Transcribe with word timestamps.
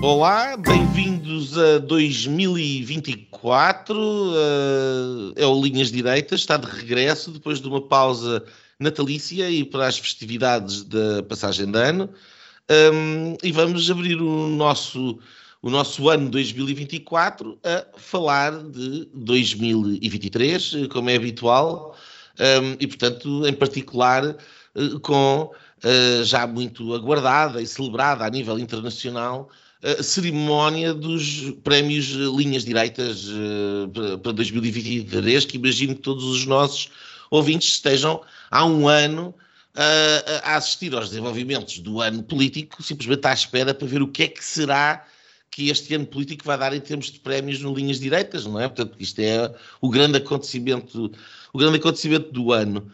Olá, 0.00 0.56
bem-vindos 0.56 1.58
a 1.58 1.78
2024. 1.78 4.00
Uh, 4.00 5.32
é 5.34 5.44
o 5.44 5.60
Linhas 5.60 5.90
Direitas, 5.90 6.38
está 6.38 6.56
de 6.56 6.68
regresso 6.68 7.32
depois 7.32 7.60
de 7.60 7.66
uma 7.66 7.80
pausa 7.80 8.44
natalícia 8.78 9.50
e 9.50 9.64
para 9.64 9.88
as 9.88 9.98
festividades 9.98 10.84
da 10.84 11.24
passagem 11.24 11.68
de 11.68 11.76
ano. 11.76 12.10
Um, 12.70 13.36
e 13.42 13.50
vamos 13.50 13.90
abrir 13.90 14.22
o 14.22 14.46
nosso, 14.46 15.18
o 15.60 15.68
nosso 15.68 16.08
ano 16.08 16.30
2024 16.30 17.58
a 17.64 17.84
falar 17.98 18.56
de 18.56 19.08
2023, 19.12 20.86
como 20.92 21.10
é 21.10 21.16
habitual, 21.16 21.96
um, 22.38 22.76
e 22.78 22.86
portanto, 22.86 23.44
em 23.44 23.52
particular, 23.52 24.36
uh, 24.76 25.00
com 25.00 25.50
uh, 25.82 26.24
já 26.24 26.46
muito 26.46 26.94
aguardada 26.94 27.60
e 27.60 27.66
celebrada 27.66 28.24
a 28.24 28.30
nível 28.30 28.60
internacional 28.60 29.50
a 29.82 30.02
cerimónia 30.02 30.92
dos 30.92 31.52
prémios 31.62 32.06
Linhas 32.06 32.64
Direitas 32.64 33.26
uh, 33.28 34.18
para 34.18 34.32
2023, 34.32 35.44
que 35.44 35.56
imagino 35.56 35.94
que 35.94 36.02
todos 36.02 36.24
os 36.24 36.46
nossos 36.46 36.90
ouvintes 37.30 37.68
estejam 37.74 38.20
há 38.50 38.64
um 38.64 38.88
ano 38.88 39.34
uh, 39.76 40.40
a 40.42 40.56
assistir 40.56 40.94
aos 40.94 41.10
desenvolvimentos 41.10 41.78
do 41.78 42.00
ano 42.00 42.22
político, 42.22 42.82
simplesmente 42.82 43.26
à 43.26 43.32
espera 43.32 43.72
para 43.72 43.86
ver 43.86 44.02
o 44.02 44.08
que 44.08 44.24
é 44.24 44.28
que 44.28 44.44
será 44.44 45.06
que 45.50 45.70
este 45.70 45.94
ano 45.94 46.06
político 46.06 46.44
vai 46.44 46.58
dar 46.58 46.74
em 46.74 46.80
termos 46.80 47.10
de 47.10 47.20
prémios 47.20 47.60
no 47.60 47.74
Linhas 47.74 48.00
Direitas, 48.00 48.46
não 48.46 48.60
é? 48.60 48.68
Portanto, 48.68 48.96
isto 48.98 49.18
é 49.20 49.54
o 49.80 49.88
grande 49.88 50.18
acontecimento, 50.18 51.10
o 51.52 51.58
grande 51.58 51.78
acontecimento 51.78 52.32
do 52.32 52.52
ano. 52.52 52.90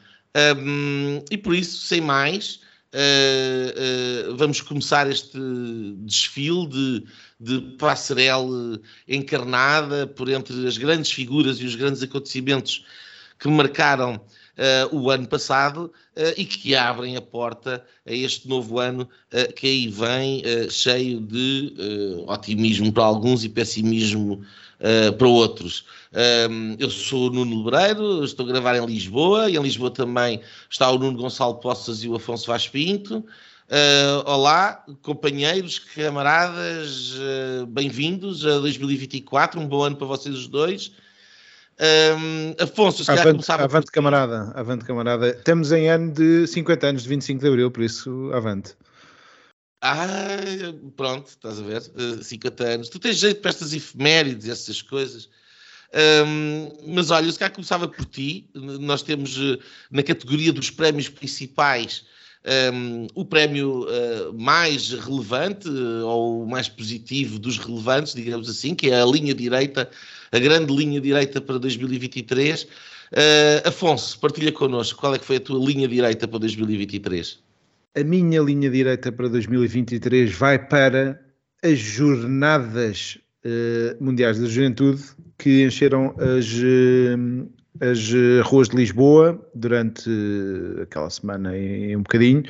Um, 0.57 1.23
e 1.31 1.37
por 1.37 1.55
isso, 1.55 1.87
sem 1.87 2.01
mais, 2.01 2.61
Uh, 2.95 4.31
uh, 4.31 4.37
vamos 4.37 4.61
começar 4.61 5.11
este 5.11 5.37
desfile 5.99 6.69
de, 6.69 7.05
de 7.41 7.61
passarela 7.77 8.81
encarnada 9.09 10.07
por 10.07 10.29
entre 10.29 10.65
as 10.65 10.79
grandes 10.79 11.11
figuras 11.11 11.59
e 11.59 11.65
os 11.65 11.75
grandes 11.75 12.05
acontecimentos 12.05 12.85
que 13.37 13.49
marcaram 13.49 14.15
uh, 14.15 14.97
o 14.97 15.11
ano 15.11 15.27
passado 15.27 15.93
e 16.37 16.45
que 16.45 16.77
abrem 16.77 17.17
a 17.17 17.21
porta 17.21 17.85
a 18.07 18.13
este 18.13 18.49
novo 18.49 18.79
ano 18.79 19.09
que 19.57 19.67
aí 19.67 19.89
vem 19.89 20.45
cheio 20.71 21.19
de 21.19 21.75
otimismo 22.29 22.93
para 22.93 23.03
alguns 23.03 23.43
e 23.43 23.49
pessimismo 23.49 24.45
uh, 24.85 25.13
para 25.15 25.27
outros. 25.27 25.87
Um, 26.13 26.77
eu 26.79 26.91
sou 26.91 27.29
o 27.29 27.31
Nuno 27.31 27.65
Lebreiro, 27.65 28.25
estou 28.25 28.47
a 28.47 28.49
gravar 28.49 28.77
em 28.77 28.87
Lisboa, 28.87 29.51
e 29.51 29.57
em 29.57 29.63
Lisboa 29.63 29.91
também 29.91 30.41
está 30.71 30.91
o 30.91 30.99
Nuno 30.99 31.17
Gonçalo 31.17 31.57
Poças 31.57 32.05
e 32.05 32.09
o 32.09 32.17
Afonso 32.17 32.47
Vaz 32.47 32.69
Pinto. 32.69 33.25
Uh, 33.67 34.29
olá, 34.31 34.85
companheiros, 35.03 35.79
camaradas, 35.79 37.15
uh, 37.15 37.67
bem-vindos 37.67 38.45
a 38.47 38.59
2024, 38.59 39.59
um 39.59 39.67
bom 39.67 39.83
ano 39.83 39.97
para 39.97 40.07
vocês 40.07 40.37
os 40.37 40.47
dois. 40.47 40.93
Um, 41.81 42.55
Afonso, 42.63 43.03
se 43.03 43.07
calhar 43.07 43.27
começava... 43.27 43.65
Avante, 43.65 43.91
camarada, 43.91 44.53
avante, 44.55 44.85
camarada. 44.85 45.33
Temos 45.33 45.73
em 45.73 45.89
ano 45.89 46.13
de 46.13 46.47
50 46.47 46.87
anos, 46.87 47.03
de 47.03 47.09
25 47.09 47.41
de 47.41 47.49
Abril, 47.49 47.71
por 47.71 47.83
isso, 47.83 48.31
avante. 48.33 48.77
Ah, 49.87 50.17
pronto, 50.97 51.29
estás 51.29 51.59
a 51.59 51.63
ver? 51.63 51.83
Uh, 51.95 52.19
eh, 52.19 52.23
50 52.23 52.65
anos. 52.65 52.89
Tu 52.89 52.99
tens 52.99 53.19
jeito 53.19 53.43
para 53.43 53.51
estas 53.51 53.75
efemérides 53.75 54.49
essas 54.49 54.81
coisas. 54.81 55.29
Um, 56.27 56.95
mas 56.95 57.11
olha, 57.11 57.31
se 57.31 57.39
cá 57.39 57.51
começava 57.51 57.87
por 57.87 58.07
ti, 58.07 58.49
nós 58.55 59.03
temos 59.03 59.37
uh, 59.37 59.59
na 59.91 60.03
categoria 60.03 60.55
dos 60.55 60.71
prémios 60.71 61.11
principais 61.11 62.07
um, 62.73 63.09
o 63.15 63.27
prémio 63.27 63.83
uh, 63.83 64.33
mais 64.33 64.91
relevante 64.91 65.69
uh, 65.69 66.07
ou 66.07 66.47
mais 66.47 66.67
positivo 66.67 67.39
dos 67.39 67.59
relevantes, 67.59 68.15
digamos 68.15 68.49
assim, 68.49 68.75
que 68.75 68.89
é 68.89 69.03
a 69.03 69.05
linha 69.05 69.35
direita, 69.35 69.91
a 70.33 70.39
grande 70.39 70.75
linha 70.75 70.99
direita 70.99 71.43
para 71.43 71.59
2023. 71.59 72.67
Afonso, 73.65 74.19
partilha 74.19 74.51
connosco 74.51 74.99
qual 74.99 75.15
é 75.15 75.19
que 75.19 75.27
foi 75.27 75.37
a 75.37 75.41
tua 75.41 75.63
linha 75.63 75.87
direita 75.87 76.27
para 76.27 76.39
2023 76.39 77.44
a 77.97 78.03
minha 78.03 78.41
linha 78.41 78.69
direita 78.69 79.13
para 79.13 79.29
2023 79.29 80.35
vai 80.35 80.59
para 80.59 81.21
as 81.63 81.79
jornadas 81.79 83.19
uh, 83.45 84.05
mundiais 84.05 84.39
da 84.39 84.47
juventude 84.47 85.03
que 85.39 85.65
encheram 85.65 86.15
as, 86.19 86.53
uh, 86.55 87.49
as 87.81 88.11
ruas 88.45 88.69
de 88.69 88.77
Lisboa 88.77 89.41
durante 89.55 90.11
aquela 90.83 91.09
semana 91.09 91.57
e 91.57 91.97
um 91.97 92.03
bocadinho. 92.03 92.43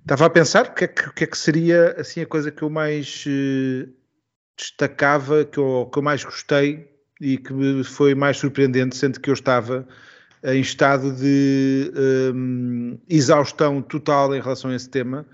Estava 0.00 0.26
a 0.26 0.30
pensar 0.30 0.66
o 0.66 0.74
que, 0.74 0.84
é 0.84 0.88
que, 0.88 1.12
que, 1.12 1.24
é 1.24 1.26
que 1.26 1.38
seria 1.38 1.94
assim 1.98 2.22
a 2.22 2.26
coisa 2.26 2.50
que 2.50 2.62
eu 2.62 2.70
mais 2.70 3.24
uh, 3.26 3.88
destacava, 4.56 5.44
que 5.44 5.58
eu, 5.58 5.88
que 5.92 5.98
eu 5.98 6.02
mais 6.02 6.24
gostei 6.24 6.88
e 7.20 7.36
que 7.38 7.84
foi 7.84 8.14
mais 8.14 8.38
surpreendente, 8.38 8.96
sendo 8.96 9.20
que 9.20 9.30
eu 9.30 9.34
estava 9.34 9.86
em 10.44 10.60
estado 10.60 11.12
de 11.12 11.92
um, 12.34 12.98
exaustão 13.08 13.80
total 13.80 14.34
em 14.34 14.40
relação 14.40 14.70
a 14.70 14.76
esse 14.76 14.88
tema. 14.88 15.26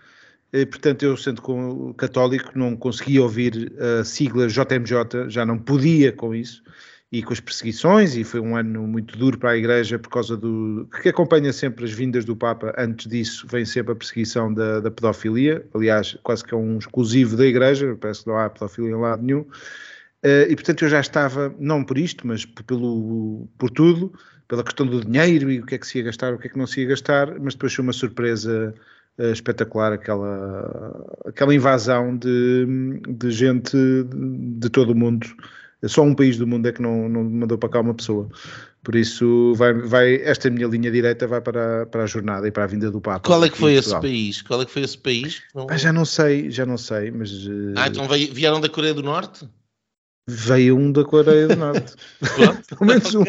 E, 0.53 0.65
portanto, 0.65 1.03
eu, 1.03 1.17
sendo 1.17 1.95
católico, 1.97 2.53
não 2.55 2.77
conseguia 2.77 3.23
ouvir 3.23 3.73
a 3.79 4.05
sigla 4.05 4.49
JMJ, 4.49 5.29
já 5.29 5.45
não 5.45 5.59
podia 5.59 6.11
com 6.11 6.35
isso, 6.35 6.63
e 7.11 7.23
com 7.23 7.33
as 7.33 7.41
perseguições, 7.41 8.17
e 8.17 8.23
foi 8.23 8.39
um 8.39 8.55
ano 8.55 8.87
muito 8.87 9.17
duro 9.17 9.39
para 9.39 9.51
a 9.51 9.57
Igreja 9.57 9.99
por 9.99 10.11
causa 10.11 10.37
do. 10.37 10.87
que 11.03 11.09
acompanha 11.09 11.53
sempre 11.53 11.85
as 11.85 11.91
vindas 11.91 12.25
do 12.25 12.37
Papa, 12.37 12.75
antes 12.77 13.07
disso 13.07 13.47
vem 13.49 13.65
sempre 13.65 13.93
a 13.93 13.97
perseguição 13.97 14.53
da, 14.53 14.81
da 14.81 14.91
pedofilia, 14.91 15.67
aliás, 15.75 16.19
quase 16.23 16.45
que 16.45 16.53
é 16.53 16.57
um 16.57 16.77
exclusivo 16.77 17.37
da 17.37 17.47
Igreja, 17.47 17.97
parece 17.99 18.23
que 18.25 18.29
não 18.29 18.39
há 18.39 18.51
pedofilia 18.51 18.91
em 18.91 19.01
lado 19.01 19.23
nenhum. 19.23 19.41
Uh, 19.41 20.51
e 20.51 20.55
portanto 20.55 20.83
eu 20.83 20.89
já 20.89 21.01
estava, 21.01 21.55
não 21.59 21.83
por 21.85 21.97
isto, 21.97 22.27
mas 22.27 22.45
pelo, 22.45 23.49
por 23.57 23.71
tudo, 23.71 24.13
pela 24.49 24.65
questão 24.65 24.87
do 24.87 25.05
dinheiro 25.05 25.53
e 25.53 25.61
o 25.61 25.67
que 25.67 25.75
é 25.75 25.79
que 25.79 25.87
se 25.87 25.99
ia 25.99 26.05
gastar, 26.05 26.33
o 26.33 26.39
que 26.39 26.49
é 26.49 26.51
que 26.51 26.59
não 26.59 26.67
se 26.67 26.81
ia 26.81 26.89
gastar, 26.89 27.39
mas 27.39 27.55
depois 27.55 27.75
foi 27.75 27.83
uma 27.83 27.93
surpresa 27.93 28.75
uh, 29.19 29.31
espetacular 29.31 29.93
aquela, 29.93 31.21
aquela 31.27 31.55
invasão 31.55 32.17
de, 32.17 32.67
de 33.09 33.31
gente 33.31 33.77
de 34.11 34.71
todo 34.71 34.91
o 34.91 34.97
mundo. 34.97 35.27
Só 35.85 36.03
um 36.03 36.15
país 36.15 36.37
do 36.37 36.47
mundo 36.47 36.67
é 36.67 36.73
que 36.73 36.83
não, 36.83 37.09
não 37.09 37.23
mandou 37.23 37.57
para 37.57 37.69
cá 37.69 37.81
uma 37.81 37.95
pessoa. 37.95 38.29
Por 38.83 38.97
isso, 38.97 39.55
vai, 39.55 39.73
vai, 39.75 40.15
esta 40.23 40.51
minha 40.51 40.67
linha 40.67 40.91
direita 40.91 41.27
vai 41.27 41.41
para, 41.41 41.87
para 41.87 42.03
a 42.03 42.07
jornada 42.07 42.49
e 42.49 42.51
para 42.51 42.65
a 42.65 42.67
vinda 42.67 42.91
do 42.91 43.01
Papa. 43.01 43.21
Qual 43.21 43.45
é 43.45 43.51
que 43.51 43.59
foi 43.59 43.75
esse 43.75 43.93
país? 44.01 44.43
Qual 44.43 44.63
é 44.63 44.65
que 44.65 44.73
foi 44.73 44.83
esse 44.83 44.99
país? 44.99 45.43
Ah, 45.69 45.77
já 45.77 45.93
não 45.93 46.05
sei, 46.05 46.51
já 46.51 46.65
não 46.65 46.79
sei, 46.79 47.11
mas... 47.11 47.31
Ah, 47.77 47.87
então 47.87 48.09
vieram 48.09 48.61
da 48.61 48.69
Coreia 48.69 48.95
do 48.95 49.03
Norte? 49.03 49.49
Veio 50.31 50.77
um 50.77 50.93
da 50.93 51.03
Coreia 51.05 51.49
do 51.49 51.57
Norte. 51.57 51.95
Pelo 52.69 52.85
menos 52.85 53.15
um. 53.15 53.25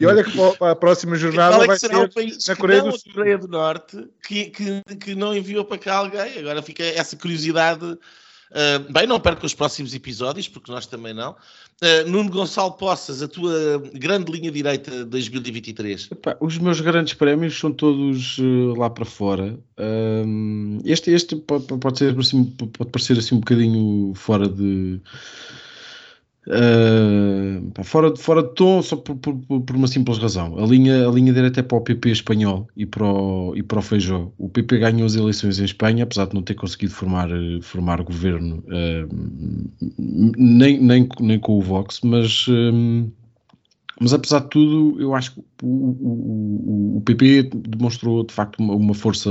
e 0.00 0.06
olha 0.06 0.24
que 0.24 0.30
para 0.58 0.70
a 0.70 0.76
próxima 0.76 1.14
jornada 1.14 1.62
é 1.62 1.66
vai 1.66 1.78
ser 1.78 2.08
país 2.08 2.46
na 2.48 2.56
Coreia 2.56 2.82
do 2.82 2.92
Sul. 2.92 3.12
Coreia 3.12 3.36
do 3.36 3.46
Norte 3.46 4.08
que, 4.26 4.46
que, 4.46 4.82
que 4.98 5.14
não 5.14 5.36
enviou 5.36 5.66
para 5.66 5.76
cá 5.76 5.96
alguém. 5.96 6.38
Agora 6.38 6.62
fica 6.62 6.82
essa 6.82 7.16
curiosidade 7.16 7.98
Uh, 8.50 8.92
bem, 8.92 9.06
não 9.06 9.20
perca 9.20 9.46
os 9.46 9.54
próximos 9.54 9.94
episódios, 9.94 10.48
porque 10.48 10.72
nós 10.72 10.84
também 10.84 11.14
não. 11.14 11.32
Uh, 11.82 12.08
Nuno 12.10 12.28
Gonçalo 12.28 12.72
Poças, 12.72 13.22
a 13.22 13.28
tua 13.28 13.80
grande 13.94 14.30
linha 14.32 14.50
direita 14.50 14.90
de 14.90 15.04
2023. 15.04 16.08
Epá, 16.10 16.36
os 16.40 16.58
meus 16.58 16.80
grandes 16.80 17.14
prémios 17.14 17.58
são 17.58 17.72
todos 17.72 18.38
uh, 18.38 18.74
lá 18.76 18.90
para 18.90 19.04
fora. 19.04 19.56
este 20.84 21.12
este 21.12 21.36
pode, 21.36 21.66
pode, 21.66 21.98
ser, 21.98 22.18
assim, 22.18 22.44
pode 22.44 22.90
parecer 22.90 23.18
assim 23.18 23.36
um 23.36 23.40
bocadinho 23.40 24.12
fora 24.14 24.48
de 24.48 25.00
Uh, 26.46 27.84
fora, 27.84 28.16
fora 28.16 28.42
de 28.42 28.54
tom, 28.54 28.82
só 28.82 28.96
por, 28.96 29.14
por, 29.16 29.36
por, 29.36 29.76
uma 29.76 29.86
simples 29.86 30.18
razão. 30.18 30.58
A 30.58 30.66
linha, 30.66 31.06
a 31.06 31.10
linha 31.10 31.32
direita 31.32 31.60
é 31.60 31.62
para 31.62 31.76
o 31.76 31.82
PP 31.82 32.10
espanhol 32.10 32.66
e 32.74 32.86
para 32.86 33.04
o, 33.04 33.54
e 33.54 33.62
para 33.62 33.78
o 33.78 33.82
Feijó. 33.82 34.32
O 34.38 34.48
PP 34.48 34.78
ganhou 34.78 35.06
as 35.06 35.14
eleições 35.14 35.60
em 35.60 35.64
Espanha, 35.64 36.04
apesar 36.04 36.26
de 36.26 36.34
não 36.34 36.42
ter 36.42 36.54
conseguido 36.54 36.92
formar, 36.94 37.28
formar 37.62 38.02
governo 38.02 38.64
uh, 38.68 39.70
nem, 39.98 40.80
nem, 40.80 41.08
nem 41.20 41.38
com 41.38 41.58
o 41.58 41.60
Vox, 41.60 42.00
mas, 42.02 42.46
um, 42.48 43.10
Mas 44.00 44.14
apesar 44.14 44.40
de 44.40 44.48
tudo, 44.48 44.98
eu 44.98 45.14
acho 45.14 45.34
que 45.34 45.40
o, 45.62 45.66
o, 45.66 46.96
o 46.96 47.00
PP 47.02 47.50
demonstrou 47.68 48.24
de 48.24 48.32
facto 48.32 48.58
uma, 48.60 48.74
uma, 48.74 48.94
força, 48.94 49.30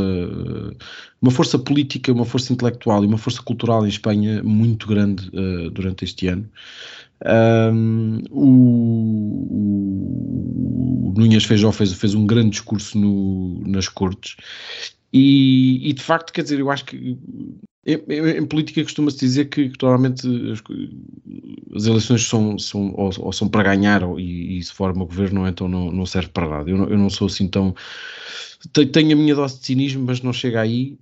uma 1.19 1.31
força 1.31 1.57
política, 1.57 2.13
uma 2.13 2.25
força 2.25 2.53
intelectual 2.53 3.03
e 3.03 3.07
uma 3.07 3.17
força 3.17 3.41
cultural 3.41 3.83
em 3.83 3.89
Espanha 3.89 4.43
muito 4.43 4.87
grande 4.87 5.27
uh, 5.29 5.71
durante 5.71 6.03
este 6.03 6.27
ano. 6.27 6.47
Um, 7.25 8.19
o, 8.31 8.45
o 11.09 11.13
Núñez 11.17 11.43
Feijó 11.43 11.71
fez, 11.71 11.91
fez 11.93 12.15
um 12.15 12.25
grande 12.25 12.51
discurso 12.51 12.97
no, 12.97 13.61
nas 13.67 13.89
Cortes 13.89 14.37
e, 15.11 15.89
e, 15.89 15.93
de 15.93 16.01
facto, 16.01 16.31
quer 16.31 16.43
dizer, 16.43 16.59
eu 16.59 16.69
acho 16.69 16.85
que 16.85 17.17
em, 17.85 18.37
em 18.37 18.45
política 18.45 18.83
costuma-se 18.83 19.17
dizer 19.17 19.45
que, 19.45 19.69
que 19.69 19.83
normalmente 19.83 20.27
as, 20.51 20.61
as, 21.75 21.87
eleições 21.87 22.27
são, 22.27 22.59
são 22.59 22.93
ou, 22.95 23.09
ou, 23.19 23.33
são 23.33 23.47
para 23.47 23.63
ganhar 23.63 24.03
ou, 24.03 24.19
e, 24.19 24.59
e, 24.59 24.63
se 24.63 24.71
forma 24.71 25.03
o 25.03 25.07
governo, 25.07 25.47
então 25.47 25.67
não, 25.67 25.91
não 25.91 26.05
serve 26.05 26.29
para 26.29 26.47
nada. 26.47 26.69
Eu 26.69 26.77
não, 26.77 26.87
eu 26.87 26.97
não 26.97 27.09
sou 27.09 27.27
assim 27.27 27.47
tão. 27.47 27.73
Tenho 28.91 29.13
a 29.13 29.15
minha 29.15 29.33
dose 29.33 29.59
de 29.59 29.65
cinismo, 29.65 30.05
mas 30.05 30.21
não 30.21 30.33
chega 30.33 30.59
aí. 30.59 30.97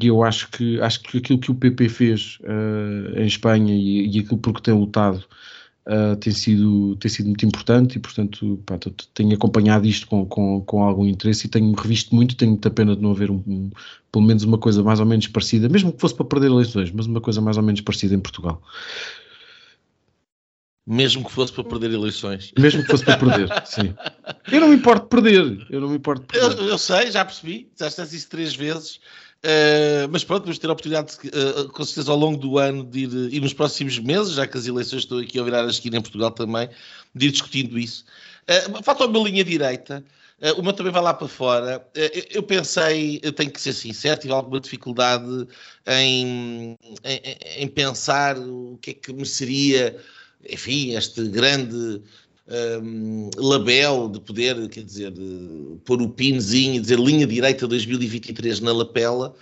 E 0.00 0.06
eu 0.06 0.22
acho 0.22 0.50
que, 0.50 0.78
acho 0.80 1.00
que 1.00 1.18
aquilo 1.18 1.38
que 1.38 1.50
o 1.50 1.54
PP 1.54 1.88
fez 1.88 2.38
uh, 2.42 3.18
em 3.18 3.26
Espanha 3.26 3.74
e, 3.74 4.18
aquilo 4.18 4.36
por 4.38 4.52
que 4.52 4.62
tem 4.62 4.74
lutado 4.74 5.24
uh, 5.86 6.16
tem, 6.16 6.32
sido, 6.32 6.94
tem 6.96 7.10
sido 7.10 7.26
muito 7.26 7.46
importante 7.46 7.96
e, 7.96 7.98
portanto, 7.98 8.62
pá, 8.66 8.78
tenho 9.14 9.34
acompanhado 9.34 9.86
isto 9.86 10.06
com, 10.06 10.26
com, 10.26 10.60
com 10.60 10.82
algum 10.82 11.06
interesse 11.06 11.46
e 11.46 11.50
tenho 11.50 11.72
revisto 11.72 12.14
muito. 12.14 12.36
Tenho 12.36 12.52
muita 12.52 12.70
pena 12.70 12.94
de 12.94 13.00
não 13.00 13.12
haver 13.12 13.30
um, 13.30 13.70
pelo 14.12 14.24
menos 14.24 14.42
uma 14.44 14.58
coisa 14.58 14.82
mais 14.82 15.00
ou 15.00 15.06
menos 15.06 15.26
parecida, 15.26 15.70
mesmo 15.70 15.90
que 15.90 16.00
fosse 16.00 16.14
para 16.14 16.26
perder 16.26 16.48
eleições, 16.48 16.90
mas 16.92 17.06
uma 17.06 17.20
coisa 17.20 17.40
mais 17.40 17.56
ou 17.56 17.62
menos 17.62 17.80
parecida 17.80 18.14
em 18.14 18.20
Portugal. 18.20 18.62
Mesmo 20.86 21.24
que 21.24 21.32
fosse 21.32 21.52
para 21.52 21.64
perder 21.64 21.92
eleições. 21.92 22.52
Mesmo 22.58 22.82
que 22.82 22.90
fosse 22.90 23.04
para 23.04 23.18
perder, 23.18 23.48
sim. 23.66 23.94
Eu 24.50 24.60
não 24.60 24.68
me 24.68 24.76
importo 24.76 25.02
de 25.02 25.08
perder. 25.08 25.66
Eu 25.70 25.80
não 25.80 25.88
me 25.88 25.96
importo 25.96 26.26
perder. 26.26 26.58
Eu, 26.58 26.68
eu 26.68 26.78
sei, 26.78 27.10
já 27.10 27.24
percebi. 27.24 27.70
Já 27.78 27.86
estás 27.86 28.12
isso 28.12 28.28
três 28.28 28.54
vezes. 28.54 29.00
Uh, 29.44 30.04
mas 30.10 30.22
pronto, 30.22 30.42
vamos 30.42 30.58
ter 30.58 30.68
a 30.68 30.72
oportunidade, 30.72 31.16
de, 31.22 31.28
uh, 31.28 31.68
com 31.70 31.82
certeza, 31.84 32.10
ao 32.10 32.18
longo 32.18 32.36
do 32.36 32.58
ano 32.58 32.84
de 32.84 33.00
ir, 33.00 33.34
e 33.34 33.40
nos 33.40 33.54
próximos 33.54 33.98
meses, 33.98 34.34
já 34.34 34.46
que 34.46 34.58
as 34.58 34.66
eleições 34.66 35.00
estão 35.00 35.18
aqui 35.18 35.40
a 35.40 35.42
virar 35.42 35.64
a 35.64 35.70
esquina 35.70 35.96
em 35.96 36.02
Portugal 36.02 36.30
também, 36.30 36.68
de 37.14 37.28
ir 37.28 37.30
discutindo 37.30 37.78
isso. 37.78 38.04
Uh, 38.42 38.82
falta 38.82 39.06
uma 39.06 39.18
linha 39.20 39.42
direita. 39.42 40.04
Uh, 40.42 40.60
o 40.60 40.62
meu 40.62 40.72
também 40.74 40.92
vai 40.92 41.02
lá 41.02 41.14
para 41.14 41.28
fora. 41.28 41.78
Uh, 41.96 42.26
eu 42.30 42.42
pensei, 42.42 43.18
eu 43.22 43.32
tenho 43.32 43.50
que 43.50 43.60
ser 43.60 43.72
sincero, 43.72 44.20
tive 44.20 44.32
alguma 44.32 44.60
dificuldade 44.60 45.46
em, 45.86 46.76
em, 47.02 47.20
em 47.56 47.68
pensar 47.68 48.38
o 48.38 48.78
que 48.82 48.90
é 48.90 48.94
que 48.94 49.12
me 49.12 49.24
seria, 49.24 49.98
enfim, 50.48 50.94
este 50.94 51.28
grande 51.28 52.02
um, 52.82 53.30
label 53.36 54.08
de 54.08 54.20
poder, 54.20 54.68
quer 54.68 54.82
dizer, 54.82 55.12
pôr 55.84 56.02
o 56.02 56.08
pinzinho 56.08 56.76
e 56.76 56.80
dizer 56.80 56.98
linha 56.98 57.26
direita 57.26 57.66
2023 57.66 58.60
na 58.60 58.72
lapela. 58.72 59.34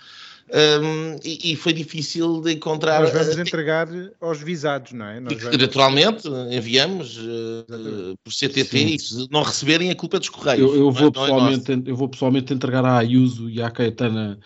Um, 0.51 1.15
e, 1.23 1.51
e, 1.51 1.55
foi 1.55 1.71
difícil 1.73 2.41
de 2.41 2.53
encontrar. 2.53 3.01
Nós 3.01 3.11
vamos 3.11 3.37
entregar 3.37 3.87
aos 4.19 4.41
visados, 4.41 4.93
não 4.93 5.05
é? 5.05 5.19
Nós 5.19 5.39
vamos... 5.39 5.57
Naturalmente, 5.59 6.27
enviamos 6.49 7.19
uh, 7.19 8.17
por 8.23 8.33
CTT 8.33 8.77
e 8.77 8.99
se 8.99 9.27
não 9.29 9.43
receberem 9.43 9.91
a 9.91 9.95
culpa 9.95 10.17
é 10.17 10.19
dos 10.19 10.29
Correios. 10.29 10.71
Eu, 10.71 10.75
eu 10.75 10.91
vou, 10.91 11.09
é, 11.09 11.11
pessoalmente, 11.11 11.71
é 11.71 11.81
eu 11.85 11.95
vou 11.95 12.09
pessoalmente 12.09 12.51
entregar 12.51 12.83
à 12.83 12.97
Ayuso 12.97 13.47
e 13.47 13.61
à 13.61 13.69
Caetana 13.69 14.39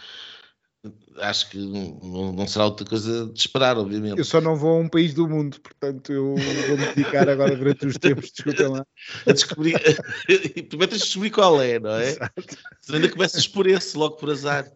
acho 1.19 1.49
que 1.49 1.57
não, 1.57 2.33
não, 2.33 2.47
será 2.47 2.65
outra 2.65 2.85
coisa 2.85 3.27
de 3.27 3.39
esperar, 3.39 3.77
obviamente. 3.77 4.17
Eu 4.17 4.25
só 4.25 4.41
não 4.41 4.55
vou 4.55 4.77
a 4.77 4.79
um 4.79 4.89
país 4.89 5.13
do 5.13 5.27
mundo, 5.27 5.59
portanto 5.59 6.11
eu 6.11 6.35
vou 6.35 6.77
me 6.77 6.85
dedicar 6.93 7.27
agora 7.29 7.55
durante 7.55 7.85
os 7.85 7.97
tempos, 7.97 8.31
desculpem 8.31 8.67
lá. 8.67 8.85
A 9.27 9.31
descobrir, 9.31 9.73
primeiro 10.69 10.87
tens 10.87 10.99
de 10.99 11.05
descobrir 11.05 11.29
qual 11.31 11.61
é, 11.61 11.79
não 11.79 11.95
é? 11.95 12.09
Exato. 12.09 12.57
Se 12.81 12.95
ainda 12.95 13.09
começas 13.09 13.47
por 13.47 13.67
esse, 13.67 13.97
logo 13.97 14.15
por 14.15 14.29
azar. 14.29 14.71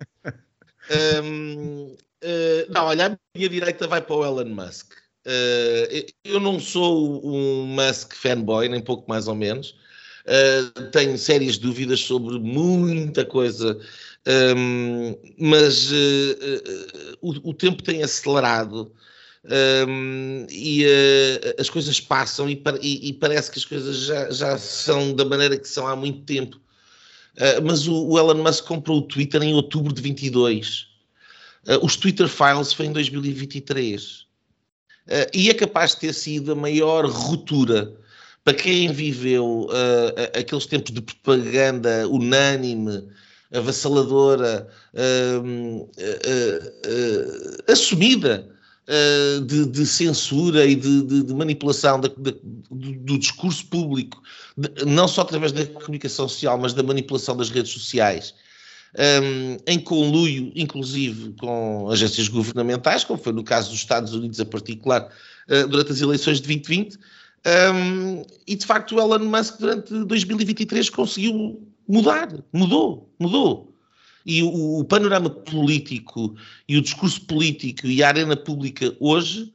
Uh, 0.89 1.97
não, 2.69 2.85
olha, 2.85 3.07
a 3.07 3.17
minha 3.35 3.49
direita 3.49 3.87
vai 3.87 4.01
para 4.01 4.15
o 4.15 4.25
Elon 4.25 4.49
Musk. 4.53 4.93
Uh, 5.25 6.05
eu 6.23 6.39
não 6.39 6.59
sou 6.59 7.21
um 7.25 7.65
Musk 7.65 8.13
fanboy, 8.13 8.69
nem 8.69 8.81
pouco 8.81 9.09
mais 9.09 9.27
ou 9.27 9.35
menos. 9.35 9.75
Uh, 10.25 10.89
tenho 10.91 11.17
sérias 11.17 11.57
dúvidas 11.57 12.01
sobre 12.01 12.39
muita 12.39 13.25
coisa 13.25 13.79
um, 14.27 15.15
mas 15.37 15.89
uh, 15.89 15.95
uh, 15.95 17.17
o, 17.21 17.49
o, 17.49 17.53
tempo 17.53 17.81
tem 17.81 18.03
acelerado 18.03 18.91
um, 19.87 20.45
e 20.49 20.85
uh, 20.85 21.61
as 21.61 21.69
coisas 21.69 22.01
passam 22.01 22.49
e, 22.49 22.61
e, 22.81 23.07
e, 23.07 23.13
parece 23.13 23.49
que 23.49 23.57
as 23.57 23.63
coisas 23.63 23.99
já, 23.99 24.29
já, 24.29 24.57
são 24.57 25.15
da 25.15 25.23
maneira 25.23 25.57
que 25.57 25.67
são 25.67 25.87
há 25.87 25.95
muito 25.95 26.23
tempo. 26.23 26.59
mas 27.63 27.87
o, 27.87 28.05
o, 28.05 28.19
Elon 28.19 28.43
Musk 28.43 28.65
comprou 28.65 28.97
o 28.97 29.03
Twitter 29.03 29.41
em 29.41 29.53
outubro 29.53 29.93
de 29.93 30.01
22. 30.01 30.87
os 31.81 31.95
Twitter 31.95 32.27
Files 32.27 32.73
foi 32.73 32.87
em 32.87 32.91
2023. 32.91 34.25
e 35.33 35.49
é 35.49 35.53
capaz 35.53 35.91
de 35.91 36.01
ter 36.01 36.13
sido 36.13 36.51
a 36.51 36.55
maior 36.55 37.05
ruptura 37.05 37.95
para 38.43 38.55
quem 38.55 38.91
viveu 38.91 39.69
aqueles 40.37 40.65
tempos 40.65 40.93
de 40.93 41.01
propaganda 41.01 42.05
unânime 42.09 43.07
avassaladora, 43.53 44.67
uh, 44.93 45.45
uh, 45.45 45.89
uh, 46.87 47.71
assumida 47.71 48.49
de, 49.45 49.65
de, 49.65 49.85
censura 49.85 50.65
e 50.65 50.73
de, 50.73 51.01
de, 51.01 51.23
de 51.23 51.33
manipulação 51.33 51.99
do, 51.99 52.07
do, 52.71 53.19
discurso 53.19 53.65
público, 53.65 54.23
não 54.85 55.09
só 55.09 55.23
através 55.23 55.51
da 55.51 55.65
comunicação 55.65 56.29
social, 56.29 56.57
mas 56.57 56.73
da 56.73 56.81
manipulação 56.81 57.35
das 57.35 57.49
redes 57.49 57.73
sociais. 57.73 58.33
Um, 58.97 59.57
em 59.67 59.77
conluio, 59.77 60.51
inclusive, 60.55 61.33
com 61.33 61.89
agências 61.91 62.29
governamentais, 62.29 63.03
como 63.03 63.21
foi 63.21 63.33
no 63.33 63.43
caso 63.43 63.71
dos 63.71 63.79
Estados 63.79 64.13
Unidos, 64.13 64.39
a 64.39 64.45
particular, 64.45 65.11
uh, 65.49 65.67
durante 65.67 65.91
as 65.91 65.99
eleições 65.99 66.39
de 66.39 66.47
2020. 66.47 66.97
Um, 67.45 68.23
e 68.47 68.55
de 68.55 68.65
facto, 68.65 68.95
o 68.95 68.99
Elon 68.99 69.25
Musk, 69.25 69.59
durante 69.59 69.93
2023, 70.05 70.89
conseguiu 70.89 71.61
mudar, 71.87 72.29
mudou, 72.51 73.13
mudou. 73.19 73.73
E 74.25 74.43
o, 74.43 74.79
o, 74.79 74.83
panorama 74.83 75.29
político 75.29 76.35
e 76.67 76.77
o 76.77 76.81
discurso 76.81 77.21
político 77.21 77.87
e 77.87 78.03
a 78.03 78.09
arena 78.09 78.35
pública 78.35 78.93
hoje, 78.99 79.53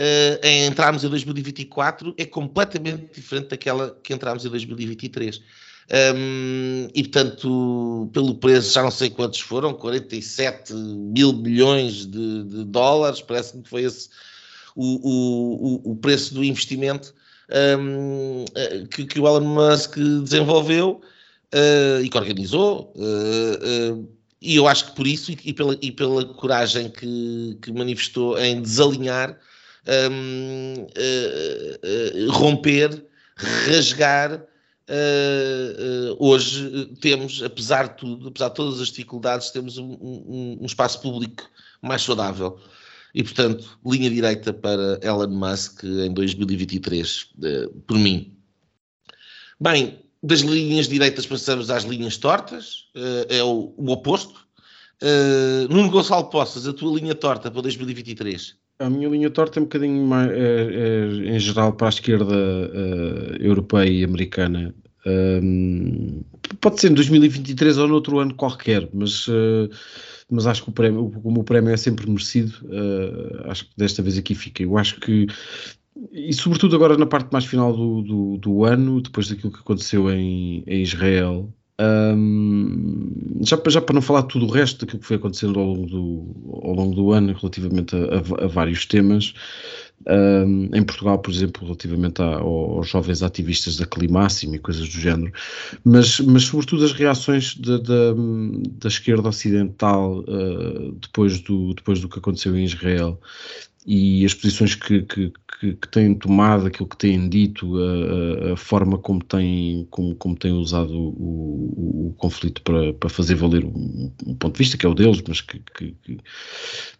uh, 0.00 0.46
em 0.46 0.66
entrarmos 0.66 1.04
em 1.04 1.08
2024, 1.08 2.14
é 2.16 2.24
completamente 2.24 3.14
diferente 3.14 3.48
daquela 3.48 3.98
que 4.02 4.14
entramos 4.14 4.44
em 4.44 4.48
2023. 4.48 5.42
Um, 5.90 6.88
e 6.94 7.02
portanto, 7.02 8.10
pelo 8.12 8.34
preço, 8.34 8.74
já 8.74 8.82
não 8.82 8.90
sei 8.90 9.10
quantos 9.10 9.40
foram, 9.40 9.72
47 9.72 10.74
mil 10.74 11.32
milhões 11.32 12.06
de, 12.06 12.44
de 12.44 12.64
dólares, 12.64 13.22
parece-me 13.22 13.62
que 13.62 13.70
foi 13.70 13.82
esse 13.84 14.08
o, 14.76 15.82
o, 15.86 15.92
o 15.92 15.96
preço 15.96 16.34
do 16.34 16.44
investimento 16.44 17.12
um, 17.50 18.44
eh, 18.54 18.84
que, 18.90 19.04
que 19.06 19.18
o 19.18 19.26
Elon 19.26 19.40
Musk 19.40 19.96
desenvolveu 20.22 21.00
uh, 21.54 22.02
e 22.02 22.08
que 22.08 22.18
organizou. 22.18 22.92
Uh, 22.96 24.08
e 24.40 24.54
eu 24.54 24.68
acho 24.68 24.86
que 24.86 24.96
por 24.96 25.06
isso 25.06 25.32
e, 25.32 25.52
pela, 25.52 25.76
e 25.82 25.90
pela 25.90 26.24
coragem 26.34 26.90
que, 26.90 27.58
que 27.60 27.72
manifestou 27.72 28.38
em 28.38 28.62
desalinhar, 28.62 29.36
um, 30.10 30.86
romper, 32.30 33.04
rasgar, 33.66 34.44
hoje 36.20 36.86
temos, 37.00 37.42
apesar 37.42 37.88
de 37.88 37.96
tudo, 37.96 38.28
apesar 38.28 38.50
de 38.50 38.54
todas 38.54 38.80
as 38.80 38.88
dificuldades, 38.88 39.50
temos 39.50 39.76
um, 39.76 39.90
um, 40.00 40.58
um 40.60 40.66
espaço 40.66 41.02
público 41.02 41.42
mais 41.82 42.02
saudável. 42.02 42.60
E, 43.12 43.24
portanto, 43.24 43.76
linha 43.84 44.08
direita 44.08 44.52
para 44.52 45.00
Elon 45.02 45.30
Musk 45.30 45.82
em 45.82 46.12
2023, 46.12 47.30
por 47.88 47.98
mim. 47.98 48.36
Bem, 49.60 49.98
das 50.22 50.40
linhas 50.40 50.88
direitas 50.88 51.26
passamos 51.26 51.70
às 51.70 51.84
linhas 51.84 52.16
tortas, 52.16 52.88
uh, 52.96 53.26
é 53.28 53.42
o, 53.42 53.72
o 53.76 53.90
oposto. 53.90 54.46
Uh, 55.02 55.72
Nuno 55.72 55.90
Gonçalo 55.90 56.28
Poças, 56.28 56.66
a 56.66 56.72
tua 56.72 56.98
linha 56.98 57.14
torta 57.14 57.50
para 57.50 57.62
2023? 57.62 58.56
A 58.80 58.88
minha 58.88 59.08
linha 59.08 59.30
torta 59.30 59.58
é 59.58 59.60
um 59.60 59.64
bocadinho 59.64 60.06
mais, 60.06 60.30
é, 60.30 60.34
é, 60.34 61.36
em 61.36 61.38
geral, 61.38 61.72
para 61.72 61.88
a 61.88 61.90
esquerda 61.90 62.34
uh, 62.34 63.42
europeia 63.42 63.90
e 63.90 64.04
americana. 64.04 64.72
Um, 65.04 66.22
pode 66.60 66.80
ser 66.80 66.90
em 66.90 66.94
2023 66.94 67.78
ou 67.78 67.88
noutro 67.88 68.18
ano 68.18 68.34
qualquer, 68.34 68.88
mas, 68.92 69.26
uh, 69.26 69.68
mas 70.30 70.46
acho 70.46 70.62
que 70.62 70.68
o 70.68 70.72
prémio, 70.72 71.10
como 71.22 71.40
o 71.40 71.44
prémio 71.44 71.72
é 71.72 71.76
sempre 71.76 72.08
merecido, 72.08 72.52
uh, 72.66 73.50
acho 73.50 73.64
que 73.64 73.72
desta 73.76 74.00
vez 74.00 74.16
aqui 74.16 74.34
fica. 74.34 74.62
Eu 74.62 74.78
acho 74.78 75.00
que 75.00 75.26
e 76.12 76.32
sobretudo 76.32 76.76
agora 76.76 76.96
na 76.96 77.06
parte 77.06 77.32
mais 77.32 77.44
final 77.44 77.72
do, 77.72 78.02
do, 78.02 78.38
do 78.38 78.64
ano, 78.64 79.00
depois 79.00 79.28
daquilo 79.28 79.52
que 79.52 79.60
aconteceu 79.60 80.10
em, 80.10 80.62
em 80.66 80.82
Israel, 80.82 81.52
um, 81.80 83.40
já, 83.40 83.60
já 83.68 83.80
para 83.80 83.94
não 83.94 84.02
falar 84.02 84.24
tudo 84.24 84.46
o 84.46 84.50
resto 84.50 84.84
daquilo 84.84 85.00
que 85.00 85.06
foi 85.06 85.16
acontecendo 85.16 85.60
ao 85.60 85.66
longo 85.66 85.86
do, 85.86 86.60
ao 86.62 86.74
longo 86.74 86.94
do 86.94 87.12
ano 87.12 87.32
relativamente 87.32 87.94
a, 87.94 87.98
a, 87.98 88.44
a 88.44 88.48
vários 88.48 88.84
temas, 88.84 89.32
um, 90.06 90.70
em 90.74 90.82
Portugal, 90.82 91.18
por 91.18 91.30
exemplo, 91.32 91.64
relativamente 91.64 92.22
a, 92.22 92.36
aos 92.38 92.88
jovens 92.88 93.22
ativistas 93.22 93.76
da 93.76 93.86
Climáximo 93.86 94.54
e 94.54 94.58
coisas 94.58 94.88
do 94.88 95.00
género, 95.00 95.32
mas, 95.84 96.20
mas 96.20 96.44
sobretudo 96.44 96.84
as 96.84 96.92
reações 96.92 97.56
da, 97.56 97.78
da, 97.78 98.14
da 98.80 98.88
esquerda 98.88 99.28
ocidental 99.28 100.20
uh, 100.20 100.92
depois, 101.00 101.40
do, 101.40 101.74
depois 101.74 102.00
do 102.00 102.08
que 102.08 102.18
aconteceu 102.18 102.56
em 102.56 102.64
Israel 102.64 103.20
e 103.86 104.24
as 104.24 104.34
posições 104.34 104.74
que, 104.74 105.02
que, 105.02 105.32
que, 105.60 105.74
que 105.74 105.88
têm 105.88 106.14
tomado, 106.14 106.66
aquilo 106.66 106.88
que 106.88 106.96
têm 106.96 107.28
dito, 107.28 107.74
a, 107.78 108.52
a 108.52 108.56
forma 108.56 108.98
como 108.98 109.22
têm, 109.24 109.86
como, 109.90 110.14
como 110.16 110.36
têm 110.36 110.52
usado 110.52 110.92
o, 110.92 111.08
o, 111.18 112.08
o 112.08 112.14
conflito 112.18 112.62
para, 112.62 112.92
para 112.92 113.08
fazer 113.08 113.34
valer 113.34 113.64
um, 113.64 114.12
um, 114.26 114.34
ponto 114.34 114.54
de 114.54 114.58
vista 114.58 114.76
que 114.76 114.84
é 114.84 114.88
o 114.88 114.94
deles, 114.94 115.22
mas 115.26 115.40
que, 115.40 115.60
que, 115.74 115.94
que 116.02 116.18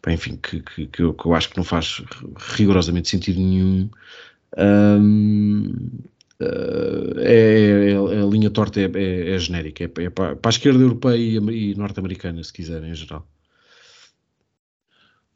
enfim, 0.08 0.36
que, 0.36 0.60
que, 0.60 1.02
eu, 1.02 1.12
que 1.12 1.26
eu 1.26 1.34
acho 1.34 1.50
que 1.50 1.56
não 1.56 1.64
faz 1.64 2.02
rigorosamente 2.56 3.08
sentido 3.08 3.40
nenhum. 3.40 3.90
Um, 4.56 5.72
Uh, 6.40 7.18
é, 7.18 7.90
é, 7.90 8.22
a 8.22 8.24
linha 8.24 8.48
torta 8.48 8.80
é, 8.80 8.84
é, 8.94 9.34
é 9.34 9.38
genérica, 9.40 9.82
é, 9.82 10.04
é 10.04 10.08
para, 10.08 10.38
a 10.40 10.48
esquerda 10.48 10.80
europeia 10.80 11.16
e 11.16 11.74
norte-americana, 11.74 12.44
se 12.44 12.52
quiserem, 12.52 12.90
em 12.90 12.94
geral. 12.94 13.26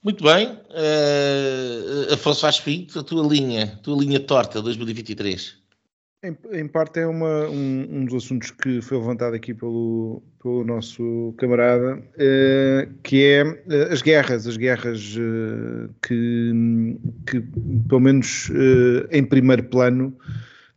Muito 0.02 0.24
bem. 0.24 0.48
Uh, 0.48 2.12
Afonso 2.12 2.64
Pinto, 2.64 2.98
a 2.98 3.04
tua 3.04 3.24
linha, 3.24 3.64
a 3.64 3.76
tua 3.76 3.96
linha 4.02 4.18
torta 4.18 4.60
2023. 4.60 5.62
Em, 6.24 6.36
em 6.52 6.68
parte 6.68 7.00
é 7.00 7.06
uma, 7.06 7.48
um, 7.48 7.88
um, 7.90 8.04
dos 8.04 8.24
assuntos 8.24 8.50
que 8.50 8.80
foi 8.80 8.98
levantado 8.98 9.34
aqui 9.34 9.54
pelo, 9.54 10.22
pelo 10.42 10.64
nosso 10.64 11.34
camarada, 11.38 11.96
uh, 11.96 12.92
que 13.04 13.24
é 13.24 13.44
uh, 13.44 13.92
as 13.92 14.02
guerras, 14.02 14.46
as 14.46 14.56
guerras 14.56 15.16
uh, 15.16 15.92
que, 16.00 16.52
que, 17.28 17.40
pelo 17.88 18.00
menos 18.00 18.50
em 19.10 19.24
primeiro 19.24 19.64
plano, 19.64 20.16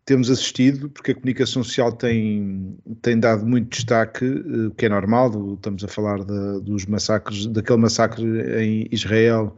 temos 0.06 0.30
assistido, 0.30 0.88
porque 0.90 1.12
a 1.12 1.16
comunicação 1.16 1.64
social 1.64 1.92
tem, 1.92 2.78
tem 3.02 3.20
dado 3.20 3.46
muito 3.46 3.70
destaque, 3.70 4.24
o 4.24 4.72
que 4.72 4.86
é 4.86 4.90
normal, 4.90 5.56
estamos 5.56 5.84
a 5.84 5.88
falar 5.88 6.24
de, 6.24 6.62
dos 6.62 6.86
massacres, 6.86 7.48
daquele 7.48 7.80
massacre 7.80 8.24
em 8.64 8.88
Israel 8.92 9.56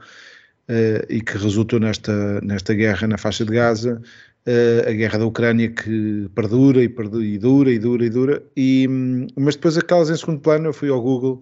uh, 0.70 1.06
e 1.10 1.22
que 1.22 1.38
resultou 1.38 1.80
nesta, 1.80 2.39
nesta 2.42 2.74
guerra 2.74 3.08
na 3.08 3.18
faixa 3.18 3.44
de 3.44 3.51
Gaza, 3.51 4.01
uh, 4.48 4.89
a 4.89 4.94
guerra 4.94 5.20
da 5.20 5.25
Ucrânia 5.25 5.70
que 5.70 6.30
perdura 6.34 6.82
e, 6.82 6.88
perdura 6.88 7.25
e 7.25 7.38
dura 7.38 7.72
e 7.72 7.77
dura 7.77 8.06
e 8.06 8.10
dura, 8.10 8.44
e, 8.56 8.88
mas 9.36 9.56
depois 9.56 9.77
aquelas 9.77 10.10
em 10.10 10.16
segundo 10.16 10.39
plano, 10.39 10.68
eu 10.68 10.74
fui 10.74 10.89
ao 10.89 11.01
Google 11.01 11.42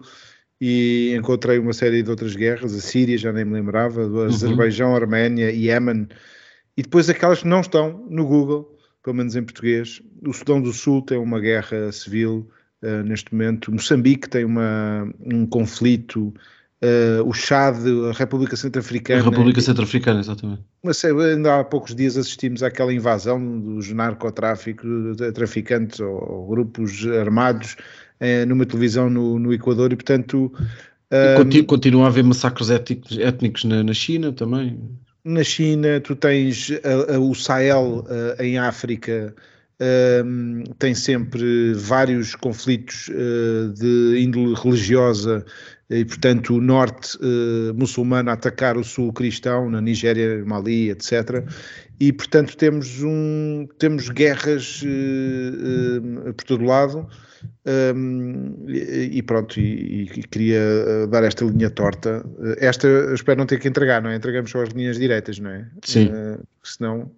e 0.60 1.14
encontrei 1.16 1.60
uma 1.60 1.72
série 1.72 2.02
de 2.02 2.10
outras 2.10 2.34
guerras, 2.34 2.74
a 2.74 2.80
Síria, 2.80 3.16
já 3.16 3.32
nem 3.32 3.44
me 3.44 3.52
lembrava, 3.52 4.08
do 4.08 4.16
uhum. 4.16 4.24
Azerbaijão, 4.24 4.96
Arménia, 4.96 5.52
Iémen, 5.52 6.08
e 6.76 6.82
depois 6.82 7.08
aquelas 7.08 7.42
que 7.42 7.48
não 7.48 7.60
estão 7.60 8.04
no 8.10 8.26
Google, 8.26 8.75
pelo 9.06 9.14
menos 9.14 9.36
em 9.36 9.44
português. 9.44 10.02
O 10.26 10.32
Sudão 10.32 10.60
do 10.60 10.72
Sul 10.72 11.00
tem 11.00 11.16
uma 11.16 11.38
guerra 11.38 11.92
civil 11.92 12.50
uh, 12.82 13.04
neste 13.04 13.32
momento. 13.32 13.70
Moçambique 13.70 14.28
tem 14.28 14.44
uma, 14.44 15.08
um 15.24 15.46
conflito. 15.46 16.34
Uh, 16.82 17.22
o 17.24 17.32
Chad, 17.32 17.76
a 18.10 18.12
República 18.12 18.56
Centro-Africana. 18.56 19.20
A 19.20 19.24
República 19.24 19.60
Centro-Africana, 19.60 20.18
exatamente. 20.18 20.62
Mas 20.82 21.04
ainda 21.04 21.60
há 21.60 21.64
poucos 21.64 21.94
dias 21.94 22.16
assistimos 22.16 22.64
àquela 22.64 22.92
invasão 22.92 23.60
dos 23.60 23.92
narcotráficos, 23.92 25.16
traficantes 25.32 26.00
ou, 26.00 26.10
ou 26.10 26.48
grupos 26.48 27.06
armados 27.06 27.76
uh, 28.20 28.44
numa 28.48 28.66
televisão 28.66 29.08
no, 29.08 29.38
no 29.38 29.54
Equador 29.54 29.92
e, 29.92 29.96
portanto. 29.96 30.52
Um, 31.12 31.64
continua 31.64 32.06
a 32.06 32.08
haver 32.08 32.24
massacres 32.24 32.70
étnicos, 32.70 33.16
étnicos 33.16 33.62
na, 33.62 33.84
na 33.84 33.94
China 33.94 34.32
também 34.32 34.80
na 35.26 35.42
China, 35.42 36.00
tu 36.00 36.14
tens 36.14 36.70
a, 36.84 37.16
a, 37.16 37.18
o 37.18 37.34
Sahel 37.34 38.04
uh, 38.06 38.40
em 38.40 38.58
África, 38.58 39.34
um, 40.24 40.62
tem 40.78 40.94
sempre 40.94 41.74
vários 41.74 42.36
conflitos 42.36 43.08
uh, 43.08 43.72
de 43.74 44.20
índole 44.20 44.54
religiosa 44.54 45.44
e, 45.90 46.04
portanto, 46.04 46.54
o 46.54 46.60
norte 46.60 47.18
uh, 47.18 47.74
muçulmano 47.74 48.30
a 48.30 48.34
atacar 48.34 48.76
o 48.76 48.84
sul 48.84 49.12
cristão, 49.12 49.68
na 49.68 49.80
Nigéria, 49.80 50.44
Mali, 50.44 50.90
etc. 50.90 51.44
E, 51.98 52.12
portanto, 52.12 52.56
temos, 52.56 53.02
um, 53.02 53.66
temos 53.78 54.08
guerras 54.08 54.82
por 56.36 56.44
todo 56.44 56.64
lado. 56.64 57.08
Um, 57.66 58.64
e, 58.68 59.20
pronto, 59.22 59.58
e, 59.58 60.04
e, 60.04 60.22
queria 60.22 60.60
eh, 60.60 61.06
dar 61.08 61.24
esta 61.24 61.44
linha 61.44 61.68
torta. 61.68 62.24
Esta 62.58 62.86
espero 63.12 63.38
não 63.38 63.46
ter 63.46 63.58
que 63.58 63.66
entregar, 63.66 64.00
não 64.00 64.10
é? 64.10 64.14
Entregamos 64.14 64.52
só 64.52 64.62
as 64.62 64.68
linhas 64.68 64.98
direitas, 64.98 65.40
não 65.40 65.50
é? 65.50 65.68
Sim. 65.82 66.06
Uh, 66.06 66.46
senão. 66.62 67.10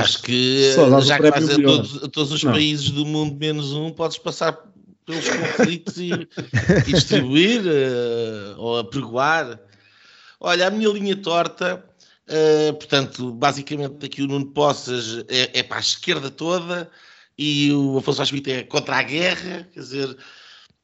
Acho 0.00 0.22
que 0.22 0.72
já 1.02 1.16
que 1.16 1.30
vais 1.30 1.50
a 1.50 1.56
todos, 1.56 2.04
a 2.04 2.08
todos, 2.08 2.32
os 2.32 2.42
não. 2.44 2.52
países 2.52 2.90
do 2.90 3.04
mundo 3.04 3.36
menos 3.38 3.72
um, 3.72 3.90
podes 3.90 4.16
passar 4.16 4.58
pelos 5.04 5.28
conflitos 5.28 5.98
e, 5.98 6.10
e 6.88 6.92
distribuir 6.92 7.60
uh, 7.60 8.56
ou 8.56 8.78
apregoar. 8.78 9.60
Olha, 10.40 10.68
a 10.68 10.70
minha 10.70 10.88
linha 10.88 11.16
torta, 11.16 11.84
uh, 12.28 12.72
portanto, 12.74 13.32
basicamente 13.32 14.06
aqui 14.06 14.22
o 14.22 14.26
Nuno 14.26 14.46
Poças 14.46 15.24
é, 15.28 15.58
é 15.58 15.62
para 15.62 15.76
a 15.76 15.80
esquerda 15.80 16.30
toda, 16.30 16.90
e 17.38 17.72
o 17.72 17.98
Afonso 17.98 18.22
Asmita 18.22 18.50
é 18.50 18.62
contra 18.62 18.96
a 18.96 19.02
guerra, 19.02 19.68
quer 19.72 19.80
dizer, 19.80 20.16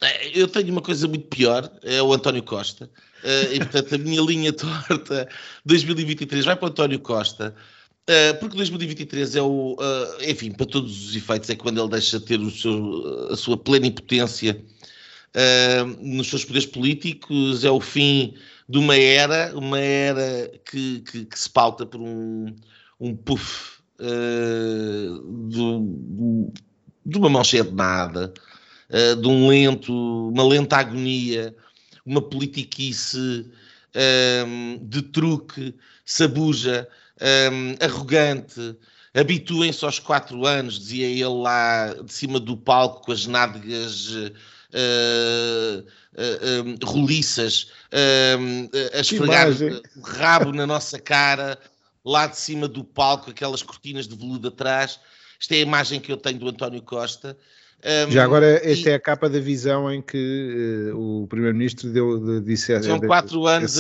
eh, 0.02 0.30
eu 0.35 0.49
tenho 0.49 0.73
uma 0.73 0.83
coisa 0.83 1.07
muito 1.07 1.28
pior, 1.28 1.71
é 1.83 2.02
o 2.02 2.12
António 2.12 2.42
Costa, 2.42 2.90
eh, 3.23 3.54
e 3.54 3.59
portanto 3.59 3.95
a 3.95 3.99
minha 3.99 4.21
linha 4.23 4.52
torta 4.52 5.28
2023 5.64 6.45
vai 6.45 6.57
para 6.57 6.66
o 6.66 6.69
António 6.69 6.99
Costa, 7.00 7.54
eh, 8.07 8.33
porque 8.35 8.57
2023 8.57 9.37
é 9.37 9.42
o, 9.42 9.76
enfim, 10.26 10.50
para 10.50 10.66
todos 10.66 11.09
os 11.09 11.16
efeitos, 11.16 11.49
é 11.50 11.54
quando 11.54 11.80
ele 11.80 11.90
deixa 11.90 12.19
de 12.19 12.26
ter 12.26 12.40
o 12.40 12.50
seu, 12.50 13.28
a 13.30 13.37
sua 13.37 13.57
plena 13.57 13.87
impotência 13.87 14.62
nos 16.00 16.28
seus 16.28 16.45
poderes 16.45 16.66
políticos, 16.66 17.64
é 17.64 17.71
o 17.71 17.80
fim 17.80 18.35
de 18.69 18.78
uma 18.78 18.97
era, 18.97 19.57
uma 19.57 19.78
era 19.78 20.50
que, 20.69 21.00
que, 21.00 21.25
que 21.25 21.38
se 21.38 21.49
pauta 21.49 21.87
por 21.87 22.00
um, 22.00 22.54
um 22.99 23.14
puff 23.16 23.80
de, 25.49 26.50
de, 27.04 27.19
uma 27.19 27.28
mão 27.28 27.45
cheia 27.45 27.64
de 27.64 27.75
nada, 27.75 28.33
uh, 28.88 29.16
de 29.16 29.28
um 29.28 29.49
lento, 29.49 29.92
uma 30.28 30.45
lenta 30.45 30.76
agonia, 30.76 31.54
uma 32.04 32.23
politiquice 32.23 33.47
um, 34.47 34.78
de 34.83 35.02
truque, 35.02 35.75
sabuja, 36.04 36.88
um, 37.52 37.85
arrogante. 37.85 38.76
Habituem-se 39.12 39.85
aos 39.85 39.99
quatro 39.99 40.47
anos, 40.47 40.78
dizia 40.78 41.07
ele 41.07 41.25
lá 41.25 41.95
de 41.95 42.12
cima 42.12 42.38
do 42.38 42.57
palco 42.57 43.07
com 43.07 43.12
as 43.12 43.26
nádegas 43.26 44.11
uh, 44.11 44.30
uh, 44.73 46.64
um, 46.64 46.76
roliças 46.87 47.73
uh, 47.92 48.97
a 48.97 49.00
esfregar 49.00 49.49
o 49.50 50.00
rabo 50.00 50.52
na 50.52 50.66
nossa 50.66 50.99
cara 50.99 51.59
lá 52.04 52.26
de 52.26 52.37
cima 52.37 52.66
do 52.66 52.85
palco, 52.85 53.30
aquelas 53.30 53.62
cortinas 53.62 54.07
de 54.07 54.16
veludo 54.16 54.49
atrás. 54.49 55.00
Esta 55.40 55.54
é 55.54 55.59
a 55.59 55.62
imagem 55.62 56.00
que 56.00 56.12
eu 56.12 56.16
tenho 56.16 56.38
do 56.38 56.49
António 56.49 56.83
Costa. 56.83 57.37
Um, 57.85 58.11
Já 58.11 58.25
agora, 58.25 58.47
esta 58.62 58.90
e... 58.90 58.92
é 58.92 58.95
a 58.95 59.00
capa 59.00 59.28
da 59.28 59.40
visão 59.40 59.90
em 59.90 60.02
que 60.02 60.92
uh, 60.92 61.23
o 61.23 61.26
Primeiro-Ministro 61.26 61.90
deu, 61.90 62.40
disse... 62.42 62.83
São 62.83 63.00
quatro 63.00 63.47
anos 63.47 63.73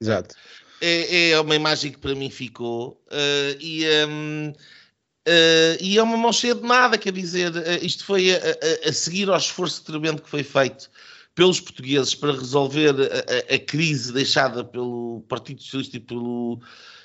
Exato. 0.00 0.34
É, 0.80 1.30
é, 1.30 1.40
uma 1.40 1.54
imagem 1.54 1.92
que 1.92 1.98
para 1.98 2.14
mim 2.14 2.28
ficou 2.28 3.02
uh, 3.06 3.56
e, 3.58 3.86
um, 4.06 4.50
uh, 4.50 5.76
e 5.80 5.96
é 5.96 6.02
uma 6.02 6.16
mão 6.16 6.30
cheia 6.30 6.54
de 6.54 6.62
nada, 6.62 6.98
quer 6.98 7.12
dizer, 7.12 7.52
isto 7.82 8.04
foi 8.04 8.34
a, 8.34 8.36
a, 8.36 8.88
a, 8.88 8.92
seguir 8.92 9.30
ao 9.30 9.36
esforço 9.38 9.82
tremendo 9.82 10.20
que 10.20 10.28
foi 10.28 10.42
feito 10.42 10.90
pelos 11.34 11.58
portugueses 11.58 12.14
para 12.14 12.32
resolver 12.32 12.94
a, 13.00 13.54
a 13.54 13.58
crise 13.58 14.12
deixada 14.12 14.62
pelo 14.62 15.24
Partido 15.26 15.62
Socialista 15.62 15.96
e 15.96 16.00
pelo 16.00 16.60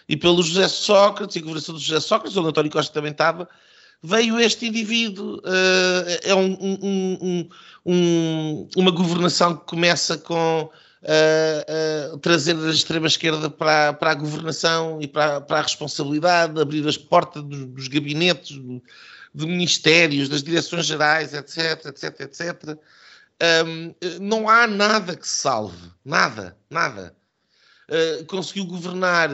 e 0.09 0.17
pelo 0.17 0.41
José 0.41 0.67
Sócrates, 0.67 1.35
e 1.35 1.39
a 1.39 1.41
governação 1.43 1.75
do 1.75 1.79
José 1.79 1.99
Sócrates, 1.99 2.35
onde 2.35 2.49
António 2.49 2.71
Costa 2.71 2.91
também 2.91 3.11
estava, 3.11 3.47
veio 4.01 4.39
este 4.39 4.65
indivíduo. 4.65 5.37
Uh, 5.37 6.19
é 6.23 6.33
um, 6.33 6.57
um, 6.81 7.49
um, 7.85 8.69
uma 8.75 8.89
governação 8.89 9.55
que 9.55 9.67
começa 9.67 10.17
com 10.17 10.63
uh, 10.63 12.13
uh, 12.13 12.17
trazer 12.17 12.57
a 12.57 12.71
extrema-esquerda 12.71 13.51
para, 13.51 13.93
para 13.93 14.11
a 14.11 14.15
governação 14.15 14.99
e 14.99 15.07
para, 15.07 15.41
para 15.41 15.59
a 15.59 15.61
responsabilidade, 15.61 16.59
abrir 16.59 16.87
as 16.87 16.97
portas 16.97 17.43
dos, 17.43 17.65
dos 17.65 17.87
gabinetes, 17.87 18.57
do, 18.57 18.81
de 19.35 19.45
ministérios, 19.45 20.27
das 20.27 20.41
direções 20.41 20.87
gerais, 20.87 21.35
etc, 21.35 21.85
etc, 21.85 22.19
etc. 22.21 22.79
Não 24.19 24.49
há 24.49 24.65
nada 24.65 25.15
que 25.15 25.27
salve. 25.27 25.91
Nada, 26.03 26.57
nada. 26.67 27.15
Conseguiu 28.27 28.65
governar 28.65 29.29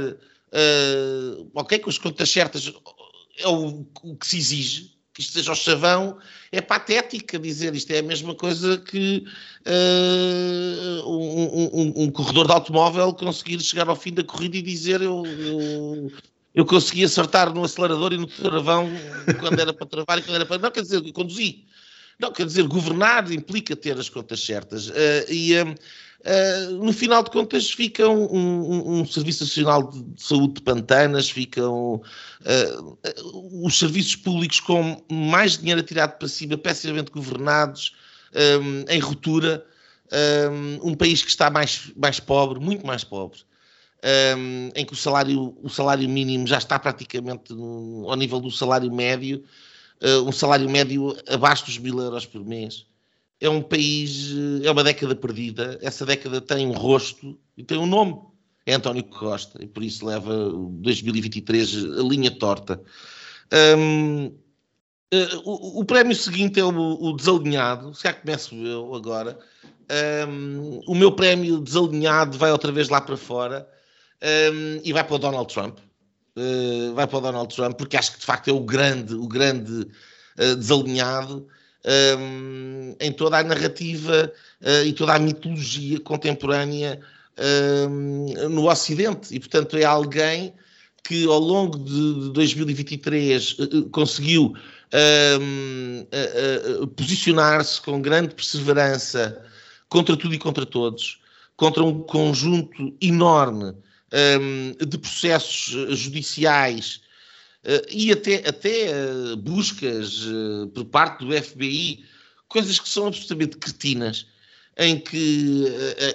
uh, 0.55 1.51
ok, 1.53 1.79
com 1.79 1.89
as 1.89 1.97
contas 1.97 2.29
certas 2.29 2.73
é 3.37 3.47
o, 3.47 3.85
o, 4.03 4.15
que 4.15 4.25
se 4.25 4.37
exige, 4.37 4.95
que 5.13 5.21
isto 5.21 5.33
seja 5.33 5.51
o 5.51 5.55
chavão 5.55 6.17
é 6.51 6.61
patética 6.61 7.37
dizer 7.37 7.75
isto 7.75 7.91
é 7.91 7.99
a 7.99 8.03
mesma 8.03 8.33
coisa 8.33 8.77
que 8.77 9.25
uh, 9.65 11.09
um, 11.09 11.69
um, 11.73 12.03
um, 12.03 12.11
corredor 12.11 12.47
de 12.47 12.53
automóvel 12.53 13.13
conseguir 13.13 13.59
chegar 13.61 13.89
ao 13.89 13.95
fim 13.95 14.13
da 14.13 14.23
corrida 14.23 14.57
e 14.57 14.61
dizer 14.61 15.01
eu, 15.01 15.25
eu, 15.25 16.11
eu 16.53 16.65
consegui 16.65 17.03
acertar 17.03 17.53
no 17.53 17.63
acelerador 17.63 18.13
e 18.13 18.17
no 18.17 18.27
travão 18.27 18.89
quando 19.39 19.59
era 19.59 19.73
para 19.73 19.85
travar 19.85 20.19
e 20.19 20.21
quando 20.21 20.35
era 20.35 20.45
para... 20.45 20.57
Não, 20.57 20.71
quer 20.71 20.81
dizer, 20.81 21.01
conduzi. 21.11 21.65
Não, 22.17 22.31
quer 22.31 22.45
dizer, 22.45 22.65
governar 22.67 23.29
implica 23.29 23.75
ter 23.75 23.99
as 23.99 24.07
contas 24.07 24.39
certas. 24.39 24.87
Uh, 24.87 24.93
e 25.29 25.53
uh, 25.61 25.75
uh, 26.25 26.71
no 26.83 26.91
final 26.91 27.23
de 27.23 27.31
contas 27.31 27.69
fica 27.71 28.07
um, 28.07 28.25
um, 28.25 28.99
um, 28.99 29.05
Serviço 29.05 29.43
Nacional 29.43 29.91
de 29.91 30.21
Saúde 30.21 30.55
de 30.55 30.61
Pantanas, 30.61 31.29
ficam 31.29 32.01
os 33.63 33.77
serviços 33.77 34.15
públicos 34.15 34.59
com 34.59 35.01
mais 35.11 35.57
dinheiro 35.57 35.81
atirado 35.81 36.17
para 36.17 36.27
cima, 36.27 36.57
pessimamente 36.57 37.11
governados, 37.11 37.95
um, 38.61 38.85
em 38.91 38.99
ruptura. 38.99 39.65
Um, 40.83 40.95
país 40.95 41.23
que 41.23 41.29
está 41.29 41.49
mais, 41.49 41.91
mais 41.95 42.19
pobre, 42.19 42.59
muito 42.59 42.85
mais 42.85 43.03
pobre. 43.03 43.39
Em 44.75 44.85
que 44.85 44.93
o 44.93 44.95
salário, 44.95 45.57
o 45.63 45.69
salário 45.69 46.07
mínimo 46.07 46.45
já 46.45 46.59
está 46.59 46.77
praticamente 46.77 47.51
no, 47.53 48.05
ao 48.07 48.15
nível 48.15 48.39
do 48.39 48.51
salário 48.51 48.93
médio, 48.93 49.43
uh, 50.01 50.27
um 50.27 50.31
salário 50.31 50.69
médio 50.69 51.15
abaixo 51.27 51.65
dos 51.65 51.77
mil 51.77 51.99
euros 51.99 52.25
por 52.25 52.43
mês. 52.45 52.85
É 53.39 53.49
um 53.49 53.61
país, 53.61 54.33
é 54.63 54.71
uma 54.71 54.83
década 54.83 55.15
perdida. 55.15 55.77
Essa 55.81 56.05
década 56.05 56.39
tem 56.39 56.67
um 56.67 56.71
rosto 56.71 57.37
e 57.57 57.63
tem 57.63 57.77
um 57.77 57.85
nome. 57.85 58.15
É 58.65 58.73
António 58.73 59.03
Costa 59.03 59.63
e 59.63 59.67
por 59.67 59.83
isso 59.83 60.05
leva 60.05 60.49
2023 60.51 61.75
a 61.99 62.01
linha 62.01 62.31
torta. 62.31 62.81
Um, 63.77 64.25
uh, 64.25 65.41
o, 65.43 65.81
o, 65.81 65.85
prémio 65.85 66.15
seguinte 66.15 66.59
é 66.59 66.63
o, 66.63 66.69
o 66.69 67.15
desalinhado. 67.15 67.93
Se 67.93 68.03
já 68.03 68.13
começo 68.13 68.55
eu 68.55 68.95
agora. 68.95 69.37
Um, 70.27 70.81
o 70.87 70.95
meu 70.95 71.11
prémio 71.11 71.59
desalinhado 71.59 72.39
vai 72.39 72.51
outra 72.51 72.71
vez 72.71 72.89
lá 72.89 72.99
para 72.99 73.15
fora 73.15 73.69
um, 74.51 74.81
e 74.83 74.91
vai 74.91 75.03
para 75.03 75.15
o 75.15 75.19
Donald 75.19 75.53
Trump. 75.53 75.77
Uh, 76.35 76.93
vai 76.95 77.05
para 77.05 77.17
o 77.17 77.21
Donald 77.21 77.55
Trump, 77.55 77.77
porque 77.77 77.95
acho 77.95 78.13
que 78.13 78.19
de 78.19 78.25
facto 78.25 78.47
é 78.49 78.53
o 78.53 78.61
grande, 78.61 79.13
o 79.13 79.27
grande 79.27 79.71
uh, 80.39 80.55
desalinhado 80.57 81.47
um, 81.85 82.95
em 82.99 83.11
toda 83.11 83.37
a 83.37 83.43
narrativa 83.43 84.31
uh, 84.61 84.85
e 84.85 84.93
toda 84.93 85.13
a 85.13 85.19
mitologia 85.19 85.99
contemporânea 85.99 86.99
um, 87.89 88.49
no 88.49 88.69
Ocidente. 88.69 89.33
E 89.33 89.39
portanto 89.39 89.77
é 89.77 89.83
alguém 89.83 90.53
que 91.03 91.25
ao 91.25 91.39
longo 91.39 91.77
de 91.77 92.31
2023 92.31 93.57
conseguiu 93.91 94.55
posicionar-se 96.95 97.79
com 97.81 98.01
grande 98.01 98.33
perseverança 98.33 99.39
contra 99.87 100.17
tudo 100.17 100.33
e 100.33 100.39
contra 100.39 100.65
todos, 100.65 101.21
contra 101.55 101.83
um 101.83 102.01
conjunto 102.01 102.95
enorme 102.99 103.75
de 104.87 104.97
processos 104.97 105.99
judiciais 105.99 107.01
uh, 107.01 107.04
e 107.91 108.11
até, 108.11 108.47
até 108.47 108.91
uh, 108.91 109.37
buscas 109.37 110.23
uh, 110.25 110.67
por 110.73 110.85
parte 110.85 111.25
do 111.25 111.33
FBI, 111.33 112.05
coisas 112.47 112.79
que 112.79 112.87
são 112.87 113.07
absolutamente 113.07 113.57
cretinas, 113.57 114.27
em 114.77 114.99
que 114.99 115.65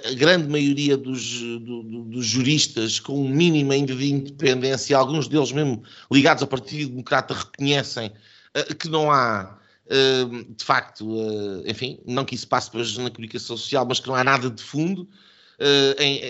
a, 0.07 0.13
grande 0.13 0.47
maioria 0.47 0.95
dos, 0.95 1.39
do, 1.39 1.83
dos, 2.03 2.25
juristas, 2.25 2.99
com 2.99 3.25
um 3.25 3.27
mínimo 3.27 3.71
ainda 3.71 3.95
de 3.95 4.11
independência, 4.11 4.95
alguns 4.95 5.27
deles 5.27 5.51
mesmo 5.51 5.83
ligados 6.11 6.43
ao 6.43 6.47
Partido 6.47 6.91
Democrata, 6.91 7.33
reconhecem 7.33 8.11
que 8.79 8.87
não 8.87 9.11
há 9.11 9.57
de 10.55 10.63
facto, 10.63 11.03
enfim, 11.65 11.99
não 12.05 12.23
que 12.23 12.35
isso 12.35 12.47
passe 12.47 12.67
depois 12.67 12.95
na 12.97 13.09
comunicação 13.09 13.57
social, 13.57 13.83
mas 13.83 13.99
que 13.99 14.07
não 14.07 14.15
há 14.15 14.23
nada 14.23 14.47
de 14.47 14.61
fundo 14.61 15.09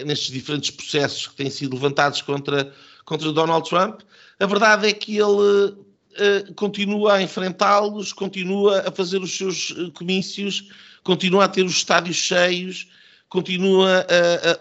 nestes 0.05 0.31
diferentes 0.31 0.71
processos 0.71 1.27
que 1.27 1.35
têm 1.35 1.49
sido 1.49 1.75
levantados 1.75 2.21
contra, 2.21 2.73
contra 3.05 3.31
Donald 3.31 3.67
Trump. 3.67 4.01
A 4.39 4.45
verdade 4.45 4.87
é 4.87 4.93
que 4.93 5.17
ele 5.17 5.71
uh, 5.71 6.53
continua 6.55 7.15
a 7.15 7.21
enfrentá-los, 7.21 8.13
continua 8.13 8.87
a 8.87 8.91
fazer 8.91 9.21
os 9.21 9.35
seus 9.35 9.73
eh, 9.77 9.91
comícios, 9.93 10.69
continua 11.03 11.45
a 11.45 11.47
ter 11.47 11.63
os 11.63 11.73
estádios 11.73 12.17
cheios, 12.17 12.87
continua 13.29 14.05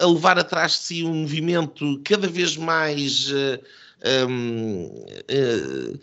a, 0.01 0.05
a 0.05 0.07
levar 0.07 0.39
atrás 0.39 0.73
de 0.73 0.79
si 0.79 1.05
um 1.05 1.15
movimento 1.15 2.01
cada 2.05 2.29
vez 2.29 2.57
mais. 2.57 3.33
Um, 4.03 4.87
uh, 4.87 6.01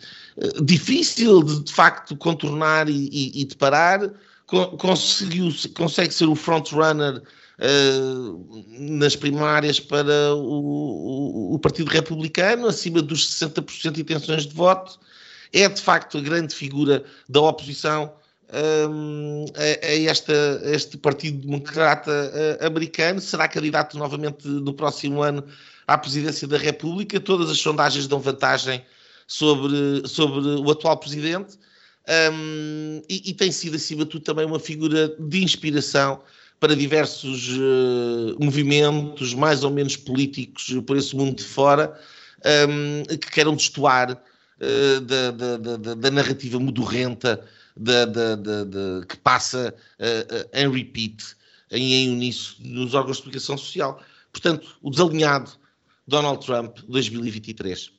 difícil 0.62 1.42
de, 1.42 1.64
de 1.64 1.72
facto 1.72 2.16
contornar 2.16 2.88
e, 2.88 3.08
e, 3.10 3.40
e 3.40 3.44
de 3.44 3.56
parar, 3.56 4.08
conseguiu, 4.78 5.52
consegue 5.74 6.14
ser 6.14 6.26
o 6.26 6.34
frontrunner 6.34 7.22
uh, 7.58 8.64
nas 8.78 9.16
primárias 9.16 9.80
para 9.80 10.34
o, 10.34 11.54
o, 11.54 11.58
Partido 11.58 11.90
Republicano, 11.90 12.66
acima 12.66 13.02
dos 13.02 13.28
60% 13.40 13.92
de 13.92 14.00
intenções 14.00 14.46
de 14.46 14.54
voto, 14.54 14.98
é 15.52 15.68
de 15.68 15.80
facto 15.80 16.18
a 16.18 16.20
grande 16.20 16.54
figura 16.54 17.04
da 17.28 17.40
oposição 17.40 18.12
um, 18.90 19.44
a, 19.54 19.86
a, 19.86 20.10
esta, 20.10 20.32
a, 20.64 20.70
este 20.70 20.96
Partido 20.96 21.46
Democrata 21.46 22.10
uh, 22.10 22.66
americano, 22.66 23.20
será 23.20 23.46
candidato 23.46 23.98
novamente 23.98 24.48
no 24.48 24.72
próximo 24.72 25.22
ano 25.22 25.44
à 25.86 25.98
presidência 25.98 26.48
da 26.48 26.56
República. 26.56 27.20
Todas 27.20 27.50
as 27.50 27.58
sondagens 27.58 28.06
dão 28.06 28.20
vantagem 28.20 28.82
sobre, 29.26 30.06
sobre 30.06 30.40
o 30.40 30.70
atual 30.70 30.96
presidente. 30.96 31.58
Um, 32.32 33.02
e, 33.06 33.30
e, 33.30 33.34
tem 33.34 33.52
sido, 33.52 33.76
acima 33.76 34.04
de 34.04 34.10
tudo, 34.10 34.24
também 34.24 34.46
uma 34.46 34.58
figura 34.58 35.14
de 35.18 35.42
inspiração 35.42 36.22
para 36.60 36.74
diversos 36.74 37.50
uh, 37.50 38.36
movimentos 38.38 39.34
mais 39.34 39.62
ou 39.62 39.70
menos 39.70 39.96
políticos 39.96 40.74
por 40.86 40.96
esse 40.96 41.14
mundo 41.14 41.36
de 41.36 41.44
fora 41.44 41.98
um, 42.68 43.04
que 43.04 43.30
queiram 43.30 43.54
destoar 43.54 44.12
uh, 44.12 45.00
da, 45.00 45.30
da, 45.30 45.56
da, 45.56 45.94
da, 45.94 46.10
narrativa 46.10 46.58
modorrenta 46.58 47.44
que 49.08 49.16
passa 49.18 49.72
uh, 50.00 50.48
em 50.52 50.68
repeat, 50.70 51.36
em, 51.70 51.94
em 51.94 52.10
uníssono 52.10 52.68
nos 52.68 52.94
órgãos 52.94 53.18
de 53.18 53.22
comunicação 53.22 53.56
social. 53.56 54.02
Portanto, 54.32 54.76
o 54.82 54.90
desalinhado 54.90 55.52
Donald 56.06 56.44
Trump 56.44 56.78
2023. 56.88 57.92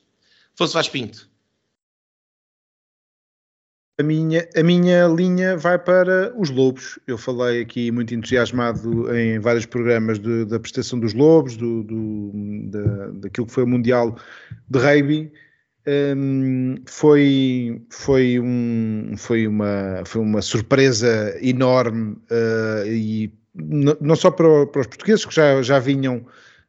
Fosse 0.54 0.74
Vaz 0.74 0.88
Pinto. 0.88 1.29
A 4.00 4.02
minha, 4.02 4.48
a 4.56 4.62
minha 4.62 5.06
linha 5.08 5.58
vai 5.58 5.78
para 5.78 6.32
os 6.34 6.48
lobos. 6.48 6.98
Eu 7.06 7.18
falei 7.18 7.60
aqui 7.60 7.90
muito 7.90 8.14
entusiasmado 8.14 9.14
em 9.14 9.38
vários 9.38 9.66
programas 9.66 10.18
de, 10.18 10.46
da 10.46 10.58
prestação 10.58 10.98
dos 10.98 11.12
lobos, 11.12 11.54
do, 11.54 11.84
do, 11.84 12.30
da, 12.70 13.08
daquilo 13.08 13.46
que 13.46 13.52
foi 13.52 13.64
o 13.64 13.66
Mundial 13.66 14.16
de 14.70 14.78
Rugby. 14.78 15.30
Um, 15.86 16.76
foi, 16.86 17.82
foi, 17.90 18.40
um, 18.40 19.12
foi, 19.18 19.46
uma, 19.46 20.02
foi 20.06 20.22
uma 20.22 20.40
surpresa 20.40 21.36
enorme 21.42 22.16
uh, 22.30 22.86
e 22.86 23.30
não 23.54 24.16
só 24.16 24.30
para, 24.30 24.66
para, 24.66 24.80
os 24.80 24.86
portugueses 24.86 25.26
que 25.26 25.34
já, 25.34 25.60
já 25.60 25.78
vinham 25.78 26.24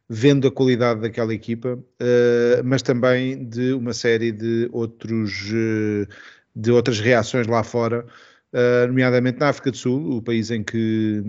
vendo 0.06 0.48
a 0.48 0.52
qualidade 0.52 1.00
daquela 1.00 1.32
equipa, 1.32 1.78
uh, 1.78 2.62
mas 2.62 2.82
também 2.82 3.42
de 3.48 3.72
uma 3.72 3.94
série 3.94 4.32
de 4.32 4.68
outros 4.70 5.50
uh, 5.50 6.06
de 6.54 6.70
outras 6.70 7.00
reações 7.00 7.46
lá 7.46 7.62
fora, 7.62 8.06
uh, 8.52 8.86
nomeadamente 8.86 9.38
na 9.38 9.48
África 9.48 9.70
do 9.70 9.76
Sul, 9.76 10.18
o 10.18 10.22
país 10.22 10.50
em 10.50 10.62
que, 10.62 11.22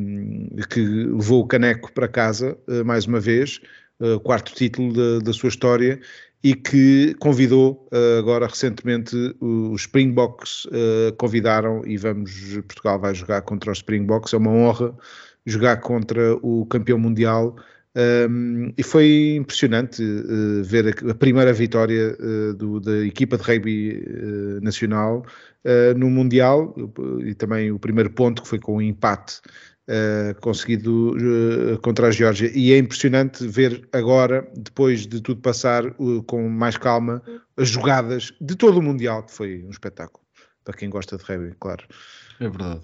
que 0.69 0.81
levou 0.81 1.41
o 1.41 1.47
caneco 1.47 1.91
para 1.93 2.07
casa, 2.07 2.57
uh, 2.67 2.85
mais 2.85 3.05
uma 3.05 3.19
vez, 3.19 3.59
uh, 3.99 4.19
quarto 4.19 4.53
título 4.53 5.21
da 5.21 5.33
sua 5.33 5.49
história, 5.49 5.99
e 6.45 6.53
que 6.53 7.15
convidou 7.19 7.87
agora 8.19 8.47
recentemente 8.47 9.15
os 9.39 9.83
Springboks, 9.83 10.67
convidaram 11.17 11.81
e 11.85 11.95
vamos, 11.95 12.57
Portugal 12.67 12.99
vai 12.99 13.15
jogar 13.15 13.43
contra 13.43 13.71
os 13.71 13.77
Springboks, 13.77 14.33
é 14.33 14.37
uma 14.37 14.51
honra 14.51 14.93
jogar 15.45 15.77
contra 15.77 16.35
o 16.41 16.65
campeão 16.65 16.99
mundial 16.99 17.55
um, 17.95 18.73
e 18.75 18.81
foi 18.81 19.35
impressionante 19.35 20.01
uh, 20.01 20.63
ver 20.63 20.87
a, 20.87 21.11
a, 21.11 21.13
primeira 21.13 21.53
vitória 21.53 22.17
uh, 22.19 22.53
do, 22.55 22.79
da 22.79 23.05
equipa 23.05 23.37
de 23.37 23.43
rugby 23.43 24.03
uh, 24.07 24.63
nacional 24.63 25.25
no 25.95 26.09
Mundial 26.09 26.75
e 27.25 27.33
também 27.33 27.71
o 27.71 27.79
primeiro 27.79 28.09
ponto 28.09 28.41
que 28.41 28.49
foi 28.49 28.59
com 28.59 28.73
o 28.73 28.77
um 28.79 28.81
empate 28.81 29.39
conseguido 30.41 31.15
contra 31.81 32.09
a 32.09 32.11
Geórgia. 32.11 32.51
E 32.53 32.73
é 32.73 32.77
impressionante 32.77 33.47
ver 33.47 33.87
agora, 33.93 34.45
depois 34.57 35.07
de 35.07 35.21
tudo 35.21 35.39
passar 35.39 35.89
com 36.27 36.49
mais 36.49 36.75
calma, 36.75 37.23
as 37.55 37.69
jogadas 37.69 38.33
de 38.41 38.57
todo 38.57 38.79
o 38.79 38.81
Mundial, 38.81 39.23
que 39.23 39.31
foi 39.31 39.63
um 39.63 39.69
espetáculo 39.69 40.25
para 40.65 40.75
quem 40.75 40.89
gosta 40.89 41.15
de 41.15 41.23
rugby, 41.23 41.55
claro. 41.57 41.85
É 42.41 42.49
verdade. 42.49 42.81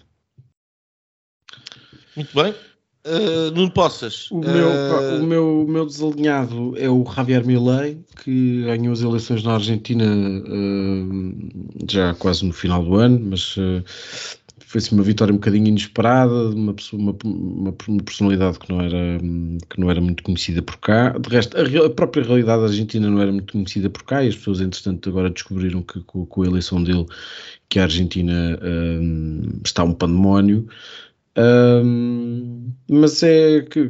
Muito 2.15 2.33
bem. 2.33 2.55
Uh, 3.05 3.49
Nuno 3.55 3.71
Poças. 3.71 4.29
O, 4.29 4.39
meu, 4.39 4.67
uh, 4.67 5.21
o, 5.21 5.25
meu, 5.25 5.61
o 5.63 5.67
meu 5.67 5.85
desalinhado 5.85 6.73
é 6.77 6.89
o 6.89 7.05
Javier 7.05 7.45
Milei, 7.45 7.97
que 8.23 8.63
ganhou 8.63 8.91
as 8.91 9.01
eleições 9.01 9.41
na 9.41 9.53
Argentina 9.53 10.05
uh, 10.05 11.85
já 11.89 12.13
quase 12.15 12.45
no 12.45 12.51
final 12.51 12.83
do 12.83 12.95
ano, 12.95 13.17
mas 13.29 13.55
foi-se 14.59 14.91
uma 14.91 15.01
vitória 15.01 15.33
um 15.33 15.37
bocadinho 15.37 15.67
inesperada, 15.69 16.49
uma, 16.49 16.75
uma, 16.91 17.15
uma, 17.23 17.75
uma, 17.87 18.03
personalidade 18.03 18.59
que 18.59 18.69
não, 18.71 18.81
era, 18.81 19.17
que 19.69 19.79
não 19.79 19.89
era 19.89 20.01
muito 20.01 20.21
conhecida 20.21 20.61
por 20.61 20.77
cá. 20.77 21.17
De 21.17 21.29
resto, 21.29 21.57
a, 21.57 21.85
a, 21.85 21.89
própria 21.89 22.23
realidade 22.23 22.63
argentina 22.63 23.09
não 23.09 23.21
era 23.21 23.31
muito 23.31 23.53
conhecida 23.53 23.89
por 23.89 24.03
cá 24.03 24.23
e 24.23 24.27
as 24.27 24.35
pessoas, 24.35 24.59
entretanto, 24.59 25.09
agora 25.09 25.29
descobriram 25.29 25.81
que 25.81 26.01
com, 26.01 26.25
com 26.25 26.43
a 26.43 26.47
eleição 26.47 26.83
dele 26.83 27.05
que 27.69 27.79
a 27.79 27.83
Argentina 27.83 28.59
está 29.63 29.83
um 29.83 29.93
pandemónio. 29.93 30.67
Um, 31.39 32.73
mas 32.89 33.23
é 33.23 33.61
que 33.61 33.89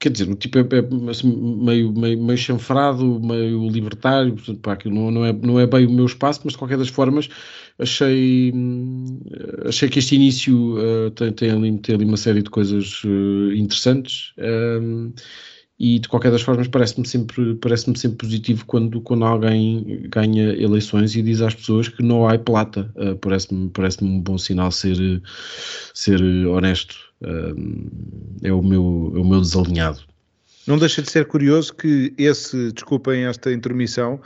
quer 0.00 0.10
dizer, 0.10 0.28
o 0.28 0.34
tipo 0.34 0.58
é, 0.58 0.62
é 0.62 1.10
assim, 1.10 1.28
meio, 1.62 1.92
meio, 1.92 2.22
meio 2.22 2.38
chanfrado, 2.38 3.20
meio 3.20 3.68
libertário, 3.70 4.34
portanto, 4.34 4.60
pá, 4.60 4.72
aquilo 4.72 4.94
não, 4.94 5.10
não, 5.10 5.24
é, 5.24 5.32
não 5.32 5.60
é 5.60 5.66
bem 5.66 5.86
o 5.86 5.90
meu 5.90 6.06
espaço, 6.06 6.40
mas 6.44 6.52
de 6.52 6.58
qualquer 6.58 6.78
das 6.78 6.88
formas 6.88 7.28
achei, 7.78 8.52
achei 9.66 9.88
que 9.88 9.98
este 9.98 10.16
início 10.16 10.76
uh, 10.76 11.10
tem, 11.12 11.32
tem, 11.32 11.50
ali, 11.50 11.78
tem 11.78 11.94
ali 11.94 12.04
uma 12.04 12.16
série 12.16 12.42
de 12.42 12.50
coisas 12.50 13.02
uh, 13.04 13.52
interessantes. 13.54 14.32
E 15.78 15.98
de 15.98 16.08
qualquer 16.08 16.30
das 16.30 16.42
formas 16.42 16.68
parece-me 16.68 17.06
sempre, 17.06 17.54
parece 17.56 17.84
sempre 17.96 18.18
positivo 18.18 18.64
quando, 18.64 19.00
quando 19.00 19.24
alguém 19.24 20.06
ganha 20.08 20.52
eleições 20.52 21.16
e 21.16 21.22
diz 21.22 21.40
às 21.40 21.54
pessoas 21.54 21.88
que 21.88 22.02
não 22.02 22.28
há 22.28 22.38
plata. 22.38 22.92
Uh, 22.94 23.16
parece-me 23.16 23.68
parece 23.70 24.04
um 24.04 24.20
bom 24.20 24.38
sinal 24.38 24.70
ser, 24.70 25.20
ser 25.92 26.22
honesto. 26.46 26.94
Uh, 27.20 27.90
é, 28.42 28.52
o 28.52 28.62
meu, 28.62 29.12
é 29.16 29.18
o 29.18 29.24
meu 29.24 29.40
desalinhado. 29.40 30.00
Não 30.66 30.78
deixa 30.78 31.02
de 31.02 31.10
ser 31.10 31.26
curioso 31.26 31.74
que 31.74 32.14
esse, 32.16 32.72
desculpem 32.72 33.24
esta 33.24 33.52
intermissão, 33.52 34.20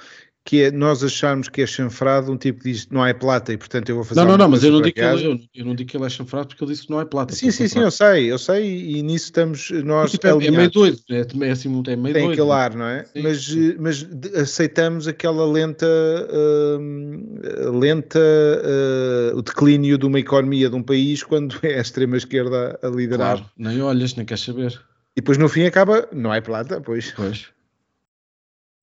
que 0.49 0.63
é 0.63 0.71
nós 0.71 1.05
acharmos 1.05 1.51
que 1.51 1.61
é 1.61 1.67
chanfrado, 1.67 2.33
um 2.33 2.37
tipo 2.39 2.63
que 2.63 2.73
diz 2.73 2.89
não 2.89 3.05
há 3.05 3.13
plata 3.13 3.53
e 3.53 3.59
portanto 3.59 3.91
eu 3.91 3.97
vou 3.97 4.05
fazer. 4.05 4.19
Não, 4.19 4.29
não, 4.29 4.39
não, 4.39 4.49
mas 4.49 4.65
eu 4.65 4.73
não, 4.73 4.81
digo 4.81 4.95
que 4.95 5.03
ele, 5.03 5.27
eu, 5.27 5.39
eu, 5.55 5.65
não 5.67 5.75
digo 5.75 5.91
que 5.91 5.95
ele 5.95 6.07
é 6.07 6.09
chanfrado 6.09 6.49
porque 6.49 6.65
ele 6.65 6.73
disse 6.73 6.87
que 6.87 6.91
não 6.91 6.99
há 6.99 7.05
plata. 7.05 7.35
Sim, 7.35 7.51
sim, 7.51 7.69
sim, 7.69 7.81
eu 7.81 7.91
sei, 7.91 8.33
eu 8.33 8.39
sei 8.39 8.97
e 8.97 9.03
nisso 9.03 9.27
estamos 9.27 9.71
nós. 9.85 10.11
Tipo, 10.11 10.27
é, 10.27 10.47
é, 10.47 10.51
meio 10.51 10.71
doido, 10.71 10.99
é, 11.11 11.19
é, 11.19 11.51
assim, 11.51 11.83
é 11.87 11.97
meio 11.97 12.15
Tem 12.15 12.25
doido. 12.25 12.33
aquele 12.33 12.51
ar, 12.51 12.75
não 12.75 12.87
é? 12.87 13.05
Sim, 13.05 13.23
mas, 13.23 13.45
sim. 13.45 13.77
mas 13.79 14.09
aceitamos 14.37 15.07
aquela 15.07 15.45
lenta, 15.47 15.87
uh, 15.87 17.79
lenta 17.79 18.19
uh, 18.19 19.37
o 19.37 19.43
declínio 19.43 19.99
de 19.99 20.07
uma 20.07 20.19
economia 20.19 20.71
de 20.71 20.77
um 20.77 20.83
país 20.83 21.23
quando 21.23 21.57
é 21.63 21.77
a 21.77 21.83
extrema-esquerda 21.83 22.79
a 22.83 22.89
liderar. 22.89 23.37
Claro, 23.37 23.51
nem 23.59 23.83
olhas, 23.83 24.15
nem 24.15 24.25
queres 24.25 24.45
saber. 24.45 24.81
E 25.15 25.21
depois 25.21 25.37
no 25.37 25.47
fim 25.47 25.65
acaba, 25.65 26.09
não 26.11 26.33
há 26.33 26.41
plata, 26.41 26.81
pois. 26.81 27.13
Pois. 27.15 27.58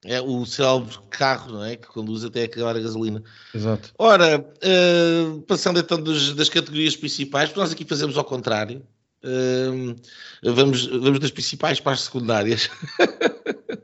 É 0.06 0.22
o 0.22 0.46
célebre 0.46 0.98
carro, 1.10 1.54
não 1.54 1.64
é? 1.64 1.76
Que 1.76 1.88
conduz 1.88 2.24
até 2.24 2.44
acabar 2.44 2.76
a 2.76 2.80
gasolina. 2.80 3.24
Exato. 3.54 3.92
Ora, 3.98 4.40
uh, 4.40 5.42
passando 5.42 5.80
então 5.80 6.00
dos, 6.00 6.34
das 6.36 6.48
categorias 6.48 6.96
principais, 6.96 7.50
porque 7.50 7.60
nós 7.60 7.72
aqui 7.72 7.84
fazemos 7.84 8.18
ao 8.18 8.24
contrário. 8.24 8.82
Uh, 9.24 9.96
vamos, 10.44 10.86
vamos 10.86 11.20
das 11.20 11.32
principais 11.32 11.80
para 11.80 11.94
as 11.94 12.02
secundárias. 12.02 12.70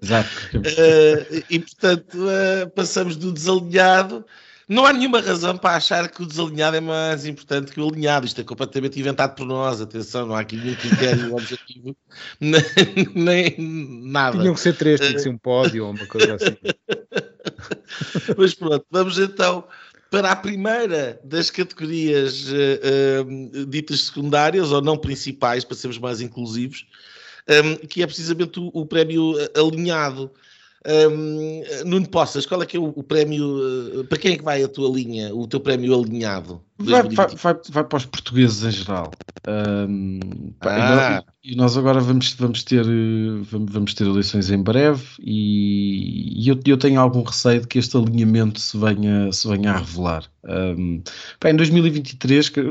Exato. 0.01 0.29
uh, 0.55 1.43
e 1.49 1.60
portanto, 1.60 2.17
passamos 2.75 3.15
do 3.15 3.31
desalinhado 3.31 4.23
não 4.71 4.86
há 4.86 4.93
nenhuma 4.93 5.19
razão 5.19 5.57
para 5.57 5.75
achar 5.75 6.07
que 6.07 6.23
o 6.23 6.25
desalinhado 6.25 6.77
é 6.77 6.79
mais 6.79 7.25
importante 7.25 7.73
que 7.73 7.81
o 7.81 7.89
alinhado. 7.89 8.25
Isto 8.25 8.39
é 8.39 8.43
completamente 8.45 8.97
inventado 8.97 9.36
por 9.36 9.45
nós. 9.45 9.81
Atenção, 9.81 10.27
não 10.27 10.34
há 10.34 10.39
aqui 10.39 10.55
nenhum 10.55 10.75
critério 10.75 11.36
objetivo, 11.36 11.93
nem, 12.39 12.63
nem 13.13 13.55
nada. 13.60 14.39
Tinham 14.39 14.53
que 14.53 14.62
ser 14.62 14.77
três, 14.77 15.01
tinha 15.01 15.12
que 15.12 15.19
ser 15.19 15.27
um 15.27 15.38
pódio 15.38 15.84
ou 15.84 15.91
uma 15.91 16.05
coisa 16.05 16.36
assim. 16.36 16.55
Mas 18.38 18.53
pronto, 18.53 18.86
vamos 18.89 19.19
então 19.19 19.65
para 20.10 20.31
a 20.31 20.36
primeira 20.38 21.19
das 21.21 21.51
categorias 21.51 22.47
uh, 22.47 23.27
uh, 23.27 23.65
ditas 23.65 24.05
secundárias 24.05 24.71
ou 24.71 24.81
não 24.81 24.97
principais, 24.97 25.65
para 25.65 25.75
sermos 25.75 25.97
mais 25.97 26.21
inclusivos, 26.21 26.86
um, 27.65 27.75
que 27.88 28.01
é 28.01 28.05
precisamente 28.07 28.57
o, 28.57 28.71
o 28.73 28.86
prémio 28.86 29.34
alinhado. 29.53 30.31
Um, 30.84 31.62
Nuno 31.86 32.08
Poças, 32.10 32.46
qual 32.46 32.63
é 32.63 32.65
que 32.65 32.76
é 32.76 32.80
o, 32.80 32.86
o, 32.96 33.04
prémio? 33.04 34.00
Uh, 34.00 34.04
para 34.06 34.17
quem 34.17 34.34
é 34.34 34.38
que 34.38 34.44
vai 34.44 34.63
a 34.63 34.67
tua 34.67 34.89
linha, 34.89 35.34
o 35.34 35.46
teu 35.48 35.60
prémio 35.60 35.94
alinhado? 35.94 36.60
Vai, 36.80 37.04
vai, 37.04 37.28
vai, 37.28 37.56
vai, 37.70 37.84
para 37.84 37.98
os 37.98 38.06
portugueses 38.06 38.63
em 38.63 38.72
geral. 38.72 39.12
Um, 39.48 40.20
ah. 40.62 41.24
e, 41.44 41.56
nós 41.56 41.78
agora 41.78 42.00
vamos, 42.00 42.34
vamos, 42.34 42.63
ter, 42.63 42.84
vamos, 43.44 43.94
ter 43.94 44.08
eleições 44.08 44.50
em 44.50 44.62
breve 44.62 45.04
e, 45.20 46.44
e 46.44 46.50
eu, 46.50 46.60
eu, 46.65 46.78
tenho 46.78 47.00
algum 47.00 47.22
receio 47.22 47.62
de 47.62 47.67
que 47.67 47.78
este 47.78 47.96
alinhamento 47.98 48.60
se 48.60 48.76
venha, 48.78 49.32
se 49.32 49.48
venha 49.48 49.74
a 49.74 49.78
revelar. 49.78 50.26
Um, 50.44 51.04
em 51.46 51.56
2023, 51.56 52.50
que, 52.50 52.62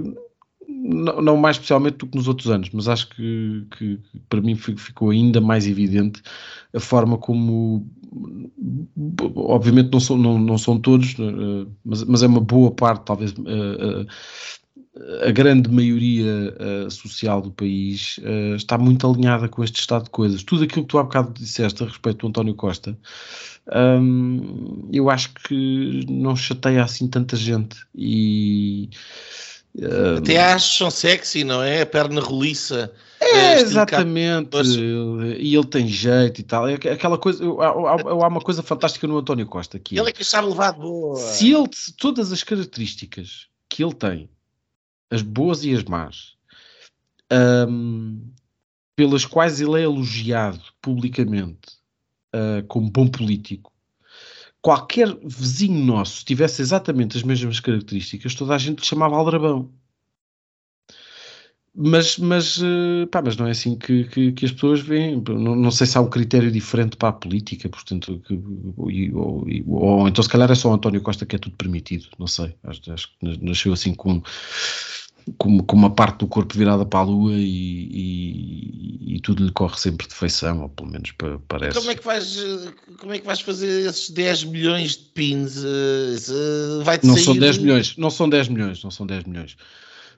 não, 0.93 1.23
não, 1.23 1.37
mais 1.37 1.57
especialmente 1.57 1.99
do 1.99 2.07
que 2.07 2.17
nos 2.17 2.29
outros 2.29 2.51
anos, 2.51 2.71
mas 2.73 2.89
acho 2.89 3.09
que, 3.11 3.67
que, 3.77 3.99
para 4.29 4.41
mim 4.41 4.55
ficou 4.57 5.11
ainda 5.11 5.41
mais 5.41 5.67
evidente 5.67 6.23
a 6.75 6.81
forma 6.81 7.17
como 7.17 7.87
obviamente 9.37 9.91
não 9.93 10.01
são, 10.01 10.17
não, 10.17 10.39
não 10.39 10.59
são 10.59 10.79
todos, 10.79 11.15
eh, 11.19 11.67
mas, 11.85 12.05
mas 12.05 12.23
é 12.23 12.27
uma 12.27 12.41
boa 12.41 12.71
parte, 12.71 13.05
talvez 13.05 13.33
a, 13.33 14.03
eh, 14.03 15.29
a 15.29 15.31
grande 15.31 15.71
maioria 15.71 16.55
eh, 16.59 16.91
social 16.91 17.41
do 17.41 17.51
país 17.53 18.19
está 18.57 18.77
muito 18.77 19.07
alinhada 19.07 19.49
com 19.49 19.63
este 19.63 19.81
estado 19.81 20.05
de 20.05 20.11
coisas. 20.11 20.43
Tudo 20.43 20.65
aquilo 20.65 20.83
que 20.83 20.89
tu 20.89 20.99
há 20.99 21.05
bocado 21.05 21.33
disseste 21.33 21.83
a 21.83 21.87
respeito 21.87 22.19
do 22.19 22.29
António 22.29 22.55
Costa, 22.55 22.99
hum, 24.01 24.89
eu 24.93 25.09
acho 25.09 25.33
que 25.35 26.05
não 26.09 26.35
chateia 26.35 26.83
assim 26.83 27.09
tanta 27.09 27.37
gente 27.37 27.77
e 27.95 28.91
Uh, 29.75 30.19
Até 30.19 30.39
acham 30.39 30.91
sexy, 30.91 31.45
não 31.45 31.63
é? 31.63 31.83
A 31.83 31.87
perna 31.87 32.21
roliça. 32.21 32.93
É, 33.21 33.61
exatamente. 33.61 34.57
E 35.39 35.55
ele 35.55 35.67
tem 35.67 35.87
jeito 35.87 36.41
e 36.41 36.43
tal. 36.43 36.69
É 36.69 36.75
aquela 36.75 37.17
coisa. 37.19 37.45
Há, 37.45 37.67
há 37.67 38.29
uma 38.29 38.41
coisa 38.41 38.63
fantástica 38.63 39.07
no 39.07 39.19
António 39.19 39.47
Costa. 39.47 39.79
Que 39.79 39.99
ele 39.99 40.09
é 40.09 40.13
que 40.13 40.25
sabe 40.25 40.49
levar 40.49 40.73
de 40.73 40.81
boa. 40.81 41.17
Se 41.17 41.53
ele, 41.53 41.69
se 41.73 41.93
todas 41.93 42.33
as 42.33 42.43
características 42.43 43.47
que 43.69 43.85
ele 43.85 43.95
tem, 43.95 44.29
as 45.11 45.23
boas 45.23 45.65
e 45.65 45.75
as 45.75 45.85
más, 45.85 46.35
um, 47.69 48.21
pelas 48.97 49.25
quais 49.25 49.61
ele 49.61 49.79
é 49.81 49.85
elogiado 49.85 50.61
publicamente 50.83 51.79
uh, 52.35 52.67
como 52.67 52.91
bom 52.91 53.07
político, 53.07 53.73
qualquer 54.63 55.09
vizinho 55.25 55.85
nosso 55.85 56.25
tivesse 56.25 56.63
exatamente 56.63 57.17
as 57.17 57.23
mesmas 57.23 57.61
características, 57.61 58.35
toda 58.35 58.55
a 58.55 58.59
gente 58.59 58.81
lhe 58.81 58.87
chamava 58.87 59.17
Aldrabão. 59.17 59.71
Mas, 61.73 62.19
mas, 62.19 62.61
eh, 62.61 63.07
pá, 63.07 63.23
mas 63.23 63.37
não 63.37 63.47
é 63.47 63.53
assim 63.53 63.77
que, 63.79 64.05
que, 64.05 64.33
que 64.33 64.45
as 64.45 64.51
pessoas 64.53 64.81
veem. 64.81 65.23
Não, 65.29 65.55
não, 65.55 65.71
sei 65.71 65.87
se 65.87 65.97
há 65.97 66.01
um 66.01 66.11
critério 66.11 66.51
diferente 66.51 66.97
para 66.97 67.11
a 67.11 67.13
política, 67.13 67.69
portanto, 67.69 68.21
que, 68.27 68.35
ou, 68.77 68.91
ou, 69.15 69.47
ou, 69.69 70.09
então 70.09 70.23
se 70.23 70.29
calhar 70.29 70.51
é 70.51 70.55
só 70.55 70.73
António 70.73 71.01
Costa 71.01 71.25
que 71.25 71.37
é 71.37 71.39
tudo 71.39 71.57
permitido, 71.57 72.09
não 72.19 72.27
sei. 72.27 72.55
Acho, 72.65 72.93
acho 72.93 73.09
que 73.19 73.39
nasceu 73.41 73.73
assim 73.73 73.95
com 73.95 74.21
com, 75.39 75.59
com, 75.61 75.77
uma 75.77 75.91
parte 75.91 76.19
do 76.19 76.27
corpo 76.27 76.57
virada 76.57 76.85
para 76.85 77.01
a 77.01 77.03
lua 77.03 77.33
e, 77.33 77.89
e, 77.93 79.15
e, 79.17 79.21
tudo 79.21 79.45
lhe 79.45 79.53
corre 79.53 79.79
sempre 79.79 80.07
de 80.07 80.15
feição, 80.15 80.63
ou 80.63 80.69
pelo 80.69 80.91
menos 80.91 81.13
parece. 81.49 81.79
Como 81.79 81.91
é 81.91 81.95
que 81.95 82.05
vais, 82.05 82.39
como 82.99 83.13
é 83.13 83.19
que 83.19 83.27
vais 83.27 83.41
fazer 83.41 83.89
esses 83.89 84.11
10 84.11 84.45
milhões 84.45 84.97
de 84.97 85.05
pins? 85.15 85.57
Uh, 85.59 86.83
vai 86.85 86.99
não 87.03 87.17
são 87.17 87.37
10 87.37 87.59
milhões, 87.59 87.97
não 87.97 88.11
são 88.11 88.29
10 88.29 88.49
milhões, 88.49 88.83
não 88.83 88.91
são 88.91 89.07
10 89.07 89.25
milhões. 89.25 89.57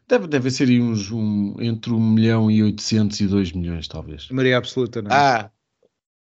Deve, 0.09 0.27
deve 0.27 0.51
ser 0.51 0.69
uns, 0.81 1.11
um, 1.11 1.57
entre 1.61 1.93
1 1.93 2.01
milhão 2.01 2.51
e 2.51 2.63
800 2.63 3.21
e 3.21 3.27
2 3.27 3.53
milhões, 3.53 3.89
talvez. 3.89 4.29
Maria 4.31 4.59
absoluta, 4.59 5.01
não 5.01 5.11
é? 5.11 5.15
Ah, 5.15 5.51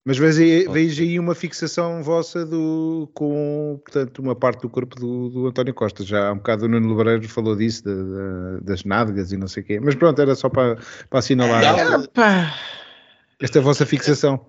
mas 0.08 0.16
vejo, 0.16 0.72
vejo 0.72 1.02
aí 1.02 1.20
uma 1.20 1.34
fixação 1.34 2.02
vossa 2.02 2.46
do, 2.46 3.10
com, 3.12 3.78
portanto, 3.84 4.20
uma 4.20 4.34
parte 4.34 4.62
do 4.62 4.70
corpo 4.70 4.98
do, 4.98 5.28
do 5.28 5.46
António 5.48 5.74
Costa. 5.74 6.02
Já 6.02 6.28
há 6.28 6.32
um 6.32 6.36
bocado 6.36 6.64
o 6.64 6.68
Nuno 6.68 6.96
Lebreiro 6.96 7.28
falou 7.28 7.54
disso, 7.54 7.84
de, 7.84 7.94
de, 7.94 8.64
das 8.64 8.84
nádegas 8.84 9.32
e 9.32 9.36
não 9.36 9.46
sei 9.46 9.62
o 9.62 9.66
quê. 9.66 9.78
Mas 9.78 9.94
pronto, 9.94 10.18
era 10.18 10.34
só 10.34 10.48
para, 10.48 10.78
para 11.10 11.18
assinalar 11.18 11.62
esta 13.38 13.60
vossa 13.60 13.84
fixação. 13.84 14.46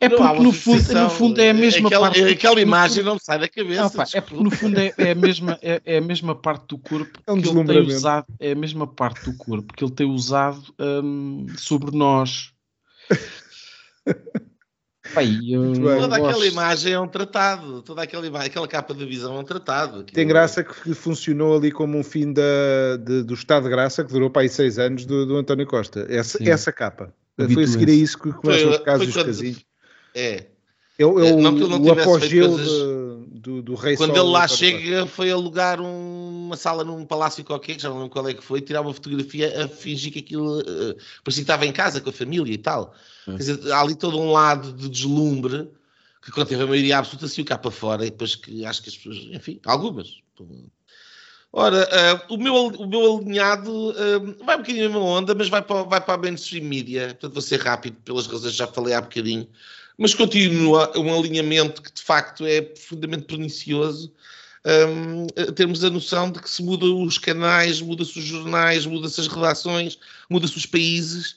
É 0.00 0.08
porque 0.08 0.42
no 0.42 0.52
fundo, 0.52 0.94
no 0.94 1.10
fundo 1.10 1.38
é 1.38 1.50
a 1.50 1.54
mesma 1.54 1.88
aquela, 1.88 2.06
parte. 2.06 2.24
Aquela 2.24 2.60
imagem 2.62 3.04
não 3.04 3.18
sai 3.18 3.38
da 3.38 3.48
cabeça. 3.48 3.82
Não, 3.82 3.90
pá, 3.90 4.04
é 4.14 4.20
porque 4.22 4.42
no 4.42 4.50
fundo 4.50 4.80
é, 4.80 4.94
é, 4.96 5.10
a 5.10 5.14
mesma, 5.14 5.58
é, 5.60 5.82
é, 5.84 5.98
a 5.98 6.00
mesma 6.00 6.34
parte 6.34 6.68
do 6.68 6.78
corpo 6.78 7.20
é 7.26 7.30
um 7.30 7.42
que 7.42 7.48
ele 7.50 7.64
tem 7.64 7.80
usado. 7.82 8.26
É 8.40 8.52
a 8.52 8.56
mesma 8.56 8.86
parte 8.86 9.30
do 9.30 9.36
corpo 9.36 9.74
que 9.74 9.84
ele 9.84 9.92
tem 9.92 10.06
usado 10.06 10.62
um, 10.80 11.44
sobre 11.58 11.94
nós. 11.94 12.54
Pai, 15.12 15.38
eu 15.46 15.74
Toda 15.74 16.06
gosto. 16.06 16.14
aquela 16.14 16.46
imagem 16.46 16.92
é 16.94 16.98
um 17.00 17.06
tratado. 17.06 17.82
Toda 17.82 18.02
aquela, 18.02 18.26
imagem, 18.26 18.48
aquela 18.48 18.66
capa 18.66 18.94
da 18.94 19.04
visão 19.04 19.36
é 19.36 19.38
um 19.40 19.44
tratado. 19.44 20.00
Aquilo- 20.00 20.14
Tem 20.14 20.26
graça 20.26 20.64
que 20.64 20.94
funcionou 20.94 21.56
ali 21.58 21.70
como 21.70 21.98
um 21.98 22.02
fim 22.02 22.32
da, 22.32 22.42
de- 23.04 23.22
do 23.22 23.34
estado 23.34 23.64
de 23.64 23.68
graça 23.70 24.02
que 24.02 24.12
durou 24.12 24.30
para 24.30 24.42
aí 24.42 24.48
seis 24.48 24.78
anos 24.78 25.04
do, 25.04 25.26
do 25.26 25.36
António 25.36 25.66
Costa. 25.66 26.06
Essa, 26.08 26.38
Sim. 26.38 26.48
essa 26.48 26.72
capa. 26.72 27.12
Foi 27.52 27.64
a 27.64 27.66
seguir 27.66 27.90
a 27.90 27.94
isso 27.94 28.18
que 28.18 28.32
começam 28.32 28.70
os 28.70 28.78
casos 28.78 29.06
dos 29.12 29.22
casinhos. 29.22 29.64
É. 30.14 30.46
É, 30.98 31.04
o- 31.04 31.18
é 31.20 31.32
o, 31.32 31.40
não 31.40 31.54
que 31.54 31.60
não 31.68 31.82
o 31.82 31.92
apogeu 31.92 32.48
coisas- 32.50 32.66
de- 32.68 33.13
do, 33.44 33.62
do 33.62 33.74
rei 33.74 33.96
Quando 33.96 34.14
Sol 34.14 34.24
ele 34.24 34.32
lá 34.32 34.48
chega, 34.48 35.06
foi 35.06 35.30
alugar 35.30 35.80
um- 35.80 36.46
uma 36.46 36.56
sala 36.56 36.82
num 36.82 37.04
palácio 37.04 37.44
qualquer, 37.44 37.76
que 37.76 37.82
já 37.82 37.90
não 37.90 37.96
lembro 37.96 38.10
qual 38.10 38.26
é 38.28 38.34
que 38.34 38.42
foi, 38.42 38.60
tirar 38.60 38.80
uma 38.80 38.92
fotografia 38.94 39.64
a 39.64 39.68
fingir 39.68 40.12
que 40.12 40.20
aquilo 40.20 40.60
eh, 40.60 40.96
parecia 41.22 41.40
que 41.42 41.50
estava 41.50 41.66
em 41.66 41.72
casa 41.72 42.00
com 42.00 42.08
a 42.10 42.12
família 42.12 42.52
e 42.52 42.58
tal. 42.58 42.94
É. 43.28 43.32
Quer 43.32 43.38
dizer, 43.38 43.72
há 43.72 43.80
ali 43.80 43.94
todo 43.94 44.18
um 44.18 44.32
lado 44.32 44.72
de 44.72 44.88
deslumbre 44.88 45.68
que 46.22 46.32
quando 46.32 46.48
teve 46.48 46.62
a 46.62 46.66
maioria 46.66 46.98
absoluta 46.98 47.28
saiu 47.28 47.44
cá 47.44 47.58
para 47.58 47.70
fora 47.70 48.06
e 48.06 48.10
depois 48.10 48.34
que 48.34 48.64
acho 48.64 48.82
que 48.82 48.88
as 48.88 48.96
pessoas, 48.96 49.28
enfim, 49.30 49.60
algumas. 49.66 50.22
Ora, 51.52 51.88
eh, 51.92 52.20
o, 52.30 52.36
meu, 52.36 52.54
o 52.54 52.86
meu 52.86 53.16
alinhado 53.18 53.92
eh, 53.96 54.18
vai 54.44 54.56
um 54.56 54.60
bocadinho 54.60 54.88
na 54.88 54.94
mesma 54.94 55.00
onda, 55.00 55.34
mas 55.34 55.48
vai 55.48 55.62
para, 55.62 55.82
vai 55.84 56.00
para 56.00 56.14
a 56.14 56.18
mainstream 56.18 56.64
media, 56.64 57.08
portanto 57.08 57.34
vou 57.34 57.42
ser 57.42 57.60
rápido 57.60 57.96
pelas 58.04 58.26
razões 58.26 58.52
que 58.52 58.58
já 58.58 58.66
falei 58.66 58.92
há 58.94 59.00
bocadinho, 59.00 59.46
mas 59.96 60.14
continua 60.14 60.92
um 60.98 61.16
alinhamento 61.16 61.82
que 61.82 61.92
de 61.92 62.02
facto 62.02 62.44
é 62.46 62.60
profundamente 62.60 63.24
pernicioso. 63.24 64.12
Um, 64.66 65.26
a 65.36 65.90
noção 65.90 66.30
de 66.30 66.40
que 66.40 66.48
se 66.48 66.62
mudam 66.62 67.02
os 67.02 67.18
canais, 67.18 67.82
muda-se 67.82 68.18
os 68.18 68.24
jornais, 68.24 68.86
muda-se 68.86 69.20
as 69.20 69.28
redações, 69.28 69.98
muda-se 70.30 70.56
os 70.56 70.64
países 70.64 71.36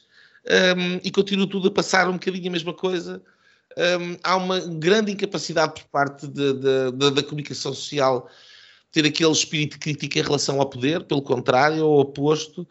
um, 0.78 1.00
e 1.04 1.12
continua 1.12 1.46
tudo 1.48 1.68
a 1.68 1.72
passar 1.72 2.08
um 2.08 2.14
bocadinho 2.14 2.48
a 2.48 2.52
mesma 2.52 2.74
coisa. 2.74 3.22
Um, 3.78 4.18
há 4.24 4.36
uma 4.38 4.60
grande 4.60 5.12
incapacidade 5.12 5.74
por 5.74 5.84
parte 5.90 6.26
de- 6.26 6.54
de- 6.54 6.92
de- 6.94 7.12
da 7.12 7.22
comunicação 7.22 7.74
social 7.74 8.30
ter 8.92 9.06
aquele 9.06 9.32
espírito 9.32 9.78
crítico 9.78 10.18
em 10.18 10.22
relação 10.22 10.60
ao 10.60 10.70
poder, 10.70 11.04
pelo 11.04 11.22
contrário, 11.22 11.84
ao 11.84 12.00
oposto. 12.00 12.66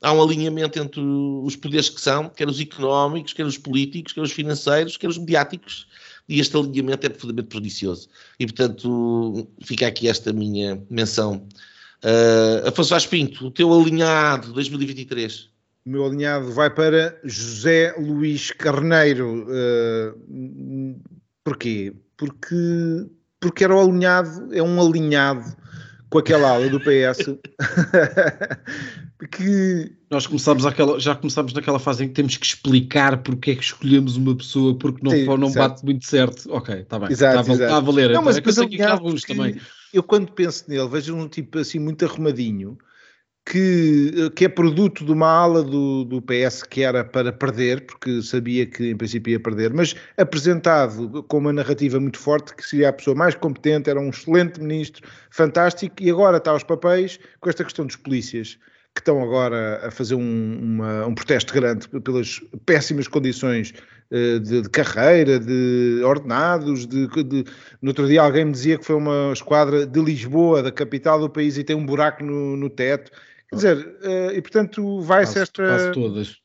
Há 0.00 0.12
um 0.12 0.22
alinhamento 0.22 0.78
entre 0.78 1.00
os 1.00 1.56
poderes 1.56 1.88
que 1.88 2.00
são, 2.00 2.28
quer 2.28 2.48
os 2.48 2.60
económicos, 2.60 3.32
quer 3.32 3.44
os 3.44 3.58
políticos, 3.58 4.12
quer 4.12 4.20
os 4.20 4.30
financeiros, 4.30 4.96
quer 4.96 5.08
os 5.08 5.18
mediáticos, 5.18 5.88
e 6.28 6.38
este 6.38 6.56
alinhamento 6.56 7.06
é 7.06 7.08
profundamente 7.08 7.48
pernicioso. 7.48 8.08
E, 8.38 8.46
portanto, 8.46 9.48
fica 9.62 9.86
aqui 9.86 10.08
esta 10.08 10.32
minha 10.32 10.80
menção. 10.88 11.46
Uh, 12.04 12.68
Afonso 12.68 12.90
Vaz 12.90 13.06
Pinto, 13.06 13.46
o 13.46 13.50
teu 13.50 13.72
alinhado 13.72 14.52
2023. 14.52 15.48
O 15.84 15.90
meu 15.90 16.04
alinhado 16.04 16.52
vai 16.52 16.70
para 16.70 17.18
José 17.24 17.94
Luís 17.98 18.52
Carneiro. 18.52 19.46
Uh, 19.48 21.00
porquê? 21.42 21.92
Porque, 22.16 23.06
porque 23.40 23.64
era 23.64 23.74
o 23.74 23.80
alinhado, 23.80 24.54
é 24.54 24.62
um 24.62 24.80
alinhado 24.80 25.56
com 26.10 26.18
aquela 26.18 26.50
ala 26.50 26.68
do 26.68 26.80
PS 26.80 27.36
que 29.30 29.92
Nós 30.10 30.26
começámos 30.26 30.64
aquela, 30.64 30.98
já 30.98 31.14
começámos 31.14 31.52
naquela 31.52 31.78
fase 31.78 32.04
em 32.04 32.08
que 32.08 32.14
temos 32.14 32.36
que 32.36 32.46
explicar 32.46 33.18
porque 33.22 33.50
é 33.50 33.54
que 33.56 33.62
escolhemos 33.62 34.16
uma 34.16 34.34
pessoa 34.36 34.76
porque 34.76 35.00
não, 35.02 35.10
Sim, 35.10 35.24
não 35.26 35.48
exato. 35.48 35.68
bate 35.74 35.84
muito 35.84 36.06
certo. 36.06 36.50
Ok, 36.52 36.74
está 36.74 36.98
bem. 36.98 37.10
Exato, 37.10 37.40
está, 37.40 37.52
a- 37.52 37.54
exato. 37.54 37.74
a 37.74 37.80
valer. 37.80 38.04
Não, 38.06 38.10
então. 38.12 38.22
mas 38.24 38.36
é 38.36 38.40
que 38.40 38.48
eu 38.48 38.52
sei 38.52 38.68
que 38.68 38.82
há 38.82 38.92
alguns 38.92 39.22
também. 39.22 39.60
eu 39.92 40.02
quando 40.02 40.32
penso 40.32 40.64
nele 40.68 40.88
vejo 40.88 41.14
um 41.14 41.28
tipo 41.28 41.58
assim 41.58 41.78
muito 41.78 42.04
arrumadinho 42.04 42.78
que, 43.50 44.30
que 44.36 44.44
é 44.44 44.48
produto 44.48 45.04
de 45.04 45.10
uma 45.12 45.26
ala 45.28 45.62
do, 45.62 46.04
do 46.04 46.20
PS 46.20 46.62
que 46.62 46.82
era 46.82 47.02
para 47.02 47.32
perder, 47.32 47.86
porque 47.86 48.20
sabia 48.20 48.66
que 48.66 48.90
em 48.90 48.96
princípio 48.96 49.30
ia 49.32 49.40
perder, 49.40 49.72
mas 49.72 49.94
apresentado 50.18 51.22
com 51.24 51.38
uma 51.38 51.52
narrativa 51.52 51.98
muito 51.98 52.18
forte, 52.18 52.54
que 52.54 52.64
seria 52.64 52.90
a 52.90 52.92
pessoa 52.92 53.16
mais 53.16 53.34
competente, 53.34 53.88
era 53.88 53.98
um 53.98 54.10
excelente 54.10 54.60
ministro, 54.60 55.08
fantástico, 55.30 55.94
e 56.00 56.10
agora 56.10 56.36
está 56.36 56.50
aos 56.50 56.62
papéis 56.62 57.18
com 57.40 57.48
esta 57.48 57.64
questão 57.64 57.86
dos 57.86 57.96
polícias, 57.96 58.58
que 58.94 59.00
estão 59.00 59.22
agora 59.22 59.80
a 59.86 59.90
fazer 59.90 60.14
um, 60.14 60.58
uma- 60.60 61.06
um 61.06 61.14
protesto 61.14 61.54
grande 61.54 61.88
pelas 61.88 62.40
péssimas 62.66 63.06
condições 63.08 63.72
eh, 64.10 64.38
de, 64.40 64.62
de 64.62 64.68
carreira, 64.70 65.38
de 65.38 66.00
ordenados, 66.04 66.86
de, 66.86 67.06
de- 67.06 67.44
no 67.80 67.90
outro 67.90 68.06
dia 68.08 68.22
alguém 68.22 68.44
me 68.46 68.52
dizia 68.52 68.76
que 68.78 68.84
foi 68.84 68.96
uma 68.96 69.30
esquadra 69.32 69.86
de 69.86 70.00
Lisboa, 70.00 70.62
da 70.62 70.72
capital 70.72 71.20
do 71.20 71.30
país, 71.30 71.56
e 71.58 71.64
tem 71.64 71.76
um 71.76 71.86
buraco 71.86 72.24
no, 72.24 72.56
no 72.56 72.68
teto. 72.68 73.10
Quer 73.50 73.56
dizer, 73.56 73.96
eh, 74.02 74.32
e 74.36 74.42
portanto 74.42 75.00
vai-se 75.00 75.32
Quase, 75.32 75.42
esta 75.42 75.66
quase 75.66 75.92
todas. 75.92 76.36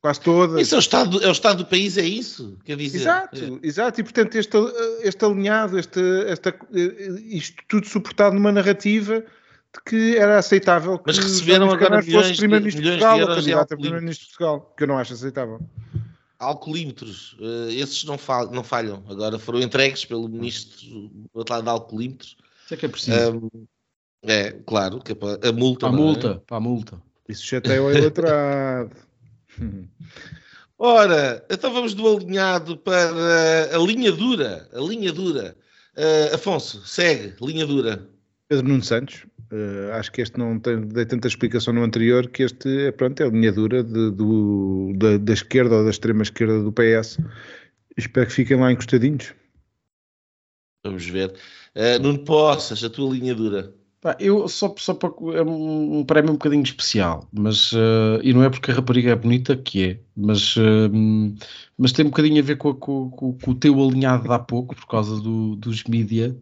quase 0.00 0.20
todas. 0.20 0.60
Isso 0.60 0.74
é 0.74 0.78
o 0.78 0.80
estado, 0.80 1.22
é 1.22 1.28
o 1.28 1.32
estado 1.32 1.58
do 1.58 1.66
país, 1.66 1.96
é 1.96 2.04
isso? 2.04 2.58
Quer 2.64 2.76
dizer, 2.76 2.98
Exato, 2.98 3.60
exato, 3.62 4.00
e 4.00 4.04
portanto 4.04 4.34
este, 4.36 4.56
este 5.02 5.24
alinhado, 5.24 5.78
este, 5.78 6.00
esta, 6.26 6.54
isto 7.28 7.62
tudo 7.68 7.86
suportado 7.86 8.34
numa 8.34 8.50
narrativa 8.52 9.20
de 9.20 9.82
que 9.84 10.16
era 10.16 10.38
aceitável 10.38 10.98
que 10.98 11.04
Mas 11.06 11.18
receberam 11.18 11.70
agora 11.70 12.00
milhões 12.02 12.24
fosse 12.24 12.32
de- 12.32 12.38
Primeiro-Ministro 12.38 12.82
de 12.82 12.90
de 12.90 12.96
Portugal, 12.98 13.14
ou 13.14 13.20
euros 13.20 13.36
candidato 13.36 13.72
a. 13.72 13.76
Primeiro-Ministro 13.76 14.24
de 14.26 14.30
Portugal, 14.36 14.74
que 14.76 14.82
eu 14.84 14.88
não 14.88 14.98
acho 14.98 15.12
aceitável. 15.12 15.60
alcoolímetros, 16.38 17.36
eh, 17.40 17.74
esses 17.74 18.04
não, 18.04 18.18
fal- 18.18 18.50
não 18.50 18.62
falham. 18.64 19.02
Agora 19.08 19.38
foram 19.38 19.60
entregues 19.60 20.04
pelo 20.04 20.28
ministro 20.28 20.86
do 20.86 21.28
outro 21.34 21.54
lado 21.54 21.64
de 21.64 21.70
alcoolímetros. 21.70 22.36
Isso 22.64 22.74
é 22.74 22.76
que 22.76 22.86
é 22.86 22.88
preciso. 22.88 23.30
Um, 23.54 23.66
é, 24.26 24.52
claro, 24.66 25.00
que 25.00 25.12
é 25.12 25.14
para 25.14 25.48
a 25.48 25.52
multa. 25.52 25.80
para 25.86 25.88
a 25.88 25.92
é? 25.92 25.96
multa, 25.96 26.42
para 26.46 26.56
a 26.56 26.60
multa. 26.60 27.02
Isso 27.28 27.44
chateia 27.44 27.82
o 27.82 27.90
eleitorado. 27.90 28.90
Ora, 30.78 31.44
então 31.50 31.72
vamos 31.72 31.94
do 31.94 32.06
alinhado 32.16 32.76
para 32.76 33.74
a 33.74 33.78
linha 33.78 34.12
dura. 34.12 34.68
A 34.72 34.80
linha 34.80 35.12
dura. 35.12 35.56
Eh, 35.96 36.30
Afonso, 36.34 36.86
segue, 36.86 37.34
linha 37.40 37.66
dura. 37.66 38.06
Pedro 38.48 38.68
Nuno 38.68 38.82
Santos, 38.84 39.24
eh, 39.50 39.90
acho 39.94 40.12
que 40.12 40.20
este 40.20 40.38
não 40.38 40.58
tem, 40.58 40.82
dei 40.82 41.06
tanta 41.06 41.26
explicação 41.26 41.72
no 41.72 41.82
anterior, 41.82 42.28
que 42.28 42.42
este 42.42 42.88
é, 42.88 42.92
pronto, 42.92 43.18
é 43.22 43.26
a 43.26 43.30
linha 43.30 43.50
dura 43.50 43.82
de- 43.82 44.10
do- 44.10 44.92
da, 44.96 45.16
da 45.16 45.32
esquerda 45.32 45.76
ou 45.76 45.84
da 45.84 45.90
extrema 45.90 46.22
esquerda 46.22 46.62
do 46.62 46.70
PS. 46.70 47.18
Espero 47.96 48.26
que 48.26 48.32
fiquem 48.34 48.58
lá 48.60 48.70
encostadinhos. 48.70 49.34
Vamos 50.84 51.06
ver. 51.06 51.34
Eh, 51.74 51.98
Nuno 51.98 52.18
Poças, 52.18 52.84
a 52.84 52.90
tua 52.90 53.12
linha 53.14 53.34
dura. 53.34 53.72
Eu 54.20 54.48
só, 54.48 54.74
só 54.78 54.94
para 54.94 55.08
é 55.38 55.42
um, 55.42 56.04
prémio 56.04 56.30
um 56.30 56.34
bocadinho 56.34 56.62
especial, 56.62 57.28
mas 57.32 57.72
eh, 57.74 58.20
e 58.22 58.32
não 58.32 58.42
é 58.42 58.50
porque 58.50 58.70
a 58.70 58.74
rapariga 58.74 59.10
é 59.10 59.16
bonita 59.16 59.56
que 59.56 59.84
é, 59.84 60.00
mas, 60.16 60.54
eh, 60.56 60.88
mas 61.78 61.92
tem 61.92 62.04
um 62.06 62.10
bocadinho 62.10 62.40
a 62.40 62.44
ver 62.44 62.56
com, 62.56 62.70
a- 62.70 62.74
com- 62.76 63.10
com- 63.10 63.32
com 63.38 63.50
o 63.50 63.54
teu 63.54 63.74
alinhado 63.82 64.24
de 64.24 64.32
há 64.34 64.38
pouco, 64.38 64.74
por 64.74 64.86
causa 64.86 65.20
do- 65.20 65.56
dos 65.56 65.84
mídia. 65.84 66.36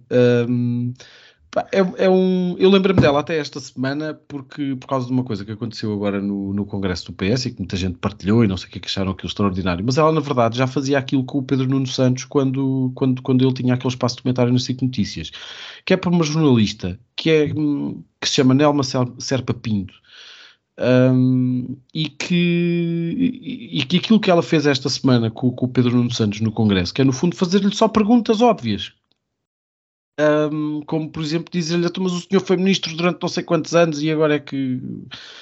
É, 1.72 2.04
é 2.04 2.10
um, 2.10 2.56
eu 2.58 2.68
lembro-me 2.70 3.00
dela 3.00 3.20
até 3.20 3.38
esta 3.38 3.60
semana 3.60 4.14
porque, 4.28 4.74
por 4.76 4.86
causa 4.88 5.06
de 5.06 5.12
uma 5.12 5.22
coisa 5.24 5.44
que 5.44 5.52
aconteceu 5.52 5.92
agora 5.92 6.20
no, 6.20 6.52
no 6.52 6.66
Congresso 6.66 7.06
do 7.06 7.12
PS 7.12 7.46
e 7.46 7.50
que 7.52 7.58
muita 7.60 7.76
gente 7.76 7.98
partilhou 7.98 8.44
e 8.44 8.48
não 8.48 8.56
sei 8.56 8.68
o 8.68 8.70
que, 8.72 8.78
é 8.78 8.80
que 8.80 8.88
acharam 8.88 9.12
aquilo 9.12 9.28
extraordinário, 9.28 9.84
mas 9.84 9.96
ela 9.98 10.10
na 10.12 10.20
verdade 10.20 10.58
já 10.58 10.66
fazia 10.66 10.98
aquilo 10.98 11.24
com 11.24 11.38
o 11.38 11.42
Pedro 11.42 11.68
Nuno 11.68 11.86
Santos 11.86 12.24
quando, 12.24 12.90
quando, 12.94 13.22
quando 13.22 13.44
ele 13.44 13.54
tinha 13.54 13.74
aquele 13.74 13.92
espaço 13.92 14.16
de 14.16 14.22
comentário 14.22 14.52
no 14.52 14.58
SIC 14.58 14.82
Notícias 14.82 15.30
que 15.84 15.92
é 15.94 15.96
por 15.96 16.12
uma 16.12 16.24
jornalista 16.24 16.98
que, 17.16 17.30
é, 17.30 17.52
hum, 17.56 18.02
que 18.20 18.28
se 18.28 18.36
chama 18.36 18.54
Nelma 18.54 18.82
Ser- 18.82 19.12
Serpa 19.18 19.54
Pinto. 19.54 19.94
hum, 21.12 21.76
e, 21.92 22.08
que, 22.08 23.30
e 23.72 23.84
que 23.84 23.98
aquilo 23.98 24.20
que 24.20 24.30
ela 24.30 24.42
fez 24.42 24.66
esta 24.66 24.88
semana 24.88 25.30
com, 25.30 25.50
com 25.50 25.66
o 25.66 25.68
Pedro 25.68 25.96
Nuno 25.96 26.10
Santos 26.10 26.40
no 26.40 26.52
Congresso, 26.52 26.92
que 26.92 27.02
é 27.02 27.04
no 27.04 27.12
fundo 27.12 27.36
fazer-lhe 27.36 27.74
só 27.74 27.86
perguntas 27.88 28.40
óbvias. 28.40 28.92
Hum, 30.52 30.80
como 30.86 31.10
por 31.10 31.22
exemplo 31.24 31.50
dizer-lhe, 31.52 31.86
"Então, 31.86 32.02
mas 32.04 32.12
o 32.12 32.20
senhor 32.20 32.40
foi 32.40 32.56
ministro 32.56 32.96
durante 32.96 33.20
não 33.20 33.28
sei 33.28 33.42
quantos 33.42 33.74
anos 33.74 34.00
e 34.00 34.10
agora 34.10 34.36
é 34.36 34.38
que. 34.38 34.80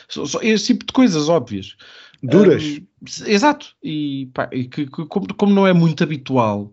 Só, 0.08 0.24
só 0.24 0.40
esse 0.42 0.66
tipo 0.68 0.86
de 0.86 0.92
coisas 0.94 1.28
óbvias. 1.28 1.76
Duras. 2.22 2.62
Hum, 2.62 2.86
exato, 3.26 3.74
e, 3.82 4.30
pá, 4.32 4.48
e 4.52 4.64
que, 4.66 4.86
que 4.86 5.04
como, 5.06 5.34
como 5.34 5.52
não 5.52 5.66
é 5.66 5.72
muito 5.72 6.02
habitual, 6.04 6.72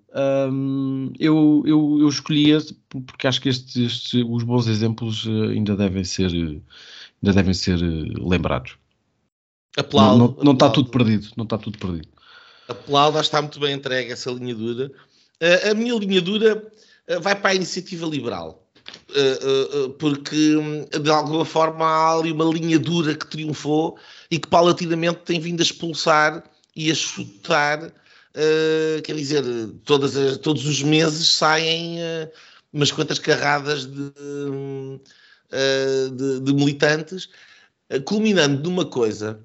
hum, 0.51 1.11
eu, 1.19 1.63
eu, 1.65 1.97
eu 2.01 2.07
escolhia 2.07 2.59
porque 3.07 3.25
acho 3.27 3.41
que 3.41 3.49
estes, 3.49 3.75
estes- 3.75 4.23
os 4.29 4.43
bons 4.43 4.67
exemplos 4.67 5.25
eh, 5.27 5.53
ainda 5.53 5.75
devem 5.75 6.03
ser, 6.03 6.27
eh, 6.33 6.61
ainda 7.21 7.33
devem 7.33 7.53
ser 7.55 7.79
eh, 7.81 8.13
lembrados. 8.19 8.77
Não, 9.75 9.83
Aplaudo. 9.83 10.17
não, 10.19 10.27
não 10.43 10.53
está 10.53 10.67
aplaudo. 10.67 10.73
tudo 10.83 10.91
perdido, 10.91 11.27
não 11.35 11.43
está 11.45 11.57
tudo 11.57 11.77
perdido. 11.79 12.07
Aplaudo, 12.67 13.17
acho 13.17 13.29
que 13.29 13.35
está 13.35 13.41
muito 13.41 13.59
bem 13.59 13.73
entregue 13.73 14.11
essa 14.11 14.29
linha 14.31 14.53
dura. 14.53 14.91
Uh, 15.41 15.71
a 15.71 15.73
minha 15.73 15.95
linha 15.95 16.21
dura 16.21 16.63
vai 17.21 17.35
para 17.35 17.51
a 17.51 17.55
iniciativa 17.55 18.05
liberal. 18.05 18.65
Uh, 19.09 19.85
uh, 19.85 19.89
porque 19.91 20.55
hum, 20.55 20.85
de 20.85 21.09
alguma 21.09 21.45
forma 21.45 21.85
há 21.85 22.13
ali 22.13 22.31
uma 22.31 22.45
linha 22.45 22.79
dura 22.79 23.15
que 23.15 23.27
triunfou 23.27 23.97
e 24.31 24.39
que 24.39 24.47
paulatinamente 24.47 25.21
tem 25.25 25.39
vindo 25.39 25.59
a 25.59 25.63
expulsar 25.63 26.43
e 26.75 26.91
a 26.91 26.95
chutar, 26.95 27.91
quer 29.03 29.15
dizer, 29.15 29.43
as- 30.15 30.37
todos 30.37 30.65
os 30.65 30.81
meses 30.81 31.27
saem 31.29 31.97
umas 32.71 32.91
quantas 32.91 33.19
carradas 33.19 33.85
de, 33.85 34.11
hum, 34.19 34.99
de- 36.15 36.39
de 36.39 36.53
militantes, 36.53 37.29
culminando 38.05 38.63
numa 38.63 38.85
coisa 38.85 39.43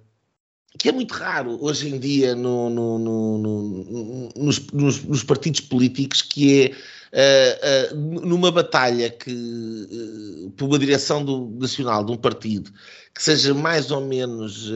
que 0.79 0.89
é 0.89 0.93
muito 0.93 1.13
raro 1.13 1.59
hoje 1.63 1.89
em 1.89 1.99
dia 1.99 2.35
no, 2.35 2.69
no, 2.69 2.99
no, 2.99 4.33
nos, 4.37 4.67
nos, 4.73 5.23
partidos 5.23 5.61
políticos, 5.61 6.21
que 6.21 6.63
é 6.63 6.75
uh, 7.15 7.95
uh, 7.95 8.27
numa 8.27 8.51
batalha 8.51 9.09
que 9.09 9.31
uh, 9.31 10.51
por 10.51 10.67
uma 10.67 10.79
direção 10.79 11.25
do, 11.25 11.49
nacional 11.59 12.05
de 12.05 12.13
um 12.13 12.17
partido 12.17 12.73
que 13.15 13.23
seja 13.23 13.55
mais 13.55 13.93
ou 13.93 14.01
menos 14.01 14.73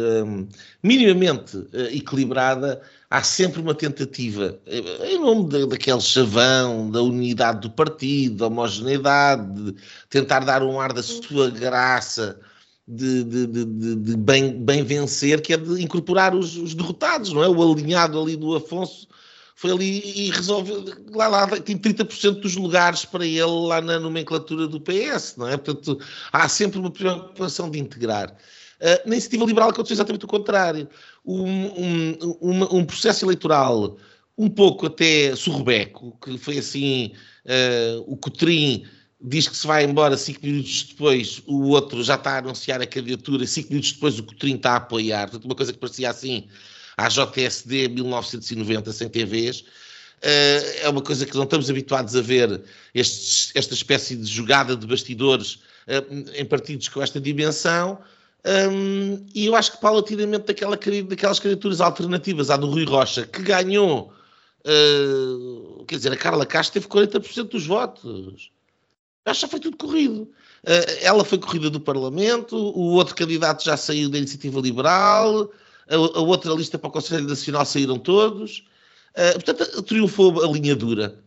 minimamente 0.81 1.59
equilibrada, 1.91 2.81
há 3.11 3.21
sempre 3.21 3.61
uma 3.61 3.75
tentativa, 3.75 4.57
em 5.11 5.19
nome 5.19 5.67
daquele 5.67 6.01
chavão, 6.01 6.89
da 6.89 7.03
unidade 7.03 7.63
do 7.63 7.71
partido, 7.71 8.37
da 8.37 8.47
homogeneidade, 8.47 9.53
de 9.53 9.75
tentar 10.09 10.45
dar 10.45 10.63
um 10.63 10.79
ar 10.79 10.93
da 10.93 11.03
sua 11.03 11.51
graça 11.51 12.39
de, 12.87 13.25
de, 13.25 13.47
de, 13.47 13.97
de 13.97 14.17
bem, 14.17 14.53
bem, 14.65 14.85
vencer, 14.85 15.43
que 15.43 15.53
é 15.53 15.57
de 15.57 15.83
incorporar 15.83 16.33
os, 16.33 16.57
os, 16.57 16.75
derrotados, 16.75 17.33
não 17.33 17.43
é? 17.43 17.49
O 17.49 17.73
alinhado 17.73 18.21
ali 18.21 18.37
do 18.37 18.55
Afonso 18.55 19.09
foi 19.59 19.73
ali 19.73 20.03
e 20.05 20.31
resolveu, 20.31 20.85
lá, 21.11 21.27
lá 21.27 21.49
tem 21.49 21.77
30% 21.77 22.39
dos 22.39 22.55
lugares 22.55 23.05
para 23.05 23.27
ele 23.27 23.43
lá 23.43 23.81
na 23.81 23.99
nomenclatura 23.99 24.69
do 24.69 24.81
PS, 24.81 25.35
não 25.37 25.49
é? 25.49 25.57
Portanto, 25.57 25.99
há 26.33 26.49
sempre 26.49 26.79
uma 26.79 26.93
preocupação 26.93 27.69
de 27.69 27.77
integrar. 27.77 28.31
Uh, 28.31 29.09
na 29.09 29.15
iniciativa 29.17 29.45
liberal 29.45 29.71
aconteceu 29.71 29.97
exatamente 29.97 30.25
o 30.25 30.29
contrário. 30.29 30.89
Um, 31.27 31.43
um, 31.43 32.19
um, 32.41 32.77
um 32.77 32.85
processo 32.85 33.25
eleitoral 33.25 33.99
um 34.39 34.49
pouco 34.49 34.87
até 34.87 35.35
surrebeco, 35.35 36.17
que 36.23 36.39
foi 36.39 36.59
assim, 36.59 37.11
uh, 37.45 38.05
o 38.07 38.17
Cotrim 38.17 38.85
diz 39.21 39.49
que 39.49 39.57
se 39.57 39.67
vai 39.67 39.83
embora 39.83 40.17
cinco 40.17 40.47
minutos 40.47 40.85
depois, 40.85 41.43
o 41.49 41.71
outro 41.71 42.05
já 42.05 42.15
está 42.15 42.35
a 42.35 42.39
anunciar 42.39 42.81
a 42.81 42.87
candidatura, 42.87 43.45
cinco 43.45 43.71
minutos 43.71 43.91
depois 43.91 44.21
o 44.21 44.23
Coutrinho 44.23 44.59
está 44.59 44.75
a 44.75 44.77
apoiar, 44.77 45.23
portanto 45.23 45.47
uma 45.47 45.57
coisa 45.57 45.73
que 45.73 45.81
parecia 45.81 46.09
assim 46.09 46.47
à 46.99 47.09
JSD 47.09 47.89
1990 47.89 48.93
sem 48.93 49.09
TVs, 49.09 49.61
uh, 49.61 49.65
eh, 50.21 50.81
é 50.83 50.89
uma 50.89 51.01
coisa 51.01 51.25
que 51.25 51.37
não 51.37 51.45
estamos 51.45 51.71
habituados 51.71 52.17
a 52.17 52.21
ver, 52.21 52.61
estes, 52.93 53.53
esta 53.55 53.73
espécie 53.73 54.17
de 54.17 54.27
jogada 54.27 54.77
de 54.77 54.85
bastidores 54.85 55.55
uh, 55.87 56.35
em 56.35 56.45
partidos 56.45 56.89
com 56.89 57.01
esta 57.01 57.21
dimensão, 57.21 58.01
um, 58.45 59.25
e 59.33 59.47
eu 59.47 59.55
acho 59.55 59.73
que 59.73 59.81
paulatinamente 59.81 60.47
daquela, 60.47 60.77
daquelas 60.77 61.39
candidaturas 61.39 61.81
alternativas, 61.81 62.51
à 62.51 62.57
do 62.57 62.67
Rui 62.67 62.85
Rocha, 62.85 63.25
que 63.27 63.43
ganhou, 63.43 64.13
uh, 64.67 65.85
quer 65.85 65.97
dizer, 65.97 66.13
a 66.13 66.17
Carla 66.17 66.45
Castro 66.45 66.81
teve 66.81 66.89
40% 66.89 67.45
dos 67.45 67.65
votos 67.65 68.51
já 69.31 69.47
foi 69.47 69.61
tudo 69.61 69.77
corrido. 69.77 70.27
Ela 71.03 71.23
foi 71.23 71.37
corrida 71.37 71.69
do 71.69 71.79
Parlamento, 71.79 72.57
o 72.57 72.93
outro 72.95 73.15
candidato 73.15 73.63
já 73.63 73.77
saiu 73.77 74.09
da 74.09 74.17
Iniciativa 74.17 74.59
Liberal, 74.59 75.51
a, 75.89 75.95
a 75.95 76.21
outra 76.21 76.53
lista 76.53 76.79
para 76.79 76.89
o 76.89 76.93
Conselho 76.93 77.29
Nacional 77.29 77.65
saíram 77.65 77.99
todos. 77.99 78.65
Uh, 79.11 79.43
portanto, 79.43 79.83
triunfou 79.83 80.45
a 80.45 80.53
linha 80.53 80.77
dura. 80.77 81.19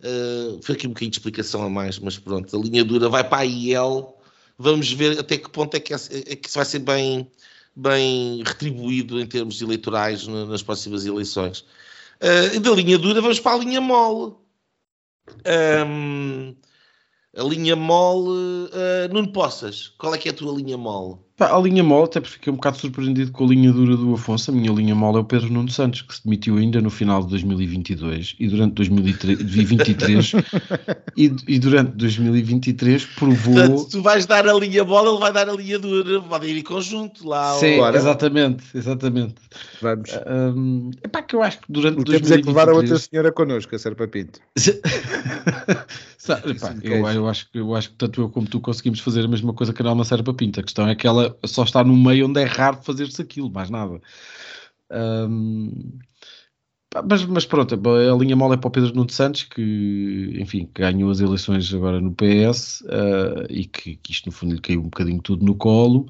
Uh, 0.00 0.60
foi 0.62 0.74
aqui 0.74 0.86
um 0.86 0.90
bocadinho 0.90 1.10
de 1.10 1.18
explicação 1.18 1.62
a 1.62 1.68
mais, 1.68 1.98
mas 1.98 2.18
pronto, 2.18 2.56
a 2.56 2.60
linha 2.60 2.84
dura 2.84 3.08
vai 3.08 3.24
para 3.28 3.38
a 3.38 3.46
IEL. 3.46 4.16
Vamos 4.58 4.92
ver 4.92 5.18
até 5.18 5.38
que 5.38 5.48
ponto 5.50 5.76
é 5.76 5.80
que, 5.80 5.94
é, 5.94 5.96
é 5.96 6.36
que 6.36 6.48
isso 6.48 6.58
vai 6.58 6.64
ser 6.64 6.80
bem, 6.80 7.30
bem 7.74 8.42
retribuído 8.44 9.20
em 9.20 9.26
termos 9.26 9.60
eleitorais 9.62 10.26
nas 10.26 10.62
próximas 10.62 11.06
eleições. 11.06 11.64
Uh, 12.20 12.60
da 12.60 12.70
linha 12.72 12.98
dura 12.98 13.20
vamos 13.20 13.40
para 13.40 13.56
a 13.56 13.58
linha 13.58 13.80
mole. 13.80 14.34
Um, 15.86 16.56
a 17.36 17.42
linha 17.44 17.76
mole, 17.76 18.68
uh, 18.70 19.12
Nuno 19.12 19.32
Poças, 19.32 19.88
qual 19.98 20.14
é 20.14 20.18
que 20.18 20.28
é 20.28 20.32
a 20.32 20.34
tua 20.34 20.52
linha 20.52 20.76
mole? 20.76 21.18
Pá, 21.38 21.54
a 21.54 21.60
linha 21.60 21.84
mole, 21.84 22.06
até 22.06 22.20
porque 22.20 22.34
fiquei 22.34 22.52
um 22.52 22.56
bocado 22.56 22.78
surpreendido 22.78 23.30
com 23.30 23.44
a 23.44 23.46
linha 23.46 23.72
dura 23.72 23.96
do 23.96 24.12
Afonso. 24.12 24.50
A 24.50 24.54
minha 24.54 24.72
linha 24.72 24.92
mole 24.92 25.18
é 25.18 25.20
o 25.20 25.24
Pedro 25.24 25.48
Nuno 25.52 25.70
Santos, 25.70 26.02
que 26.02 26.12
se 26.12 26.24
demitiu 26.24 26.56
ainda 26.56 26.80
no 26.80 26.90
final 26.90 27.22
de 27.22 27.28
2022 27.28 28.34
e 28.40 28.48
durante 28.48 28.74
2023 28.74 30.32
e, 31.16 31.32
e, 31.46 31.58
durante 31.60 31.92
2023 31.92 33.04
provou. 33.04 33.54
Portanto, 33.54 33.88
tu 33.88 34.02
vais 34.02 34.26
dar 34.26 34.48
a 34.48 34.52
linha 34.52 34.82
mole, 34.82 35.10
ele 35.10 35.20
vai 35.20 35.32
dar 35.32 35.48
a 35.48 35.52
linha 35.52 35.78
dura, 35.78 36.20
pode 36.22 36.48
ir 36.48 36.58
em 36.58 36.62
conjunto 36.64 37.28
lá. 37.28 37.54
Sim, 37.54 37.78
ou... 37.78 37.88
exatamente, 37.94 38.64
exatamente. 38.74 39.36
Vamos. 39.80 40.10
Um, 40.26 40.90
é 41.04 41.06
pá, 41.06 41.22
que 41.22 41.36
eu 41.36 41.42
acho 41.44 41.60
que 41.60 41.66
durante 41.68 42.00
o 42.00 42.04
2023... 42.04 42.28
Temos 42.28 42.32
é 42.32 42.42
que 42.42 42.48
levar 42.48 42.68
a 42.68 42.74
outra 42.74 42.98
senhora 42.98 43.30
connosco, 43.30 43.76
a 43.76 43.78
Serpa 43.78 44.08
Pinto. 44.08 44.40
Epá, 46.28 46.74
eu, 46.82 47.08
eu, 47.08 47.28
acho, 47.28 47.46
eu 47.54 47.74
acho 47.74 47.90
que 47.90 47.94
tanto 47.96 48.20
eu 48.20 48.28
como 48.28 48.46
tu 48.46 48.60
conseguimos 48.60 49.00
fazer 49.00 49.24
a 49.24 49.28
mesma 49.28 49.54
coisa 49.54 49.72
que 49.72 49.80
a 49.82 49.88
Alma 49.88 50.04
Serpa 50.04 50.34
Pinto. 50.34 50.60
A 50.60 50.62
questão 50.62 50.86
é 50.88 50.94
que 50.94 51.06
ela 51.06 51.27
só 51.46 51.64
está 51.64 51.82
no 51.84 51.96
meio 51.96 52.26
onde 52.28 52.40
é 52.40 52.44
raro 52.44 52.78
fazer-se 52.82 53.20
aquilo, 53.22 53.50
mais 53.50 53.70
nada. 53.70 54.00
Um, 54.90 55.98
mas, 57.04 57.24
mas, 57.26 57.44
pronto, 57.44 57.74
a 57.74 58.16
linha 58.16 58.34
mole 58.34 58.54
é 58.54 58.56
para 58.56 58.68
o 58.68 58.70
Pedro 58.70 58.94
Nuno 58.94 59.10
Santos, 59.10 59.42
que, 59.42 60.36
enfim, 60.40 60.68
ganhou 60.74 61.10
as 61.10 61.20
eleições 61.20 61.72
agora 61.74 62.00
no 62.00 62.14
PS 62.14 62.80
uh, 62.82 63.46
e 63.50 63.66
que, 63.66 63.96
que, 63.96 64.12
isto 64.12 64.26
no 64.26 64.32
fundo 64.32 64.54
lhe 64.54 64.60
caiu 64.60 64.80
um 64.80 64.84
bocadinho 64.84 65.20
tudo 65.20 65.44
no 65.44 65.54
colo. 65.54 66.08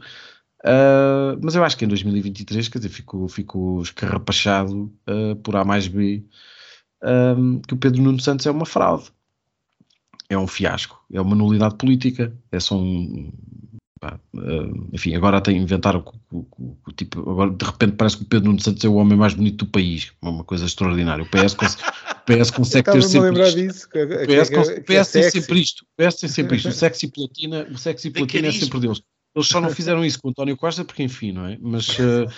Uh, 0.64 1.38
mas 1.42 1.54
eu 1.54 1.64
acho 1.64 1.76
que 1.76 1.84
em 1.84 1.88
2023, 1.88 2.68
quer 2.68 2.78
dizer, 2.78 2.90
ficou, 2.90 3.28
ficou 3.28 3.82
escarrapachado 3.82 4.92
uh, 5.08 5.34
por 5.42 5.56
A 5.56 5.64
mais 5.64 5.88
B 5.88 6.24
que 7.68 7.74
o 7.74 7.76
Pedro 7.76 8.02
Nuno 8.02 8.20
Santos 8.20 8.44
é 8.44 8.50
uma 8.50 8.66
fraude. 8.66 9.04
É 10.28 10.36
um 10.36 10.48
fiasco, 10.48 11.00
é 11.12 11.20
uma 11.20 11.36
nulidade 11.36 11.76
política, 11.76 12.36
é 12.50 12.58
só 12.58 12.76
um, 12.76 13.32
Pá, 14.00 14.18
uh, 14.34 14.88
enfim, 14.92 15.14
agora 15.14 15.38
até 15.38 15.50
inventaram 15.50 16.04
o, 16.30 16.38
o, 16.38 16.76
o, 16.86 16.92
tipo, 16.92 17.28
agora 17.28 17.50
de 17.50 17.64
repente 17.64 17.96
parece 17.96 18.16
que 18.16 18.22
o 18.22 18.26
Pedro 18.26 18.48
Nuno 18.48 18.60
Santos 18.60 18.84
é 18.84 18.88
o 18.88 18.94
homem 18.94 19.18
mais 19.18 19.34
bonito 19.34 19.64
do 19.64 19.70
país, 19.70 20.12
uma 20.22 20.44
coisa 20.44 20.66
extraordinária. 20.66 21.24
O 21.24 21.28
PS, 21.28 21.54
cons 21.54 21.74
o 21.74 22.24
PS 22.24 22.50
consegue 22.50 22.92
ter 22.92 23.02
sempre 23.02 23.42
isto. 23.42 23.56
Disso, 23.56 23.88
que, 23.88 24.02
o 24.02 24.08
PS, 24.08 24.48
que, 24.48 24.74
que, 24.74 24.80
PS 24.82 25.16
é 25.16 25.20
tem 25.20 25.30
sempre 25.30 25.60
isto. 25.60 25.80
O 25.82 25.86
PS 25.96 26.16
tem 26.16 26.28
sempre 26.28 26.56
isto. 26.56 26.68
O 26.68 26.72
sexy 26.72 27.08
platina, 27.08 27.66
o 27.70 27.78
sexy 27.78 28.10
platina 28.10 28.48
é 28.48 28.52
sempre 28.52 28.80
deles. 28.80 29.02
Eles 29.34 29.48
só 29.48 29.60
não 29.60 29.70
fizeram 29.70 30.04
isso 30.04 30.20
com 30.20 30.28
o 30.28 30.30
António 30.30 30.56
Costa 30.56 30.84
porque, 30.84 31.02
enfim, 31.02 31.32
não 31.32 31.46
é? 31.46 31.58
Mas. 31.60 31.88
Uh, 31.98 32.30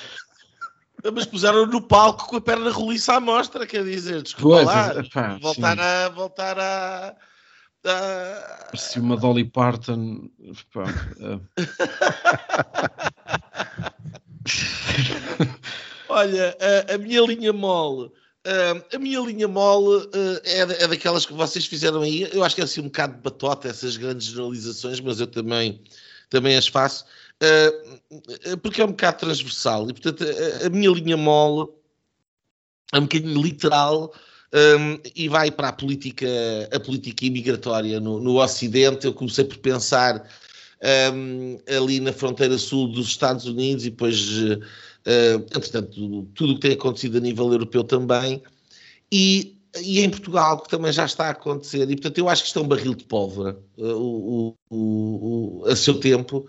mas 1.14 1.24
puseram 1.24 1.66
no 1.66 1.80
palco 1.80 2.26
com 2.28 2.36
a 2.36 2.40
perna 2.40 2.70
roliça 2.70 3.14
à 3.14 3.20
mostra, 3.20 3.66
quer 3.66 3.84
dizer, 3.84 4.22
desculpa 4.22 4.56
pois, 4.56 4.66
lá, 4.66 5.04
pá, 5.12 5.38
voltar, 5.40 5.80
a, 5.80 6.08
voltar 6.10 6.58
a 6.58 7.16
Uh... 7.84 8.66
Parecia 8.66 9.02
uma 9.02 9.16
Dolly 9.16 9.44
Parton. 9.44 10.28
Pá, 10.72 10.84
uh... 11.18 11.40
Olha, 16.08 16.56
a, 16.60 16.94
a, 16.94 16.98
minha 16.98 17.22
linha 17.22 17.52
mole. 17.52 18.06
Uh, 18.46 18.82
a 18.94 18.98
minha 18.98 19.20
linha 19.20 19.48
mole 19.48 20.08
é, 20.44 20.60
é, 20.60 20.88
daquelas 20.88 21.24
que 21.24 21.32
vocês 21.32 21.66
fizeram 21.66 22.02
aí. 22.02 22.28
Eu 22.32 22.44
acho 22.44 22.54
que 22.54 22.60
é 22.60 22.64
assim 22.64 22.80
um 22.80 22.84
bocado 22.84 23.14
de 23.14 23.20
batota 23.20 23.68
essas 23.68 23.96
grandes 23.96 24.26
generalizações, 24.26 25.00
mas 25.00 25.20
eu 25.20 25.26
também, 25.26 25.80
também 26.28 26.56
as 26.56 26.66
faço. 26.66 27.04
porque 28.62 28.82
é 28.82 28.84
um 28.84 28.90
bocado 28.90 29.18
transversal. 29.20 29.88
E, 29.88 29.92
portanto, 29.92 30.24
a, 30.24 30.66
a 30.66 30.70
minha 30.70 30.90
linha 30.90 31.16
mole 31.16 31.68
é 32.92 32.98
um 32.98 33.02
bocadinho 33.02 33.40
literal 33.40 34.12
um, 34.52 34.98
e 35.14 35.28
vai 35.28 35.50
para 35.50 35.68
a 35.68 35.72
política, 35.72 36.26
a 36.72 36.80
política 36.80 37.24
imigratória 37.24 38.00
no, 38.00 38.20
no 38.20 38.42
Ocidente. 38.42 39.06
Eu 39.06 39.14
comecei 39.14 39.44
por 39.44 39.58
pensar 39.58 40.28
um, 41.14 41.58
ali 41.76 42.00
na 42.00 42.12
fronteira 42.12 42.58
sul 42.58 42.88
dos 42.88 43.08
Estados 43.08 43.46
Unidos 43.46 43.86
e 43.86 43.90
depois, 43.90 44.40
uh, 44.40 44.60
entretanto, 45.56 46.28
tudo 46.34 46.52
o 46.52 46.54
que 46.56 46.62
tem 46.62 46.72
acontecido 46.72 47.18
a 47.18 47.20
nível 47.20 47.52
europeu 47.52 47.84
também. 47.84 48.42
E, 49.12 49.56
e 49.80 50.00
em 50.00 50.10
Portugal, 50.10 50.60
que 50.60 50.68
também 50.68 50.92
já 50.92 51.04
está 51.04 51.26
a 51.26 51.30
acontecer. 51.30 51.88
E, 51.88 51.94
portanto, 51.94 52.18
eu 52.18 52.28
acho 52.28 52.42
que 52.42 52.48
isto 52.48 52.58
é 52.58 52.62
um 52.62 52.68
barril 52.68 52.94
de 52.94 53.04
pólvora 53.04 53.56
uh, 53.78 53.84
o, 53.84 54.56
o, 54.68 55.62
o, 55.62 55.66
a 55.66 55.76
seu 55.76 55.94
tempo. 56.00 56.48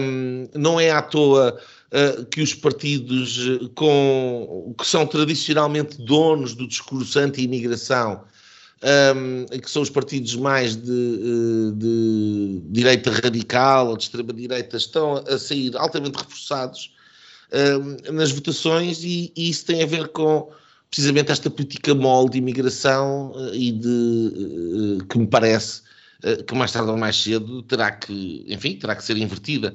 Um, 0.00 0.48
não 0.54 0.80
é 0.80 0.90
à 0.90 1.00
toa 1.00 1.56
uh, 1.90 2.24
que 2.26 2.40
os 2.40 2.54
partidos 2.54 3.38
eh, 3.38 3.68
com, 3.74 4.74
que 4.78 4.86
são 4.86 5.06
tradicionalmente 5.06 5.98
donos 6.02 6.54
do 6.54 6.66
discurso 6.66 7.18
anti-imigração, 7.18 8.24
um, 9.14 9.58
que 9.58 9.70
são 9.70 9.82
os 9.82 9.90
partidos 9.90 10.34
mais 10.36 10.74
de, 10.74 10.90
eh, 10.90 11.72
de 11.74 12.62
direita 12.70 13.10
radical 13.10 13.88
ou 13.88 13.96
de 13.96 14.04
extrema-direita, 14.04 14.76
estão 14.76 15.22
a 15.28 15.38
sair 15.38 15.76
altamente 15.76 16.16
reforçados 16.16 16.90
um, 17.52 18.12
nas 18.12 18.30
votações 18.30 19.02
e, 19.02 19.32
e, 19.36 19.50
isso 19.50 19.66
tem 19.66 19.82
a 19.82 19.86
ver 19.86 20.08
com 20.08 20.50
precisamente 20.88 21.30
esta 21.30 21.50
política 21.50 21.94
mole 21.94 22.30
de 22.30 22.38
imigração 22.38 23.32
e 23.52 23.70
de 23.70 25.04
que 25.08 25.18
me 25.18 25.26
parece 25.26 25.82
que 26.46 26.54
mais 26.54 26.72
tarde 26.72 26.90
ou 26.90 26.96
mais 26.96 27.16
cedo 27.16 27.62
terá 27.62 27.90
que, 27.92 28.44
enfim, 28.48 28.76
terá 28.76 28.96
que 28.96 29.04
ser 29.04 29.16
invertida 29.16 29.74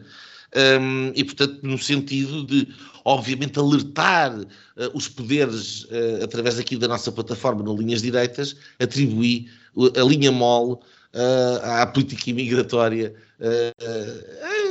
um, 0.56 1.12
e, 1.15 1.24
portanto, 1.24 1.60
no 1.63 1.78
sentido 1.78 2.46
de, 2.46 2.68
obviamente, 3.04 3.60
alertar 3.60 4.34
uh, 4.39 4.48
os 4.94 5.08
poderes, 5.08 5.84
uh, 5.84 6.24
através 6.24 6.58
aqui 6.58 6.78
da 6.78 6.88
nossa 6.88 7.12
plataforma 7.12 7.62
no 7.62 7.76
Linhas 7.76 8.02
Direitas, 8.02 8.56
atribuir 8.80 9.52
a 10.00 10.04
linha 10.04 10.32
mole 10.32 10.74
uh, 10.74 11.82
à 11.82 11.86
política 11.86 12.30
imigratória 12.30 13.13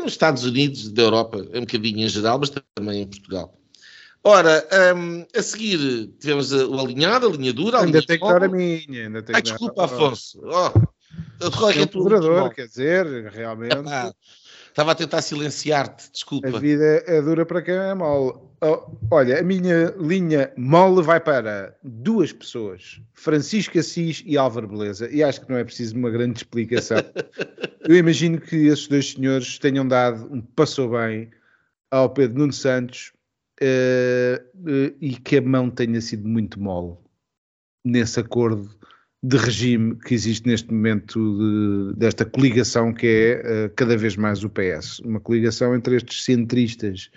nos 0.03 0.13
Estados 0.13 0.45
Unidos, 0.45 0.91
da 0.91 1.03
Europa, 1.03 1.47
um 1.55 1.61
bocadinho 1.61 2.01
em 2.01 2.09
geral, 2.09 2.39
mas 2.39 2.51
também 2.75 3.03
em 3.03 3.07
Portugal. 3.07 3.55
Ora, 4.27 4.67
um, 4.97 5.27
a 5.39 5.43
seguir 5.43 6.09
tivemos 6.19 6.51
o 6.51 6.81
alinhado, 6.81 7.27
a 7.27 7.31
linha 7.31 7.53
dura. 7.53 7.77
A 7.77 7.81
ainda 7.83 7.99
linha 7.99 8.07
tem 8.07 8.19
que 8.19 8.27
dar 8.27 8.43
a 8.43 8.49
minha. 8.49 9.03
Ainda 9.03 9.23
tem 9.23 9.43
desculpa, 9.43 9.85
Afonso. 9.85 10.41
Oh, 10.45 10.95
é 11.69 11.87
tua 11.87 12.03
moderador, 12.03 12.55
quer 12.55 12.67
dizer, 12.67 13.07
realmente. 13.31 13.77
Ah, 13.87 14.15
Estava 14.75 14.91
a 14.91 14.95
tentar 14.97 15.22
silenciar-te, 15.22 16.11
desculpa. 16.11 16.49
A 16.49 16.59
vida 16.59 17.05
é 17.07 17.22
dura 17.22 17.47
para 17.47 17.62
quem 17.62 17.75
é 17.75 17.95
mole. 17.95 18.37
Oh, 18.61 18.91
olha, 19.09 19.39
a 19.39 19.43
minha 19.45 19.95
linha 19.97 20.53
mole 20.57 21.01
vai 21.01 21.20
para 21.20 21.79
duas 21.81 22.33
pessoas, 22.33 23.01
Francisco 23.12 23.79
Assis 23.79 24.25
e 24.27 24.37
Álvaro 24.37 24.66
Beleza, 24.66 25.09
e 25.12 25.22
acho 25.22 25.43
que 25.43 25.49
não 25.49 25.59
é 25.59 25.62
preciso 25.62 25.97
uma 25.97 26.11
grande 26.11 26.39
explicação. 26.39 26.99
Eu 27.89 27.95
imagino 27.95 28.41
que 28.41 28.66
esses 28.66 28.89
dois 28.89 29.12
senhores 29.12 29.61
tenham 29.61 29.87
dado 29.87 30.27
um 30.35 30.41
passou 30.41 30.91
bem 30.91 31.31
ao 31.89 32.11
Pedro 32.11 32.41
Nuno 32.41 32.53
Santos 32.53 33.12
eh, 33.61 34.43
eh, 34.66 34.93
e 35.01 35.14
que 35.14 35.37
a 35.37 35.41
mão 35.41 35.70
tenha 35.70 36.01
sido 36.01 36.27
muito 36.27 36.59
mole 36.61 36.97
nesse 37.85 38.18
acordo 38.18 38.68
de 39.27 39.37
regime 39.39 39.97
que 39.97 40.12
existe 40.14 40.47
neste 40.47 40.70
momento 40.72 41.18
de- 41.39 41.99
desta 41.99 42.25
coligação 42.27 42.93
que 42.93 43.07
é 43.07 43.43
eh, 43.45 43.68
cada 43.75 43.97
vez 43.97 44.16
mais 44.16 44.45
o 44.45 44.51
PS. 44.51 45.01
Uma 45.01 45.18
coligação 45.20 45.75
entre 45.75 45.97
estes 45.97 46.25
centristas 46.25 47.11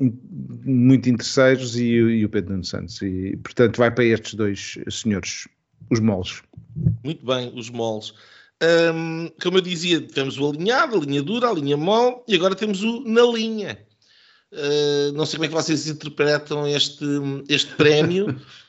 in- 0.00 0.18
muito 0.64 1.08
interesseiros 1.08 1.76
e, 1.78 2.00
o- 2.00 2.10
e 2.10 2.24
o 2.24 2.28
Pedro 2.28 2.52
Nuno 2.52 2.64
Santos. 2.64 3.00
E, 3.02 3.36
portanto, 3.42 3.76
vai 3.78 3.90
para 3.90 4.04
estes 4.04 4.34
dois 4.34 4.78
senhores, 4.90 5.48
os 5.90 6.00
moles. 6.00 6.42
Muito 7.04 7.24
bem, 7.24 7.52
os 7.54 7.70
moles. 7.70 8.12
Hum, 8.94 9.30
como 9.42 9.58
eu 9.58 9.62
dizia, 9.62 10.00
tivemos 10.00 10.38
o 10.38 10.48
alinhado, 10.50 10.96
a 10.96 11.00
linha 11.00 11.22
dura, 11.22 11.48
a 11.48 11.52
linha 11.54 11.76
mole 11.76 12.16
e 12.26 12.34
agora 12.34 12.54
temos 12.54 12.82
o 12.82 13.02
na 13.04 13.22
linha. 13.22 13.78
Uh, 14.52 15.12
não 15.12 15.26
sei 15.26 15.36
como 15.36 15.44
é 15.44 15.48
que 15.48 15.54
vocês 15.54 15.86
interpretam 15.86 16.66
este, 16.66 17.04
este 17.50 17.74
prémio, 17.74 18.34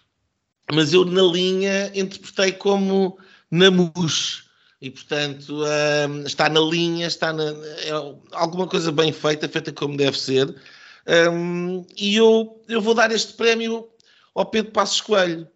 mas 0.72 0.94
eu 0.94 1.06
na 1.06 1.22
linha 1.24 1.92
interpretei 1.96 2.52
como 2.52 3.18
na 3.52 3.70
mousse. 3.72 4.44
E 4.82 4.90
portanto 4.90 5.64
hum, 5.64 6.24
está 6.26 6.48
na 6.48 6.62
linha, 6.62 7.08
está 7.08 7.34
na, 7.34 7.44
é 7.44 7.92
alguma 8.32 8.66
coisa 8.66 8.92
bem 8.92 9.12
feita, 9.12 9.50
feita 9.50 9.74
como 9.74 9.98
deve 9.98 10.18
ser. 10.18 10.56
Hum, 11.32 11.86
e 11.98 12.16
eu, 12.16 12.62
eu 12.70 12.80
vou 12.82 12.94
dar 12.94 13.12
este 13.12 13.34
prémio 13.34 13.90
ao 14.34 14.46
Pedro 14.46 14.72
Passos 14.72 15.02
Coelho. 15.02 15.48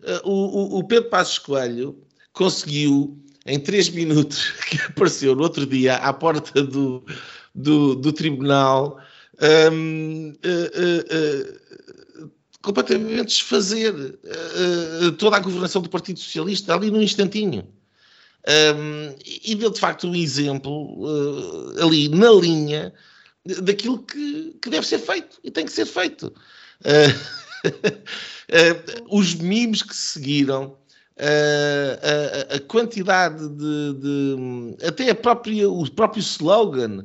Uh, 0.00 0.28
o, 0.28 0.78
o- 0.78 0.84
Pedro 0.84 1.08
Passos 1.10 1.38
Coelho 1.38 1.96
conseguiu, 2.32 3.16
em 3.46 3.60
três 3.60 3.88
minutos, 3.88 4.50
que 4.68 4.76
apareceu 4.80 5.34
no 5.36 5.42
outro 5.42 5.66
dia 5.66 5.96
à 5.96 6.12
porta 6.12 6.62
do, 6.62 7.04
do, 7.54 7.94
do 7.94 8.12
tribunal, 8.12 8.98
hum, 9.72 10.32
uh, 10.32 10.48
uh, 10.48 11.52
uh, 11.52 11.67
completamente 12.62 13.28
desfazer 13.28 13.94
uh, 13.94 15.12
toda 15.12 15.36
a 15.36 15.40
governação 15.40 15.80
do 15.82 15.88
Partido 15.88 16.18
Socialista 16.18 16.74
ali 16.74 16.90
num 16.90 17.02
instantinho. 17.02 17.66
Um, 18.48 19.14
e 19.44 19.54
deu 19.54 19.70
de 19.70 19.80
facto 19.80 20.06
um 20.06 20.14
exemplo 20.14 21.04
uh, 21.04 21.82
ali 21.84 22.08
na 22.08 22.30
linha 22.30 22.94
daquilo 23.62 23.98
que, 23.98 24.56
que 24.62 24.70
deve 24.70 24.86
ser 24.86 24.98
feito 24.98 25.38
e 25.44 25.50
tem 25.50 25.64
que 25.64 25.72
ser 25.72 25.86
feito. 25.86 26.32
Uh, 26.80 27.38
os 29.10 29.34
memes 29.34 29.82
que 29.82 29.94
se 29.94 30.12
seguiram, 30.12 30.76
a, 31.20 32.54
a 32.54 32.60
quantidade 32.60 33.48
de, 33.48 33.94
de- 33.94 34.86
até 34.86 35.10
a 35.10 35.14
própria, 35.14 35.68
o 35.68 35.90
próprio 35.90 36.20
slogan, 36.20 37.04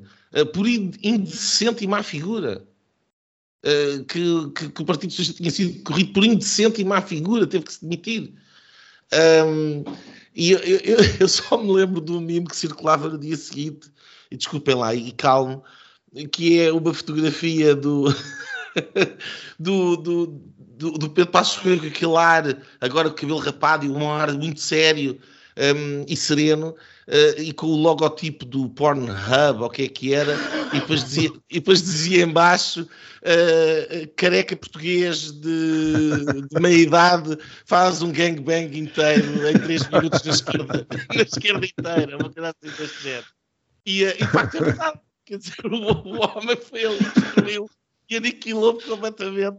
por 0.53 0.67
ind- 0.67 0.97
indecente 1.03 1.83
e 1.83 1.87
má 1.87 2.03
figura. 2.03 2.63
Uh, 3.65 4.03
que, 4.05 4.19
que- 4.55 4.69
que 4.71 4.81
o 4.81 4.85
Partido 4.85 5.11
Socialista 5.11 5.37
tinha 5.37 5.49
sido 5.51 5.83
corrido 5.83 6.11
por 6.11 6.25
indecente 6.25 6.81
e 6.81 6.85
má 6.85 7.01
figura, 7.01 7.47
teve 7.47 7.63
que 7.63 7.73
se 7.73 7.81
demitir. 7.81 8.33
Um, 9.45 9.83
e 10.35 10.51
eu, 10.51 10.59
eu- 10.59 10.99
eu- 11.21 11.27
só 11.29 11.57
me 11.57 11.71
lembro 11.71 12.01
do 12.01 12.19
meme 12.19 12.47
que 12.47 12.55
circulava 12.57 13.07
no 13.07 13.17
dia 13.17 13.37
seguinte, 13.37 13.89
e 14.29 14.35
desculpem 14.35 14.75
lá, 14.75 14.93
e 14.93 15.11
calmo, 15.13 15.63
que 16.31 16.59
é 16.59 16.73
uma 16.73 16.93
fotografia 16.93 17.73
do, 17.75 18.05
do, 19.59 19.95
do, 19.97 20.25
do, 20.57 20.91
do 20.91 21.09
Pedro 21.09 21.31
Passos 21.31 21.61
Coelho 21.61 21.81
com 21.81 21.87
aquele 21.87 22.17
ar, 22.17 22.57
agora 22.81 23.07
o 23.07 23.13
cabelo 23.13 23.39
rapado 23.39 23.85
e 23.85 23.89
um 23.89 24.11
ar 24.11 24.33
muito 24.33 24.59
sério 24.59 25.17
hum, 25.57 26.05
e 26.07 26.15
sereno, 26.15 26.75
eh, 27.07 27.35
e 27.41 27.53
com 27.53 27.67
o 27.67 27.75
logotipo 27.75 28.45
do 28.45 28.69
Pornhub, 28.69 29.61
ou 29.61 29.65
o 29.65 29.69
que 29.69 29.83
é 29.83 29.87
que 29.87 30.13
era, 30.13 30.35
e 30.73 30.79
depois 30.79 31.03
dizia, 31.03 31.31
e 31.49 31.55
depois 31.55 31.81
dizia 31.81 32.23
em 32.23 32.29
baixo, 32.29 32.87
eh, 33.21 34.09
careca 34.15 34.55
português 34.55 35.31
de, 35.31 36.47
de 36.49 36.59
meia 36.59 36.77
idade 36.77 37.37
faz 37.65 38.01
um 38.01 38.11
gangbang 38.11 38.77
inteiro 38.77 39.47
em 39.47 39.59
3 39.59 39.87
minutos 39.89 40.23
na 40.23 40.31
esquerda, 40.31 40.87
na 41.15 41.21
esquerda 41.21 41.65
inteira, 41.65 42.17
uma 42.17 42.29
coisa 42.29 42.49
assim 42.49 42.75
deste 42.77 43.03
género. 43.03 43.27
E, 43.85 44.03
eh, 44.03 44.15
e 44.19 44.25
de 44.25 44.31
facto 44.31 44.57
é 44.57 44.61
verdade. 44.61 44.99
Quer 45.25 45.37
dizer, 45.37 45.65
o, 45.65 45.75
o 45.75 46.19
homem 46.21 46.57
foi 46.57 46.85
ali, 46.85 46.99
destruiu 46.99 47.69
e 48.09 48.17
aniquilou 48.17 48.77
completamente. 48.81 49.57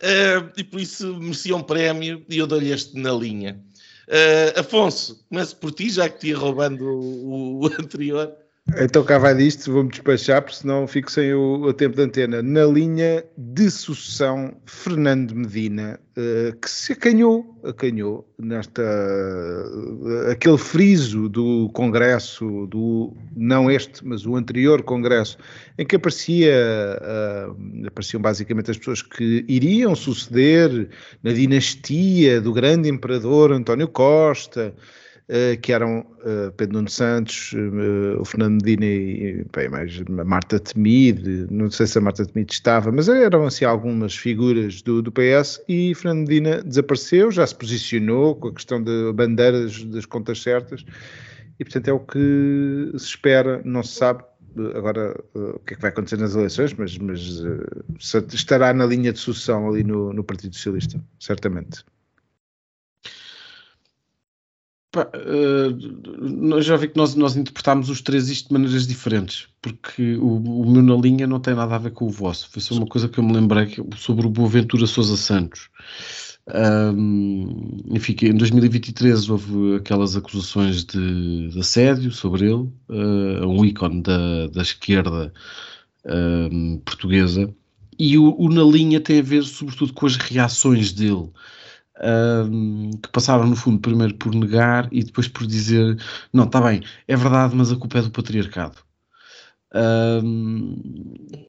Eh, 0.00 0.52
e 0.56 0.64
por 0.64 0.80
isso 0.80 1.16
merecia 1.18 1.56
um 1.56 1.62
prémio 1.62 2.24
e 2.28 2.38
eu 2.38 2.46
dou-lhe 2.46 2.70
este 2.70 2.98
na 2.98 3.12
linha. 3.12 3.62
Eh, 4.08 4.54
Afonso, 4.56 5.24
começo 5.28 5.56
por 5.56 5.72
ti, 5.72 5.90
já 5.90 6.08
que 6.08 6.18
te 6.18 6.28
ia 6.28 6.36
roubando 6.38 6.84
o, 6.84 7.64
o 7.64 7.66
anterior. 7.80 8.36
Então 8.74 9.04
cá 9.04 9.16
vai 9.16 9.32
disto, 9.32 9.72
vou-me 9.72 9.88
despachar, 9.90 10.42
porque 10.42 10.56
senão 10.56 10.88
fico 10.88 11.10
sem 11.10 11.32
o, 11.32 11.62
o 11.62 11.72
tempo 11.72 11.94
de 11.94 12.02
antena. 12.02 12.42
Na 12.42 12.64
linha 12.64 13.24
de 13.38 13.70
sucessão, 13.70 14.56
Fernando 14.66 15.36
Medina, 15.36 16.00
eh, 16.16 16.52
que 16.60 16.68
se 16.68 16.92
acanhou, 16.92 17.46
acanhou 17.62 18.28
nesta 18.36 18.82
eh, 18.82 20.32
aquele 20.32 20.58
friso 20.58 21.28
do 21.28 21.70
Congresso, 21.74 22.66
do 22.66 23.14
não 23.36 23.70
este, 23.70 24.04
mas 24.04 24.26
o 24.26 24.34
anterior 24.34 24.82
Congresso, 24.82 25.38
em 25.78 25.86
que 25.86 25.94
aparecia, 25.94 26.52
eh, 26.52 27.46
apareciam 27.86 28.20
basicamente 28.20 28.72
as 28.72 28.78
pessoas 28.78 29.00
que 29.00 29.44
iriam 29.46 29.94
suceder 29.94 30.88
na 31.22 31.32
dinastia 31.32 32.40
do 32.40 32.52
grande 32.52 32.88
imperador 32.88 33.52
António 33.52 33.86
Costa, 33.86 34.74
Uh, 34.76 35.05
que 35.60 35.72
eram 35.72 36.00
uh, 36.00 36.52
Pedro 36.56 36.76
Nuno 36.76 36.88
Santos, 36.88 37.52
uh, 37.52 38.20
o 38.20 38.24
Fernando 38.24 38.62
Medina 38.62 38.86
e 38.86 39.44
bem, 39.52 39.68
mais 39.68 40.00
a 40.00 40.24
Marta 40.24 40.60
Temide, 40.60 41.48
não 41.50 41.68
sei 41.68 41.86
se 41.88 41.98
a 41.98 42.00
Marta 42.00 42.24
Temide 42.24 42.52
estava, 42.52 42.92
mas 42.92 43.08
eram 43.08 43.44
assim 43.44 43.64
algumas 43.64 44.16
figuras 44.16 44.82
do, 44.82 45.02
do 45.02 45.10
PS 45.10 45.60
e 45.68 45.94
Fernando 45.96 46.28
Medina 46.28 46.62
desapareceu, 46.62 47.32
já 47.32 47.44
se 47.44 47.56
posicionou 47.56 48.36
com 48.36 48.48
a 48.48 48.54
questão 48.54 48.80
de 48.80 49.12
bandeiras 49.12 49.82
das 49.86 50.06
contas 50.06 50.40
certas 50.40 50.84
e 51.58 51.64
portanto 51.64 51.88
é 51.88 51.92
o 51.92 52.00
que 52.00 52.92
se 52.96 53.06
espera, 53.06 53.60
não 53.64 53.82
se 53.82 53.94
sabe 53.94 54.22
agora 54.76 55.14
o 55.34 55.58
que 55.58 55.74
é 55.74 55.76
que 55.76 55.82
vai 55.82 55.90
acontecer 55.90 56.18
nas 56.18 56.34
eleições, 56.36 56.72
mas, 56.72 56.96
mas 56.96 57.42
estará 58.32 58.72
na 58.72 58.86
linha 58.86 59.12
de 59.12 59.18
sucessão 59.18 59.68
ali 59.68 59.82
no, 59.82 60.12
no 60.12 60.24
Partido 60.24 60.54
Socialista, 60.54 61.02
certamente. 61.18 61.84
Pá, 64.96 65.10
uh, 65.14 66.62
já 66.62 66.74
vi 66.74 66.88
que 66.88 66.96
nós, 66.96 67.14
nós 67.14 67.36
interpretámos 67.36 67.90
os 67.90 68.00
três 68.00 68.30
isto 68.30 68.48
de 68.48 68.54
maneiras 68.54 68.86
diferentes, 68.86 69.46
porque 69.60 70.16
o, 70.16 70.36
o, 70.36 70.70
meu 70.70 70.82
na 70.82 70.94
linha 70.94 71.26
não 71.26 71.38
tem 71.38 71.54
nada 71.54 71.74
a 71.74 71.78
ver 71.78 71.90
com 71.90 72.06
o 72.06 72.10
vosso. 72.10 72.48
Foi 72.50 72.62
só 72.62 72.74
uma 72.74 72.86
coisa 72.86 73.06
que 73.06 73.18
eu 73.18 73.24
me 73.24 73.34
lembrei 73.34 73.66
que, 73.66 73.84
sobre 73.98 74.26
o 74.26 74.30
Boaventura 74.30 74.86
Sousa 74.86 75.18
Santos. 75.18 75.68
Um, 76.94 77.76
enfim, 77.90 78.16
em 78.22 78.36
2023 78.36 79.28
houve 79.28 79.76
aquelas 79.76 80.16
acusações 80.16 80.82
de, 80.82 81.48
de 81.50 81.60
assédio 81.60 82.10
sobre 82.10 82.46
ele, 82.46 82.70
uh, 82.88 83.46
um 83.46 83.66
ícone 83.66 84.00
da, 84.00 84.46
da 84.46 84.62
esquerda 84.62 85.30
um, 86.06 86.78
portuguesa, 86.78 87.52
e 87.98 88.16
o, 88.16 88.34
o 88.38 88.48
na 88.48 88.62
linha 88.62 88.98
tem 88.98 89.18
a 89.18 89.22
ver 89.22 89.42
sobretudo 89.42 89.92
com 89.92 90.06
as 90.06 90.16
reações 90.16 90.90
dele. 90.90 91.28
Um, 91.98 92.90
que 92.90 93.08
passaram 93.08 93.46
no 93.46 93.56
fundo 93.56 93.78
primeiro 93.78 94.14
por 94.16 94.34
negar 94.34 94.86
e 94.92 95.02
depois 95.02 95.28
por 95.28 95.46
dizer 95.46 95.98
não, 96.30 96.44
está 96.44 96.60
bem, 96.60 96.82
é 97.08 97.16
verdade, 97.16 97.56
mas 97.56 97.72
a 97.72 97.76
culpa 97.76 97.98
é 97.98 98.02
do 98.02 98.10
patriarcado. 98.10 98.76
Um, 99.74 100.80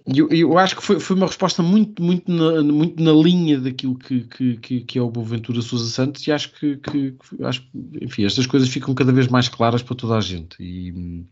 eu, 0.06 0.28
eu, 0.30 0.58
acho 0.58 0.76
que 0.76 0.84
foi, 0.84 1.00
foi, 1.00 1.16
uma 1.16 1.28
resposta 1.28 1.62
muito, 1.62 2.02
muito, 2.02 2.32
na, 2.32 2.62
muito 2.64 3.02
na 3.02 3.12
linha 3.14 3.60
daquilo 3.60 3.98
que, 3.98 4.22
que, 4.22 4.58
que, 4.58 4.82
que 4.82 5.00
é 5.00 5.02
o 5.02 5.10
Boaventura 5.10 5.62
Sousa 5.62 5.90
Santos 5.90 6.26
e 6.26 6.32
acho 6.32 6.52
que, 6.54 6.78
que, 6.78 7.16
acho, 7.44 7.64
enfim, 8.02 8.26
estas 8.26 8.48
coisas 8.48 8.70
ficam 8.70 8.94
cada 8.96 9.14
vez 9.14 9.28
mais 9.28 9.48
claras 9.48 9.84
para 9.84 9.96
toda 9.96 10.18
a 10.18 10.22
gente 10.22 10.58
e 10.60 10.92
um, 10.92 11.26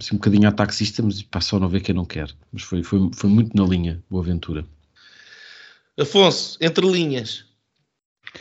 assim, 0.00 0.14
um 0.14 0.18
bocadinho 0.18 0.48
ataque 0.48 0.72
taxista, 0.72 1.02
mas 1.02 1.44
só 1.44 1.60
não 1.60 1.68
ver 1.68 1.80
quem 1.80 1.94
não 1.94 2.04
quer 2.04 2.30
mas 2.50 2.62
foi, 2.62 2.82
foi, 2.82 3.10
foi 3.14 3.30
muito 3.30 3.56
na 3.56 3.64
linha 3.68 4.02
Boaventura 4.10 4.66
Afonso, 5.98 6.58
entre 6.60 6.86
linhas. 6.86 7.44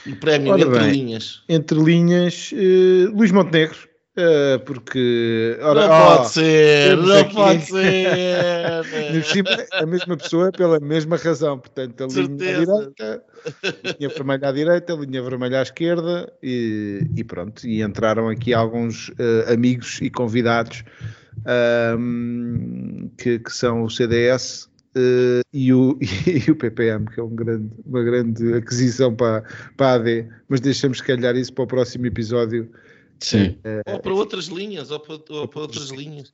O 0.08 0.16
prémio 0.16 0.54
Ora 0.54 0.62
entre 0.62 0.80
bem, 0.80 0.91
linhas. 0.91 1.43
Entre 1.47 1.80
linhas, 1.80 2.51
uh, 2.51 3.16
Luís 3.16 3.32
Montenegro, 3.32 3.78
Uh, 4.16 4.60
porque. 4.64 5.58
Ora, 5.60 5.88
não 5.88 5.95
oh, 5.95 6.18
pode 6.18 6.30
ser, 6.30 6.97
não 6.97 7.18
aqui, 7.18 7.34
pode 7.34 7.66
ser. 7.66 9.58
a 9.74 9.86
mesma 9.88 10.16
pessoa 10.18 10.51
pela 10.51 10.80
mesma 10.80 11.18
razão. 11.18 11.58
Portanto, 11.58 12.04
a 12.04 12.08
linha 12.08 12.30
à 12.30 12.60
direita, 12.60 13.24
linha 13.99 14.10
vermelha 14.10 14.49
à 14.49 14.51
direita, 14.51 14.93
linha 14.93 15.24
vermelha 15.24 15.60
à 15.60 15.62
esquerda 15.64 16.32
e, 16.43 17.01
e 17.16 17.24
pronto. 17.24 17.66
E 17.66 17.82
entraram 17.82 18.30
aqui 18.30 18.54
alguns 18.54 19.10
uh, 19.10 19.51
amigos 19.51 19.99
e 19.99 20.12
convidados 20.12 20.84
um, 21.97 23.10
que, 23.18 23.39
que, 23.39 23.51
são 23.51 23.82
o 23.82 23.89
CDS. 23.89 24.70
Uh, 24.95 25.41
e, 25.51 25.73
o, 25.73 25.97
e 26.27 26.51
o 26.51 26.55
PPM, 26.55 27.05
que 27.09 27.19
é 27.19 27.23
um 27.23 27.35
grande, 27.35 27.69
uma 27.85 28.03
grande 28.03 28.53
aquisição 28.53 29.15
para, 29.15 29.43
para 29.75 29.87
a 29.87 29.93
AD, 29.95 30.27
mas 30.47 30.61
deixamos 30.61 31.01
calhar 31.01 31.35
isso 31.35 31.51
para 31.53 31.63
o 31.63 31.67
próximo 31.67 32.05
episódio 32.05 32.69
Sim. 33.19 33.57
ou 33.87 33.99
para 33.99 34.13
outras 34.13 34.45
linhas, 34.45 34.91
ou 34.91 34.99
para, 34.99 35.19
ou 35.29 35.47
para 35.47 35.61
outras 35.61 35.89
linhas. 35.89 36.33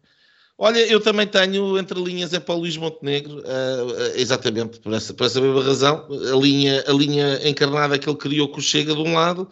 Olha, 0.62 0.80
eu 0.92 1.00
também 1.00 1.26
tenho 1.26 1.80
entre 1.80 1.98
linhas 2.04 2.34
é 2.34 2.40
para 2.40 2.54
o 2.54 2.58
Luís 2.58 2.76
Montenegro, 2.76 3.38
uh, 3.38 3.42
uh, 3.42 4.16
exatamente 4.16 4.78
por 4.82 4.94
essa, 4.94 5.14
por 5.14 5.26
essa 5.26 5.40
mesma 5.40 5.64
razão. 5.64 6.06
A 6.12 6.36
linha, 6.36 6.84
a 6.86 6.92
linha 6.92 7.48
encarnada 7.48 7.98
que 7.98 8.10
ele 8.10 8.18
criou 8.18 8.50
com 8.50 8.60
o 8.60 8.62
Chega 8.62 8.94
de 8.94 9.00
um 9.00 9.14
lado, 9.14 9.44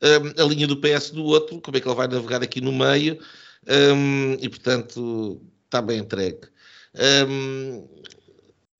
uh, 0.00 0.40
a 0.40 0.44
linha 0.44 0.68
do 0.68 0.76
PS 0.76 1.10
do 1.10 1.24
outro, 1.24 1.60
como 1.60 1.76
é 1.76 1.80
que 1.80 1.88
ele 1.88 1.96
vai 1.96 2.06
navegar 2.06 2.44
aqui 2.44 2.60
no 2.60 2.70
meio, 2.70 3.18
um, 3.96 4.34
e 4.40 4.48
portanto 4.48 5.42
está 5.64 5.82
bem 5.82 5.98
entregue. 5.98 6.46
Um, 7.28 7.84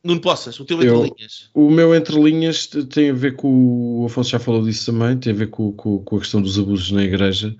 Nuno 0.05 0.21
Poças, 0.21 0.59
o 0.59 0.65
teu 0.65 0.83
entre 0.83 1.15
linhas. 1.17 1.51
O 1.55 1.71
meu 1.71 1.95
entre 1.95 2.21
linhas 2.21 2.67
tem 2.67 3.11
a 3.11 3.15
ver 3.15 3.37
com 3.37 4.01
o 4.01 4.07
Afonso 4.07 4.31
já 4.31 4.39
falou 4.39 4.65
disso 4.65 4.93
também, 4.93 5.17
tem 5.17 5.33
a 5.33 5.37
ver 5.37 5.49
com, 5.49 5.73
com, 5.73 5.99
com 6.01 6.17
a 6.17 6.21
questão 6.21 6.43
dos 6.43 6.59
abusos 6.59 6.91
na 6.91 7.05
igreja 7.05 7.57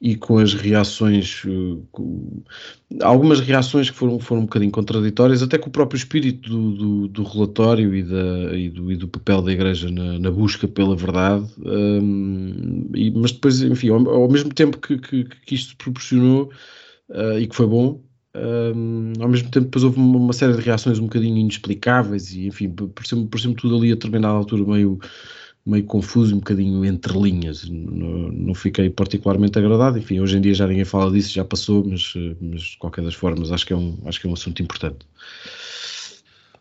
e 0.00 0.14
com 0.14 0.38
as 0.38 0.54
reações, 0.54 1.42
eh, 1.44 1.78
com, 1.90 2.42
algumas 3.02 3.40
reações 3.40 3.90
que 3.90 3.96
foram, 3.96 4.18
foram 4.20 4.42
um 4.42 4.44
bocadinho 4.44 4.70
contraditórias, 4.70 5.42
até 5.42 5.58
com 5.58 5.68
o 5.68 5.72
próprio 5.72 5.98
espírito 5.98 6.48
do, 6.48 6.72
do, 6.72 7.08
do 7.08 7.22
relatório 7.24 7.94
e, 7.94 8.02
da, 8.02 8.56
e, 8.56 8.70
do, 8.70 8.92
e, 8.92 8.96
do, 8.96 9.08
papel 9.08 9.42
da 9.42 9.52
Igreja 9.52 9.90
na, 9.90 10.18
na 10.18 10.30
busca 10.30 10.68
pela 10.68 10.94
verdade, 10.94 11.46
um, 11.58 12.88
e, 12.94 13.10
mas 13.10 13.32
depois, 13.32 13.60
enfim, 13.60 13.88
ao, 13.88 14.08
ao 14.08 14.30
mesmo 14.30 14.54
tempo 14.54 14.78
que, 14.78 14.98
que, 14.98 15.24
que 15.24 15.54
isto 15.54 15.76
proporcionou 15.76 16.50
uh, 17.10 17.38
e 17.38 17.48
que 17.48 17.56
foi 17.56 17.66
bom, 17.66 18.00
um, 18.38 19.12
ao 19.20 19.28
mesmo 19.28 19.50
tempo 19.50 19.66
depois 19.66 19.84
houve 19.84 19.98
uma, 19.98 20.32
série 20.32 20.54
de 20.54 20.60
reações 20.60 20.98
um 20.98 21.04
bocadinho 21.04 21.36
inexplicáveis 21.36 22.32
e 22.32 22.46
enfim, 22.46 22.68
pareceu-me 22.68 23.26
pareceu 23.26 23.54
tudo 23.54 23.76
ali 23.76 23.92
a 23.92 23.94
determinada 23.94 24.34
altura 24.34 24.64
meio 24.64 24.98
meio 25.68 25.84
confuso, 25.84 26.34
um 26.34 26.38
bocadinho 26.38 26.82
entre 26.84 27.12
linhas. 27.18 27.68
Não, 27.68 28.32
não, 28.32 28.54
fiquei 28.54 28.88
particularmente 28.88 29.58
agradado. 29.58 29.98
Enfim, 29.98 30.18
hoje 30.18 30.38
em 30.38 30.40
dia 30.40 30.54
já 30.54 30.66
ninguém 30.66 30.84
fala 30.84 31.12
disso, 31.12 31.30
já 31.30 31.44
passou, 31.44 31.84
mas, 31.84 32.14
mas 32.40 32.62
de 32.62 32.78
qualquer 32.78 33.04
das 33.04 33.14
formas 33.14 33.52
acho 33.52 33.66
que 33.66 33.74
é 33.74 33.76
um, 33.76 33.98
acho 34.06 34.18
que 34.18 34.26
é 34.26 34.30
um 34.30 34.32
assunto 34.32 34.62
importante. 34.62 35.06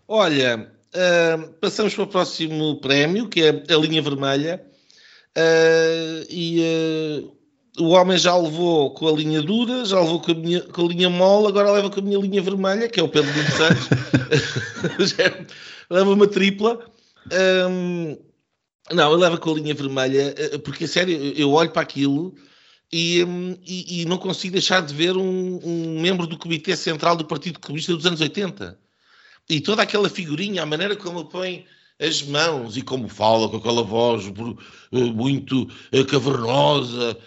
Olha, 0.07 0.69
uh, 0.93 1.53
passamos 1.61 1.95
para 1.95 2.03
o 2.03 2.07
próximo 2.07 2.81
prémio, 2.81 3.29
que 3.29 3.41
é 3.41 3.49
a 3.49 3.77
linha 3.77 4.01
vermelha. 4.01 4.61
Uh, 5.37 6.25
e 6.29 6.59
uh, 6.59 7.36
o 7.79 7.89
homem 7.89 8.17
já 8.17 8.35
levou 8.35 8.91
com 8.91 9.07
a 9.07 9.11
linha 9.11 9.41
dura, 9.41 9.85
já 9.85 9.99
levou 9.99 10.19
com 10.19 10.31
a, 10.31 10.35
minha, 10.35 10.61
com 10.61 10.85
a 10.85 10.87
linha 10.87 11.09
mole, 11.09 11.47
agora 11.47 11.71
leva 11.71 11.89
com 11.89 11.99
a 11.99 12.03
minha 12.03 12.19
linha 12.19 12.41
vermelha, 12.41 12.89
que 12.89 12.99
é 12.99 13.03
o 13.03 13.09
Pedro 13.09 13.31
Santos. 13.51 13.87
leva 15.89 16.11
uma 16.11 16.27
tripla. 16.27 16.79
Um, 17.69 18.17
não, 18.91 19.11
ele 19.11 19.21
leva 19.21 19.37
com 19.37 19.51
a 19.51 19.53
linha 19.55 19.73
vermelha, 19.73 20.33
eh, 20.37 20.57
porque, 20.59 20.87
sério, 20.87 21.17
eu 21.35 21.51
olho 21.51 21.71
para 21.71 21.81
aquilo 21.81 22.33
e, 22.91 23.23
hum, 23.23 23.57
e, 23.65 24.01
e 24.01 24.05
não 24.05 24.17
consigo 24.17 24.53
deixar 24.53 24.81
de 24.81 24.93
ver 24.93 25.17
um, 25.17 25.59
um, 25.63 25.99
membro 25.99 26.25
do 26.25 26.37
Comitê 26.37 26.75
Central 26.75 27.15
do 27.15 27.25
Partido 27.25 27.59
Comunista 27.59 27.93
dos 27.93 28.05
anos 28.05 28.21
80. 28.21 28.79
E 29.49 29.61
toda 29.61 29.81
aquela 29.81 30.09
figurinha, 30.09 30.63
a 30.63 30.65
maneira 30.65 30.95
como 30.95 31.19
ele 31.19 31.29
põe 31.29 31.65
as 31.99 32.21
mãos 32.23 32.77
e 32.77 32.81
como 32.81 33.07
fala 33.07 33.49
com 33.49 33.57
aquela 33.57 33.83
voz 33.83 34.25
eh, 34.91 34.97
muito 34.97 35.67
eh, 35.91 36.03
cavernosa, 36.03 37.17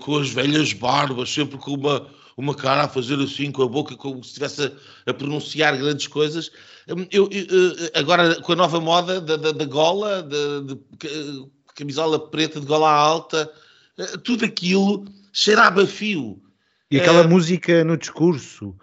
com 0.00 0.18
as 0.18 0.30
velhas 0.30 0.72
barbas, 0.72 1.32
sempre 1.32 1.56
com 1.56 1.72
uma, 1.72 2.06
uma 2.36 2.54
cara 2.54 2.84
a 2.84 2.88
fazer 2.88 3.18
assim 3.20 3.50
com 3.50 3.62
a 3.62 3.68
boca, 3.68 3.96
como 3.96 4.22
se 4.22 4.28
estivesse 4.30 4.64
a, 5.06 5.10
a 5.10 5.14
pronunciar 5.14 5.76
grandes 5.76 6.06
coisas. 6.06 6.50
Hum, 6.88 7.06
eu, 7.10 7.28
eu, 7.32 7.44
eh, 7.44 7.98
agora, 7.98 8.40
com 8.42 8.52
a 8.52 8.56
nova 8.56 8.80
moda 8.80 9.20
da, 9.20 9.36
da, 9.36 9.52
da 9.52 9.64
gola, 9.64 10.22
de, 10.22 10.74
de, 10.74 11.50
camisola 11.74 12.30
preta 12.30 12.60
de 12.60 12.66
gola 12.66 12.90
alta, 12.90 13.50
eh, 13.98 14.18
tudo 14.18 14.44
aquilo 14.44 15.04
cheira 15.32 15.64
a 15.64 15.70
bafio. 15.70 16.40
E 16.90 17.00
aquela 17.00 17.20
é... 17.20 17.26
música 17.26 17.82
no 17.84 17.96
discurso. 17.96 18.76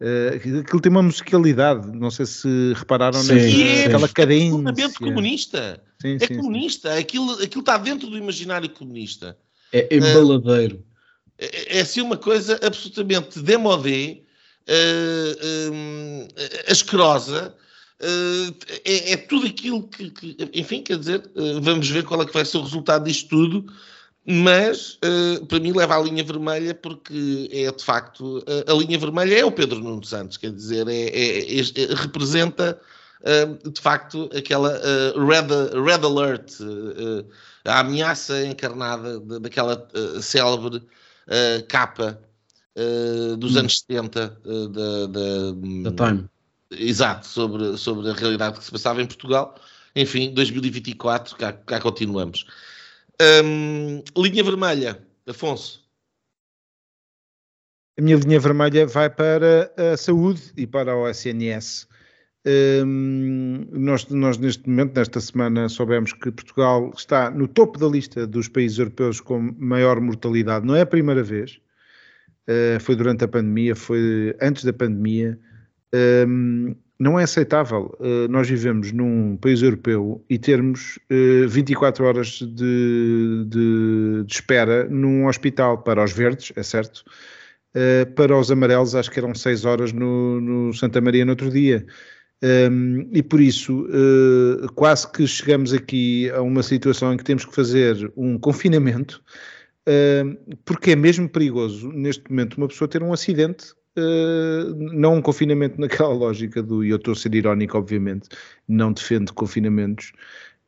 Uh, 0.00 0.60
aquilo 0.60 0.80
tem 0.80 0.90
uma 0.90 1.02
musicalidade, 1.02 1.86
não 1.96 2.10
sei 2.10 2.26
se 2.26 2.72
repararam 2.74 3.22
sim, 3.22 3.34
nessa, 3.34 3.62
é, 3.62 3.86
aquela 3.86 4.08
cadência. 4.08 4.98
comunista. 4.98 5.82
Sim, 6.02 6.18
é 6.20 6.26
sim, 6.26 6.36
comunista. 6.36 6.92
Sim. 6.92 6.98
Aquilo, 6.98 7.32
aquilo 7.34 7.60
está 7.60 7.78
dentro 7.78 8.08
do 8.08 8.18
imaginário 8.18 8.68
comunista. 8.68 9.38
É 9.72 9.94
embaladeiro. 9.94 10.76
Uh, 10.76 10.94
é, 11.38 11.78
é 11.78 11.80
assim 11.80 12.00
uma 12.00 12.16
coisa 12.16 12.58
absolutamente 12.62 13.40
demodé, 13.40 14.20
uh, 14.68 15.72
um, 15.72 16.28
asquerosa, 16.68 17.54
uh, 18.00 18.56
é, 18.84 19.12
é, 19.12 19.16
tudo 19.16 19.46
aquilo 19.46 19.82
que, 19.88 20.10
que, 20.10 20.36
enfim, 20.54 20.82
quer 20.82 20.98
dizer, 20.98 21.22
uh, 21.34 21.60
vamos 21.60 21.88
ver 21.88 22.04
qual 22.04 22.22
é 22.22 22.26
que 22.26 22.32
vai 22.34 22.44
ser 22.44 22.58
o 22.58 22.62
resultado 22.62 23.04
disto 23.04 23.28
tudo, 23.28 23.72
mas 24.26 24.98
para 25.48 25.60
mim 25.60 25.72
leva 25.72 25.96
a 25.96 26.02
linha 26.02 26.24
vermelha 26.24 26.74
porque 26.74 27.50
é 27.52 27.70
de 27.70 27.84
facto, 27.84 28.42
a 28.66 28.72
linha 28.72 28.98
vermelha 28.98 29.38
é 29.40 29.44
o 29.44 29.52
Pedro 29.52 29.80
Nuno 29.80 30.04
Santos, 30.04 30.38
quer 30.38 30.50
dizer, 30.50 30.88
é, 30.88 31.08
é, 31.08 31.58
é 31.58 31.94
representa 31.94 32.80
de 33.70 33.80
facto 33.80 34.30
aquela 34.34 34.80
red, 35.14 35.48
red 35.78 36.04
alert, 36.04 36.52
a 37.66 37.80
ameaça 37.80 38.46
encarnada 38.46 39.20
daquela 39.40 39.88
célebre 40.22 40.82
uh, 41.28 41.66
capa 41.68 42.20
uh, 42.76 43.36
dos 43.36 43.56
hum. 43.56 43.60
anos 43.60 43.80
70 43.80 44.38
uh, 44.44 44.68
da, 44.68 45.06
da, 45.06 45.90
da 45.90 46.06
Time. 46.08 46.28
Exato, 46.70 47.26
sobre, 47.26 47.76
sobre 47.76 48.10
a 48.10 48.14
realidade 48.14 48.58
que 48.58 48.64
se 48.64 48.70
passava 48.70 49.00
em 49.00 49.06
Portugal. 49.06 49.54
Enfim, 49.94 50.34
2024, 50.34 51.36
cá, 51.36 51.52
cá 51.52 51.80
continuamos. 51.80 52.46
Um, 53.20 54.02
linha 54.16 54.42
vermelha, 54.42 54.98
Afonso. 55.26 55.84
A 57.96 58.02
minha 58.02 58.16
linha 58.16 58.40
vermelha 58.40 58.86
vai 58.86 59.08
para 59.08 59.72
a 59.76 59.96
saúde 59.96 60.52
e 60.56 60.66
para 60.66 60.96
o 60.96 61.08
SNS. 61.08 61.86
Um, 62.46 63.66
nós, 63.72 64.06
nós, 64.08 64.36
neste 64.36 64.68
momento, 64.68 64.96
nesta 64.96 65.20
semana, 65.20 65.68
soubemos 65.68 66.12
que 66.12 66.30
Portugal 66.30 66.92
está 66.94 67.30
no 67.30 67.46
topo 67.46 67.78
da 67.78 67.86
lista 67.86 68.26
dos 68.26 68.48
países 68.48 68.78
europeus 68.78 69.20
com 69.20 69.54
maior 69.58 70.00
mortalidade. 70.00 70.66
Não 70.66 70.74
é 70.74 70.82
a 70.82 70.86
primeira 70.86 71.22
vez, 71.22 71.60
uh, 72.48 72.80
foi 72.80 72.96
durante 72.96 73.24
a 73.24 73.28
pandemia, 73.28 73.76
foi 73.76 74.36
antes 74.42 74.64
da 74.64 74.72
pandemia. 74.72 75.38
Um, 76.26 76.74
não 76.98 77.18
é 77.18 77.24
aceitável 77.24 77.96
uh, 77.98 78.28
nós 78.28 78.48
vivemos 78.48 78.92
num 78.92 79.36
país 79.36 79.62
europeu 79.62 80.24
e 80.28 80.38
termos 80.38 80.98
uh, 81.10 81.48
24 81.48 82.04
horas 82.04 82.28
de, 82.38 83.44
de, 83.48 84.24
de, 84.24 84.32
espera 84.32 84.88
num 84.88 85.26
hospital 85.26 85.78
para 85.82 86.02
os 86.02 86.12
verdes, 86.12 86.52
é 86.56 86.62
certo? 86.62 87.04
Uh, 87.74 88.10
para 88.14 88.36
os 88.38 88.50
amarelos, 88.50 88.94
acho 88.94 89.10
que 89.10 89.18
eram 89.18 89.34
6 89.34 89.64
horas 89.64 89.92
no, 89.92 90.40
no 90.40 90.72
Santa 90.72 91.00
Maria 91.00 91.24
no 91.24 91.32
outro 91.32 91.50
dia. 91.50 91.84
Um, 92.42 93.08
e 93.10 93.22
por 93.22 93.40
isso, 93.40 93.86
quase 94.74 95.10
que 95.10 95.26
chegamos 95.26 95.72
aqui 95.72 96.30
a 96.30 96.42
uma 96.42 96.62
situação 96.62 97.14
em 97.14 97.16
que 97.16 97.24
temos 97.24 97.46
que 97.46 97.54
fazer 97.54 98.12
um 98.14 98.38
confinamento, 98.38 99.22
uh, 99.88 100.56
porque 100.64 100.90
é 100.90 100.96
mesmo 100.96 101.26
perigoso, 101.28 101.90
neste 101.90 102.28
momento, 102.30 102.58
uma 102.58 102.68
pessoa 102.68 102.86
ter 102.86 103.02
um 103.02 103.14
acidente, 103.14 103.72
uh, 103.96 104.74
não 104.74 105.16
um 105.16 105.22
confinamento 105.22 105.78
naquela 105.80 106.12
lógica 106.12 106.62
do, 106.62 106.84
e 106.84 106.90
eu 106.90 106.96
estou 106.96 107.12
a 107.12 107.16
ser 107.16 107.34
irónico, 107.34 107.78
obviamente, 107.78 108.28
não 108.68 108.92
defendo 108.92 109.32
confinamentos, 109.32 110.12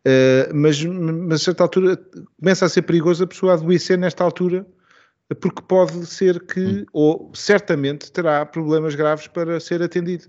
uh, 0.06 0.54
mas, 0.54 0.82
mas 0.84 1.40
a 1.40 1.44
certa 1.44 1.62
altura 1.64 1.98
começa 2.38 2.66
a 2.66 2.68
ser 2.68 2.82
perigoso 2.82 3.24
a 3.24 3.26
pessoa 3.26 3.54
adoecer 3.54 3.98
nesta 3.98 4.24
altura, 4.24 4.66
porque 5.40 5.60
pode 5.60 6.06
ser 6.06 6.40
que, 6.40 6.60
hum. 6.60 6.84
ou 6.92 7.32
certamente 7.34 8.12
terá 8.12 8.46
problemas 8.46 8.94
graves 8.94 9.26
para 9.26 9.58
ser 9.58 9.82
atendido. 9.82 10.26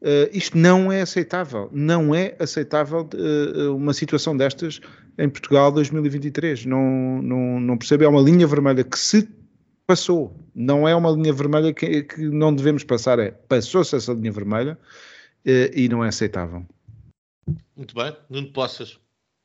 Uh, 0.00 0.26
isto 0.32 0.58
não 0.58 0.90
é 0.90 1.02
aceitável. 1.02 1.68
Não 1.70 2.12
é 2.12 2.34
aceitável 2.40 3.08
uma 3.72 3.94
situação 3.94 4.36
destas 4.36 4.80
em 5.16 5.28
Portugal 5.28 5.70
2023. 5.70 6.66
Não, 6.66 7.22
não, 7.22 7.60
não 7.60 7.78
percebe? 7.78 8.04
É 8.04 8.08
uma 8.08 8.20
linha 8.20 8.44
vermelha 8.44 8.82
que 8.82 8.98
se 8.98 9.28
passou. 9.86 10.36
Não 10.54 10.86
é 10.88 10.94
uma 10.94 11.10
linha 11.10 11.32
vermelha 11.32 11.72
que, 11.72 12.02
que 12.02 12.22
não 12.28 12.54
devemos 12.54 12.84
passar. 12.84 13.18
É 13.18 13.30
passou-se 13.30 13.96
essa 13.96 14.12
linha 14.12 14.32
vermelha 14.32 14.78
uh, 15.46 15.78
e 15.78 15.88
não 15.88 16.04
é 16.04 16.08
aceitável. 16.08 16.64
Muito 17.76 17.94
bem. 17.94 18.14
Nuno 18.30 18.52
Poças. 18.52 18.98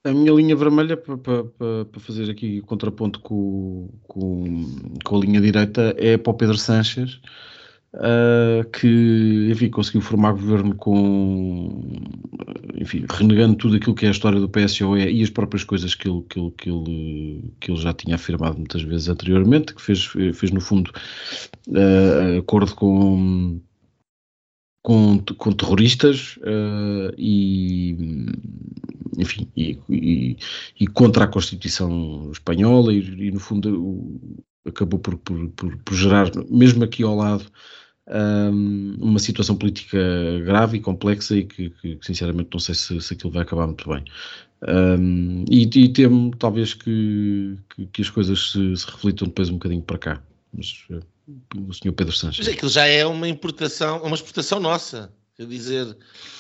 A 0.04 0.14
minha 0.14 0.32
linha 0.32 0.56
vermelha, 0.56 0.96
para, 0.96 1.18
para, 1.18 1.44
para 1.86 2.00
fazer 2.00 2.30
aqui 2.30 2.62
contraponto 2.62 3.20
com, 3.20 3.90
com, 4.08 4.66
com 5.04 5.18
a 5.18 5.20
linha 5.20 5.42
direita, 5.42 5.94
é 5.98 6.18
para 6.18 6.32
o 6.32 6.34
Pedro 6.34 6.58
Sanches, 6.58 7.20
uh, 7.94 8.70
que, 8.72 9.50
enfim, 9.52 9.70
conseguiu 9.70 10.02
formar 10.02 10.34
governo 10.34 10.76
com, 10.76 11.82
enfim, 12.76 13.06
renegando 13.10 13.56
tudo 13.56 13.76
aquilo 13.76 13.96
que 13.96 14.06
é 14.06 14.10
a 14.10 14.12
história 14.12 14.40
do 14.40 14.50
PSOE 14.50 15.10
e 15.10 15.24
as 15.24 15.30
próprias 15.30 15.64
coisas 15.64 15.96
que 15.96 16.10
ele, 16.10 16.24
que 16.30 16.40
ele, 16.40 16.52
que 16.52 16.70
ele, 16.70 17.54
que 17.60 17.72
ele 17.72 17.82
já 17.82 17.94
tinha 17.94 18.16
afirmado 18.16 18.58
muitas 18.58 18.82
vezes 18.82 19.10
anteriormente, 19.10 19.74
que 19.74 19.82
fez, 19.82 20.06
fez 20.06 20.52
no 20.52 20.62
fundo, 20.62 20.92
uh, 21.70 22.40
acordo 22.40 22.76
com 22.76 23.60
com, 24.88 25.20
com 25.38 25.52
terroristas 25.52 26.38
uh, 26.38 27.14
e, 27.18 28.26
enfim, 29.18 29.52
e, 29.54 29.78
e, 29.90 30.38
e, 30.80 30.88
contra 30.88 31.26
a 31.26 31.28
Constituição 31.28 32.32
espanhola 32.32 32.94
e, 32.94 33.00
e 33.00 33.32
no 33.32 33.40
fundo 33.42 34.10
acabou 34.70 35.00
por, 35.00 35.18
por, 35.18 35.50
por, 35.50 35.78
por, 35.78 35.96
gerar, 35.96 36.30
mesmo 36.50 36.84
aqui 36.84 37.04
ao 37.04 37.16
lado, 37.16 37.46
um, 38.08 38.96
uma 39.00 39.20
situação 39.20 39.56
política 39.56 39.98
grave 40.46 40.78
e 40.78 40.82
complexa 40.82 41.36
e 41.36 41.44
que, 41.44 41.70
que 41.70 42.00
sinceramente 42.02 42.50
não 42.54 42.60
sei 42.60 42.76
se, 42.76 43.00
se, 43.02 43.14
aquilo 43.14 43.32
vai 43.32 43.44
acabar 43.44 43.68
muito 43.68 43.90
bem. 43.90 44.04
Um, 44.68 45.46
e, 45.50 45.64
e 45.64 45.90
temo 45.90 46.36
talvez 46.38 46.74
que, 46.74 47.58
que, 47.76 47.86
que 47.88 48.02
as 48.02 48.10
coisas 48.10 48.52
se, 48.52 48.76
se, 48.76 48.86
reflitam 48.86 49.28
depois 49.28 49.50
um 49.50 49.54
bocadinho 49.54 49.82
para 49.82 49.98
cá. 49.98 50.24
Mas, 50.54 50.86
uh, 50.90 51.00
o 51.68 51.74
senhor 51.74 51.94
Pedro 51.94 52.16
Sanches. 52.16 52.46
Mas 52.46 52.56
aquilo 52.56 52.72
já 52.72 52.86
é 52.86 53.06
uma 53.06 53.28
importação, 53.28 54.02
uma 54.02 54.16
exportação 54.16 54.60
nossa. 54.60 55.12
Quer 55.36 55.46
dizer, 55.46 55.96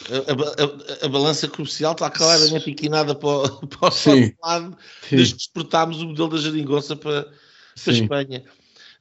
a, 0.09 1.03
a, 1.03 1.05
a 1.05 1.09
balança 1.09 1.47
comercial 1.47 1.91
está 1.91 2.09
claramente 2.09 2.71
inclinada 2.71 3.13
para, 3.13 3.29
o, 3.29 3.67
para 3.67 3.89
o 3.89 4.31
lado 4.43 4.77
desde 5.11 5.35
que 5.35 5.41
exportámos 5.41 6.01
o 6.01 6.07
modelo 6.07 6.29
da 6.29 6.37
geringonça 6.37 6.95
para, 6.95 7.31
para 7.83 7.93
a 7.93 7.95
Espanha. 7.95 8.43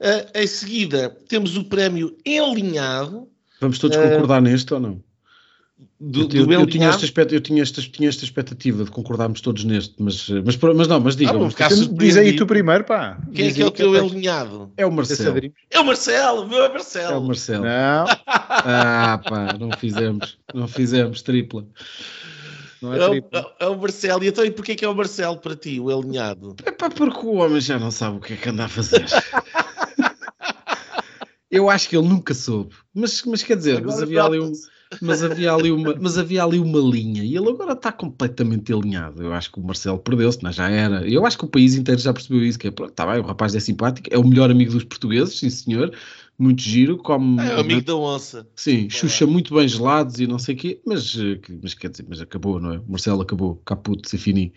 Uh, 0.01 0.39
em 0.39 0.47
seguida, 0.47 1.11
temos 1.29 1.57
o 1.57 1.65
prémio 1.65 2.17
Enlinhado. 2.25 3.29
Vamos 3.61 3.79
todos 3.79 3.97
uh, 3.97 4.03
concordar 4.03 4.43
neste 4.43 4.73
ou 4.75 4.81
não? 4.81 5.03
Do, 5.99 6.23
eu, 6.23 6.29
do 6.29 6.53
eu, 6.53 6.61
eu, 6.61 6.67
tinha 6.67 6.89
esta, 6.89 7.07
eu 7.35 7.41
tinha, 7.41 7.63
esta, 7.63 7.81
tinha 7.81 8.09
esta 8.09 8.23
expectativa 8.23 8.85
de 8.85 8.91
concordarmos 8.91 9.41
todos 9.41 9.65
neste, 9.65 9.95
mas, 9.99 10.29
mas, 10.29 10.57
mas 10.57 10.89
não, 10.89 11.01
mas 11.01 11.17
diga. 11.17 11.33
Ah, 11.33 11.69
diz 11.93 12.19
aí 12.19 12.37
tu 12.37 12.47
primeiro, 12.47 12.85
pá. 12.85 13.19
Quem 13.35 13.49
é 13.49 13.53
que 13.53 13.63
é 13.63 13.67
o 13.67 13.71
teu 13.71 13.95
alinhado? 13.95 14.71
É 14.77 14.85
o 14.85 14.93
Marcelo. 14.93 15.39
É 15.71 15.81
o 15.81 15.85
Marcelo, 15.85 16.43
o 16.43 16.49
meu 16.49 16.65
é 16.65 16.69
Marcelo. 16.69 17.15
É 17.15 17.17
o 17.17 17.23
Marcelo. 17.23 17.65
Não. 17.65 18.05
ah, 18.27 19.21
pá, 19.27 19.57
não 19.59 19.71
fizemos, 19.73 20.39
não 20.55 20.69
fizemos 20.69 21.23
tripla. 21.23 21.67
Não 22.83 22.93
é, 22.93 23.09
tripla. 23.09 23.55
é, 23.61 23.65
o, 23.65 23.67
é 23.67 23.69
o 23.69 23.79
Marcelo. 23.79 24.25
E 24.25 24.29
então, 24.29 24.45
e 24.45 24.51
porquê 24.51 24.75
que 24.75 24.85
é 24.85 24.89
o 24.89 24.95
Marcelo 24.95 25.39
para 25.39 25.57
ti, 25.57 25.81
o 25.81 25.91
alinhado? 25.91 26.57
É 26.65 26.71
pá, 26.71 26.91
porque 26.91 27.27
o 27.27 27.35
homem 27.35 27.61
já 27.61 27.79
não 27.79 27.91
sabe 27.91 28.19
o 28.19 28.21
que 28.21 28.35
é 28.35 28.37
que 28.37 28.49
anda 28.49 28.65
a 28.65 28.69
fazer. 28.69 29.07
eu 31.51 31.71
acho 31.71 31.89
que 31.89 31.97
ele 31.97 32.09
nunca 32.09 32.35
soube. 32.35 32.75
Mas, 32.95 33.23
mas 33.25 33.43
quer 33.43 33.57
dizer, 33.57 33.85
mas 33.85 34.03
havia 34.03 34.25
ali 34.25 34.41
um 34.41 34.53
mas 35.03 35.23
havia 35.23 35.53
ali 35.53 35.73
uma, 35.73 35.95
mas 36.01 36.17
havia 36.17 36.45
ali 36.45 36.59
uma 36.59 36.79
linha 36.79 37.25
e 37.25 37.37
ele 37.37 37.49
agora 37.49 37.73
está 37.73 37.91
completamente 37.91 38.73
alinhado. 38.73 39.23
Eu 39.23 39.33
acho 39.33 39.51
que 39.51 39.59
o 39.59 39.63
Marcelo 39.63 39.99
perdeu-se, 39.99 40.43
não, 40.43 40.53
já 40.53 40.71
era. 40.71 41.07
Eu 41.09 41.27
acho 41.27 41.37
que 41.37 41.45
o 41.45 41.49
país 41.49 41.75
inteiro 41.75 42.01
já 42.01 42.13
percebeu 42.13 42.45
isso, 42.45 42.59
que 42.59 42.69
é, 42.69 42.71
pronto, 42.71 42.93
tá 42.93 43.05
bem, 43.05 43.21
o 43.21 43.27
rapaz 43.27 43.55
é 43.55 43.61
simpático, 43.61 44.09
é 44.11 44.19
o 44.19 44.25
melhor 44.25 44.51
amigo 44.51 44.73
dos 44.73 44.85
portugueses, 44.85 45.39
sim 45.39 45.51
senhor, 45.51 45.93
muito 46.39 46.63
giro, 46.63 46.99
como... 46.99 47.41
É 47.41 47.61
amigo 47.61 47.83
da 47.83 47.97
onça. 47.97 48.49
Sim, 48.55 48.91
xuxa 48.91 49.27
muito 49.27 49.55
bem 49.55 49.67
gelados 49.67 50.21
e 50.21 50.27
não 50.27 50.39
sei 50.39 50.55
o 50.55 50.59
quê, 50.59 50.81
mas, 50.85 51.17
eh, 51.17 51.41
mas 51.63 51.75
quer 51.75 51.91
dizer, 51.91 52.05
mas 52.09 52.21
acabou, 52.21 52.61
não 52.61 52.75
é? 52.75 52.79
O 52.79 52.85
Marcelo 52.89 53.23
acabou, 53.23 53.57
caput, 53.65 54.09
se 54.09 54.19
fini. 54.19 54.53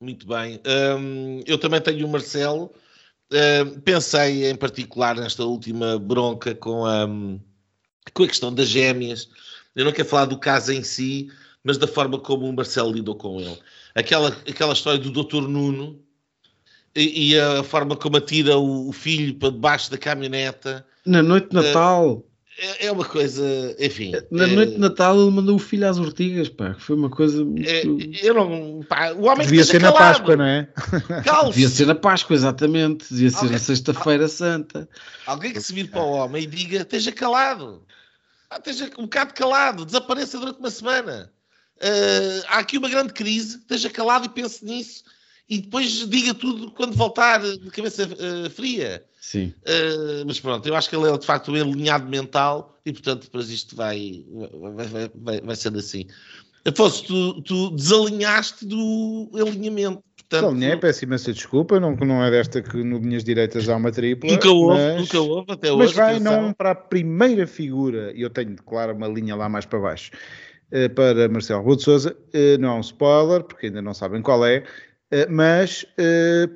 Muito 0.00 0.26
bem. 0.26 0.60
Hum, 0.98 1.40
eu 1.46 1.58
também 1.58 1.80
tenho 1.80 2.06
o 2.06 2.10
Marcelo. 2.10 2.72
Hum, 3.32 3.80
pensei 3.80 4.50
em 4.50 4.56
particular 4.56 5.16
nesta 5.16 5.44
última 5.44 5.98
bronca 5.98 6.54
com 6.54 6.84
a... 6.84 7.06
Um, 7.06 7.40
com 8.12 8.24
a 8.24 8.28
questão 8.28 8.52
das 8.52 8.68
gêmeas. 8.68 9.28
Eu 9.74 9.84
não 9.84 9.92
quero 9.92 10.08
falar 10.08 10.26
do 10.26 10.38
caso 10.38 10.72
em 10.72 10.82
si, 10.82 11.30
mas 11.62 11.78
da 11.78 11.86
forma 11.86 12.18
como 12.18 12.46
o 12.46 12.52
Marcelo 12.52 12.92
lidou 12.92 13.14
com 13.14 13.40
ele. 13.40 13.58
Aquela, 13.94 14.28
aquela 14.28 14.72
história 14.72 14.98
do 14.98 15.10
Dr. 15.10 15.48
Nuno 15.48 16.04
e, 16.94 17.30
e 17.30 17.40
a 17.40 17.62
forma 17.62 17.96
como 17.96 18.16
atira 18.16 18.56
o, 18.56 18.88
o, 18.88 18.92
filho 18.92 19.34
para 19.34 19.50
debaixo 19.50 19.90
da 19.90 19.98
caminhoneta. 19.98 20.86
Na 21.04 21.22
noite 21.22 21.48
de 21.48 21.56
Natal. 21.56 22.24
É, 22.56 22.86
é 22.86 22.92
uma 22.92 23.04
coisa, 23.04 23.44
enfim. 23.80 24.12
Na 24.30 24.46
noite 24.46 24.74
de 24.74 24.78
Natal 24.78 25.20
ele 25.20 25.30
mandou 25.30 25.56
o 25.56 25.58
filho 25.58 25.88
às 25.88 25.98
ortigas, 25.98 26.48
pá, 26.48 26.72
que 26.74 26.80
foi 26.80 26.94
uma 26.94 27.10
coisa 27.10 27.44
muito... 27.44 27.68
É, 27.68 27.82
eu 28.22 28.32
não, 28.32 28.80
pá, 28.88 29.10
o 29.10 29.24
homem 29.24 29.44
Devia 29.44 29.64
ser 29.64 29.80
calado. 29.80 29.98
na 29.98 30.06
Páscoa, 30.06 30.36
não 30.36 30.44
é? 30.44 30.68
Devia 31.50 31.68
ser 31.68 31.86
na 31.86 31.94
Páscoa, 31.96 32.36
exatamente. 32.36 33.12
Devia 33.12 33.30
ser 33.30 33.36
alguém, 33.38 33.52
na 33.52 33.58
Sexta-feira 33.58 34.28
Santa. 34.28 34.88
Alguém 35.26 35.52
que 35.52 35.60
se 35.60 35.72
vire 35.72 35.88
para 35.88 36.02
o 36.02 36.12
homem 36.12 36.44
e 36.44 36.46
diga, 36.46 36.82
esteja 36.82 37.10
calado. 37.10 37.82
Ah, 38.48 38.58
esteja 38.58 38.88
um 38.98 39.02
bocado 39.02 39.34
calado, 39.34 39.84
desapareça 39.84 40.38
durante 40.38 40.60
uma 40.60 40.70
semana. 40.70 41.32
Uh, 41.78 42.44
há 42.46 42.58
aqui 42.60 42.78
uma 42.78 42.88
grande 42.88 43.12
crise, 43.12 43.56
esteja 43.58 43.90
calado 43.90 44.26
e 44.26 44.28
pense 44.28 44.64
nisso 44.64 45.02
e 45.48 45.58
depois 45.58 46.08
diga 46.08 46.34
tudo 46.34 46.70
quando 46.70 46.94
voltar 46.94 47.40
de 47.40 47.70
cabeça 47.70 48.04
uh, 48.04 48.50
fria. 48.50 49.04
Sim. 49.20 49.54
Uh, 49.60 50.24
mas 50.26 50.40
pronto, 50.40 50.66
eu 50.66 50.74
acho 50.74 50.88
que 50.88 50.96
ele 50.96 51.08
é 51.08 51.18
de 51.18 51.26
facto 51.26 51.50
um 51.50 51.54
alinhado 51.54 52.08
mental 52.08 52.78
e 52.84 52.92
portanto 52.92 53.24
depois 53.24 53.50
isto 53.50 53.76
vai, 53.76 54.24
vai, 54.74 55.10
vai, 55.14 55.40
vai 55.40 55.56
sendo 55.56 55.78
assim. 55.78 56.06
Afonso, 56.66 57.04
tu, 57.04 57.42
tu 57.42 57.70
desalinhaste 57.72 58.64
do 58.64 59.30
alinhamento. 59.34 60.02
Portanto, 60.16 60.48
Alinhei, 60.48 60.76
peço 60.78 61.04
imensa 61.04 61.30
desculpa, 61.32 61.78
não, 61.78 61.94
não 61.96 62.24
é 62.24 62.30
desta 62.30 62.62
que 62.62 62.82
no 62.82 62.98
Linhas 62.98 63.22
Direitas 63.22 63.68
há 63.68 63.76
uma 63.76 63.92
tripla. 63.92 64.30
Nunca 64.30 64.50
houve, 64.50 64.78
mas, 64.78 65.00
nunca 65.00 65.20
houve 65.20 65.52
até 65.52 65.70
hoje. 65.70 65.78
Mas 65.78 65.92
vai 65.92 66.18
não 66.18 66.54
para 66.54 66.70
a 66.70 66.74
primeira 66.74 67.46
figura, 67.46 68.12
e 68.16 68.22
eu 68.22 68.30
tenho, 68.30 68.56
claro, 68.56 68.94
uma 68.94 69.06
linha 69.06 69.36
lá 69.36 69.46
mais 69.46 69.66
para 69.66 69.78
baixo, 69.78 70.10
eh, 70.72 70.88
para 70.88 71.28
Marcelo 71.28 71.60
Rebelo 71.60 71.76
de 71.76 71.82
Sousa, 71.82 72.16
não 72.58 72.70
é 72.70 72.74
um 72.76 72.80
spoiler, 72.80 73.44
porque 73.44 73.66
ainda 73.66 73.82
não 73.82 73.92
sabem 73.92 74.22
qual 74.22 74.44
é, 74.46 74.64
mas 75.30 75.86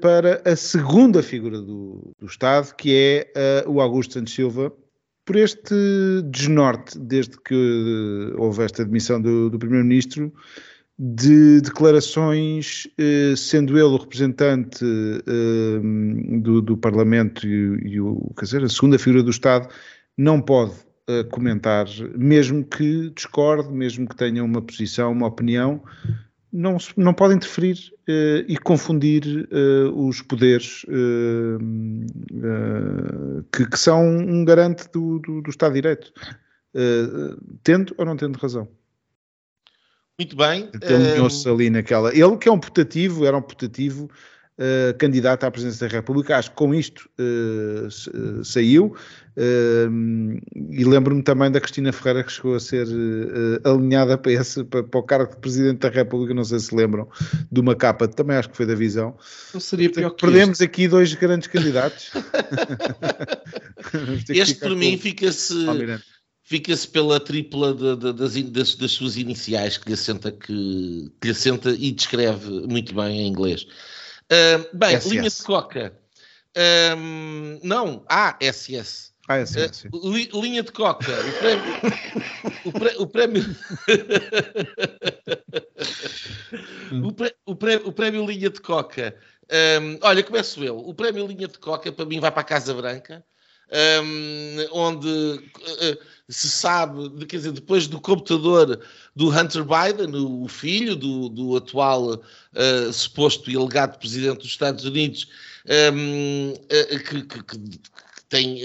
para 0.01 0.43
a 0.45 0.57
segunda 0.57 1.23
figura 1.23 1.61
do, 1.61 2.13
do 2.19 2.27
Estado, 2.27 2.75
que 2.75 2.95
é 3.35 3.65
o 3.67 3.81
Augusto 3.81 4.15
Santos 4.15 4.35
Silva, 4.35 4.73
por 5.25 5.37
este 5.37 5.75
desnorte, 6.25 6.99
desde 6.99 7.37
que 7.43 8.33
houve 8.39 8.65
esta 8.65 8.83
admissão 8.83 9.21
do, 9.21 9.51
do 9.51 9.59
Primeiro-Ministro, 9.59 10.33
de 10.99 11.61
declarações, 11.61 12.89
eh, 12.99 13.35
sendo 13.37 13.77
ele 13.77 13.95
o 13.95 13.97
representante 13.99 14.85
eh, 14.85 16.41
do, 16.41 16.61
do, 16.61 16.77
Parlamento 16.77 17.47
e, 17.47 17.93
e, 17.93 18.01
o, 18.01 18.33
quer 18.37 18.47
dizer, 18.47 18.65
a 18.65 18.69
segunda 18.69 18.99
figura 18.99 19.23
do 19.23 19.31
Estado, 19.31 19.69
não 20.17 20.41
pode 20.41 20.73
eh, 21.07 21.23
comentar, 21.25 21.87
mesmo 22.17 22.65
que 22.65 23.11
discorde, 23.11 23.71
mesmo 23.71 24.09
que 24.09 24.17
tenha 24.17 24.43
uma 24.43 24.61
posição, 24.61 25.13
uma 25.13 25.29
opinião, 25.29 25.83
não, 26.53 26.79
não 26.97 27.13
pode 27.13 27.35
interferir 27.35 27.93
uh, 28.09 28.45
e 28.49 28.57
confundir 28.57 29.49
uh, 29.53 30.07
os 30.07 30.23
poderes 30.23 30.85
uh, 30.85 31.59
que, 33.53 33.67
que, 33.67 33.79
são 33.79 34.07
um 34.07 34.45
garante 34.45 34.89
do, 34.91 35.19
do, 35.19 35.43
do 35.43 35.51
Estado 35.51 35.75
de 35.75 35.83
Direito, 35.83 36.13
tendo 37.63 37.95
ou 37.99 38.05
não 38.05 38.17
tendo 38.17 38.37
razão. 38.37 38.69
Muito 40.19 40.37
bem. 40.37 40.69
Ele 40.83 41.21
um... 41.21 41.55
ali 41.55 41.71
naquela. 41.71 42.11
Ele 42.13 42.37
que 42.37 42.49
é 42.49 42.53
um 42.53 42.59
putativo, 42.59 43.25
era 43.25 43.37
um 43.37 43.43
putativo 43.43 44.11
uh, 44.59 44.97
candidato 44.99 45.45
à 45.45 45.51
presidência 45.51 45.89
da 45.89 45.95
República, 45.95 46.37
acho 46.37 46.51
que 46.51 46.57
com 46.57 46.75
isto 46.75 47.09
uh, 47.19 48.45
saiu. 48.45 48.95
Uh, 49.37 50.41
e 50.73 50.85
lembro-me 50.85 51.23
também 51.23 51.51
da 51.51 51.61
Cristina 51.61 51.93
Ferreira 51.93 52.25
que 52.25 52.33
chegou 52.33 52.57
a 52.57 52.61
ser 52.61 52.89
alinhada 53.63 54.19
para, 54.19 54.33
esse, 54.33 54.65
para, 54.65 54.83
para, 54.83 55.01
o 55.01 55.03
cargo 55.03 55.33
de 55.33 55.41
Presidente 55.41 55.79
da 55.79 55.89
República, 55.89 56.35
não 56.35 56.43
sei 56.43 56.59
se 56.59 56.75
lembram, 56.75 57.09
de 57.51 57.61
uma 57.61 57.77
capa, 57.77 58.09
também 58.09 58.37
acho 58.37 58.51
que 58.51 58.57
foi 58.57 58.67
da 58.67 58.75
visão. 58.75 59.17
Não 59.55 59.61
seria 59.61 59.91
pior 59.91 60.11
que 60.11 60.27
Perdemos 60.27 60.61
aqui 60.61 60.89
dois 60.89 61.15
grandes 61.15 61.47
candidatos. 61.47 62.11
este 64.29 64.57
por 64.57 64.75
mim 64.75 64.99
fica-se 64.99 65.55
fica-se 66.49 66.89
pela 66.89 67.21
tripla 67.21 67.75
de, 67.75 67.95
de, 67.95 68.13
das, 68.15 68.43
das, 68.51 68.75
das, 68.75 68.93
suas 68.93 69.19
iniciais 69.19 69.77
que 69.77 69.89
lhe, 69.89 69.95
assenta, 69.95 70.33
que, 70.33 71.13
que 71.21 71.27
lhe 71.27 71.31
assenta 71.31 71.71
e 71.71 71.93
descreve 71.93 72.67
muito 72.67 72.95
bem 72.95 73.21
em 73.21 73.29
inglês. 73.29 73.67
Uh, 74.31 74.77
bem, 74.77 74.97
SS. 75.01 75.09
linha 75.09 75.31
de 75.31 75.43
coca. 75.43 75.93
Um, 76.97 77.61
não, 77.63 78.05
ASS. 78.09 79.13
ASS. 79.27 79.85
Uh, 79.93 80.11
li, 80.11 80.29
linha 80.33 80.63
de 80.63 80.71
coca. 80.73 81.13
O 82.65 82.73
prémio. 82.73 83.03
o, 83.03 83.07
prémio. 83.07 83.57
o, 87.05 87.13
pré, 87.13 87.35
o, 87.47 87.57
pré, 87.57 87.77
o 87.77 87.93
prémio 87.93 88.27
linha 88.27 88.51
de 88.51 88.61
coca. 88.61 89.17
Um, 89.81 89.99
olha, 90.03 90.23
começo 90.23 90.63
eu. 90.63 90.77
O 90.77 90.95
prémio 90.95 91.27
linha 91.27 91.49
de 91.49 91.59
coca 91.59 91.91
para 91.91 92.05
mim 92.05 92.21
vai 92.21 92.31
para 92.31 92.43
a 92.43 92.45
Casa 92.45 92.75
Branca. 92.75 93.25
um, 94.03 94.57
onde 94.73 95.09
uh, 95.09 95.99
se 96.29 96.51
sabe, 96.51 97.25
quer 97.27 97.39
dizer, 97.39 97.53
depois 97.53 97.87
do 97.87 98.01
computador 98.01 98.81
do 99.17 99.31
Hunter 99.31 99.65
Biden, 99.65 100.15
o 100.15 100.47
filho 100.47 100.95
do, 100.95 101.29
do 101.31 101.57
atual 101.57 102.15
uh, 102.15 102.93
suposto 102.93 103.51
e 103.51 103.57
alegado 103.57 103.99
presidente 103.99 104.39
dos 104.39 104.49
Estados 104.49 104.85
Unidos, 104.85 105.29
um, 105.95 106.53
que, 107.09 107.23
que, 107.23 107.43
que, 107.43 107.81
tem 108.29 108.61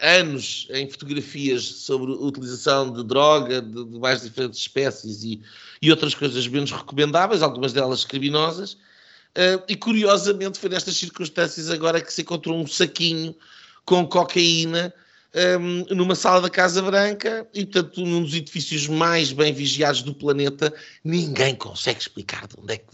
anos 0.00 0.66
em 0.70 0.90
fotografias 0.90 1.62
sobre 1.62 2.12
a 2.12 2.16
utilização 2.16 2.92
de 2.92 3.04
droga 3.04 3.62
de, 3.62 3.84
de 3.84 3.98
mais 4.00 4.22
diferentes 4.22 4.58
espécies 4.58 5.22
e, 5.22 5.40
e 5.80 5.90
outras 5.92 6.12
coisas 6.12 6.46
menos 6.48 6.72
recomendáveis, 6.72 7.40
algumas 7.40 7.72
delas 7.72 8.04
criminosas. 8.04 8.72
Uh, 9.30 9.62
e 9.68 9.76
curiosamente 9.76 10.58
foi 10.58 10.68
nestas 10.68 10.96
circunstâncias 10.96 11.70
agora 11.70 12.00
que 12.00 12.12
se 12.12 12.22
encontrou 12.22 12.60
um 12.60 12.66
saquinho 12.66 13.32
com 13.84 14.04
cocaína 14.04 14.92
um, 15.34 15.94
numa 15.94 16.14
sala 16.14 16.40
da 16.40 16.50
Casa 16.50 16.82
Branca 16.82 17.46
e, 17.54 17.64
portanto, 17.64 18.04
num 18.04 18.22
dos 18.22 18.34
edifícios 18.34 18.88
mais 18.88 19.32
bem 19.32 19.52
vigiados 19.52 20.02
do 20.02 20.14
planeta, 20.14 20.72
ninguém 21.04 21.54
consegue 21.54 22.00
explicar 22.00 22.46
de 22.46 22.54
onde 22.58 22.74
é 22.74 22.78
que 22.78 22.86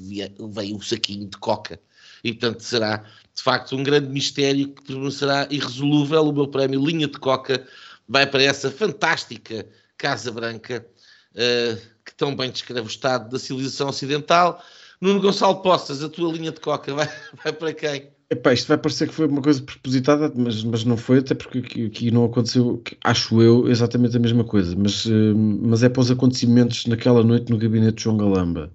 veio 0.51 0.77
o 0.77 0.83
saquinho 0.83 1.29
de 1.29 1.37
coca. 1.39 1.81
E, 2.23 2.33
portanto, 2.33 2.61
será 2.63 3.05
de 3.35 3.43
facto 3.43 3.77
um 3.77 3.83
grande 3.83 4.09
mistério 4.09 4.69
que 4.69 4.83
permanecerá 4.83 5.47
irresolúvel. 5.51 6.29
O 6.29 6.33
meu 6.33 6.49
prémio 6.49 6.85
Linha 6.85 7.07
de 7.07 7.19
Coca 7.19 7.67
vai 8.09 8.27
para 8.27 8.43
essa 8.43 8.71
fantástica 8.71 9.67
Casa 9.97 10.31
Branca 10.31 10.87
uh, 11.33 11.77
que 12.05 12.15
tão 12.15 12.35
bem 12.35 12.51
descreve 12.51 12.87
o 12.87 12.87
estado 12.87 13.31
da 13.31 13.39
civilização 13.39 13.89
ocidental 13.89 14.63
Nuno 15.01 15.21
Gonçalo 15.21 15.61
Postas, 15.61 16.03
a 16.03 16.09
tua 16.09 16.33
linha 16.33 16.51
de 16.51 16.61
coca 16.61 16.95
vai, 16.95 17.07
vai 17.45 17.53
para 17.53 17.73
quem? 17.75 18.16
Epá, 18.29 18.53
isto 18.53 18.67
vai 18.67 18.77
parecer 18.77 19.07
que 19.07 19.15
foi 19.15 19.29
uma 19.29 19.41
coisa 19.41 19.63
propositada, 19.63 20.33
mas, 20.35 20.65
mas 20.65 20.85
não 20.85 20.97
foi, 20.97 21.19
até 21.19 21.33
porque 21.33 21.59
aqui, 21.59 21.87
aqui 21.87 22.11
não 22.11 22.25
aconteceu, 22.25 22.83
acho 23.05 23.41
eu, 23.41 23.69
exatamente 23.69 24.17
a 24.17 24.21
mesma 24.21 24.43
coisa, 24.43 24.75
mas, 24.77 25.07
uh, 25.07 25.37
mas 25.37 25.85
é 25.85 25.89
para 25.89 26.01
os 26.01 26.11
acontecimentos 26.11 26.87
naquela 26.87 27.23
noite 27.23 27.51
no 27.51 27.59
gabinete 27.59 27.99
de 27.99 28.03
João 28.03 28.17
Galamba. 28.17 28.73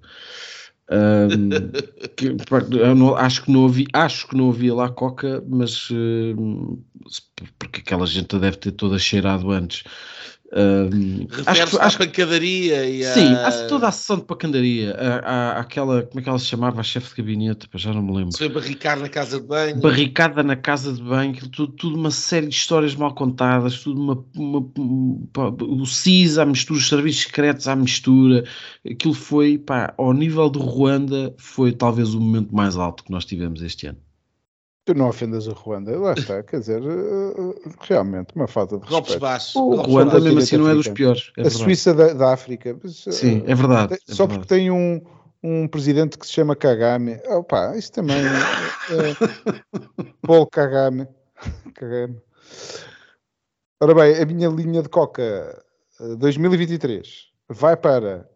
Um, 0.90 1.50
que, 2.16 2.34
não, 2.96 3.14
acho, 3.14 3.44
que 3.44 3.52
não 3.52 3.66
havia, 3.66 3.86
acho 3.92 4.26
que 4.26 4.36
não 4.36 4.48
havia 4.48 4.74
lá 4.74 4.88
coca, 4.88 5.44
mas 5.46 5.90
uh, 5.90 6.78
porque 7.58 7.80
aquela 7.80 8.06
gente 8.06 8.38
deve 8.38 8.56
ter 8.56 8.72
toda 8.72 8.98
cheirado 8.98 9.50
antes. 9.50 9.84
Um, 10.54 11.26
Refere-se 11.30 11.78
à 11.78 11.90
pancadaria 11.90 12.84
e 12.84 13.06
a... 13.06 13.14
Sim, 13.14 13.32
há 13.32 13.66
toda 13.68 13.88
a 13.88 13.92
sessão 13.92 14.18
de 14.18 14.24
pancadaria. 14.24 14.94
Aquela, 15.56 16.02
como 16.02 16.20
é 16.20 16.22
que 16.22 16.28
ela 16.28 16.38
se 16.38 16.44
chamava? 16.44 16.80
A 16.80 16.82
chefe 16.82 17.08
de 17.08 17.22
gabinete, 17.22 17.68
já 17.74 17.92
não 17.92 18.02
me 18.02 18.14
lembro. 18.14 18.36
Foi 18.36 18.50
barricada 18.50 19.00
na 19.00 19.08
casa 19.08 19.40
de 19.40 19.46
banho. 19.46 19.80
Barricada 19.80 20.42
na 20.42 20.54
casa 20.54 20.92
de 20.92 21.02
banho, 21.02 21.34
tudo, 21.48 21.72
tudo 21.72 21.96
uma 21.96 22.10
série 22.10 22.48
de 22.48 22.54
histórias 22.54 22.94
mal 22.94 23.14
contadas, 23.14 23.80
tudo 23.80 23.98
uma, 23.98 24.24
uma, 24.36 24.70
uma 24.76 25.22
o 25.62 25.86
CIS 25.86 26.36
à 26.36 26.44
mistura, 26.44 26.78
os 26.78 26.88
serviços 26.88 27.22
secretos 27.22 27.66
à 27.66 27.74
mistura. 27.74 28.44
Aquilo 28.88 29.14
foi, 29.14 29.56
pá, 29.56 29.94
ao 29.96 30.12
nível 30.12 30.50
do 30.50 30.58
Ruanda, 30.58 31.34
foi 31.38 31.72
talvez 31.72 32.12
o 32.12 32.20
momento 32.20 32.54
mais 32.54 32.76
alto 32.76 33.04
que 33.04 33.10
nós 33.10 33.24
tivemos 33.24 33.62
este 33.62 33.86
ano. 33.86 33.98
Tu 34.84 34.94
não 34.94 35.08
ofendas 35.08 35.46
o 35.46 35.52
Ruanda, 35.52 35.96
lá 35.96 36.12
está, 36.12 36.42
quer 36.42 36.58
dizer, 36.58 36.82
eh, 36.82 36.86
eh, 36.86 37.70
realmente 37.82 38.34
uma 38.34 38.48
falta 38.48 38.78
de 38.78 38.88
Golpes 38.88 39.14
baixos. 39.14 39.54
O 39.54 39.76
Ruanda 39.76 40.18
mesmo 40.18 40.40
assim 40.40 40.56
não 40.56 40.68
é 40.68 40.74
dos 40.74 40.88
piores. 40.88 41.32
É 41.36 41.42
a 41.42 41.50
Suíça 41.50 41.94
da, 41.94 42.12
da 42.12 42.32
África. 42.32 42.76
Sim, 42.88 43.44
é 43.46 43.54
verdade. 43.54 43.94
É 43.94 44.12
só 44.12 44.26
porque 44.26 44.46
tem 44.46 44.72
um, 44.72 45.00
um 45.40 45.68
presidente 45.68 46.18
que 46.18 46.26
se 46.26 46.32
chama 46.32 46.56
Kagame. 46.56 47.20
Opa, 47.26 47.76
isso 47.76 47.92
também 47.92 48.16
é, 48.16 48.32
Paul 50.26 50.48
Kagame. 50.48 51.06
Kagame. 51.74 52.20
Ora 53.80 53.94
bem, 53.94 54.20
a 54.20 54.26
minha 54.26 54.48
linha 54.48 54.82
de 54.82 54.88
Coca 54.88 55.62
2023 56.18 57.30
vai 57.48 57.76
para 57.76 58.28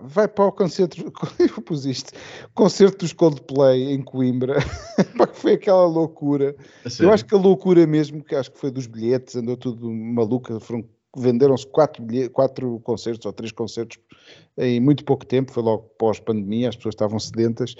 vai 0.00 0.28
para 0.28 0.46
o 0.46 0.52
concerto, 0.52 0.96
eu 1.38 1.62
pus 1.62 1.84
isto, 1.84 2.12
concerto 2.54 2.98
dos 2.98 3.12
Coldplay 3.12 3.92
em 3.92 4.02
Coimbra, 4.02 4.56
foi 5.34 5.54
aquela 5.54 5.86
loucura. 5.86 6.54
Eu 7.00 7.12
acho 7.12 7.24
que 7.24 7.34
a 7.34 7.38
loucura 7.38 7.86
mesmo, 7.86 8.22
que 8.22 8.34
acho 8.34 8.50
que 8.50 8.58
foi 8.58 8.70
dos 8.70 8.86
bilhetes, 8.86 9.36
andou 9.36 9.56
tudo 9.56 9.90
maluca, 9.90 10.58
foram, 10.60 10.84
venderam-se 11.16 11.66
quatro, 11.66 12.04
quatro 12.32 12.80
concertos 12.80 13.26
ou 13.26 13.32
três 13.32 13.52
concertos 13.52 13.98
em 14.56 14.80
muito 14.80 15.04
pouco 15.04 15.24
tempo, 15.24 15.52
foi 15.52 15.62
logo 15.62 15.84
pós-pandemia, 15.98 16.68
as 16.68 16.76
pessoas 16.76 16.94
estavam 16.94 17.18
sedentas, 17.18 17.74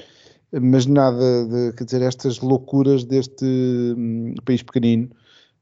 mas 0.53 0.87
nada 0.87 1.47
de, 1.47 1.73
quer 1.75 1.85
dizer, 1.85 2.03
estas 2.03 2.41
loucuras 2.41 3.05
deste 3.05 3.45
hum, 3.45 4.35
país 4.45 4.63
pequenino, 4.63 5.11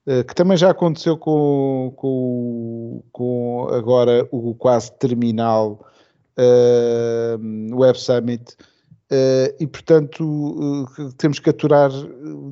uh, 0.06 0.24
que 0.24 0.34
também 0.34 0.56
já 0.56 0.70
aconteceu 0.70 1.16
com, 1.16 1.92
com, 1.96 3.02
com 3.12 3.68
agora 3.70 4.28
o 4.30 4.54
quase 4.54 4.92
terminal 4.98 5.84
uh, 6.38 7.76
Web 7.76 7.98
Summit. 7.98 8.56
Uh, 9.10 9.54
e 9.60 9.66
portanto 9.68 10.24
uh, 10.24 11.12
temos 11.12 11.38
que 11.38 11.48
aturar 11.48 11.92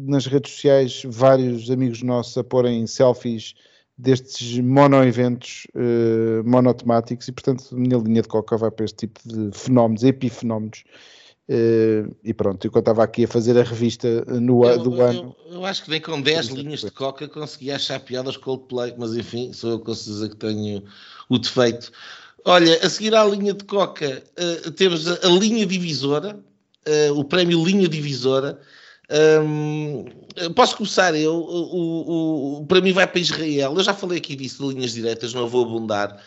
nas 0.07 0.27
redes 0.27 0.53
sociais 0.53 1.03
vários 1.05 1.69
amigos 1.69 2.01
nossos 2.01 2.39
a 2.39 2.45
porem 2.45 2.87
selfies 2.87 3.55
destes 3.99 4.61
mono-eventos 4.61 5.67
uh, 5.75 6.49
monotemáticos. 6.49 7.27
E 7.27 7.33
portanto 7.33 7.65
a 7.73 7.75
minha 7.77 7.99
linha 7.99 8.23
de 8.23 8.29
coca 8.29 8.57
vai 8.57 8.71
para 8.71 8.85
este 8.85 9.09
tipo 9.09 9.21
de 9.25 9.51
fenómenos, 9.57 10.05
epifenómenos. 10.05 10.85
Uh, 11.47 12.15
e 12.25 12.33
pronto, 12.33 12.67
enquanto 12.67 12.85
estava 12.85 13.05
aqui 13.05 13.25
a 13.25 13.29
fazer 13.29 13.59
a 13.59 13.63
revista 13.63 14.25
no, 14.25 14.65
eu, 14.65 14.83
do 14.83 14.95
eu, 14.95 15.07
ano. 15.07 15.37
eu, 15.45 15.55
eu, 15.57 15.65
acho 15.67 15.85
que 15.85 15.91
nem 15.91 16.01
com 16.01 16.19
10 16.19 16.47
linhas 16.47 16.81
de 16.81 16.91
coca 16.91 17.29
consegui 17.29 17.71
achar 17.71 18.01
piadas 18.01 18.39
Coldplay, 18.39 18.95
mas 18.97 19.15
enfim, 19.15 19.53
sou 19.53 19.73
eu 19.73 19.79
que 19.79 19.85
consigo 19.85 20.31
que 20.31 20.37
tenho 20.37 20.83
o 21.29 21.39
defeito 21.39 21.93
Olha, 22.47 22.79
a 22.85 22.91
seguir 22.91 23.15
à 23.15 23.25
linha 23.25 23.55
de 23.55 23.65
Coca, 23.65 24.23
uh, 24.39 24.71
temos 24.73 25.09
a, 25.09 25.15
a, 25.27 25.29
linha 25.31 25.65
divisora, 25.65 26.39
uh, 26.87 27.19
o 27.19 27.25
prémio 27.25 27.65
Linha 27.65 27.89
Divisora. 27.89 28.61
Um, 29.41 30.05
posso 30.55 30.77
começar 30.77 31.15
eu? 31.15 31.35
O, 31.35 31.41
o, 31.41 32.59
o, 32.61 32.67
para 32.67 32.83
mim 32.83 32.93
vai 32.93 33.07
para 33.07 33.19
Israel. 33.19 33.75
Eu 33.75 33.83
já 33.83 33.95
falei 33.95 34.19
aqui 34.19 34.37
disso 34.37 34.63
de 34.69 34.75
linhas 34.75 34.93
diretas, 34.93 35.33
não 35.33 35.49
vou 35.49 35.65
abundar. 35.65 36.23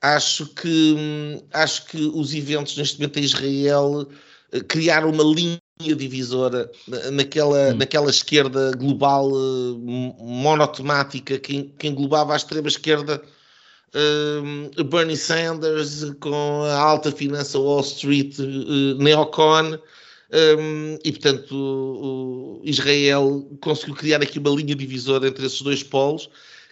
Acho 0.00 0.46
que, 0.46 1.40
acho 1.52 1.86
que 1.86 1.98
os 2.14 2.34
eventos 2.34 2.76
neste 2.76 2.98
momento 2.98 3.18
em 3.20 3.22
Israel 3.22 4.08
uh, 4.52 4.64
criaram 4.64 5.10
uma 5.10 5.22
linha 5.22 5.60
divisora 5.96 6.68
naquela, 7.12 7.68
hum. 7.70 7.76
naquela 7.76 8.10
esquerda 8.10 8.72
global 8.72 9.30
monotemática 10.18 11.38
que, 11.38 11.62
que 11.78 11.86
englobava 11.86 12.32
a 12.32 12.36
extrema 12.36 12.68
esquerda 12.68 13.22
Bernie 14.88 15.16
Sanders 15.16 16.04
com 16.20 16.62
a 16.64 16.78
alta 16.78 17.10
finança 17.10 17.58
Wall 17.58 17.80
Street 17.80 18.38
uh, 18.38 19.02
neocon. 19.02 19.78
Um, 20.32 20.96
e 21.04 21.10
portanto 21.10 21.52
o 21.52 22.62
Israel 22.62 23.50
conseguiu 23.60 23.96
criar 23.96 24.22
aqui 24.22 24.38
uma 24.38 24.50
linha 24.50 24.76
divisora 24.76 25.26
entre 25.26 25.44
esses 25.44 25.60
dois 25.60 25.82
polos 25.82 26.30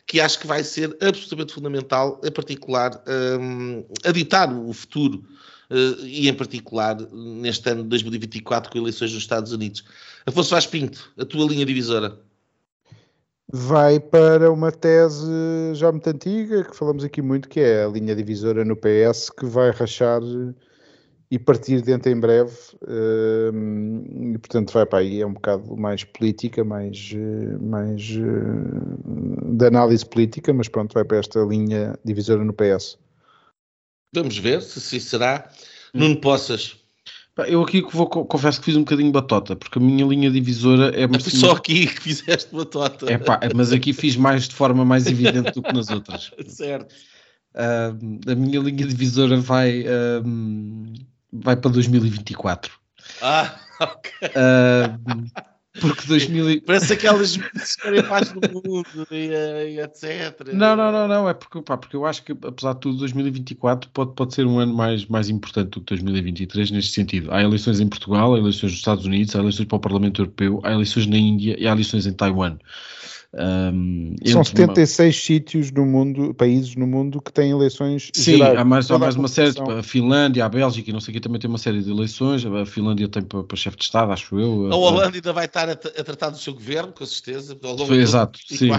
que 0.08 0.20
acho 0.20 0.38
que 0.38 0.46
vai 0.46 0.64
ser 0.64 0.96
absolutamente 1.02 1.52
fundamental, 1.52 2.20
em 2.24 2.30
particular 2.30 3.02
um, 3.40 3.84
a 4.04 4.10
ditar 4.10 4.50
o 4.50 4.72
futuro 4.72 5.22
uh, 5.70 6.06
e 6.06 6.28
em 6.28 6.34
particular 6.34 6.96
neste 7.12 7.68
ano 7.68 7.82
de 7.82 7.88
2024 7.90 8.72
com 8.72 8.78
eleições 8.78 9.12
nos 9.12 9.22
Estados 9.22 9.52
Unidos. 9.52 9.84
Afonso 10.24 10.50
Vaz 10.50 10.66
Pinto, 10.66 11.12
a 11.18 11.24
tua 11.26 11.46
linha 11.46 11.66
divisora 11.66 12.18
vai 13.52 13.98
para 13.98 14.52
uma 14.52 14.70
tese 14.70 15.74
já 15.74 15.90
muito 15.90 16.08
antiga, 16.08 16.64
que 16.64 16.76
falamos 16.76 17.02
aqui 17.02 17.22
muito, 17.22 17.48
que 17.48 17.60
é 17.60 17.84
a 17.84 17.88
linha 17.88 18.14
divisora 18.14 18.64
no 18.64 18.76
PS, 18.76 19.30
que 19.30 19.46
vai 19.46 19.70
rachar 19.70 20.20
e 21.30 21.38
partir 21.38 21.82
dentro 21.82 22.10
em 22.10 22.18
breve, 22.18 22.56
hum, 23.52 24.32
e 24.34 24.38
portanto 24.38 24.72
vai 24.72 24.86
para 24.86 25.00
aí, 25.00 25.20
é 25.20 25.26
um 25.26 25.34
bocado 25.34 25.76
mais 25.76 26.02
política, 26.02 26.64
mais, 26.64 27.12
mais 27.60 28.16
hum, 28.16 29.56
de 29.56 29.66
análise 29.66 30.06
política, 30.06 30.52
mas 30.52 30.68
pronto, 30.68 30.94
vai 30.94 31.04
para 31.04 31.18
esta 31.18 31.40
linha 31.40 31.98
divisora 32.04 32.42
no 32.44 32.52
PS. 32.52 32.98
Vamos 34.14 34.38
ver 34.38 34.62
se 34.62 34.78
assim 34.78 35.00
será. 35.00 35.50
Nuno 35.92 36.20
Poças, 36.20 36.77
eu 37.46 37.62
aqui 37.62 37.82
vou, 37.82 38.06
confesso 38.06 38.58
que 38.58 38.66
fiz 38.66 38.76
um 38.76 38.80
bocadinho 38.80 39.12
batota, 39.12 39.54
porque 39.54 39.78
a 39.78 39.82
minha 39.82 40.04
linha 40.04 40.30
divisora 40.30 40.92
é... 40.98 41.04
É 41.04 41.18
só 41.18 41.52
aqui 41.52 41.86
que 41.86 42.00
fizeste 42.00 42.54
batota. 42.54 43.10
É 43.10 43.18
pá, 43.18 43.40
mas 43.54 43.72
aqui 43.72 43.92
fiz 43.92 44.16
mais 44.16 44.48
de 44.48 44.54
forma 44.54 44.84
mais 44.84 45.06
evidente 45.06 45.52
do 45.52 45.62
que 45.62 45.72
nas 45.72 45.88
outras. 45.90 46.32
certo. 46.48 46.94
Uh, 47.54 48.30
a 48.30 48.34
minha 48.34 48.60
linha 48.60 48.86
divisora 48.86 49.36
vai, 49.40 49.82
uh, 49.82 50.92
vai 51.32 51.56
para 51.56 51.70
2024. 51.70 52.72
Ah, 53.22 53.54
ok. 53.80 54.12
Uh, 54.28 55.47
porque 55.80 56.06
2000 56.06 56.50
e... 56.50 56.60
Parece 56.60 56.92
aquelas 56.92 57.36
que 57.36 58.02
paz 58.02 58.32
do 58.32 58.40
mundo 58.52 59.06
e, 59.10 59.28
eh, 59.32 59.70
e, 59.72 59.80
etc. 59.80 60.52
Não, 60.52 60.76
não, 60.76 60.92
não, 60.92 61.08
não. 61.08 61.28
É 61.28 61.34
porque, 61.34 61.60
pá, 61.62 61.76
porque 61.76 61.96
eu 61.96 62.04
acho 62.04 62.22
que, 62.22 62.32
apesar 62.32 62.74
de 62.74 62.80
tudo, 62.80 62.98
2024 62.98 63.90
pode, 63.90 64.12
pode 64.14 64.34
ser 64.34 64.46
um 64.46 64.58
ano 64.58 64.74
mais, 64.74 65.06
mais 65.06 65.28
importante 65.28 65.70
do 65.70 65.80
que 65.80 65.86
2023 65.86 66.70
neste 66.70 66.92
sentido. 66.92 67.32
Há 67.32 67.42
eleições 67.42 67.80
em 67.80 67.88
Portugal, 67.88 68.34
há 68.34 68.38
eleições 68.38 68.70
nos 68.70 68.80
Estados 68.80 69.04
Unidos, 69.06 69.34
há 69.34 69.40
eleições 69.40 69.66
para 69.66 69.76
o 69.76 69.80
Parlamento 69.80 70.22
Europeu, 70.22 70.60
há 70.64 70.72
eleições 70.72 71.06
na 71.06 71.16
Índia 71.16 71.56
e 71.58 71.66
há 71.66 71.72
eleições 71.72 72.06
em 72.06 72.12
Taiwan. 72.12 72.58
Um, 73.34 74.14
São 74.24 74.42
76 74.42 75.14
uma... 75.14 75.22
sítios 75.22 75.70
no 75.70 75.84
mundo, 75.84 76.32
países 76.32 76.74
no 76.74 76.86
mundo 76.86 77.20
que 77.20 77.30
têm 77.30 77.50
eleições 77.50 78.10
Sim, 78.14 78.38
gerais. 78.38 78.58
há 78.58 78.64
mais, 78.64 78.90
há 78.90 78.98
mais 78.98 79.16
uma 79.16 79.28
série, 79.28 79.52
tipo, 79.52 79.70
a 79.70 79.82
Finlândia, 79.82 80.46
a 80.46 80.48
Bélgica, 80.48 80.90
não 80.92 81.00
sei 81.00 81.12
o 81.12 81.14
que, 81.14 81.20
também 81.20 81.38
tem 81.38 81.48
uma 81.48 81.58
série 81.58 81.82
de 81.82 81.90
eleições, 81.90 82.44
a 82.46 82.64
Finlândia 82.64 83.06
tem 83.06 83.22
para, 83.22 83.44
para 83.44 83.56
chefe 83.56 83.76
de 83.76 83.84
Estado, 83.84 84.12
acho 84.12 84.38
eu. 84.38 84.72
A 84.72 84.76
Holanda 84.76 85.16
ainda 85.16 85.32
vai 85.32 85.44
estar 85.44 85.68
a, 85.68 85.72
a 85.72 86.04
tratar 86.04 86.30
do 86.30 86.38
seu 86.38 86.54
governo, 86.54 86.90
com 86.90 87.04
certeza. 87.04 87.56
Foi, 87.86 87.98
exato, 87.98 88.38
sim. 88.46 88.70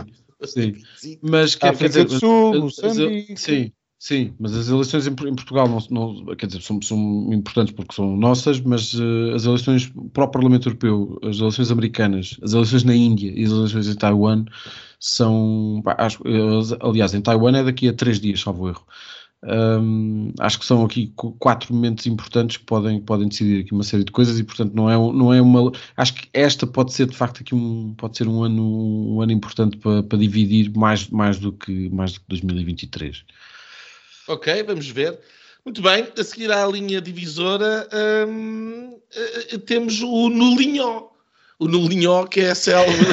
Sim. 0.46 0.74
Mas 1.22 1.54
quer, 1.56 1.76
quer 1.78 1.90
dizer, 1.90 2.10
Sul, 2.10 2.70
sim, 2.72 3.72
sim, 4.00 4.34
mas 4.40 4.56
as 4.56 4.70
eleições 4.70 5.06
em, 5.06 5.12
em 5.12 5.36
Portugal 5.36 5.68
não, 5.68 5.80
não, 5.92 6.36
quer 6.36 6.48
dizer, 6.48 6.62
são, 6.62 6.82
são, 6.82 7.30
importantes 7.32 7.74
porque 7.74 7.94
são 7.94 8.16
nossas, 8.18 8.60
mas 8.62 8.94
uh, 8.94 9.34
as 9.36 9.46
eleições 9.46 9.92
para 10.14 10.24
o 10.24 10.28
Parlamento 10.28 10.70
Europeu, 10.70 11.20
as 11.24 11.38
eleições 11.38 11.70
americanas, 11.70 12.40
as 12.42 12.54
eleições 12.54 12.84
na 12.84 12.96
Índia 12.96 13.32
e 13.36 13.44
as 13.44 13.52
eleições 13.52 13.88
em 13.88 13.96
Taiwan 13.96 14.46
são, 15.00 15.82
pá, 15.84 15.96
acho, 16.00 16.24
aliás, 16.82 17.14
em 17.14 17.22
Taiwan 17.22 17.58
é 17.58 17.64
daqui 17.64 17.88
a 17.88 17.94
três 17.94 18.20
dias, 18.20 18.42
salvo 18.42 18.70
erro. 18.70 18.86
Um, 19.42 20.34
acho 20.38 20.60
que 20.60 20.66
são 20.66 20.84
aqui 20.84 21.14
quatro 21.16 21.74
momentos 21.74 22.06
importantes 22.06 22.58
que 22.58 22.66
podem, 22.66 23.00
podem 23.00 23.30
decidir 23.30 23.62
aqui 23.62 23.72
uma 23.72 23.84
série 23.84 24.04
de 24.04 24.12
coisas 24.12 24.38
e 24.38 24.44
portanto 24.44 24.74
não 24.74 24.90
é, 24.90 24.96
não 24.98 25.34
é 25.34 25.42
uma 25.42 25.72
acho 25.96 26.14
que 26.16 26.28
esta 26.34 26.68
pode 26.68 26.92
ser 26.92 27.08
de 27.08 27.16
facto 27.16 27.40
aqui 27.40 27.56
um 27.56 27.94
pode 27.94 28.18
ser 28.18 28.28
um 28.28 28.44
ano 28.44 29.14
um 29.16 29.22
ano 29.22 29.32
importante 29.32 29.78
para, 29.78 30.04
para 30.04 30.18
dividir 30.18 30.70
mais, 30.76 31.08
mais 31.08 31.40
do 31.40 31.54
que 31.54 31.88
mais 31.90 32.12
do 32.14 32.20
que 32.20 32.26
2023 32.28 33.24
ok 34.30 34.64
vamos 34.64 34.90
ver. 34.90 35.20
Muito 35.66 35.82
bem 35.82 36.08
a 36.18 36.24
seguir 36.24 36.52
à 36.52 36.66
linha 36.66 37.02
divisora 37.02 37.88
hum, 38.28 39.00
eh, 39.14 39.58
temos 39.58 40.02
o 40.02 40.30
Nulinho 40.30 41.10
o 41.60 41.68
Nulinho 41.68 42.28
que 42.28 42.42
é 42.42 42.52
a 42.52 42.56
célebre 42.56 43.08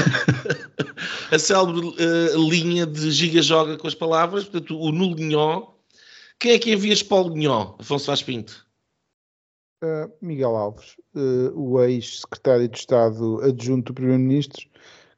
a 1.33 1.39
célebre 1.39 1.87
uh, 1.89 2.49
linha 2.49 2.87
de 2.87 3.11
Giga 3.11 3.43
Joga 3.43 3.77
com 3.77 3.89
as 3.89 3.95
palavras. 3.95 4.45
Portanto 4.45 4.79
o 4.79 4.93
Nulinho 4.93 5.77
quem 6.39 6.53
é 6.53 6.59
que 6.59 6.73
envias 6.73 7.03
para 7.03 7.23
o 7.23 7.29
Linhó, 7.31 7.75
Afonso 7.79 8.07
Vaz 8.07 8.23
Pinto? 8.23 8.67
Uh, 9.83 10.13
Miguel 10.21 10.55
Alves, 10.55 10.97
uh, 11.15 11.51
o 11.55 11.83
ex-secretário 11.83 12.69
de 12.69 12.79
Estado 12.79 13.41
adjunto 13.43 13.93
do 13.93 13.95
Primeiro-Ministro, 13.95 14.67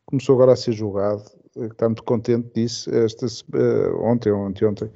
começou 0.07 0.36
agora 0.36 0.53
a 0.53 0.57
ser 0.57 0.72
julgado. 0.72 1.24
Está 1.57 1.88
muito 1.88 2.05
contente 2.05 2.49
disso, 2.55 2.88
esta, 2.94 3.26
ontem 4.01 4.30
ou 4.30 4.46
anteontem, 4.46 4.90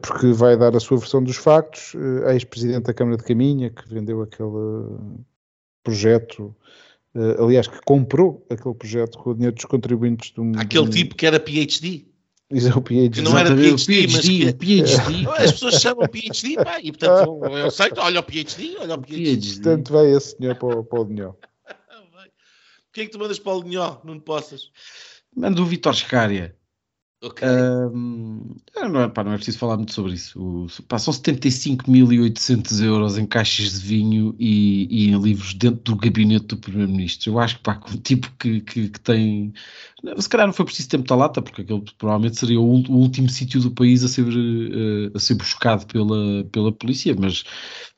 porque 0.00 0.32
vai 0.32 0.56
dar 0.56 0.74
a 0.74 0.80
sua 0.80 0.98
versão 0.98 1.22
dos 1.22 1.36
factos. 1.36 1.94
ex-presidente 2.28 2.84
da 2.84 2.94
Câmara 2.94 3.16
de 3.16 3.24
Caminha, 3.24 3.70
que 3.70 3.88
vendeu 3.88 4.22
aquele 4.22 4.48
projeto 5.84 6.54
aliás, 7.38 7.66
que 7.66 7.80
comprou 7.84 8.46
aquele 8.50 8.74
projeto 8.74 9.18
com 9.18 9.30
o 9.30 9.34
dinheiro 9.34 9.54
dos 9.54 9.64
contribuintes 9.64 10.30
do 10.32 10.42
Aquele 10.58 10.88
tipo 10.90 11.14
que 11.14 11.26
era 11.26 11.40
PhD. 11.40 12.06
Isso 12.50 12.68
é 12.68 12.76
o 12.76 12.80
PhD. 12.80 13.10
Que 13.10 13.22
não 13.22 13.36
era 13.36 13.54
PhD, 13.54 14.06
mas 14.06 14.20
que... 14.20 14.52
PhD. 14.52 15.26
As 15.36 15.52
pessoas 15.52 15.80
chamam 15.80 16.06
PhD, 16.06 16.54
pá, 16.56 16.78
e 16.80 16.92
portanto 16.92 17.40
eu 17.50 17.70
sei, 17.70 17.90
olha 17.96 18.20
o 18.20 18.22
PhD, 18.22 18.76
olha 18.78 18.94
o 18.94 19.02
PhD. 19.02 19.54
Portanto 19.54 19.92
vai 19.92 20.12
esse 20.12 20.36
senhor 20.36 20.54
para, 20.54 20.82
para 20.82 21.00
o. 21.00 21.06
Quem 22.92 23.04
é 23.04 23.06
que 23.06 23.12
tu 23.12 23.18
mandas 23.18 23.38
para 23.38 23.52
o 23.52 23.62
Linhó, 23.62 23.98
não 24.04 24.20
possas? 24.20 24.70
Mando 25.34 25.62
o 25.62 25.66
Vitor 25.66 25.94
Scária. 25.94 26.56
Okay. 27.22 27.48
Um, 27.48 28.56
não, 28.74 29.00
é, 29.00 29.08
pá, 29.08 29.24
não 29.24 29.32
é 29.32 29.36
preciso 29.36 29.58
falar 29.58 29.76
muito 29.76 29.94
sobre 29.94 30.12
isso. 30.12 30.38
O, 30.38 30.68
são 30.68 31.14
75.800 31.14 32.84
euros 32.84 33.16
em 33.16 33.24
caixas 33.24 33.80
de 33.80 33.86
vinho 33.86 34.36
e, 34.38 34.86
e, 34.90 35.10
em 35.10 35.18
livros 35.18 35.54
dentro 35.54 35.80
do 35.82 35.96
gabinete 35.96 36.46
do 36.48 36.58
Primeiro-Ministro. 36.58 37.32
Eu 37.32 37.38
acho 37.38 37.56
que, 37.56 37.62
pá, 37.62 37.80
um 37.90 37.96
tipo 37.96 38.30
que, 38.38 38.60
que, 38.60 38.90
que, 38.90 39.00
tem. 39.00 39.54
Se 40.18 40.28
calhar 40.28 40.46
não 40.46 40.52
foi 40.52 40.66
preciso 40.66 40.90
ter 40.90 40.98
muita 40.98 41.14
lata, 41.14 41.40
porque 41.40 41.62
aquele 41.62 41.82
provavelmente 41.96 42.38
seria 42.38 42.60
o, 42.60 42.64
o 42.64 42.96
último 42.96 43.30
sítio 43.30 43.60
do 43.60 43.70
país 43.70 44.04
a 44.04 44.08
ser, 44.08 44.26
uh, 44.26 45.10
a 45.14 45.18
ser 45.18 45.34
buscado 45.34 45.86
pela, 45.86 46.44
pela 46.52 46.70
polícia, 46.70 47.16
mas 47.18 47.44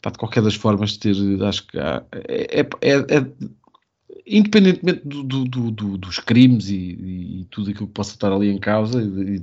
pá, 0.00 0.10
de 0.10 0.18
qualquer 0.18 0.44
das 0.44 0.54
formas, 0.54 0.96
ter. 0.96 1.16
Acho 1.42 1.66
que 1.66 1.76
há, 1.76 2.04
é, 2.12 2.60
é, 2.60 3.16
é 3.16 3.32
independentemente 4.28 5.02
do, 5.04 5.22
do, 5.22 5.70
do, 5.70 5.98
dos 5.98 6.18
crimes 6.18 6.68
e, 6.68 6.76
e, 7.40 7.46
tudo 7.50 7.70
aquilo 7.70 7.86
que 7.86 7.92
possa 7.94 8.12
estar 8.12 8.32
ali 8.32 8.48
em 8.50 8.58
causa 8.58 9.02
e 9.02 9.40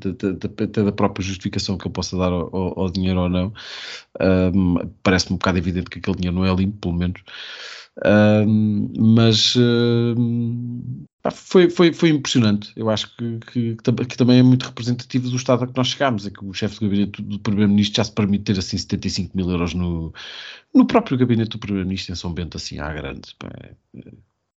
até 0.64 0.84
da 0.84 0.92
própria 0.92 1.26
justificação 1.26 1.78
que 1.78 1.88
eu 1.88 1.92
possa 1.92 2.18
dar 2.18 2.32
ao, 2.32 2.80
ao 2.80 2.90
dinheiro 2.90 3.20
ou 3.22 3.30
não, 3.30 3.54
um, 4.54 4.76
parece-me 5.04 5.34
um 5.34 5.38
bocado 5.38 5.58
evidente 5.58 5.90
que 5.90 6.00
aquele 6.00 6.18
dinheiro 6.18 6.38
não 6.38 6.46
é 6.46 6.54
limpo, 6.56 6.78
pelo 6.80 6.96
menos. 6.96 7.22
Um, 8.06 8.92
mas 9.16 9.56
um, 9.56 11.06
foi, 11.32 11.70
foi, 11.70 11.94
foi 11.94 12.10
impressionante. 12.10 12.72
Eu 12.76 12.90
acho 12.90 13.16
que, 13.16 13.40
que, 13.52 13.76
que, 13.76 14.18
também 14.18 14.40
é 14.40 14.44
muito 14.44 14.66
representativo 14.66 15.30
do 15.30 15.38
estado 15.38 15.64
a 15.64 15.68
que 15.68 15.76
nós 15.76 15.88
chegámos. 15.88 16.28
É 16.28 16.30
que 16.30 16.44
o 16.44 16.54
chefe 16.54 16.76
do 16.76 16.82
gabinete 16.90 17.22
do 17.22 17.40
Primeiro-Ministro 17.40 17.98
já 17.98 18.04
se 18.04 18.12
permite 18.12 18.44
ter 18.44 18.60
assim 18.60 18.78
75 18.78 19.36
mil 19.36 19.50
euros 19.50 19.74
no, 19.74 20.14
no 20.74 20.86
próprio 20.86 21.18
gabinete 21.18 21.52
do 21.52 21.60
Primeiro-Ministro 21.60 22.14
em 22.14 22.16
São 22.16 22.34
Bento, 22.34 22.58
assim 22.58 22.80
à 22.80 22.94
grande. 22.94 23.36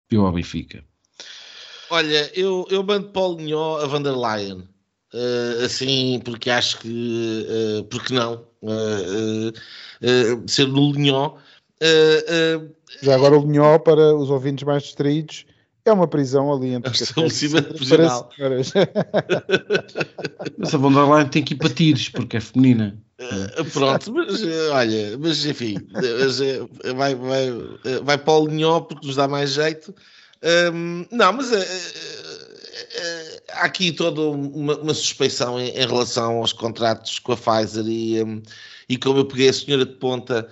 É, 0.06 0.10
viu 0.10 0.26
ao 0.26 0.32
Benfica? 0.32 0.84
Olha, 1.90 2.30
eu, 2.34 2.66
eu 2.70 2.82
mando 2.82 3.08
para 3.08 3.22
o 3.22 3.36
Linhó 3.36 3.78
a 3.78 3.86
Van 3.86 4.02
der 4.02 4.16
Leyen. 4.16 4.68
Uh, 5.14 5.64
assim, 5.64 6.20
porque 6.24 6.50
acho 6.50 6.80
que, 6.80 7.46
uh, 7.78 7.84
porque 7.84 8.12
não, 8.12 8.44
uh, 8.62 9.52
ser 10.46 10.66
no 10.66 10.92
Linhó. 10.92 11.36
Já 13.02 13.14
agora 13.14 13.38
o 13.38 13.42
Linhó, 13.42 13.78
para 13.78 14.14
os 14.14 14.30
ouvintes 14.30 14.64
mais 14.64 14.82
distraídos, 14.82 15.46
é 15.84 15.92
uma 15.92 16.08
prisão 16.08 16.52
ali 16.52 16.74
entre 16.74 16.92
estabelecimento 16.92 17.74
prisional. 17.74 18.30
Mas 20.58 20.74
a 20.74 20.78
Van 20.78 20.92
der 20.92 21.08
Leyen 21.08 21.28
tem 21.28 21.44
que 21.44 21.54
ir 21.54 21.56
para 21.56 21.70
tiros, 21.70 22.08
porque 22.08 22.36
é 22.36 22.40
feminina. 22.40 23.00
Uh, 23.18 23.64
pronto, 23.72 24.12
mas 24.12 24.42
olha, 24.70 25.16
mas 25.18 25.44
enfim, 25.46 25.76
mas, 25.90 26.38
vai, 26.94 27.14
vai, 27.14 27.50
vai 28.04 28.18
para 28.18 28.34
o 28.34 28.46
Linhó 28.46 28.80
porque 28.80 29.06
nos 29.06 29.16
dá 29.16 29.26
mais 29.26 29.52
jeito. 29.52 29.94
Um, 30.74 31.06
não, 31.10 31.32
mas 31.32 31.50
uh, 31.50 31.56
uh, 31.56 33.42
há 33.52 33.64
aqui 33.64 33.90
toda 33.90 34.20
uma, 34.20 34.76
uma 34.76 34.92
suspeição 34.92 35.58
em, 35.58 35.70
em, 35.70 35.86
relação 35.86 36.36
aos 36.36 36.52
contratos 36.52 37.18
com 37.18 37.32
a 37.32 37.36
Pfizer 37.36 37.86
e, 37.86 38.22
um, 38.22 38.42
e 38.86 38.98
como 38.98 39.20
eu 39.20 39.24
peguei 39.24 39.48
a 39.48 39.52
senhora 39.52 39.86
de 39.86 39.94
ponta 39.94 40.48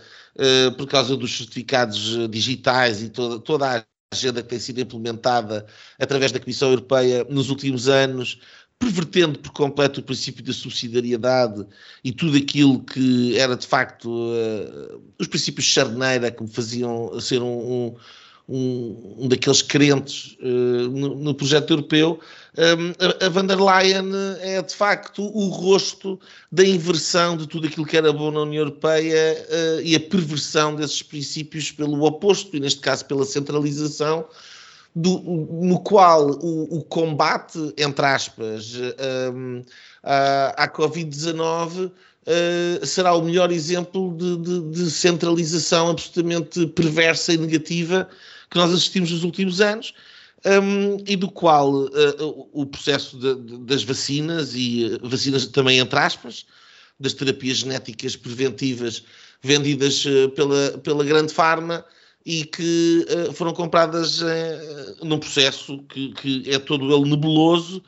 por 0.76 0.88
causa 0.88 1.16
dos 1.16 1.36
certificados 1.36 2.28
digitais 2.28 3.00
e 3.00 3.08
toda, 3.08 3.38
toda 3.38 3.76
a 3.76 3.84
agenda 4.10 4.42
que 4.42 4.48
tem 4.48 4.58
sido 4.58 4.80
implementada 4.80 5.64
através 5.96 6.32
da 6.32 6.40
Comissão 6.40 6.70
Europeia 6.70 7.24
nos 7.30 7.50
últimos 7.50 7.88
anos, 7.88 8.40
pervertendo 8.78 9.38
por 9.38 9.52
completo 9.52 10.00
o 10.00 10.02
princípio 10.02 10.44
da 10.44 10.52
subsidiariedade 10.52 11.66
e 12.02 12.12
tudo 12.12 12.36
aquilo 12.36 12.82
que 12.82 13.36
era 13.38 13.56
de 13.56 13.66
facto 13.66 14.08
uh, 14.08 15.02
os 15.18 15.26
princípios 15.26 15.66
de 15.66 15.72
charneira 15.72 16.30
que 16.30 16.42
me 16.42 16.50
faziam 16.50 17.18
ser 17.20 17.40
um, 17.40 17.46
um 17.46 17.94
um, 18.48 19.26
daqueles 19.28 19.62
crentes 19.62 20.36
uh, 20.40 20.88
no, 20.90 21.14
no, 21.14 21.34
projeto 21.34 21.72
europeu, 21.72 22.20
um, 22.56 23.22
a, 23.22 23.26
a 23.26 23.28
van 23.28 23.46
der 23.46 23.58
Leyen 23.58 24.10
é 24.40 24.60
de 24.60 24.74
facto 24.74 25.22
o 25.22 25.48
rosto 25.48 26.20
da 26.52 26.64
inversão 26.64 27.36
de 27.36 27.46
tudo 27.48 27.66
aquilo 27.66 27.86
que 27.86 27.96
era 27.96 28.12
bom 28.12 28.30
na 28.30 28.42
União 28.42 28.60
Europeia 28.60 29.46
uh, 29.48 29.80
e 29.82 29.96
a 29.96 30.00
perversão 30.00 30.74
desses 30.74 31.02
princípios 31.02 31.72
pelo 31.72 32.02
oposto, 32.04 32.56
e 32.56 32.60
neste 32.60 32.80
caso 32.80 33.06
pela 33.06 33.24
centralização, 33.24 34.26
do, 34.94 35.18
no 35.18 35.80
qual 35.80 36.30
o, 36.30 36.78
o, 36.78 36.84
combate, 36.84 37.58
entre 37.76 38.06
aspas, 38.06 38.74
um, 39.34 39.62
à, 40.02 40.64
à 40.64 40.68
Covid-19 40.68 41.90
Uh, 42.26 42.86
será 42.86 43.14
o 43.14 43.20
melhor 43.20 43.52
exemplo 43.52 44.16
de, 44.16 44.38
de, 44.38 44.70
de, 44.70 44.90
centralização 44.90 45.90
absolutamente 45.90 46.66
perversa 46.68 47.34
e 47.34 47.36
negativa 47.36 48.08
que 48.48 48.56
nós 48.56 48.72
assistimos 48.72 49.10
nos 49.10 49.24
últimos 49.24 49.60
anos 49.60 49.92
um, 50.46 50.96
e 51.06 51.16
do 51.16 51.30
qual 51.30 51.70
uh, 51.70 52.48
o 52.50 52.64
processo 52.64 53.18
de, 53.18 53.58
das 53.66 53.84
vacinas 53.84 54.54
e 54.54 54.98
uh, 55.02 55.06
vacinas 55.06 55.44
também 55.48 55.78
entre 55.80 55.98
aspas, 55.98 56.46
das 56.98 57.12
terapias 57.12 57.58
genéticas 57.58 58.16
preventivas 58.16 59.04
vendidas 59.42 60.06
pela, 60.34 60.78
pela 60.78 61.04
grande 61.04 61.30
farma 61.30 61.84
e 62.24 62.44
que 62.44 63.06
foram 63.34 63.52
compradas 63.52 64.20
num 65.02 65.18
processo 65.18 65.78
que, 65.88 66.12
que, 66.14 66.50
é 66.50 66.58
todo 66.58 66.94
ele 66.94 67.10
nebuloso, 67.10 67.82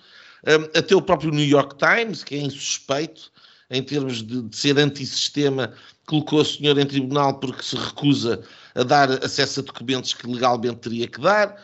um, 0.46 0.78
até 0.78 0.94
o 0.94 1.02
próprio 1.02 1.30
New 1.30 1.46
York 1.46 1.76
Times, 1.76 2.22
que 2.22 2.34
é 2.34 2.38
insuspeito 2.38 3.32
em 3.68 3.82
termos 3.82 4.22
de, 4.22 4.42
de 4.42 4.56
ser 4.56 4.78
antissistema, 4.78 5.72
colocou 6.06 6.40
a 6.40 6.44
senhora 6.44 6.80
em 6.80 6.86
tribunal 6.86 7.40
porque 7.40 7.62
se 7.62 7.76
recusa 7.76 8.42
a 8.74 8.82
dar 8.84 9.10
acesso 9.24 9.60
a 9.60 9.62
documentos 9.64 10.14
que 10.14 10.26
legalmente 10.26 10.76
teria 10.76 11.08
que 11.08 11.20
dar. 11.20 11.60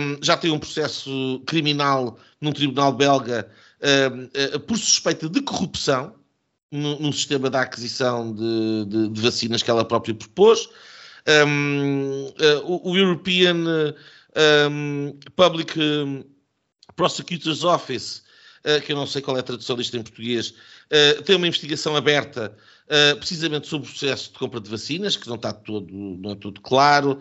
Um, 0.00 0.18
já 0.22 0.36
tem 0.36 0.50
um 0.50 0.58
processo 0.58 1.40
criminal 1.46 2.18
num 2.40 2.50
tribunal 2.50 2.92
belga 2.92 3.48
um, 3.82 4.28
eh, 4.32 4.58
por 4.58 4.76
suspeita 4.78 5.28
de 5.28 5.42
corrupção 5.42 6.14
no 6.72 7.12
sistema 7.12 7.48
da 7.48 7.60
aquisição 7.60 8.34
de, 8.34 8.84
de, 8.86 9.08
de, 9.08 9.20
vacinas 9.20 9.62
que 9.62 9.70
ela 9.70 9.84
própria 9.84 10.14
propôs. 10.14 10.68
Um, 11.28 12.26
uh, 12.26 12.88
o, 12.88 12.96
European 12.96 13.94
Public 15.34 15.74
Prosecutor's 16.96 17.62
Office, 17.62 18.22
uh, 18.64 18.80
que 18.80 18.92
eu 18.92 18.96
não 18.96 19.06
sei 19.06 19.22
qual 19.22 19.36
é 19.36 19.40
a 19.40 19.42
tradução 19.42 19.76
disto 19.76 19.96
em 19.96 20.02
português, 20.02 20.50
uh, 20.50 21.22
tem 21.22 21.36
uma 21.36 21.46
investigação 21.46 21.94
aberta 21.94 22.56
uh, 22.86 23.16
precisamente 23.18 23.68
sobre 23.68 23.86
o 23.86 23.90
processo 23.90 24.32
de 24.32 24.38
compra 24.38 24.60
de 24.60 24.70
vacinas, 24.70 25.16
que 25.16 25.28
não 25.28 25.36
está 25.36 25.52
todo, 25.52 25.92
não 25.92 26.32
é 26.32 26.34
tudo 26.34 26.60
claro, 26.60 27.20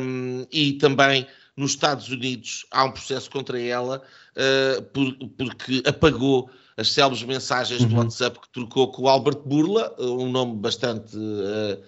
um, 0.00 0.46
e 0.52 0.74
também 0.74 1.26
nos 1.56 1.72
Estados 1.72 2.08
Unidos 2.08 2.66
há 2.70 2.84
um 2.84 2.92
processo 2.92 3.28
contra 3.30 3.60
ela 3.60 4.00
por, 4.92 5.12
porque 5.36 5.82
apagou 5.84 6.48
as 6.76 6.92
célebres 6.92 7.24
mensagens 7.24 7.80
uhum. 7.80 7.88
do 7.88 7.96
WhatsApp 7.96 8.38
que 8.38 8.48
trocou 8.50 8.92
com 8.92 9.02
o 9.02 9.08
Albert 9.08 9.40
Burla, 9.44 9.92
um 9.98 10.30
nome 10.30 10.54
bastante 10.54 11.16
uh, 11.16 11.74
uh, 11.74 11.84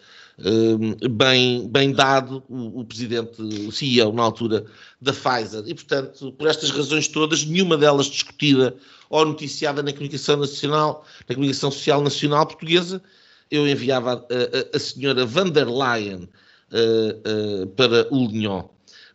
bem, 1.11 1.69
bem 1.69 1.93
dado, 1.93 2.43
o, 2.49 2.81
o, 2.81 2.85
presidente, 2.85 3.41
o 3.41 3.71
CEO 3.71 4.13
na 4.13 4.23
altura 4.23 4.65
da 5.01 5.13
Pfizer. 5.13 5.63
E, 5.67 5.75
portanto, 5.75 6.33
por 6.33 6.49
estas 6.49 6.71
razões 6.71 7.09
todas, 7.09 7.45
nenhuma 7.45 7.77
delas 7.77 8.07
discutida 8.07 8.75
ou 9.09 9.25
noticiada 9.25 9.83
na 9.83 9.93
comunicação 9.93 10.37
nacional, 10.37 11.05
na 11.29 11.35
comunicação 11.35 11.71
social 11.71 12.03
nacional 12.03 12.47
portuguesa, 12.47 13.03
eu 13.51 13.69
enviava 13.69 14.13
a, 14.13 14.15
a, 14.15 14.77
a 14.77 14.79
senhora 14.79 15.27
van 15.27 15.51
der 15.51 15.69
Leyen 15.69 16.29
uh, 16.71 17.67
para 17.69 18.07
o 18.13 18.27
Lignon. 18.27 18.69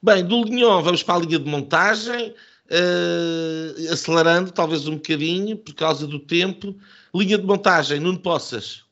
Bem, 0.04 0.24
do 0.24 0.44
Lignon 0.44 0.84
vamos 0.84 1.02
para 1.02 1.16
a 1.16 1.20
linha 1.20 1.40
de 1.40 1.50
montagem 1.50 2.34
uh, 2.70 3.94
acelerando 3.94 4.52
talvez 4.52 4.88
um 4.88 4.96
bocadinho 4.96 5.58
por 5.58 5.74
causa 5.74 6.06
do 6.06 6.20
tempo. 6.20 6.76
Linha 7.14 7.38
de 7.38 7.46
montagem, 7.46 8.00
Nuno 8.00 8.20
Poças. 8.20 8.85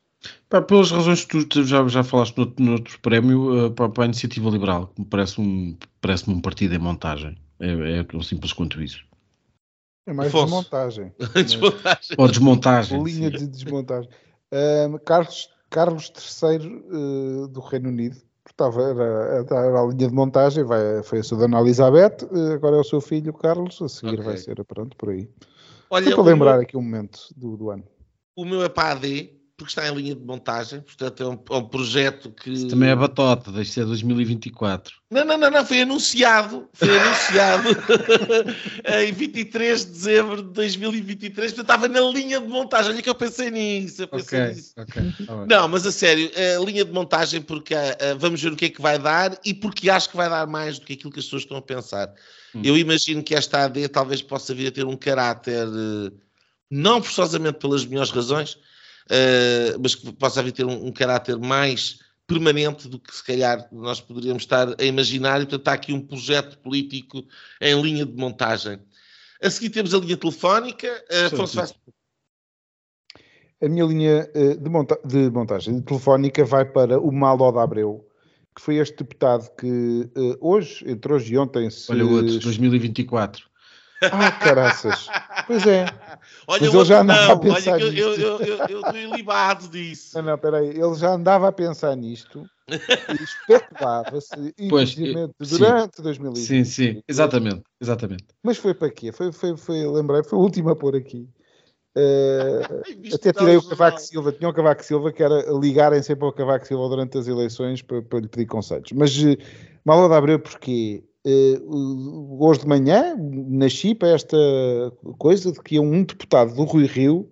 Pá, 0.50 0.62
pelas 0.62 0.92
razões 0.92 1.26
que 1.26 1.44
tu 1.46 1.64
já, 1.64 1.88
já 1.88 2.04
falaste 2.04 2.38
no, 2.38 2.54
no 2.60 2.72
outro 2.74 3.00
prémio, 3.00 3.68
uh, 3.68 3.72
para, 3.72 3.90
para, 3.90 4.04
a 4.04 4.08
Iniciativa 4.08 4.50
Liberal, 4.50 4.88
que 4.88 5.02
me 5.02 5.08
parece 5.08 5.42
um, 5.42 5.78
parece 6.00 6.30
um 6.30 6.40
partido 6.40 6.76
em 6.76 6.80
montagem. 6.80 7.38
É, 7.60 8.00
é 8.00 8.04
tão 8.04 8.22
simples 8.22 8.54
quanto 8.54 8.82
isso. 8.82 9.04
É 10.06 10.14
mais 10.14 10.30
Afonso. 10.30 10.46
desmontagem. 10.46 11.14
desmontagem. 11.34 12.16
Ou 12.18 12.28
desmontagem. 12.28 13.04
Linha 13.04 13.32
sim. 13.32 13.38
de 13.38 13.48
desmontagem. 13.48 14.10
Uh, 14.52 15.00
Carlos, 15.00 15.50
Carlos 15.70 16.12
III 16.42 16.68
uh, 16.68 17.48
do 17.48 17.60
Reino 17.62 17.90
Unido 17.90 18.18
estava, 18.54 18.82
era, 18.84 19.46
era, 19.50 19.82
a 19.82 19.86
linha 19.86 20.08
de 20.08 20.14
montagem, 20.14 20.64
vai, 20.64 21.02
foi 21.04 21.20
a 21.20 21.24
sua 21.24 21.40
dona 21.40 21.60
Elizabeth, 21.60 22.18
eh, 22.32 22.54
agora 22.54 22.78
é 22.78 22.80
o 22.80 22.84
seu 22.84 23.02
filho 23.02 23.34
Carlos, 23.34 23.82
a 23.82 23.90
seguir 23.90 24.14
okay. 24.14 24.26
vai 24.26 24.38
ser, 24.38 24.64
pronto, 24.66 24.96
por 24.96 25.10
aí. 25.10 25.28
Olha, 25.90 26.14
para 26.14 26.24
lembrar 26.24 26.54
meu, 26.54 26.62
aqui 26.62 26.78
um 26.78 26.82
momento 26.82 27.20
do, 27.36 27.58
do 27.58 27.70
ano. 27.70 27.84
O 28.36 28.46
meu 28.46 28.64
é 28.64 28.70
para 28.70 28.90
a 28.90 28.92
AD, 28.94 29.32
porque 29.56 29.72
está 29.72 29.88
em 29.88 29.96
linha 29.96 30.16
de 30.16 30.22
montagem, 30.22 30.82
portanto 30.82 31.24
é 31.24 31.28
um, 31.28 31.40
é 31.58 31.60
um 31.62 31.68
projeto 31.68 32.32
que. 32.32 32.52
Isso 32.52 32.68
também 32.68 32.90
é 32.90 32.96
batota, 32.96 33.52
deixa 33.52 33.74
ser 33.74 33.86
2024. 33.86 34.96
Não, 35.12 35.24
não, 35.24 35.38
não, 35.38 35.52
não, 35.52 35.64
foi 35.64 35.82
anunciado, 35.82 36.68
foi 36.74 37.00
anunciado 37.00 37.70
em 39.06 39.14
23 39.14 39.86
de 39.86 39.92
dezembro 39.92 40.42
de 40.42 40.50
2023, 40.50 41.52
portanto 41.52 41.62
estava 41.62 41.88
na 41.88 42.02
linha 42.12 42.42
de 42.42 42.48
montagem, 42.48 42.94
olha 42.94 43.02
que 43.02 43.10
eu 43.10 43.14
pensei 43.14 43.52
nisso, 43.52 44.02
eu 44.02 44.08
pensei 44.08 44.42
okay, 44.42 44.56
nisso. 44.56 44.74
Okay, 44.76 45.26
tá 45.26 45.46
não, 45.46 45.68
mas 45.68 45.86
a 45.86 45.92
sério, 45.92 46.32
a 46.36 46.66
linha 46.66 46.84
de 46.84 46.92
montagem 46.92 47.40
porque 47.40 47.76
uh, 47.76 48.18
vamos 48.18 48.42
ver 48.42 48.52
o 48.52 48.56
que 48.56 48.66
é 48.66 48.70
que 48.70 48.82
vai 48.82 48.98
dar 48.98 49.38
e 49.46 49.54
porque 49.54 49.88
acho 49.88 50.10
que 50.10 50.18
vai 50.18 50.30
dar 50.30 50.48
mais 50.48 50.80
do 50.80 50.86
que 50.86 50.94
aquilo 50.94 51.12
que 51.12 51.20
as 51.20 51.26
pessoas 51.26 51.44
estão 51.44 51.58
a 51.58 51.62
pensar. 51.62 52.12
Hum. 52.56 52.62
Eu 52.64 52.76
imagino 52.76 53.22
que 53.22 53.36
esta 53.36 53.66
AD 53.66 53.88
talvez 53.90 54.24
possa 54.24 54.52
vir 54.56 54.68
a 54.68 54.72
ter 54.72 54.86
um 54.86 54.98
caráter, 54.98 55.68
uh, 55.68 56.12
não 56.72 57.04
forçosamente 57.04 57.60
pelas 57.60 57.86
melhores 57.86 58.10
razões, 58.10 58.58
uh, 59.10 59.80
mas 59.82 59.96
que 59.96 60.12
possa 60.14 60.42
vir 60.42 60.52
ter 60.52 60.66
um, 60.66 60.88
um, 60.88 60.92
caráter 60.92 61.38
mais 61.38 62.00
permanente 62.28 62.88
do 62.88 63.00
que 63.00 63.14
se 63.14 63.24
calhar 63.24 63.68
nós 63.72 64.00
poderíamos 64.00 64.44
estar 64.44 64.76
a 64.80 64.84
imaginar, 64.84 65.42
e 65.42 65.46
portanto 65.46 65.62
está 65.62 65.74
aqui 65.74 65.94
um 65.94 66.02
projeto 66.02 66.58
político 66.60 67.24
em 67.62 67.82
linha 67.82 68.06
de 68.06 68.16
montagem. 68.16 68.80
A 69.42 69.50
seguir 69.50 69.70
temos 69.70 69.94
a 69.94 69.98
linha 69.98 70.18
telefónica. 70.18 70.88
Uh, 71.12 71.26
Afonso 71.28 71.56
Vaz... 71.56 71.74
A 73.62 73.70
minha 73.70 73.86
linha 73.86 74.30
uh, 74.36 74.58
de, 74.58 74.70
monta 74.70 75.00
de, 75.06 75.30
montagem 75.30 75.76
de 75.76 75.82
telefónica 75.84 76.46
vai 76.46 76.66
para 76.66 77.00
o 77.00 77.12
Malo 77.12 77.52
da 77.52 77.64
Abreu, 77.64 78.08
que 78.56 78.62
foi 78.62 78.76
este 78.76 78.98
deputado 78.98 79.50
que 79.56 80.10
hoje, 80.40 80.84
entre 80.88 81.12
hoje 81.12 81.34
e 81.34 81.38
ontem... 81.38 81.70
Se... 81.70 81.92
Olha 81.92 82.06
o 82.06 82.12
outro, 82.14 82.40
2024. 82.40 83.53
Ah, 84.12 84.32
caraças. 84.32 85.08
Pois 85.48 85.66
é. 85.66 85.86
Olha, 86.48 86.62
Mas 86.62 86.74
ele 86.74 86.86
já 86.86 87.02
andava 87.02 87.28
não, 87.28 87.34
a 87.34 87.40
pensar 87.40 87.74
olha, 87.74 87.92
nisto. 87.92 88.22
Eu, 88.22 88.78
estou 88.78 88.98
ilibado 88.98 89.68
disso. 89.68 90.18
Não, 90.18 90.24
não, 90.24 90.38
peraí. 90.38 90.70
Ele 90.70 90.96
já 90.96 91.12
andava 91.12 91.48
a 91.48 91.52
pensar 91.52 91.96
nisto 91.96 92.46
e 92.70 93.24
especulava-se, 93.24 94.54
infelizmente, 94.58 95.34
durante 95.40 95.98
sim. 95.98 96.04
2020. 96.04 96.46
Sim, 96.46 96.64
sim, 96.64 97.04
exatamente, 97.08 97.64
exatamente. 97.82 98.26
Mas 98.42 98.58
foi 98.58 98.74
para 98.74 98.90
quê? 98.90 99.12
Foi, 99.12 99.32
foi, 99.32 99.58
foi 99.58 99.88
lembrei, 99.88 100.24
foi 100.24 100.38
o 100.38 100.42
último 100.42 100.70
a 100.70 100.76
pôr 100.76 100.96
aqui. 100.96 101.28
Uh, 101.96 103.14
até 103.14 103.32
tirei 103.32 103.56
o 103.56 103.62
Cavaco 103.62 104.00
Silva, 104.00 104.32
tinha 104.32 104.50
o 104.50 104.54
Cavaco 104.54 104.84
Silva 104.84 105.12
que 105.12 105.22
era 105.22 105.46
ligarem 105.52 106.02
sempre 106.02 106.26
ao 106.26 106.34
Cavaco 106.34 106.66
Silva 106.66 106.90
durante 106.90 107.20
as 107.20 107.28
eleições 107.28 107.84
para, 107.84 108.02
para 108.02 108.20
lhe 108.20 108.28
pedir 108.28 108.48
conselhos. 108.48 108.92
Mas 108.94 109.16
uh, 109.18 109.38
Malo 109.86 110.08
de 110.08 110.16
Abreu, 110.16 110.40
porquê? 110.40 111.04
Uh, 111.26 112.38
hoje 112.44 112.60
de 112.62 112.68
manhã 112.68 113.16
nasci 113.48 113.96
para 113.96 114.10
esta 114.10 114.38
coisa 115.18 115.54
de 115.54 115.62
que 115.62 115.80
um 115.80 116.04
deputado 116.04 116.54
do 116.54 116.64
Rui 116.64 116.86
Rio, 116.86 117.32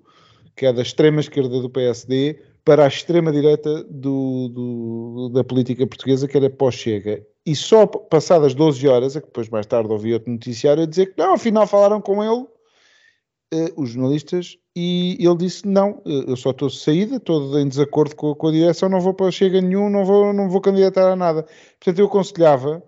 que 0.56 0.66
é 0.66 0.72
da 0.72 0.82
extrema 0.82 1.20
esquerda 1.20 1.60
do 1.60 1.70
PSD, 1.70 2.40
para 2.64 2.86
a 2.86 2.88
extrema 2.88 3.32
direita 3.32 3.84
do, 3.86 4.48
do, 4.50 5.30
da 5.34 5.44
política 5.44 5.86
portuguesa, 5.86 6.28
que 6.28 6.38
era 6.38 6.50
pós-chega. 6.50 7.26
E 7.46 7.56
só 7.56 7.86
passadas 7.86 8.54
12 8.54 8.88
horas, 8.88 9.16
é 9.16 9.20
que 9.20 9.28
depois 9.28 9.50
mais 9.50 9.66
tarde 9.66 9.92
ouvi 9.92 10.14
outro 10.14 10.32
noticiário 10.32 10.84
a 10.84 10.86
dizer 10.86 11.08
que 11.08 11.18
não, 11.18 11.34
afinal 11.34 11.68
falaram 11.68 12.00
com 12.00 12.24
ele, 12.24 12.44
uh, 12.44 13.82
os 13.82 13.90
jornalistas, 13.90 14.58
e 14.76 15.18
ele 15.20 15.38
disse: 15.38 15.68
Não, 15.68 16.02
eu 16.06 16.38
só 16.38 16.52
estou 16.52 16.70
saída, 16.70 17.18
estou 17.18 17.60
em 17.60 17.68
desacordo 17.68 18.16
com, 18.16 18.34
com, 18.36 18.48
a 18.48 18.52
direção, 18.52 18.88
não 18.88 19.02
vou 19.02 19.14
para 19.14 19.32
chega 19.32 19.60
nenhum, 19.60 19.90
não 19.90 20.06
vou, 20.06 20.32
não 20.32 20.50
vou 20.50 20.62
candidatar 20.62 21.12
a 21.12 21.16
nada. 21.16 21.46
Portanto, 21.80 22.00
eu 22.00 22.06
aconselhava 22.06 22.82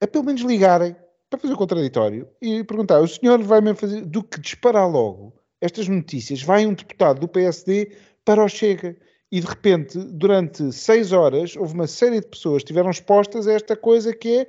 a 0.00 0.06
pelo 0.06 0.24
menos 0.24 0.42
ligarem 0.42 0.96
para 1.28 1.38
fazer 1.38 1.54
o 1.54 1.56
contraditório 1.56 2.28
e 2.40 2.64
perguntar: 2.64 3.00
o 3.00 3.08
senhor 3.08 3.40
vai 3.42 3.60
mesmo 3.60 3.78
fazer 3.78 4.04
do 4.04 4.22
que 4.22 4.40
disparar 4.40 4.90
logo 4.90 5.32
estas 5.60 5.86
notícias? 5.88 6.42
Vai 6.42 6.66
um 6.66 6.74
deputado 6.74 7.20
do 7.20 7.28
PSD 7.28 7.92
para 8.24 8.44
o 8.44 8.48
Chega. 8.48 8.96
E 9.32 9.40
de 9.40 9.46
repente, 9.46 9.96
durante 9.96 10.72
seis 10.72 11.12
horas, 11.12 11.54
houve 11.54 11.74
uma 11.74 11.86
série 11.86 12.20
de 12.20 12.26
pessoas 12.26 12.62
que 12.62 12.64
estiveram 12.64 12.90
expostas 12.90 13.46
a 13.46 13.52
esta 13.52 13.76
coisa 13.76 14.12
que 14.12 14.40
é, 14.40 14.48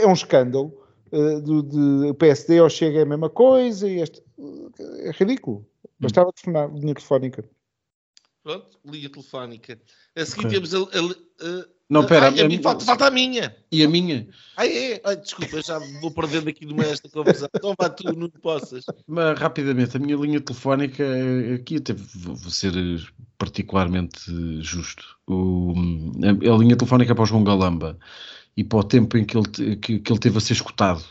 é 0.00 0.06
um 0.06 0.14
escândalo. 0.14 0.82
Uh, 1.12 1.40
do, 1.40 1.62
de, 1.62 2.14
PSD 2.14 2.60
ou 2.60 2.68
Chega 2.68 2.98
é 2.98 3.02
a 3.02 3.06
mesma 3.06 3.30
coisa 3.30 3.88
e 3.88 4.00
este, 4.00 4.22
é 5.00 5.10
ridículo. 5.12 5.64
Bastava 6.00 6.32
telefonar, 6.32 6.74
linha 6.74 6.94
telefónica. 6.94 7.44
Pronto, 8.42 8.78
linha 8.84 9.10
telefónica. 9.10 9.80
A 10.16 10.24
seguir 10.24 10.46
okay. 10.46 10.60
temos 10.60 10.74
a, 10.74 10.78
a, 10.78 10.80
a 10.80 11.75
não, 11.88 12.04
pera. 12.04 12.28
Ai, 12.28 12.40
a 12.40 12.48
mim 12.48 12.60
falta, 12.60 12.84
falta 12.84 13.06
a 13.06 13.10
minha. 13.10 13.54
E 13.70 13.84
a 13.84 13.88
minha? 13.88 14.26
Ai, 14.56 14.76
é. 14.76 15.00
Ai, 15.04 15.16
desculpa, 15.16 15.62
já 15.62 15.78
vou 16.00 16.10
perdendo 16.10 16.48
aqui 16.48 16.66
numa 16.66 16.84
esta 16.84 17.08
conversa. 17.08 17.48
Então 17.54 17.74
vá 17.78 17.88
tu, 17.88 18.12
não 18.12 18.28
possas. 18.28 18.84
Mas 19.06 19.38
rapidamente, 19.38 19.96
a 19.96 20.00
minha 20.00 20.16
linha 20.16 20.40
telefónica, 20.40 21.04
aqui 21.54 21.76
até 21.76 21.92
vou 21.92 22.36
ser 22.50 22.72
particularmente 23.38 24.18
justo. 24.62 25.04
O, 25.28 25.74
a, 26.24 26.54
a, 26.54 26.58
linha 26.58 26.76
telefónica 26.76 27.12
é 27.12 27.14
para 27.14 27.22
o 27.22 27.26
João 27.26 27.44
Galamba 27.44 27.96
e 28.56 28.64
para 28.64 28.78
o 28.78 28.84
tempo 28.84 29.16
em 29.16 29.24
que 29.24 29.36
ele, 29.36 29.76
que, 29.76 30.00
que 30.00 30.12
ele 30.12 30.20
teve 30.20 30.38
a 30.38 30.40
ser 30.40 30.54
escutado. 30.54 31.04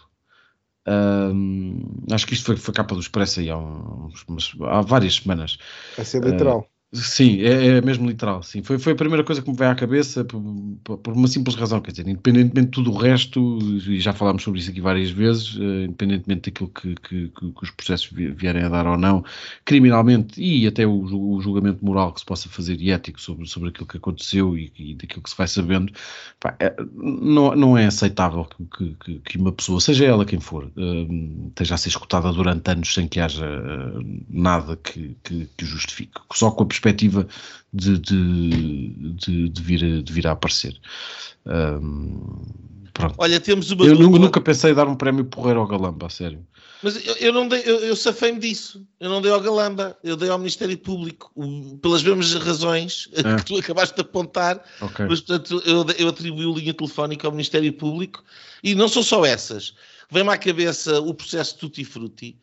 Um, 0.88 2.04
acho 2.12 2.28
que 2.28 2.34
isto 2.34 2.46
foi, 2.46 2.58
foi 2.58 2.74
capa 2.74 2.94
do 2.94 3.02
Expresso 3.02 3.40
aí 3.40 3.50
há, 3.50 3.58
uns, 3.58 4.56
há 4.62 4.82
várias 4.82 5.16
semanas. 5.16 5.58
A 5.98 6.04
ser 6.04 6.22
literal. 6.24 6.60
Uh, 6.60 6.75
Sim, 6.96 7.42
é, 7.42 7.78
é, 7.78 7.82
mesmo 7.82 8.08
literal. 8.08 8.42
Sim. 8.42 8.64
Foi, 8.64 8.80
foi 8.80 8.94
a 8.94 8.96
primeira 8.96 9.24
coisa 9.24 9.42
que 9.42 9.50
me 9.50 9.56
veio 9.56 9.72
à 9.72 9.76
cabeça 9.76 10.24
por, 10.24 10.42
por, 10.84 11.14
uma 11.14 11.28
simples 11.28 11.56
razão. 11.56 11.82
Quer 11.82 11.92
dizer, 11.92 12.08
independentemente 12.08 12.68
de 12.68 12.72
tudo 12.72 12.92
o 12.92 12.98
resto, 12.98 13.60
e 13.88 14.00
já 14.00 14.14
falámos 14.14 14.44
sobre 14.44 14.60
isso 14.60 14.72
aqui 14.72 14.80
várias 14.80 15.10
vezes, 15.10 15.56
uh, 15.56 15.84
independentemente 15.84 16.50
daquilo 16.50 16.70
que, 16.70 16.96
que, 16.96 17.28
que, 17.28 17.52
que, 17.52 17.64
os 17.64 17.72
processos 17.72 18.10
vierem 18.12 18.64
a 18.64 18.70
dar 18.70 18.88
ou 18.88 18.98
não, 18.98 19.24
criminalmente 19.66 20.42
e 20.42 20.66
até 20.66 20.88
o, 20.88 20.92
o, 20.92 21.42
julgamento 21.42 21.84
moral 21.84 22.14
que 22.14 22.22
se 22.22 22.26
possa 22.26 22.48
fazer 22.48 22.80
e 22.80 22.92
ético 22.92 23.20
sobre, 23.20 23.46
sobre 23.48 23.70
aquilo 23.70 23.88
que 23.88 23.98
aconteceu 23.98 24.58
e, 24.58 24.72
e 24.78 24.96
daquilo 24.96 25.22
que 25.22 25.30
se 25.30 25.38
vai 25.38 25.48
sabendo, 25.48 25.92
pá, 26.40 26.56
é, 26.60 26.74
não, 26.94 27.56
não 27.56 27.78
é 27.78 27.86
aceitável 27.86 28.48
que, 28.78 29.20
que, 29.26 29.38
uma 29.38 29.52
pessoa, 29.52 29.82
seja 29.82 30.06
ela 30.06 30.26
quem 30.26 30.40
for, 30.40 30.66
uh, 30.66 31.48
esteja 31.50 31.76
a 31.76 31.78
ser 31.78 31.90
escutada 31.90 32.32
durante 32.32 32.72
anos 32.72 32.94
sem 32.94 33.08
que 33.08 33.20
haja 33.20 33.46
uh, 33.46 34.24
nada 34.30 34.78
que, 34.78 35.16
que, 35.24 35.50
que 35.58 35.66
justifique. 35.66 36.14
Só 36.34 36.52
com 36.52 36.64
a 36.64 36.66
perspectiva 36.66 36.85
de, 37.74 37.98
de, 38.00 38.90
de, 39.14 39.50
de, 39.50 39.62
vir, 39.62 40.04
de 40.04 40.14
vir 40.14 40.28
a 40.28 40.32
aparecer. 40.32 40.80
Um, 41.46 42.42
pronto. 42.94 43.16
Olha, 43.18 43.40
temos 43.40 43.70
uma. 43.72 43.86
Eu 43.86 43.98
dupla... 43.98 44.20
nunca 44.20 44.42
pensei 44.42 44.72
em 44.72 44.74
dar 44.76 44.88
um 44.88 44.96
prémio 44.96 45.26
porreiro 45.26 45.60
ao 45.60 45.68
Galamba, 45.68 46.08
a 46.08 46.10
sério. 46.10 46.46
Mas 46.82 47.06
eu, 47.06 47.16
eu 47.16 47.34
não 47.34 47.48
dei, 47.48 47.62
eu, 47.66 47.80
eu 47.80 47.96
safei-me 47.96 48.40
disso. 48.40 48.86
Eu 49.00 49.10
não 49.10 49.22
dei 49.22 49.32
ao 49.32 49.42
Galamba, 49.42 49.98
eu 50.04 50.16
dei 50.16 50.30
ao 50.30 50.38
Ministério 50.38 50.78
Público, 50.78 51.32
pelas 51.82 52.04
mesmas 52.04 52.34
razões 52.36 53.10
é. 53.14 53.36
que 53.38 53.46
tu 53.46 53.58
acabaste 53.58 53.96
de 53.96 54.02
apontar. 54.02 54.64
Okay. 54.82 55.06
Mas, 55.08 55.22
portanto, 55.22 55.62
eu, 55.66 55.86
eu 55.98 56.10
atribuí 56.10 56.46
o 56.46 56.54
linha 56.54 56.74
telefónica 56.74 57.28
ao 57.28 57.32
Ministério 57.32 57.72
Público 57.74 58.24
e 58.64 58.76
não 58.76 58.88
são 58.88 59.02
só 59.04 59.26
essas. 59.26 59.74
Vem-me 60.12 60.30
à 60.30 60.38
cabeça 60.38 61.00
o 61.02 61.14
processo 61.14 61.58
Tutti 61.58 61.84
Frutti, 61.84 62.38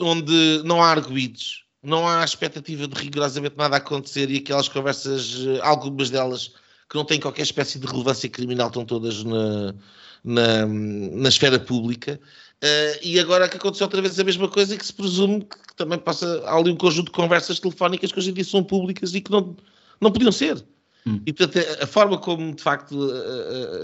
onde 0.00 0.62
não 0.64 0.82
há 0.82 0.90
arguídos, 0.90 1.65
não 1.82 2.08
há 2.08 2.24
expectativa 2.24 2.88
de 2.88 3.00
rigorosamente 3.00 3.56
nada 3.56 3.76
acontecer 3.76 4.30
e 4.30 4.38
aquelas 4.38 4.68
conversas, 4.68 5.36
eh, 5.46 5.60
algumas 5.62 6.10
delas 6.10 6.52
que 6.88 6.96
não 6.96 7.04
têm 7.04 7.20
qualquer 7.20 7.42
espécie 7.42 7.78
de 7.78 7.86
relevância 7.86 8.28
criminal, 8.28 8.68
estão 8.68 8.84
todas 8.84 9.24
na, 9.24 9.74
na, 10.22 10.66
na 10.66 11.28
esfera 11.28 11.58
pública. 11.58 12.20
Uh, 12.62 12.98
e 13.02 13.20
agora 13.20 13.48
que 13.48 13.56
aconteceu 13.56 13.84
outra 13.84 14.00
vez 14.00 14.18
a 14.18 14.24
mesma 14.24 14.48
coisa 14.48 14.74
e 14.74 14.78
que 14.78 14.86
se 14.86 14.92
presume 14.92 15.42
que 15.42 15.76
também 15.76 15.98
passa 15.98 16.42
há 16.46 16.56
ali 16.56 16.70
um 16.70 16.76
conjunto 16.76 17.06
de 17.06 17.12
conversas 17.12 17.60
telefónicas 17.60 18.10
que 18.10 18.18
hoje 18.18 18.30
em 18.30 18.34
dia 18.34 18.44
são 18.44 18.64
públicas 18.64 19.14
e 19.14 19.20
que 19.20 19.30
não, 19.30 19.54
não 20.00 20.10
podiam 20.10 20.32
ser. 20.32 20.64
Hum. 21.06 21.20
E 21.26 21.32
portanto, 21.32 21.82
a 21.82 21.86
forma 21.86 22.18
como 22.18 22.54
de 22.54 22.62
facto 22.62 23.10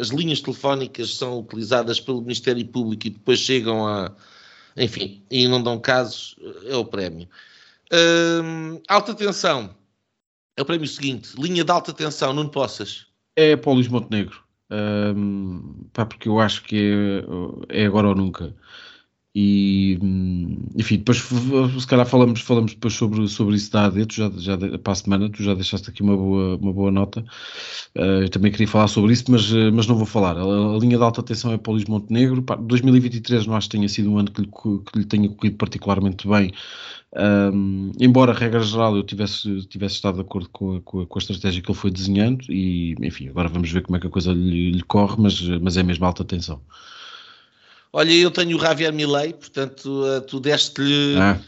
as 0.00 0.08
linhas 0.08 0.40
telefónicas 0.40 1.14
são 1.16 1.40
utilizadas 1.40 2.00
pelo 2.00 2.22
Ministério 2.22 2.64
Público 2.66 3.06
e 3.06 3.10
depois 3.10 3.38
chegam 3.40 3.86
a, 3.86 4.12
enfim, 4.76 5.22
e 5.30 5.46
não 5.46 5.62
dão 5.62 5.78
casos, 5.78 6.36
é 6.66 6.74
o 6.74 6.84
prémio. 6.84 7.28
Alta 8.88 9.14
tensão. 9.14 9.74
É 10.56 10.62
o 10.62 10.64
prémio 10.64 10.86
seguinte. 10.86 11.34
Linha 11.38 11.64
de 11.64 11.70
alta 11.70 11.92
tensão, 11.92 12.32
Nuno 12.32 12.50
Poças. 12.50 13.06
É 13.36 13.56
para 13.56 13.70
o 13.70 13.74
Luís 13.74 13.88
Montenegro. 13.88 14.42
Pá, 15.92 16.06
porque 16.06 16.28
eu 16.28 16.40
acho 16.40 16.62
que 16.64 17.24
é, 17.68 17.82
é, 17.82 17.86
agora 17.86 18.08
ou 18.08 18.14
nunca. 18.14 18.54
E 19.34 19.98
enfim, 20.76 20.98
depois 20.98 21.18
se 21.80 21.86
calhar 21.86 22.06
falamos, 22.06 22.42
falamos 22.42 22.74
depois 22.74 22.92
sobre, 22.92 23.26
sobre 23.28 23.56
isso 23.56 23.72
da 23.72 23.86
AD, 23.86 24.04
tu 24.04 24.14
já, 24.14 24.30
já 24.36 24.58
para 24.78 24.92
a 24.92 24.96
semana, 24.96 25.30
tu 25.30 25.42
já 25.42 25.54
deixaste 25.54 25.88
aqui 25.88 26.02
uma 26.02 26.14
boa, 26.16 26.56
uma 26.56 26.72
boa 26.72 26.90
nota. 26.90 27.24
Uh, 27.96 28.22
eu 28.22 28.28
também 28.28 28.52
queria 28.52 28.68
falar 28.68 28.88
sobre 28.88 29.12
isso, 29.14 29.24
mas, 29.28 29.50
mas 29.72 29.86
não 29.86 29.96
vou 29.96 30.04
falar. 30.04 30.36
A, 30.36 30.42
a 30.42 30.78
linha 30.78 30.98
de 30.98 31.02
alta 31.02 31.22
tensão 31.22 31.52
é 31.52 31.56
para 31.56 31.70
o 31.70 31.74
Luís 31.74 31.86
Montenegro. 31.86 32.42
Pá, 32.42 32.56
2023 32.56 33.46
não 33.46 33.56
acho 33.56 33.68
que 33.70 33.76
tenha 33.76 33.88
sido 33.88 34.10
um 34.10 34.18
ano 34.18 34.30
que 34.30 34.42
lhe, 34.42 34.48
que 34.48 34.98
lhe 34.98 35.04
tenha 35.06 35.28
corrido 35.30 35.56
particularmente 35.56 36.28
bem. 36.28 36.52
Um, 37.14 37.92
embora, 38.00 38.32
regra 38.32 38.60
geral, 38.60 38.96
eu 38.96 39.02
tivesse, 39.02 39.66
tivesse 39.66 39.96
estado 39.96 40.14
de 40.16 40.20
acordo 40.22 40.48
com 40.50 40.76
a, 40.76 40.80
com, 40.80 41.00
a, 41.00 41.06
com 41.06 41.18
a, 41.18 41.20
estratégia 41.20 41.62
que 41.62 41.70
ele 41.70 41.78
foi 41.78 41.90
desenhando, 41.90 42.44
e 42.50 42.94
enfim, 43.02 43.28
agora 43.28 43.48
vamos 43.48 43.70
ver 43.70 43.82
como 43.82 43.96
é 43.96 44.00
que 44.00 44.06
a 44.06 44.10
coisa 44.10 44.32
lhe, 44.32 44.72
lhe 44.72 44.82
corre, 44.82 45.16
mas, 45.18 45.40
mas 45.60 45.76
é 45.76 45.82
mesmo 45.82 46.04
alta 46.06 46.24
tensão. 46.24 46.60
Olha, 47.92 48.12
eu 48.12 48.30
tenho 48.30 48.56
o 48.56 48.60
Javier 48.60 48.92
Milei, 48.92 49.34
portanto, 49.34 50.06
eh, 50.06 50.20
tu 50.20 50.40
deste-lhe. 50.40 51.18
Ah. 51.18 51.38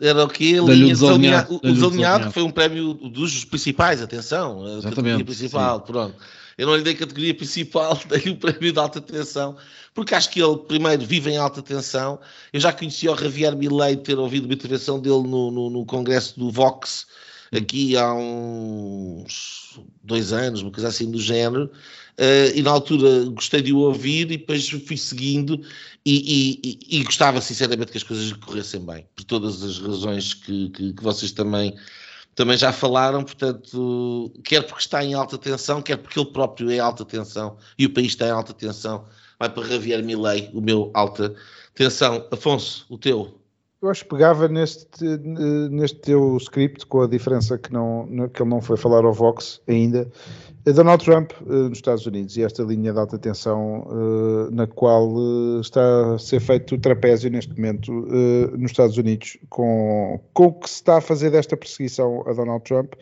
Era 0.00 0.24
o 0.24 0.28
quê? 0.28 0.54
Linha 0.60 0.88
desalinhado, 0.88 1.60
o 1.62 1.72
desalinhado, 1.72 2.26
que 2.26 2.34
foi 2.34 2.42
um 2.42 2.50
prémio 2.50 2.92
dos 2.94 3.44
principais, 3.44 4.02
atenção, 4.02 4.64
a 4.78 4.82
categoria 4.82 5.24
principal, 5.24 5.78
sim. 5.78 5.92
pronto. 5.92 6.16
Eu 6.58 6.66
não 6.66 6.76
lhe 6.76 6.82
dei 6.82 6.94
categoria 6.94 7.32
principal, 7.32 7.96
dei-lhe 8.08 8.30
o 8.30 8.36
prémio 8.36 8.72
de 8.72 8.78
alta 8.80 9.00
tensão, 9.00 9.56
porque 9.94 10.12
acho 10.14 10.28
que 10.30 10.42
ele, 10.42 10.56
primeiro, 10.56 11.06
vive 11.06 11.30
em 11.30 11.36
alta 11.36 11.62
tensão. 11.62 12.18
Eu 12.52 12.58
já 12.58 12.72
conheci 12.72 13.08
o 13.08 13.16
Javier 13.16 13.54
Milei, 13.56 13.96
ter 13.96 14.18
ouvido 14.18 14.46
uma 14.46 14.54
intervenção 14.54 14.98
dele 14.98 15.22
no, 15.22 15.52
no, 15.52 15.70
no 15.70 15.86
congresso 15.86 16.36
do 16.36 16.50
Vox, 16.50 17.06
aqui 17.52 17.96
há 17.96 18.14
uns 18.14 19.78
dois 20.02 20.32
anos, 20.32 20.62
uma 20.62 20.72
coisa 20.72 20.88
assim 20.88 21.10
do 21.10 21.20
género, 21.20 21.64
uh, 22.18 22.56
e 22.56 22.62
na 22.62 22.70
altura 22.70 23.26
gostei 23.26 23.60
de 23.60 23.72
o 23.72 23.78
ouvir 23.78 24.30
e 24.30 24.38
depois 24.38 24.68
fui 24.68 24.96
seguindo 24.96 25.60
e, 26.04 26.58
e, 26.64 26.98
e, 26.98 27.04
gostava 27.04 27.40
sinceramente 27.40 27.92
que 27.92 27.98
as 27.98 28.02
coisas 28.02 28.32
corressem 28.32 28.84
bem, 28.84 29.06
por 29.14 29.24
todas 29.24 29.62
as 29.62 29.78
razões 29.78 30.34
que, 30.34 30.70
que, 30.70 30.92
que 30.94 31.02
vocês 31.02 31.30
também 31.32 31.74
também 32.34 32.56
já 32.56 32.72
falaram, 32.72 33.22
portanto, 33.22 34.32
quer 34.42 34.62
porque 34.62 34.80
está 34.80 35.04
em 35.04 35.12
alta 35.12 35.36
tensão, 35.36 35.82
quer 35.82 35.98
porque 35.98 36.18
ele 36.18 36.30
próprio 36.30 36.70
é 36.70 36.78
alta 36.78 37.04
tensão 37.04 37.58
e 37.78 37.84
o 37.84 37.92
país 37.92 38.08
está 38.08 38.26
em 38.26 38.30
alta 38.30 38.54
tensão, 38.54 39.04
vai 39.38 39.50
para 39.50 39.68
Javier 39.68 40.02
Milei, 40.02 40.48
o 40.54 40.60
meu 40.62 40.90
alta 40.94 41.34
tensão. 41.74 42.26
Afonso, 42.30 42.86
o 42.88 42.96
teu. 42.96 43.41
Eu 43.82 43.90
acho 43.90 44.04
que 44.04 44.10
pegava 44.10 44.46
neste, 44.46 45.04
neste 45.68 45.98
teu 45.98 46.36
script, 46.36 46.86
com 46.86 47.02
a 47.02 47.08
diferença 47.08 47.58
que, 47.58 47.72
não, 47.72 48.06
que 48.32 48.40
ele 48.40 48.48
não 48.48 48.60
foi 48.60 48.76
falar 48.76 49.04
ao 49.04 49.12
Vox 49.12 49.60
ainda, 49.66 50.08
Donald 50.64 51.04
Trump 51.04 51.32
uh, 51.40 51.68
nos 51.68 51.78
Estados 51.78 52.06
Unidos. 52.06 52.36
E 52.36 52.44
esta 52.44 52.62
linha 52.62 52.92
de 52.92 52.98
alta 53.00 53.18
tensão 53.18 53.80
uh, 53.88 54.48
na 54.52 54.68
qual 54.68 55.10
está 55.60 56.14
a 56.14 56.18
ser 56.20 56.38
feito 56.38 56.76
o 56.76 56.78
trapézio 56.78 57.28
neste 57.28 57.52
momento 57.56 57.90
nos 58.56 58.70
Estados 58.70 58.96
Unidos 58.96 59.36
com, 59.50 60.20
com 60.32 60.46
o 60.46 60.52
que 60.52 60.70
se 60.70 60.76
está 60.76 60.98
a 60.98 61.00
fazer 61.00 61.30
desta 61.30 61.56
perseguição 61.56 62.22
a 62.28 62.32
Donald 62.32 62.62
Trump, 62.62 62.92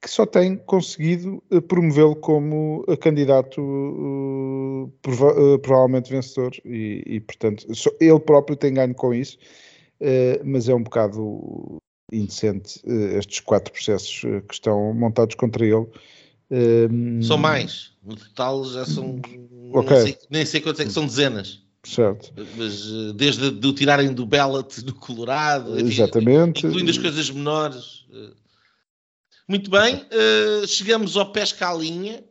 que 0.00 0.10
só 0.10 0.24
tem 0.24 0.56
conseguido 0.56 1.42
promovê-lo 1.68 2.16
como 2.16 2.86
candidato 3.02 3.60
prova 5.02 5.58
provavelmente 5.58 6.10
vencedor. 6.10 6.52
E, 6.64 7.02
e, 7.06 7.20
portanto 7.20 7.66
ele 8.00 8.20
próprio 8.20 8.56
tem 8.56 8.72
ganho 8.72 8.94
com 8.94 9.12
isso, 9.12 9.36
mas 10.44 10.68
é 10.68 10.74
um 10.74 10.82
bocado 10.82 11.78
indecente 12.12 12.80
estes 13.16 13.40
quatro 13.40 13.72
processos 13.72 14.20
que 14.46 14.54
estão 14.54 14.92
montados 14.92 15.34
contra 15.34 15.64
ele 15.64 15.86
um... 16.52 17.22
São 17.22 17.38
mais. 17.38 17.92
No 18.04 18.14
total 18.14 18.64
já 18.66 18.84
são. 18.84 19.20
Okay. 19.72 20.02
Sei, 20.02 20.18
nem 20.28 20.44
sei 20.44 20.60
quantos 20.60 20.80
é 20.80 20.84
que 20.84 20.92
são 20.92 21.06
dezenas. 21.06 21.62
Certo. 21.82 22.32
Mas 22.56 22.86
eh, 22.86 23.12
desde 23.14 23.50
de 23.50 23.66
o 23.66 23.72
tirarem 23.72 24.12
do 24.12 24.26
ballot 24.26 24.84
no 24.84 24.94
Colorado, 24.94 25.78
Exatamente. 25.80 26.66
incluindo 26.66 26.90
as 26.90 26.98
coisas 26.98 27.30
menores. 27.30 28.06
Eh. 28.12 28.32
Muito 29.48 29.70
bem, 29.70 29.96
uh, 29.96 30.66
chegamos 30.66 31.16
ao 31.16 31.32
Pesca 31.32 31.70
à 31.70 31.74
Linha. 31.74 32.22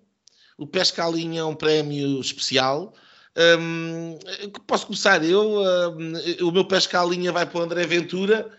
O 0.58 0.66
Pesca 0.66 1.06
à 1.06 1.10
Linha 1.10 1.42
é 1.42 1.44
um 1.44 1.56
prémio 1.56 2.22
especial. 2.22 2.94
Um, 3.38 4.20
posso 4.68 4.88
começar 4.88 5.24
eu? 5.24 5.62
Um, 5.62 6.48
o 6.48 6.52
meu 6.52 6.66
Pesca 6.66 7.02
à 7.02 7.06
Linha 7.06 7.32
vai 7.32 7.46
para 7.46 7.60
o 7.60 7.64
André 7.64 7.86
Ventura, 7.86 8.52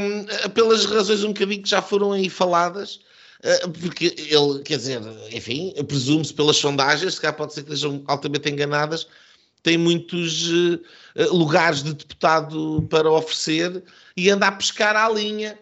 um, 0.00 0.50
pelas 0.50 0.84
razões 0.84 1.24
um 1.24 1.28
bocadinho 1.28 1.62
que 1.62 1.68
já 1.68 1.82
foram 1.82 2.12
aí 2.12 2.28
faladas. 2.28 3.00
Eh, 3.44 3.68
porque 3.68 4.06
ele, 4.16 4.62
quer 4.64 4.78
dizer, 4.78 5.02
enfim, 5.30 5.74
presume-se 5.86 6.32
pelas 6.32 6.56
sondagens, 6.56 7.14
se 7.14 7.20
cá 7.20 7.30
pode 7.30 7.52
ser 7.52 7.62
que 7.62 7.74
estejam 7.74 8.02
altamente 8.06 8.48
enganadas, 8.48 9.06
tem 9.62 9.76
muitos 9.76 10.48
uh, 10.50 10.80
lugares 11.30 11.82
de 11.82 11.92
deputado 11.92 12.86
para 12.88 13.10
oferecer 13.10 13.82
e 14.16 14.30
anda 14.30 14.48
a 14.48 14.52
pescar 14.52 14.96
à 14.96 15.10
linha. 15.10 15.58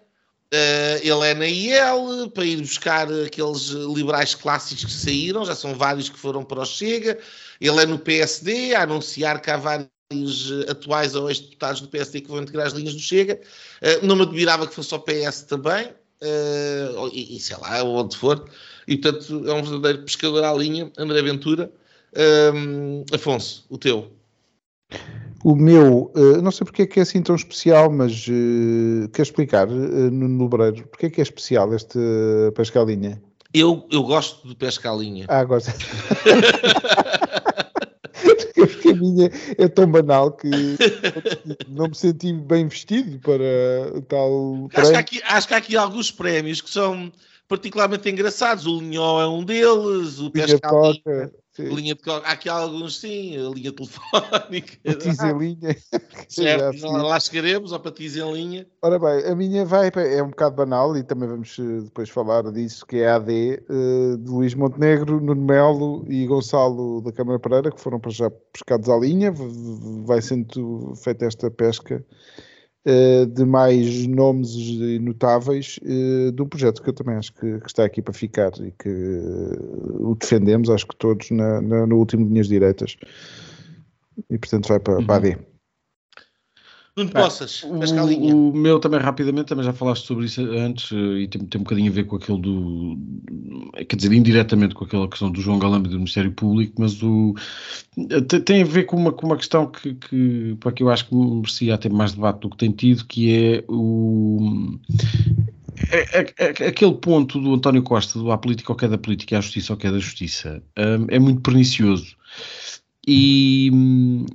Uh, 0.52 1.00
ele 1.00 1.30
é 1.30 1.34
na 1.34 1.46
IEL 1.46 2.30
para 2.30 2.44
ir 2.44 2.60
buscar 2.60 3.10
aqueles 3.10 3.68
liberais 3.68 4.34
clássicos 4.34 4.84
que 4.84 4.92
saíram, 4.92 5.46
já 5.46 5.54
são 5.54 5.74
vários 5.74 6.10
que 6.10 6.18
foram 6.18 6.44
para 6.44 6.60
o 6.60 6.66
Chega. 6.66 7.18
Ele 7.58 7.82
é 7.82 7.86
no 7.86 7.98
PSD 7.98 8.74
a 8.74 8.82
anunciar 8.82 9.40
que 9.40 9.50
há 9.50 9.56
vários 9.56 10.52
atuais 10.68 11.14
ou 11.14 11.30
ex-deputados 11.30 11.80
do 11.80 11.88
PSD 11.88 12.20
que 12.20 12.28
vão 12.28 12.42
integrar 12.42 12.66
as 12.66 12.74
linhas 12.74 12.92
do 12.92 13.00
Chega. 13.00 13.40
Uh, 13.80 14.06
não 14.06 14.14
me 14.14 14.22
admirava 14.22 14.66
que 14.66 14.74
fosse 14.74 14.92
ao 14.92 15.00
PS 15.00 15.42
também 15.42 15.86
uh, 15.86 17.08
e, 17.12 17.36
e, 17.36 17.40
sei 17.40 17.56
lá, 17.56 17.82
onde 17.82 18.14
for, 18.16 18.46
e 18.86 18.98
portanto 18.98 19.48
é 19.48 19.54
um 19.54 19.62
verdadeiro 19.62 20.04
pescador 20.04 20.44
à 20.44 20.52
linha, 20.52 20.92
André 20.98 21.22
Ventura. 21.22 21.72
Um, 22.54 23.04
Afonso, 23.10 23.64
o 23.70 23.78
teu. 23.78 24.12
O 25.44 25.56
meu, 25.56 26.12
uh, 26.14 26.40
não 26.40 26.52
sei 26.52 26.64
porque 26.64 26.82
é 26.82 26.86
que 26.86 27.00
é 27.00 27.02
assim 27.02 27.20
tão 27.20 27.34
especial, 27.34 27.90
mas 27.90 28.26
uh, 28.28 29.08
quer 29.12 29.22
explicar, 29.22 29.68
uh, 29.68 30.10
no 30.10 30.28
Nobreiro, 30.28 30.86
porque 30.86 31.06
é 31.06 31.10
que 31.10 31.20
é 31.20 31.22
especial 31.22 31.74
este 31.74 31.98
uh, 31.98 32.52
pesca 32.52 32.80
à 32.80 32.84
linha? 32.84 33.20
Eu, 33.52 33.86
eu 33.90 34.04
gosto 34.04 34.46
de 34.48 34.54
pesca 34.54 34.90
à 34.90 34.94
linha. 34.94 35.26
Ah, 35.28 35.44
gosto. 35.44 35.72
porque 38.54 38.88
a 38.90 38.94
minha 38.94 39.30
é 39.58 39.68
tão 39.68 39.90
banal 39.90 40.30
que 40.32 40.48
não 41.68 41.88
me 41.88 41.94
senti 41.94 42.32
bem 42.32 42.68
vestido 42.68 43.18
para 43.18 44.00
tal. 44.08 44.68
Acho 44.74 44.90
que, 44.90 44.96
aqui, 44.96 45.22
acho 45.24 45.48
que 45.48 45.54
há 45.54 45.56
aqui 45.56 45.76
alguns 45.76 46.10
prémios 46.10 46.60
que 46.60 46.70
são 46.70 47.12
particularmente 47.48 48.08
engraçados. 48.08 48.64
O 48.64 48.78
Linhó 48.78 49.20
é 49.20 49.26
um 49.26 49.44
deles, 49.44 50.18
o 50.18 50.30
Pescal. 51.54 51.76
Linha 51.76 51.94
de. 51.94 52.10
Há 52.10 52.32
aqui 52.32 52.48
alguns, 52.48 52.98
sim, 52.98 53.36
a 53.36 53.50
linha 53.50 53.72
telefónica. 53.72 54.78
Patiz 54.82 55.20
em 55.20 55.38
linha. 55.38 55.76
Certo, 56.28 56.86
lá, 56.86 57.02
lá 57.02 57.20
chegaremos 57.20 57.72
ao 57.74 57.80
patiz 57.80 58.16
em 58.16 58.32
linha. 58.32 58.66
Ora 58.80 58.98
bem, 58.98 59.30
a 59.30 59.34
minha 59.34 59.64
vai, 59.64 59.90
é 59.94 60.22
um 60.22 60.30
bocado 60.30 60.56
banal 60.56 60.96
e 60.96 61.02
também 61.02 61.28
vamos 61.28 61.58
eh, 61.58 61.82
depois 61.84 62.08
falar 62.08 62.50
disso, 62.50 62.86
que 62.86 62.96
é 62.96 63.08
a 63.08 63.16
AD 63.16 63.62
uh, 63.68 64.16
de 64.16 64.30
Luís 64.30 64.54
Montenegro, 64.54 65.20
Nuno 65.20 65.42
Melo 65.42 66.04
e 66.08 66.26
Gonçalo 66.26 67.02
da 67.02 67.12
Câmara 67.12 67.38
Pereira, 67.38 67.70
que 67.70 67.80
foram 67.80 68.00
para 68.00 68.10
já 68.10 68.30
pescados 68.30 68.88
à 68.88 68.96
linha. 68.96 69.30
Vai 70.06 70.22
sendo 70.22 70.94
feita 70.96 71.26
esta 71.26 71.50
pesca 71.50 72.02
de 72.84 73.44
mais 73.44 74.06
nomes 74.08 74.56
notáveis 75.00 75.78
uh, 75.82 76.32
de 76.32 76.42
um 76.42 76.48
projeto 76.48 76.82
que 76.82 76.90
eu 76.90 76.92
também 76.92 77.14
acho 77.14 77.32
que, 77.34 77.60
que 77.60 77.66
está 77.66 77.84
aqui 77.84 78.02
para 78.02 78.12
ficar 78.12 78.50
e 78.58 78.72
que 78.72 78.88
uh, 78.88 80.10
o 80.10 80.16
defendemos, 80.16 80.68
acho 80.68 80.86
que 80.86 80.96
todos, 80.96 81.30
na, 81.30 81.60
na, 81.60 81.86
no 81.86 81.96
último 81.96 82.26
Linhas 82.26 82.48
Direitas. 82.48 82.96
E 84.28 84.36
portanto 84.36 84.68
vai 84.68 84.80
para, 84.80 84.98
uhum. 84.98 85.06
para 85.06 85.16
a 85.16 85.18
D. 85.20 85.51
Não 86.94 87.06
te 87.06 87.12
possas, 87.12 87.62
o, 87.62 88.50
o 88.50 88.54
meu 88.54 88.78
também 88.78 89.00
rapidamente, 89.00 89.46
também 89.46 89.64
já 89.64 89.72
falaste 89.72 90.06
sobre 90.06 90.26
isso 90.26 90.42
antes 90.42 90.92
eh, 90.92 91.20
e 91.20 91.28
tem, 91.28 91.40
tem 91.46 91.58
um 91.58 91.64
bocadinho 91.64 91.90
a 91.90 91.94
ver 91.94 92.04
com 92.04 92.16
aquele 92.16 92.38
do, 92.38 92.98
quer 93.88 93.96
dizer, 93.96 94.12
indiretamente 94.12 94.74
com 94.74 94.84
aquela 94.84 95.08
questão 95.08 95.30
do 95.30 95.40
João 95.40 95.58
Galamba 95.58 95.88
do 95.88 95.96
Ministério 95.96 96.30
Público, 96.32 96.74
mas 96.78 97.02
o, 97.02 97.34
tem 98.44 98.60
a 98.60 98.66
ver 98.66 98.84
com 98.84 98.98
uma, 98.98 99.10
com 99.10 99.26
uma 99.26 99.38
questão 99.38 99.66
que, 99.66 99.94
que, 99.94 100.54
para 100.60 100.70
que 100.72 100.82
eu 100.82 100.90
acho 100.90 101.08
que 101.08 101.14
merecia 101.14 101.78
ter 101.78 101.90
mais 101.90 102.12
debate 102.12 102.40
do 102.40 102.50
que 102.50 102.58
tem 102.58 102.70
tido, 102.70 103.06
que 103.06 103.32
é 103.32 103.64
o 103.68 104.78
é, 105.90 106.20
é, 106.20 106.34
é, 106.38 106.68
aquele 106.68 106.94
ponto 106.94 107.40
do 107.40 107.54
António 107.54 107.82
Costa 107.82 108.18
do 108.18 108.30
a 108.30 108.36
política 108.36 108.70
ou 108.70 108.76
que 108.76 108.84
é 108.84 108.88
da 108.88 108.98
política, 108.98 109.38
a 109.38 109.40
justiça 109.40 109.72
ou 109.72 109.78
que 109.78 109.86
é 109.86 109.90
da 109.90 109.98
justiça, 109.98 110.62
um, 110.78 111.06
é 111.08 111.18
muito 111.18 111.40
pernicioso. 111.40 112.16
E, 113.06 113.70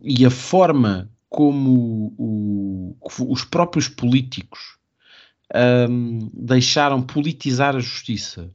e 0.03 0.25
a 0.25 0.29
forma 0.29 1.09
como 1.37 2.15
o, 2.17 2.97
os 3.29 3.43
próprios 3.43 3.87
políticos 3.87 4.59
um, 5.87 6.31
deixaram 6.33 6.99
politizar 6.99 7.75
a 7.75 7.79
justiça 7.79 8.51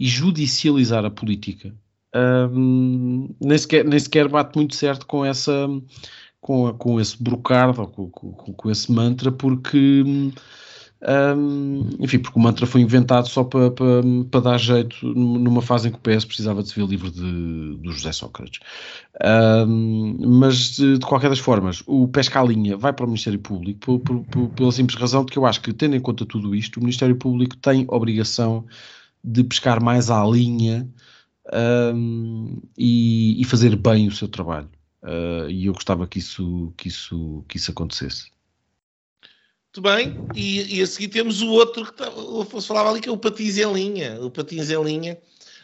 e 0.00 0.04
judicializar 0.04 1.04
a 1.04 1.10
política. 1.10 1.72
Um, 2.12 3.32
nem, 3.40 3.56
sequer, 3.56 3.84
nem 3.84 4.00
sequer 4.00 4.26
bate 4.26 4.56
muito 4.56 4.74
certo 4.74 5.06
com 5.06 5.24
essa 5.24 5.68
com, 6.40 6.72
com 6.74 7.00
esse 7.00 7.22
brocardo, 7.22 7.86
com, 7.86 8.10
com, 8.10 8.32
com 8.32 8.68
esse 8.68 8.90
mantra, 8.90 9.30
porque 9.30 10.02
um, 11.02 11.88
enfim, 12.00 12.18
porque 12.18 12.38
o 12.38 12.42
mantra 12.42 12.66
foi 12.66 12.80
inventado 12.80 13.28
só 13.28 13.44
para, 13.44 13.70
para, 13.70 14.02
para, 14.30 14.40
dar 14.40 14.58
jeito 14.58 15.06
numa 15.06 15.60
fase 15.60 15.88
em 15.88 15.90
que 15.90 15.98
o 15.98 16.00
PS 16.00 16.24
precisava 16.24 16.62
de 16.62 16.70
se 16.70 16.74
ver 16.76 16.86
livre 16.86 17.10
de, 17.10 17.76
do 17.76 17.92
José 17.92 18.10
Sócrates. 18.12 18.60
Um, 19.22 20.16
mas, 20.38 20.76
de, 20.76 20.98
de, 20.98 21.04
qualquer 21.06 21.28
das 21.28 21.38
formas, 21.38 21.82
o 21.86 22.08
pesca 22.08 22.40
à 22.40 22.44
linha 22.44 22.76
vai 22.76 22.92
para 22.92 23.04
o 23.04 23.08
Ministério 23.08 23.38
Público 23.38 23.98
por, 23.98 24.20
por, 24.24 24.48
pela 24.50 24.72
simples 24.72 24.98
razão 24.98 25.24
de 25.24 25.32
que 25.32 25.38
eu 25.38 25.44
acho 25.44 25.60
que, 25.60 25.72
tendo 25.74 25.94
em 25.94 26.00
conta 26.00 26.24
tudo 26.24 26.54
isto, 26.54 26.78
o 26.78 26.80
Ministério 26.80 27.16
Público 27.16 27.56
tem 27.56 27.84
obrigação 27.88 28.64
de 29.22 29.44
pescar 29.44 29.82
mais 29.82 30.10
à 30.10 30.24
linha 30.24 30.88
um, 31.94 32.62
e, 32.78 33.40
e, 33.40 33.44
fazer 33.44 33.76
bem 33.76 34.08
o 34.08 34.12
seu 34.12 34.28
trabalho. 34.28 34.70
Uh, 35.02 35.50
e 35.50 35.66
eu 35.66 35.74
gostava 35.74 36.06
que 36.06 36.18
isso, 36.18 36.72
que 36.78 36.88
isso, 36.88 37.44
que 37.46 37.58
isso 37.58 37.70
acontecesse. 37.70 38.33
Muito 39.74 39.90
bem, 39.90 40.16
e, 40.36 40.78
e, 40.78 40.82
a 40.82 40.86
seguir 40.86 41.08
temos 41.08 41.42
o 41.42 41.50
outro 41.50 41.84
que 41.84 41.94
tá, 41.94 42.08
o 42.08 42.42
Afonso 42.42 42.68
falava 42.68 42.90
ali, 42.90 43.00
que 43.00 43.08
é 43.08 43.12
o 43.12 43.18
Patins 43.18 43.58
em 43.58 43.72
Linha. 43.72 44.20
O 44.20 44.30
Patins 44.30 44.70
em 44.70 44.80
Linha. 44.80 45.18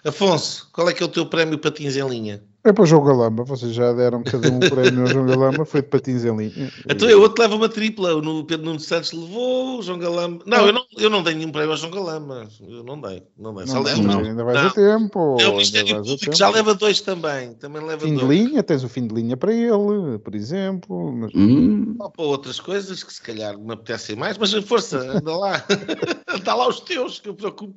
Afonso, 0.05 0.69
qual 0.73 0.89
é 0.91 0.93
que 0.93 1.01
é 1.01 1.07
o 1.07 1.09
teu 1.09 1.27
prémio 1.27 1.57
Patins 1.57 1.95
em 1.97 2.09
Linha? 2.09 2.43
É 2.63 2.75
para 2.75 2.83
o 2.83 2.87
João 2.87 3.03
Galamba, 3.03 3.43
vocês 3.43 3.73
já 3.73 3.91
deram 3.95 4.23
cada 4.23 4.51
um 4.51 4.61
prémio 4.61 5.01
ao 5.01 5.07
João 5.07 5.25
Galamba, 5.25 5.65
foi 5.65 5.81
de 5.81 5.89
patins 5.89 6.25
em 6.25 6.37
linha. 6.37 6.71
Então 6.87 7.09
eu 7.09 7.23
outro 7.23 7.43
leva 7.43 7.57
uma 7.57 7.71
tripla, 7.71 8.15
o 8.15 8.45
Pedro 8.45 8.67
Nuno 8.67 8.81
Santos 8.81 9.13
levou, 9.13 9.79
o 9.79 9.83
João 9.83 9.99
Galamba. 9.99 10.45
Não, 10.45 10.67
eu 10.67 10.73
não, 10.73 10.85
eu 10.99 11.09
não 11.09 11.23
dei 11.23 11.35
nenhum 11.35 11.51
prémio 11.51 11.71
ao 11.71 11.79
João 11.79 11.91
Galamba, 11.91 12.47
eu 12.61 12.85
não 12.85 13.01
dei, 13.01 13.23
não 13.39 13.55
dei. 13.55 13.65
Não, 13.65 13.83
não, 14.03 14.19
ainda 14.21 14.45
vais 14.45 14.61
não. 14.61 14.67
a 14.67 14.71
tempo. 14.73 15.37
É 15.41 15.49
o 15.49 15.53
Ministério 15.53 15.97
Público 16.03 16.37
já 16.37 16.51
leva 16.51 16.75
dois 16.75 17.01
também, 17.01 17.55
também 17.55 17.83
leva 17.83 18.05
fim 18.05 18.15
dois. 18.15 18.29
de 18.29 18.35
linha, 18.35 18.63
tens 18.63 18.85
o 18.85 18.91
fim 18.91 19.07
de 19.07 19.15
linha 19.15 19.39
para 19.39 19.55
ele, 19.55 20.19
por 20.23 20.35
exemplo. 20.35 21.13
Mas... 21.13 21.33
Hum. 21.35 21.97
Ou 21.99 22.11
para 22.11 22.25
outras 22.27 22.61
coisas 22.61 23.03
que 23.03 23.15
se 23.15 23.23
calhar 23.23 23.59
me 23.59 23.73
apetecem 23.73 24.17
mais, 24.17 24.37
mas 24.37 24.53
força, 24.65 24.99
anda 24.99 25.35
lá, 25.35 25.65
anda 26.29 26.55
lá 26.55 26.69
os 26.69 26.81
teus, 26.81 27.21
que 27.21 27.31
eu 27.31 27.35
preocupo. 27.35 27.75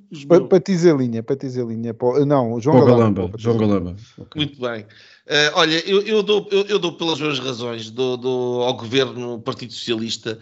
Patins 0.49 0.84
em 0.84 0.97
linha, 0.97 1.23
patins 1.23 1.55
em 1.55 1.65
linha, 1.65 1.95
não, 2.27 2.60
João 2.60 2.85
Galamba. 2.85 3.31
João 3.38 3.57
Galamba. 3.57 3.95
Muito 4.35 4.60
bem. 4.60 4.72
Uh, 4.81 5.51
olha, 5.53 5.89
eu, 5.89 6.01
eu, 6.01 6.23
dou, 6.23 6.47
eu, 6.51 6.65
eu, 6.65 6.79
dou 6.79 6.93
pelas 6.93 7.19
minhas 7.19 7.39
razões, 7.39 7.89
dou, 7.89 8.17
dou 8.17 8.63
ao 8.63 8.73
governo 8.75 9.41
Partido 9.41 9.73
Socialista. 9.73 10.39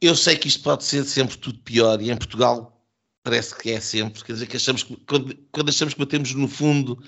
Eu 0.00 0.14
sei 0.14 0.36
que 0.36 0.48
isto 0.48 0.62
pode 0.62 0.84
ser 0.84 1.04
sempre 1.04 1.36
tudo 1.36 1.58
pior 1.60 2.00
e 2.00 2.10
em 2.10 2.16
Portugal 2.16 2.78
parece 3.22 3.54
que 3.56 3.70
é 3.70 3.80
sempre. 3.80 4.22
Quer 4.24 4.32
dizer, 4.34 4.46
que 4.46 4.56
achamos 4.56 4.82
que 4.82 4.96
quando, 5.06 5.36
quando 5.52 5.68
achamos 5.68 5.94
que 5.94 6.00
batemos 6.00 6.32
no 6.34 6.48
fundo, 6.48 7.02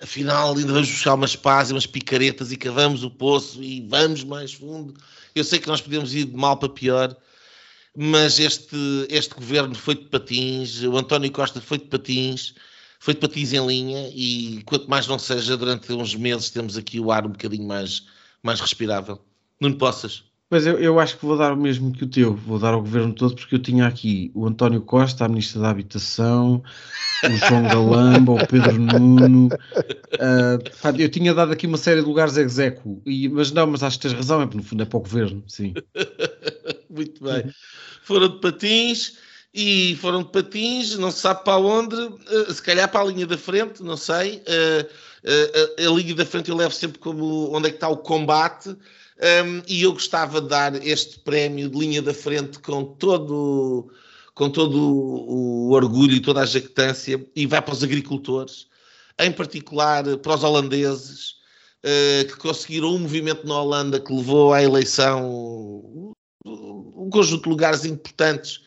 afinal 0.00 0.56
ainda 0.56 0.72
vamos 0.72 0.88
buscar 0.88 1.14
umas 1.14 1.34
pás 1.34 1.70
e 1.70 1.72
umas 1.72 1.86
picaretas 1.86 2.52
e 2.52 2.56
cavamos 2.56 3.02
o 3.02 3.10
poço 3.10 3.62
e 3.62 3.80
vamos 3.88 4.24
mais 4.24 4.52
fundo. 4.54 4.94
Eu 5.34 5.44
sei 5.44 5.58
que 5.58 5.68
nós 5.68 5.80
podemos 5.80 6.14
ir 6.14 6.24
de 6.26 6.36
mal 6.36 6.56
para 6.56 6.68
pior, 6.68 7.16
mas 7.96 8.38
este, 8.38 8.76
este 9.10 9.34
governo 9.34 9.74
foi 9.74 9.96
de 9.96 10.04
patins, 10.04 10.82
o 10.82 10.96
António 10.96 11.30
Costa 11.32 11.60
foi 11.60 11.78
de 11.78 11.86
patins 11.86 12.54
foi 12.98 13.14
de 13.14 13.20
patins 13.20 13.52
em 13.52 13.64
linha 13.66 14.10
e 14.14 14.62
quanto 14.64 14.88
mais 14.88 15.06
não 15.06 15.18
seja, 15.18 15.56
durante 15.56 15.92
uns 15.92 16.14
meses 16.14 16.50
temos 16.50 16.76
aqui 16.76 16.98
o 16.98 17.12
ar 17.12 17.26
um 17.26 17.30
bocadinho 17.30 17.66
mais, 17.66 18.06
mais 18.42 18.60
respirável. 18.60 19.20
Não 19.60 19.72
possas. 19.72 20.24
Mas 20.50 20.66
eu, 20.66 20.78
eu 20.78 20.98
acho 20.98 21.18
que 21.18 21.26
vou 21.26 21.36
dar 21.36 21.52
o 21.52 21.56
mesmo 21.56 21.92
que 21.92 22.04
o 22.04 22.06
teu, 22.08 22.34
vou 22.34 22.58
dar 22.58 22.72
ao 22.72 22.80
governo 22.80 23.12
todo, 23.12 23.36
porque 23.36 23.54
eu 23.54 23.58
tinha 23.58 23.86
aqui 23.86 24.30
o 24.34 24.46
António 24.46 24.80
Costa, 24.80 25.24
a 25.24 25.28
Ministra 25.28 25.60
da 25.60 25.68
Habitação, 25.68 26.62
o 27.22 27.36
João 27.48 27.64
Galamba, 27.64 28.32
o 28.32 28.46
Pedro 28.46 28.80
Nuno. 28.80 29.48
Uh, 29.48 30.98
eu 30.98 31.08
tinha 31.10 31.34
dado 31.34 31.52
aqui 31.52 31.66
uma 31.66 31.76
série 31.76 32.00
de 32.00 32.06
lugares 32.06 32.38
execo, 32.38 33.02
e, 33.04 33.28
mas 33.28 33.52
não, 33.52 33.66
mas 33.66 33.82
acho 33.82 33.98
que 33.98 34.08
tens 34.08 34.14
razão, 34.14 34.40
é 34.40 34.46
porque 34.46 34.56
no 34.56 34.62
fundo 34.62 34.82
é 34.82 34.86
para 34.86 34.96
o 34.96 35.02
governo, 35.02 35.44
sim. 35.46 35.74
Muito 36.88 37.22
bem. 37.22 37.52
Foram 38.02 38.28
de 38.28 38.40
patins 38.40 39.18
e 39.52 39.96
foram 39.96 40.22
de 40.22 40.30
patins, 40.30 40.96
não 40.96 41.10
se 41.10 41.20
sabe 41.20 41.42
para 41.42 41.58
onde, 41.58 41.96
uh, 41.96 42.52
se 42.52 42.62
calhar 42.62 42.90
para 42.90 43.00
a 43.00 43.04
linha 43.04 43.26
da 43.26 43.38
frente, 43.38 43.82
não 43.82 43.96
sei. 43.96 44.42
Uh, 44.46 44.84
uh, 45.24 45.90
a 45.90 45.98
linha 45.98 46.14
da 46.14 46.26
frente 46.26 46.50
eu 46.50 46.56
levo 46.56 46.74
sempre 46.74 46.98
como 46.98 47.54
onde 47.54 47.68
é 47.68 47.70
que 47.70 47.76
está 47.76 47.88
o 47.88 47.96
combate. 47.96 48.68
Um, 48.68 49.62
e 49.66 49.82
eu 49.82 49.92
gostava 49.92 50.40
de 50.40 50.48
dar 50.48 50.86
este 50.86 51.18
prémio 51.20 51.68
de 51.68 51.76
linha 51.76 52.00
da 52.00 52.14
frente 52.14 52.60
com 52.60 52.84
todo, 52.84 53.90
com 54.32 54.48
todo 54.48 54.78
o, 54.78 55.72
orgulho 55.72 56.14
e 56.14 56.20
toda 56.20 56.42
a 56.42 56.46
jactância, 56.46 57.26
e 57.34 57.44
vai 57.44 57.60
para 57.60 57.74
os 57.74 57.82
agricultores, 57.82 58.68
em 59.18 59.32
particular 59.32 60.04
para 60.18 60.34
os 60.34 60.44
holandeses, 60.44 61.34
que 62.28 62.36
conseguiram 62.36 62.94
um 62.94 62.98
movimento 63.00 63.44
na 63.44 63.60
Holanda 63.60 63.98
que 63.98 64.12
levou 64.12 64.52
à 64.52 64.62
eleição 64.62 66.14
um 66.46 67.10
conjunto 67.10 67.42
de 67.42 67.48
lugares 67.48 67.84
importantes 67.84 68.60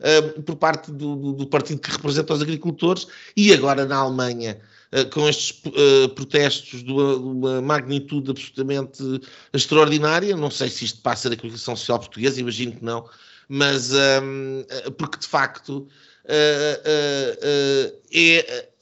uh, 0.00 0.42
por 0.42 0.56
parte 0.56 0.90
do, 0.90 1.16
do, 1.16 1.32
do, 1.32 1.46
partido 1.46 1.80
que 1.80 1.90
representa 1.90 2.34
os 2.34 2.42
agricultores 2.42 3.06
e 3.36 3.52
agora 3.52 3.84
na 3.84 3.96
Alemanha. 3.96 4.60
Uh, 4.92 5.08
com 5.10 5.28
estes 5.28 5.60
uh, 5.66 6.08
protestos 6.10 6.84
de 6.84 6.92
uma, 6.92 7.14
de 7.14 7.24
uma, 7.24 7.60
magnitude 7.60 8.30
absolutamente 8.30 9.02
extraordinária, 9.52 10.36
não 10.36 10.50
sei 10.50 10.68
se 10.68 10.84
isto 10.84 11.00
passa 11.00 11.28
da 11.28 11.36
comunicação 11.36 11.74
social 11.74 11.98
portuguesa, 11.98 12.40
imagino 12.40 12.72
que 12.72 12.84
não, 12.84 13.04
mas 13.48 13.92
um, 13.92 14.64
porque 14.96 15.18
de 15.18 15.26
facto 15.26 15.88
é 16.26 17.90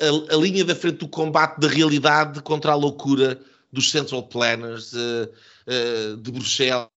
a, 0.01 0.35
a, 0.35 0.39
linha 0.39 0.65
da 0.65 0.77
frente 0.77 0.99
do 0.99 1.09
combate 1.09 1.59
da 1.59 1.67
realidade 1.67 2.41
contra 2.43 2.73
a 2.73 2.77
loucura 2.77 3.41
dos 3.73 3.91
central 3.91 4.23
planners 4.25 4.93
de 4.93 6.31
Bruxelas 6.31 6.92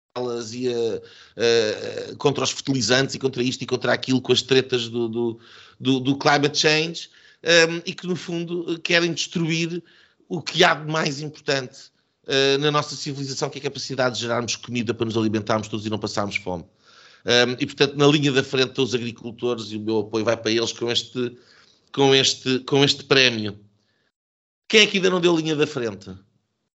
e 0.54 0.70
uh, 0.70 2.16
contra 2.18 2.44
os 2.44 2.52
fertilizantes 2.52 3.16
e 3.16 3.20
contra 3.20 3.44
isto 3.44 3.62
e 3.62 3.66
contra 3.66 3.92
aquilo 3.92 4.22
com 4.22 4.32
as 4.32 4.42
tretas 4.42 4.88
do, 4.88 5.10
do, 5.10 5.40
do, 5.80 6.00
do 6.00 6.18
climate 6.18 6.58
change 6.58 7.10
um, 7.44 7.82
e 7.86 7.94
que 7.94 8.08
no 8.08 8.16
fundo 8.16 8.80
querem 8.80 9.14
destruir 9.14 9.84
o 10.30 10.42
que 10.42 10.64
há 10.64 10.74
de 10.74 10.90
mais 10.90 11.22
importante 11.22 11.92
uh, 12.24 12.58
na 12.60 12.72
nossa 12.72 12.96
civilização, 12.96 13.50
que 13.50 13.58
é 13.58 13.62
a 13.62 13.64
capacidade 13.64 14.16
de 14.16 14.22
gerarmos 14.22 14.56
comida 14.56 14.94
para 14.94 15.06
nos 15.06 15.18
alimentarmos 15.18 15.68
todos 15.68 15.86
e 15.86 15.90
não 15.90 16.00
passarmos 16.00 16.38
fome. 16.38 16.64
Um, 17.26 17.52
e 17.60 17.66
portanto, 17.66 17.96
na 17.96 18.08
linha 18.08 18.32
da 18.32 18.44
frente 18.44 18.70
estão 18.70 18.84
os 18.84 18.96
agricultores 18.96 19.72
e 19.72 19.78
o 19.78 19.82
meu 19.82 20.00
apoio 20.00 20.24
vai 20.24 20.38
para 20.38 20.52
eles 20.52 20.72
com 20.72 20.90
este, 20.90 21.38
com 21.92 22.16
este, 22.16 22.60
com 22.60 22.84
este 22.84 23.04
prémio. 23.04 23.60
Quem 24.68 24.82
é 24.82 24.88
que 24.88 24.98
ainda 24.98 25.10
não 25.10 25.20
deu 25.20 25.36
linha 25.36 25.56
da 25.56 25.68
frente? 25.68 26.16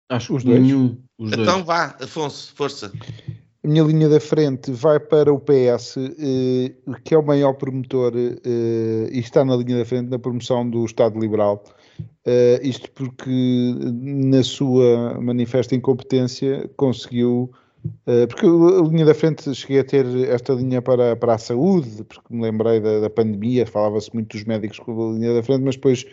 Acho 0.09 0.35
os 0.35 0.43
dois. 0.43 0.61
Nenhum, 0.61 0.97
os 1.17 1.31
então 1.31 1.55
dois. 1.55 1.65
vá, 1.65 1.95
Afonso, 2.01 2.53
força. 2.55 2.91
A 3.63 3.67
minha 3.67 3.83
linha 3.83 4.07
da 4.07 4.19
frente 4.19 4.71
vai 4.71 4.97
para 4.97 5.33
o 5.33 5.39
PS, 5.39 5.97
eh, 5.97 6.71
que 7.03 7.13
é 7.13 7.17
o 7.17 7.25
maior 7.25 7.53
promotor 7.53 8.13
eh, 8.15 9.09
e 9.11 9.19
está 9.19 9.43
na 9.43 9.57
linha 9.57 9.79
da 9.79 9.85
frente 9.85 10.09
na 10.09 10.17
promoção 10.17 10.69
do 10.69 10.85
Estado 10.85 11.19
Liberal. 11.19 11.61
Eh, 12.25 12.61
isto 12.63 12.89
porque, 12.91 13.75
na 13.91 14.41
sua 14.41 15.19
manifesta 15.19 15.75
incompetência, 15.75 16.69
conseguiu. 16.77 17.51
porque 18.29 18.45
a 18.45 18.87
linha 18.87 19.05
da 19.05 19.13
frente 19.13 19.53
cheguei 19.53 19.79
a 19.79 19.83
ter 19.83 20.05
esta 20.29 20.53
linha 20.53 20.81
para, 20.81 21.17
para 21.17 21.33
a 21.33 21.37
saúde, 21.37 22.05
porque 22.05 22.33
me 22.33 22.43
lembrei 22.43 22.79
da, 22.79 23.01
da 23.01 23.09
pandemia, 23.09 23.65
falava-se 23.65 24.13
muito 24.13 24.37
dos 24.37 24.45
médicos 24.45 24.79
com 24.79 25.09
a 25.09 25.13
linha 25.13 25.33
da 25.33 25.43
frente, 25.43 25.63
mas 25.63 25.75
depois 25.75 26.05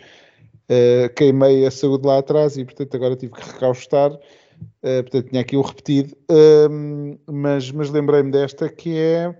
Uh, 0.69 1.13
queimei 1.15 1.65
a 1.65 1.71
saúde 1.71 2.07
lá 2.07 2.17
atrás 2.17 2.57
e, 2.57 2.65
portanto, 2.65 2.95
agora 2.95 3.15
tive 3.15 3.33
que 3.33 3.51
recaustar. 3.51 4.11
Uh, 4.13 5.03
portanto, 5.03 5.29
tinha 5.29 5.41
aqui 5.41 5.55
o 5.55 5.61
repetido. 5.61 6.15
Uh, 6.29 7.19
mas 7.31 7.71
mas 7.71 7.89
lembrei-me 7.89 8.31
desta 8.31 8.67
que 8.69 8.97
é 8.97 9.35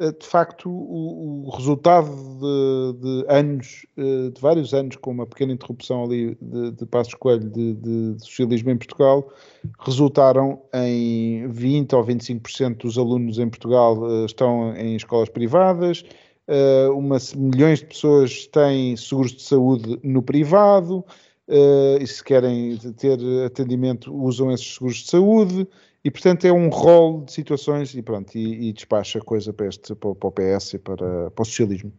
eh, 0.00 0.10
de 0.10 0.26
facto, 0.26 0.68
o, 0.68 1.46
o 1.46 1.50
resultado 1.50 2.10
de, 2.10 3.00
de, 3.00 3.24
anos, 3.28 3.86
de 3.96 4.40
vários 4.40 4.74
anos, 4.74 4.96
com 4.96 5.12
uma 5.12 5.24
pequena 5.24 5.52
interrupção 5.52 6.02
ali 6.02 6.36
de, 6.40 6.72
de 6.72 6.86
Passos 6.86 7.14
Coelho 7.14 7.48
de, 7.48 7.74
de, 7.74 8.16
socialismo 8.18 8.70
em 8.70 8.76
Portugal, 8.76 9.32
resultaram 9.78 10.60
em 10.74 11.46
20 11.46 11.94
ou 11.94 12.04
25% 12.04 12.78
dos 12.78 12.98
alunos 12.98 13.38
em 13.38 13.48
Portugal 13.48 14.24
estão 14.24 14.74
em 14.74 14.96
escolas 14.96 15.28
privadas, 15.28 16.04
uma, 16.94 17.16
milhões 17.36 17.80
de 17.80 17.86
pessoas 17.86 18.46
têm 18.46 18.96
seguros 18.96 19.32
de 19.32 19.42
saúde 19.42 19.98
no 20.02 20.22
privado, 20.22 21.04
e 22.00 22.06
se 22.06 22.22
querem 22.24 22.76
ter 22.96 23.18
atendimento 23.44 24.14
usam 24.14 24.50
esses 24.50 24.74
seguros 24.74 24.96
de 24.96 25.10
saúde, 25.10 25.68
e 26.04 26.10
portanto 26.10 26.44
é 26.44 26.52
um 26.52 26.68
rol 26.68 27.24
de 27.24 27.32
situações 27.32 27.94
e 27.94 28.02
pronto, 28.02 28.36
e, 28.36 28.68
e 28.68 28.72
despacha 28.72 29.20
coisa 29.20 29.52
para, 29.52 29.66
este, 29.66 29.94
para, 29.94 30.14
para 30.14 30.28
o 30.28 30.32
PS 30.32 30.74
e 30.74 30.78
para, 30.78 31.30
para 31.30 31.42
o 31.42 31.44
socialismo. 31.44 31.92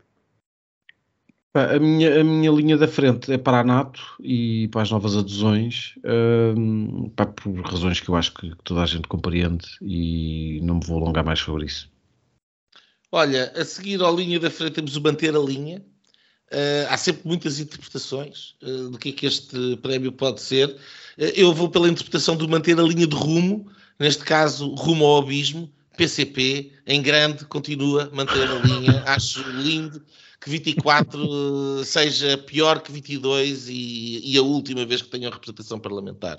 A 1.56 1.80
minha, 1.80 2.20
a 2.20 2.24
minha 2.24 2.52
linha 2.52 2.78
da 2.78 2.86
frente 2.86 3.32
é 3.32 3.38
para 3.38 3.62
a 3.62 3.64
NATO 3.64 4.02
e 4.20 4.68
para 4.68 4.82
as 4.82 4.92
novas 4.92 5.16
adesões, 5.16 5.96
um, 6.58 7.10
pá, 7.16 7.26
por 7.26 7.50
razões 7.62 8.02
que 8.02 8.10
eu 8.10 8.16
acho 8.16 8.34
que 8.34 8.52
toda 8.62 8.84
a 8.84 8.86
gente 8.86 9.08
compreende 9.08 9.66
e 9.82 10.60
não 10.62 10.76
me 10.76 10.86
vou 10.86 11.02
alongar 11.02 11.24
mais 11.24 11.40
sobre 11.40 11.66
isso. 11.66 11.90
Olha, 13.18 13.50
a 13.56 13.64
seguir 13.64 14.04
à 14.04 14.12
linha 14.12 14.38
da 14.38 14.52
frente 14.52 14.74
temos 14.74 14.98
o 14.98 15.02
manter 15.02 15.34
a 15.34 15.40
linha. 15.40 15.82
Uh, 16.52 16.86
há 16.90 16.98
sempre 16.98 17.26
muitas 17.26 17.62
interpretações 17.62 18.56
uh, 18.62 18.90
do 18.90 18.98
que 18.98 19.08
é 19.08 19.12
que 19.14 19.26
este 19.26 19.78
prémio 19.78 20.12
pode 20.12 20.42
ser. 20.42 20.68
Uh, 20.68 21.32
eu 21.34 21.54
vou 21.54 21.70
pela 21.70 21.88
interpretação 21.88 22.36
do 22.36 22.46
manter 22.50 22.78
a 22.78 22.84
linha 22.84 23.08
de 23.08 23.16
rumo, 23.16 23.72
neste 23.98 24.26
caso 24.26 24.68
rumo 24.76 25.06
ao 25.06 25.20
abismo, 25.20 25.72
PCP, 25.96 26.74
em 26.86 27.02
grande, 27.02 27.46
continua 27.46 28.04
a 28.12 28.14
manter 28.14 28.50
a 28.50 28.56
linha. 28.56 29.02
Acho 29.08 29.42
lindo 29.50 30.04
que 30.42 30.50
24 30.50 31.86
seja 31.86 32.38
pior 32.38 32.82
que 32.82 32.92
22 32.92 33.70
e, 33.70 34.34
e 34.34 34.38
a 34.38 34.42
última 34.42 34.86
vez 34.86 35.02
que 35.02 35.08
tenham 35.08 35.32
representação 35.32 35.80
parlamentar. 35.80 36.38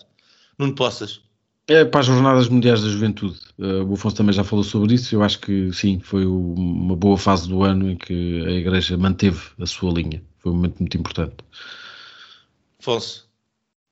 Nuno 0.59 0.75
Poças. 0.75 1.26
É 1.69 1.85
para 1.85 2.01
as 2.01 2.07
Jornadas 2.07 2.49
Mundiais 2.49 2.83
da 2.83 2.89
Juventude. 2.89 3.39
Uh, 3.59 3.85
o 3.85 3.95
Afonso 3.95 4.17
também 4.17 4.33
já 4.33 4.45
falou 4.45 4.65
sobre 4.65 4.95
isso. 4.95 5.15
Eu 5.15 5.23
acho 5.23 5.41
que 5.41 5.73
sim, 5.73 5.99
foi 5.99 6.25
o, 6.25 6.55
uma 6.55 6.95
boa 6.95 7.19
fase 7.19 7.49
do 7.49 7.63
ano 7.63 7.91
em 7.91 7.97
que 7.97 8.45
a 8.47 8.51
Igreja 8.51 8.97
manteve 8.97 9.41
a 9.61 9.67
sua 9.67 9.93
linha. 9.93 10.23
Foi 10.39 10.53
um 10.53 10.55
momento 10.55 10.79
muito 10.79 10.97
importante. 10.97 11.37
Afonso 12.79 13.27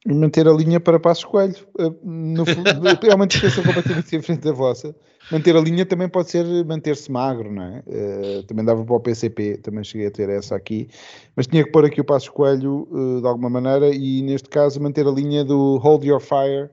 manter 0.07 0.47
a 0.47 0.53
linha 0.53 0.79
para 0.79 1.01
Passos 1.01 1.25
Coelho. 1.25 1.57
Eh, 1.79 1.91
no, 2.03 2.45
é 3.09 3.15
uma 3.15 3.25
interpretação 3.25 3.65
completamente 3.65 4.11
diferente 4.11 4.43
da 4.43 4.53
vossa. 4.53 4.95
Manter 5.33 5.57
a 5.57 5.61
linha 5.61 5.87
também 5.87 6.09
pode 6.09 6.31
ser 6.31 6.45
manter-se 6.67 7.11
magro, 7.11 7.51
não 7.51 7.63
é? 7.63 7.83
Uh, 7.87 8.43
também 8.43 8.63
dava 8.63 8.85
para 8.85 8.95
o 8.95 9.01
PCP, 9.01 9.57
também 9.63 9.83
cheguei 9.83 10.09
a 10.09 10.11
ter 10.11 10.29
essa 10.29 10.55
aqui. 10.55 10.87
Mas 11.35 11.47
tinha 11.47 11.65
que 11.65 11.71
pôr 11.71 11.87
aqui 11.87 11.99
o 11.99 12.05
Passos 12.05 12.29
Coelho 12.29 12.87
uh, 12.91 13.23
de 13.23 13.27
alguma 13.27 13.49
maneira 13.49 13.89
e, 13.89 14.21
neste 14.21 14.51
caso, 14.51 14.79
manter 14.83 15.07
a 15.07 15.11
linha 15.11 15.43
do 15.43 15.79
Hold 15.79 16.05
Your 16.05 16.21
Fire. 16.21 16.69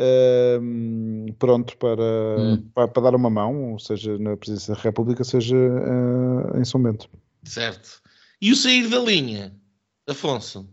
Uh, 0.00 1.32
pronto 1.40 1.76
para, 1.76 2.38
hum. 2.38 2.62
para, 2.72 2.86
para, 2.86 3.02
dar 3.02 3.16
uma 3.16 3.28
mão, 3.28 3.76
seja 3.80 4.16
na 4.18 4.36
Presidência 4.36 4.74
da 4.74 4.80
República, 4.80 5.24
seja 5.24 5.56
em 6.56 6.64
São 6.64 6.80
Bento. 6.80 7.10
Certo. 7.42 8.00
E 8.40 8.52
o 8.52 8.56
sair 8.56 8.88
da 8.88 9.00
linha, 9.00 9.52
Afonso? 10.06 10.68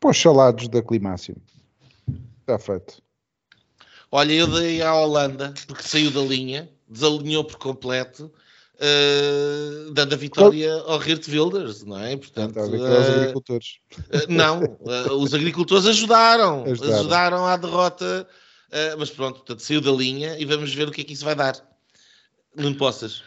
para 0.00 0.10
os 0.10 0.20
salados 0.20 0.68
da 0.68 0.82
Climáximo. 0.82 1.40
Está 2.40 2.58
feito. 2.58 3.02
Olha, 4.10 4.32
eu 4.32 4.46
dei 4.46 4.82
à 4.82 4.94
Holanda, 4.94 5.52
porque 5.66 5.82
saiu 5.82 6.10
da 6.10 6.20
linha, 6.20 6.70
desalinhou 6.88 7.44
por 7.44 7.56
completo, 7.56 8.32
uh, 8.76 9.90
dando 9.92 10.12
a 10.12 10.16
vitória 10.16 10.72
ao 10.86 11.00
Geert 11.00 11.26
Wilders, 11.26 11.84
não 11.84 11.98
é? 11.98 12.16
Portanto, 12.16 12.56
uh, 12.56 13.00
os 13.00 13.08
agricultores. 13.08 13.78
Uh, 13.98 14.26
não, 14.28 14.60
os 15.18 15.34
agricultores 15.34 15.86
ajudaram, 15.86 16.62
ajudaram, 16.70 16.94
ajudaram 16.94 17.46
à 17.46 17.56
derrota, 17.56 18.28
mas 18.98 19.10
pronto, 19.10 19.36
portanto, 19.36 19.60
saiu 19.60 19.80
da 19.80 19.92
linha 19.92 20.38
e 20.38 20.44
vamos 20.44 20.74
ver 20.74 20.88
o 20.88 20.90
que 20.90 21.00
é 21.00 21.04
que 21.04 21.12
isso 21.12 21.24
vai 21.24 21.34
dar. 21.34 21.54
Não 22.54 22.74
possas. 22.74 23.22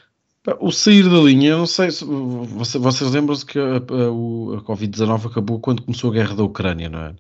O 0.60 0.72
sair 0.72 1.04
da 1.04 1.18
linha, 1.18 1.50
eu 1.50 1.58
não 1.60 1.68
sei 1.68 1.92
se 1.92 2.04
vocês, 2.06 3.12
lembram-se 3.12 3.46
que 3.46 3.60
a, 3.60 3.76
a, 3.76 3.78
a 3.78 4.62
Covid-19 4.64 5.28
acabou 5.28 5.60
quando 5.60 5.84
começou 5.84 6.10
a 6.10 6.14
guerra 6.14 6.36
da 6.36 6.44
Ucrânia, 6.44 6.90
não 6.90 7.00
é? 7.00 7.16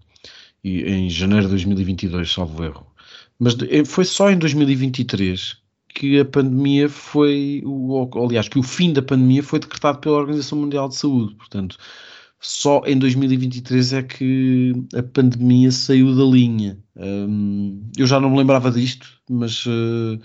E, 0.63 0.83
em 0.83 1.09
janeiro 1.09 1.45
de 1.45 1.51
2022, 1.51 2.31
salvo 2.31 2.63
erro. 2.63 2.87
Mas 3.37 3.55
de, 3.55 3.85
foi 3.85 4.05
só 4.05 4.29
em 4.31 4.37
2023 4.37 5.57
que 5.89 6.19
a 6.19 6.25
pandemia 6.25 6.87
foi, 6.87 7.61
o, 7.65 8.09
aliás, 8.25 8.47
que 8.47 8.59
o 8.59 8.63
fim 8.63 8.93
da 8.93 9.01
pandemia 9.01 9.43
foi 9.43 9.59
decretado 9.59 9.99
pela 9.99 10.17
Organização 10.17 10.57
Mundial 10.57 10.87
de 10.87 10.95
Saúde. 10.95 11.35
Portanto, 11.35 11.77
só 12.39 12.81
em 12.85 12.97
2023 12.97 13.93
é 13.93 14.03
que 14.03 14.73
a 14.95 15.03
pandemia 15.03 15.71
saiu 15.71 16.15
da 16.15 16.23
linha. 16.23 16.77
Hum, 16.95 17.89
eu 17.97 18.07
já 18.07 18.19
não 18.19 18.29
me 18.29 18.37
lembrava 18.37 18.71
disto, 18.71 19.07
mas. 19.29 19.65
Uh, 19.65 20.19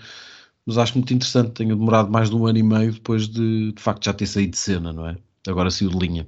mas 0.65 0.79
acho 0.79 0.95
muito 0.95 1.13
interessante 1.13 1.49
que 1.49 1.63
tenha 1.63 1.75
demorado 1.75 2.09
mais 2.09 2.29
de 2.29 2.35
um 2.35 2.47
ano 2.47 2.57
e 2.57 2.63
meio 2.63 2.91
depois 2.91 3.27
de, 3.27 3.71
de 3.71 3.81
facto, 3.81 4.05
já 4.05 4.13
ter 4.13 4.25
saído 4.25 4.53
de 4.53 4.57
cena, 4.57 4.91
não 4.91 5.07
é? 5.07 5.15
Agora 5.47 5.69
saiu 5.69 5.91
de 5.91 5.99
linha. 5.99 6.27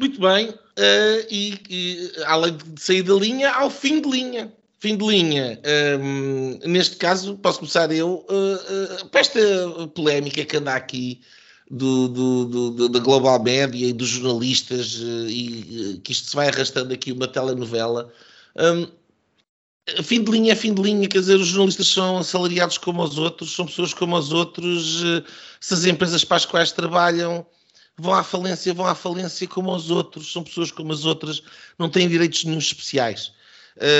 Muito 0.00 0.20
bem, 0.20 0.48
uh, 0.48 1.26
e, 1.30 1.60
e, 1.70 2.12
além 2.24 2.56
de 2.56 2.80
sair 2.80 3.02
da 3.02 3.14
linha, 3.14 3.52
ao 3.52 3.70
fim 3.70 4.00
de 4.00 4.10
linha. 4.10 4.52
Fim 4.80 4.96
de 4.96 5.06
linha. 5.06 5.60
Um, 6.00 6.58
neste 6.66 6.96
caso, 6.96 7.36
posso 7.36 7.58
começar 7.58 7.92
eu, 7.92 8.26
uh, 8.28 9.04
uh, 9.04 9.08
para 9.10 9.20
esta 9.20 9.40
polémica 9.94 10.44
que 10.44 10.56
anda 10.56 10.74
aqui 10.74 11.20
do, 11.70 12.08
do, 12.08 12.70
do, 12.70 12.88
da 12.88 12.98
Global 12.98 13.40
Média 13.40 13.86
e 13.86 13.92
dos 13.92 14.08
jornalistas, 14.08 15.00
e 15.28 16.00
que 16.02 16.10
isto 16.10 16.28
se 16.28 16.34
vai 16.34 16.48
arrastando 16.48 16.92
aqui 16.92 17.12
uma 17.12 17.28
telenovela. 17.28 18.12
Um, 18.56 18.88
fim 20.02 20.24
de 20.24 20.32
linha 20.32 20.52
é 20.52 20.56
fim 20.56 20.74
de 20.74 20.82
linha, 20.82 21.08
quer 21.08 21.20
dizer, 21.20 21.36
os 21.36 21.46
jornalistas 21.46 21.86
são 21.86 22.18
assalariados 22.18 22.76
como 22.76 23.02
os 23.04 23.16
outros, 23.16 23.54
são 23.54 23.66
pessoas 23.66 23.94
como 23.94 24.16
os 24.16 24.32
outros. 24.32 25.02
Eh, 25.04 25.22
se 25.60 25.74
as 25.74 25.84
empresas 25.84 26.24
para 26.24 26.38
as 26.38 26.44
quais 26.44 26.72
trabalham 26.72 27.46
vão 27.96 28.14
à 28.14 28.24
falência, 28.24 28.74
vão 28.74 28.86
à 28.86 28.94
falência 28.94 29.46
como 29.46 29.74
os 29.74 29.90
outros, 29.90 30.32
são 30.32 30.42
pessoas 30.42 30.72
como 30.72 30.92
as 30.92 31.04
outras, 31.04 31.42
não 31.78 31.88
têm 31.88 32.08
direitos 32.08 32.44
nenhum 32.44 32.58
especiais. 32.58 33.32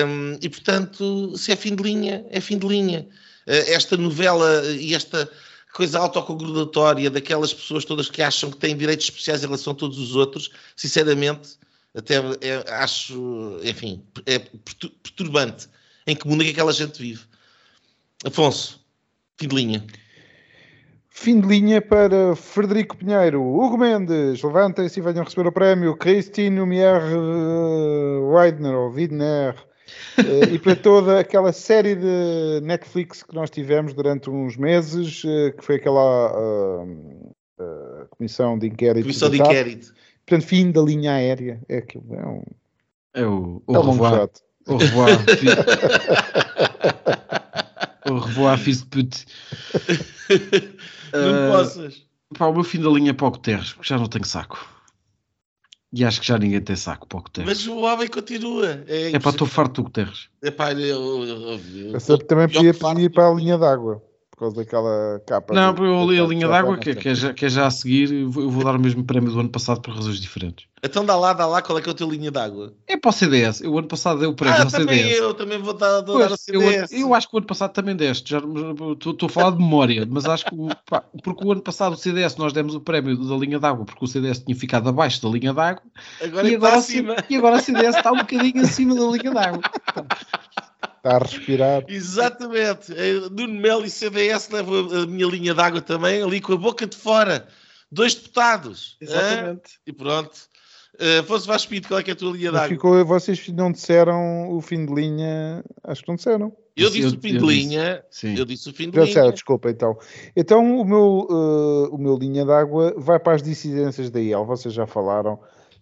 Um, 0.06 0.38
e 0.42 0.48
portanto, 0.48 1.36
se 1.36 1.52
é 1.52 1.56
fim 1.56 1.74
de 1.76 1.82
linha, 1.82 2.24
é 2.30 2.40
fim 2.40 2.58
de 2.58 2.66
linha. 2.66 3.06
Esta 3.46 3.96
novela 3.96 4.64
e 4.66 4.94
esta 4.94 5.30
coisa 5.72 5.98
autocongrudatória 5.98 7.10
daquelas 7.10 7.52
pessoas 7.52 7.84
todas 7.84 8.10
que 8.10 8.22
acham 8.22 8.50
que 8.50 8.56
têm 8.56 8.76
direitos 8.76 9.06
especiais 9.06 9.42
em 9.42 9.46
relação 9.46 9.72
a 9.72 9.76
todos 9.76 9.98
os 9.98 10.16
outros, 10.16 10.50
sinceramente, 10.76 11.58
até 11.94 12.16
é, 12.40 12.72
acho, 12.74 13.58
enfim, 13.62 14.02
é 14.26 14.38
perturbante 14.38 15.68
em 16.06 16.16
que 16.16 16.26
mundo 16.26 16.42
é 16.42 16.46
que 16.46 16.52
aquela 16.52 16.72
gente 16.72 17.00
vive. 17.00 17.24
Afonso, 18.24 18.80
fim 19.36 19.48
de 19.48 19.54
linha. 19.54 19.86
Fim 21.08 21.40
de 21.40 21.46
linha 21.46 21.82
para 21.82 22.34
Frederico 22.36 22.96
Pinheiro, 22.96 23.42
Hugo 23.42 23.76
Mendes, 23.76 24.42
levantem-se 24.42 25.00
e 25.00 25.02
venham 25.02 25.24
receber 25.24 25.48
o 25.48 25.52
prémio, 25.52 25.96
Christine 25.96 26.60
Lumière 26.60 27.04
uh, 27.14 28.32
Weidner, 28.32 28.74
ou 28.74 28.90
Widner, 28.90 29.54
e 30.52 30.58
para 30.58 30.76
toda 30.76 31.20
aquela 31.20 31.52
série 31.52 31.94
de 31.94 32.60
Netflix 32.62 33.22
que 33.22 33.34
nós 33.34 33.50
tivemos 33.50 33.94
durante 33.94 34.28
uns 34.30 34.56
meses, 34.56 35.22
uh, 35.24 35.52
que 35.56 35.64
foi 35.64 35.76
aquela 35.76 36.84
comissão 38.10 38.58
de 38.58 38.66
inquérito. 38.66 39.02
Comissão 39.02 39.30
de 39.30 39.40
inquérito. 39.40 39.92
Portanto, 40.26 40.46
fim 40.46 40.70
da 40.70 40.80
linha 40.80 41.14
aérea. 41.14 41.60
É 41.68 41.78
aquilo, 41.78 42.14
é 42.14 42.26
um. 42.26 42.42
É 43.12 43.26
o, 43.26 43.62
o 43.66 43.74
é 43.74 43.78
um 43.78 43.90
revoir. 43.90 44.30
Au 44.66 44.76
revoir. 44.76 45.10
Au 48.06 48.18
revoir, 48.18 48.58
fils 48.58 48.82
de 48.82 48.86
pute. 48.86 49.26
Não 51.12 51.48
uh, 51.48 51.52
possas. 51.52 52.06
Pá, 52.38 52.46
o 52.46 52.54
meu 52.54 52.62
fim 52.62 52.80
da 52.80 52.88
linha 52.88 53.10
é 53.10 53.12
para 53.12 53.26
o 53.26 53.30
Guterres, 53.30 53.72
porque 53.72 53.88
já 53.88 53.98
não 53.98 54.06
tenho 54.06 54.24
saco. 54.24 54.64
E 55.92 56.04
acho 56.04 56.20
que 56.20 56.26
já 56.26 56.38
ninguém 56.38 56.60
tem 56.60 56.76
saco 56.76 57.06
para 57.06 57.18
o 57.18 57.22
Guterres. 57.22 57.48
Mas 57.48 57.66
o 57.66 57.78
homem 57.80 58.06
continua. 58.06 58.84
É, 58.86 59.12
é 59.12 59.18
para 59.18 59.30
estou 59.30 59.46
farto 59.46 59.82
do 59.82 59.84
Guterres. 59.84 60.28
É 60.42 60.50
pá, 60.50 60.72
eu, 60.72 60.78
eu, 60.78 61.60
eu, 61.84 61.92
eu, 61.92 62.18
também 62.18 62.48
podia 62.48 62.70
ir 62.70 63.10
para 63.10 63.28
a 63.28 63.34
linha 63.34 63.58
d'água 63.58 64.00
causa 64.40 64.56
daquela 64.56 65.20
capa. 65.26 65.54
Não, 65.54 65.74
de, 65.74 65.82
eu 65.82 66.10
li 66.10 66.18
a 66.18 66.24
linha 66.24 66.48
d'água, 66.48 66.78
que, 66.78 66.94
que, 66.94 67.10
é 67.10 67.14
já, 67.14 67.32
que 67.32 67.44
é 67.44 67.48
já 67.48 67.66
a 67.66 67.70
seguir. 67.70 68.12
Eu 68.12 68.30
vou 68.30 68.64
dar 68.64 68.74
o 68.74 68.80
mesmo 68.80 69.04
prémio 69.04 69.30
do 69.30 69.38
ano 69.38 69.50
passado 69.50 69.80
por 69.80 69.94
razões 69.94 70.20
diferentes. 70.20 70.66
Então 70.82 71.04
dá 71.04 71.14
lá, 71.14 71.34
dá 71.34 71.46
lá, 71.46 71.60
qual 71.60 71.78
é 71.78 71.82
que 71.82 71.90
é 71.90 71.92
a 71.92 71.94
tua 71.94 72.08
linha 72.08 72.30
d'água? 72.30 72.72
É 72.86 72.96
para 72.96 73.10
o 73.10 73.12
CDS. 73.12 73.60
Eu, 73.60 73.72
o 73.72 73.78
ano 73.78 73.86
passado 73.86 74.18
dei 74.18 74.28
o 74.28 74.34
prémio 74.34 74.58
ah, 74.58 74.62
ao 74.62 74.70
também 74.70 74.98
CDS. 74.98 75.18
Eu 75.18 75.34
também 75.34 75.58
vou 75.58 75.74
dar, 75.74 76.02
pois, 76.02 76.30
dar 76.30 76.36
CDS. 76.38 76.92
Eu, 76.92 77.00
eu, 77.00 77.14
acho 77.14 77.28
que 77.28 77.36
o 77.36 77.38
ano 77.38 77.46
passado 77.46 77.72
também 77.72 77.94
deste. 77.94 78.34
Estou 78.34 79.26
a 79.26 79.28
falar 79.28 79.50
de 79.50 79.58
memória, 79.58 80.08
mas 80.10 80.24
acho 80.24 80.46
que. 80.46 80.56
Pá, 80.88 81.04
porque 81.22 81.44
o 81.44 81.52
ano 81.52 81.60
passado 81.60 81.92
o 81.92 81.96
CDS 81.96 82.36
nós 82.36 82.54
demos 82.54 82.74
o 82.74 82.80
prémio 82.80 83.16
da 83.16 83.36
linha 83.36 83.58
d'água 83.58 83.84
porque 83.84 84.04
o 84.04 84.08
CDS 84.08 84.38
tinha 84.38 84.56
ficado 84.56 84.88
abaixo 84.88 85.22
da 85.22 85.28
linha 85.28 85.52
d'água. 85.52 85.82
Agora 86.22 86.48
e, 86.48 86.54
agora, 86.54 86.76
acima. 86.76 87.16
e 87.28 87.36
agora 87.36 87.56
o 87.56 87.60
CDS 87.60 87.96
está 87.96 88.10
um 88.12 88.18
bocadinho 88.18 88.62
acima 88.62 88.94
da 88.94 89.04
linha 89.04 89.30
d'água. 89.32 89.60
Está 91.02 91.16
a 91.16 91.18
respirar. 91.18 91.84
Exatamente. 91.88 92.92
Eh, 92.94 93.20
Nuno 93.30 93.54
Melo 93.60 93.84
e 93.86 93.90
CDS 93.90 94.50
levam 94.50 94.88
a 95.02 95.06
minha 95.06 95.26
linha 95.26 95.54
d'água 95.54 95.80
também, 95.80 96.22
ali 96.22 96.40
com 96.40 96.52
a 96.52 96.56
boca 96.56 96.86
de 96.86 96.96
fora. 96.96 97.48
Dois 97.90 98.14
deputados. 98.14 98.96
Exatamente. 99.00 99.78
E 99.86 99.92
pronto. 99.92 100.30
Uh, 100.96 101.22
fosse 101.24 101.46
Vasco 101.46 101.70
Pinto, 101.70 101.88
qual 101.88 102.00
é 102.00 102.02
que 102.02 102.10
é 102.10 102.12
a 102.12 102.16
tua 102.16 102.32
linha 102.32 102.52
d'água? 102.52 102.68
ficou, 102.68 103.02
vocês 103.06 103.48
não 103.48 103.72
disseram 103.72 104.50
o 104.50 104.60
fim 104.60 104.84
de 104.84 104.92
linha. 104.92 105.64
Acho 105.82 106.02
que 106.02 106.08
não 106.08 106.16
disseram. 106.16 106.54
Eu 106.76 106.90
disse 106.90 107.14
eu- 107.14 107.18
o 107.18 107.20
fim 107.22 107.28
eu 107.34 107.40
de 107.40 107.46
disse. 107.46 107.46
linha. 107.68 108.04
Sim. 108.10 108.36
Eu 108.36 108.44
disse 108.44 108.68
o 108.68 108.72
fim 108.74 108.90
de 108.90 108.96
Já 108.96 109.02
linha. 109.02 109.06
disseram, 109.06 109.30
desculpa 109.32 109.70
então. 109.70 109.98
Então 110.36 110.80
o 110.80 110.84
meu, 110.84 111.26
eh, 111.30 111.88
o 111.94 111.96
meu 111.96 112.18
linha 112.18 112.44
d'água 112.44 112.92
vai 112.98 113.18
para 113.18 113.34
as 113.36 113.42
dissidências 113.42 114.10
da 114.10 114.20
IEL, 114.20 114.44
vocês 114.44 114.74
já 114.74 114.86
falaram. 114.86 115.38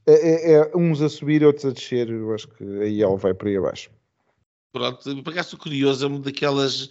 É, 0.07 0.13
é- 0.13 0.53
é 0.61 0.71
uns 0.77 1.03
a 1.03 1.09
subir 1.09 1.45
outros 1.45 1.65
a 1.67 1.71
descer. 1.71 2.09
Eu 2.09 2.33
acho 2.33 2.47
que 2.49 2.63
a 2.81 2.85
IEL 2.87 3.17
vai 3.17 3.35
para 3.35 3.49
aí 3.49 3.57
abaixo. 3.57 3.91
Pronto, 4.73 5.23
por 5.23 5.33
acaso 5.33 5.49
estou 5.49 5.59
curioso, 5.59 6.07
um 6.09 6.21
daquelas 6.21 6.91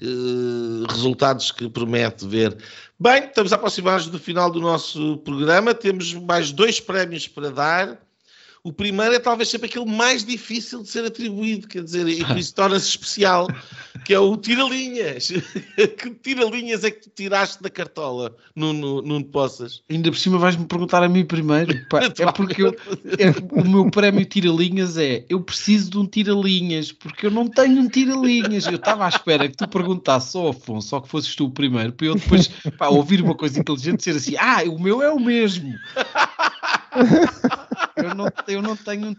eh, 0.00 0.86
resultados 0.90 1.50
que 1.50 1.68
promete 1.68 2.26
ver. 2.26 2.56
Bem, 2.98 3.24
estamos 3.24 3.52
a 3.52 3.56
aproximar-nos 3.56 4.08
do 4.08 4.18
final 4.18 4.50
do 4.50 4.60
nosso 4.60 5.16
programa, 5.18 5.74
temos 5.74 6.12
mais 6.14 6.52
dois 6.52 6.78
prémios 6.78 7.26
para 7.26 7.50
dar. 7.50 8.06
O 8.62 8.72
primeiro 8.72 9.14
é 9.14 9.18
talvez 9.18 9.48
sempre 9.48 9.68
aquele 9.68 9.86
mais 9.86 10.24
difícil 10.24 10.82
de 10.82 10.88
ser 10.88 11.04
atribuído, 11.04 11.68
quer 11.68 11.84
dizer, 11.84 12.06
e 12.08 12.24
por 12.24 12.36
isso 12.36 12.52
torna-se 12.52 12.88
especial, 12.88 13.46
que 14.06 14.14
é 14.14 14.20
o 14.20 14.36
tira-linhas. 14.36 15.32
que 15.98 16.10
tira-linhas 16.22 16.84
é 16.84 16.92
que 16.92 17.00
tu 17.00 17.10
tiraste 17.10 17.60
da 17.60 17.68
cartola, 17.68 18.36
Nuno, 18.54 19.02
Nuno 19.02 19.24
Poças? 19.24 19.82
Ainda 19.90 20.12
por 20.12 20.16
cima 20.16 20.38
vais-me 20.38 20.64
perguntar 20.64 21.02
a 21.02 21.08
mim 21.08 21.24
primeiro. 21.24 21.74
Pá, 21.88 22.02
é 22.16 22.32
porque 22.32 22.62
eu, 22.62 22.68
é- 22.68 23.60
o 23.60 23.68
meu 23.68 23.90
prémio 23.90 24.24
tira-linhas 24.24 24.96
é 24.96 25.24
eu 25.28 25.40
preciso 25.40 25.90
de 25.90 25.98
um 25.98 26.06
tira-linhas, 26.06 26.92
porque 26.92 27.26
eu 27.26 27.32
não 27.32 27.48
tenho 27.48 27.80
um 27.80 27.88
tira-linhas. 27.88 28.66
Eu 28.66 28.76
estava 28.76 29.06
à 29.06 29.08
espera 29.08 29.48
que 29.48 29.56
tu 29.56 29.66
perguntasses 29.66 30.36
ao 30.36 30.50
Afonso, 30.50 30.94
ou 30.94 31.02
que 31.02 31.08
fosses 31.08 31.34
tu 31.34 31.46
o 31.46 31.50
primeiro, 31.50 31.92
para 31.92 32.06
eu 32.06 32.14
depois 32.14 32.46
pá, 32.78 32.86
ouvir 32.86 33.20
uma 33.20 33.34
coisa 33.34 33.58
inteligente 33.58 34.06
e 34.08 34.12
dizer 34.12 34.16
assim: 34.18 34.36
ah, 34.38 34.62
o 34.70 34.80
meu 34.80 35.02
é 35.02 35.10
o 35.10 35.18
mesmo. 35.18 35.74
Eu 37.96 38.14
não, 38.14 38.28
eu 38.48 38.62
não 38.62 38.76
tenho 38.76 39.06
um 39.06 39.14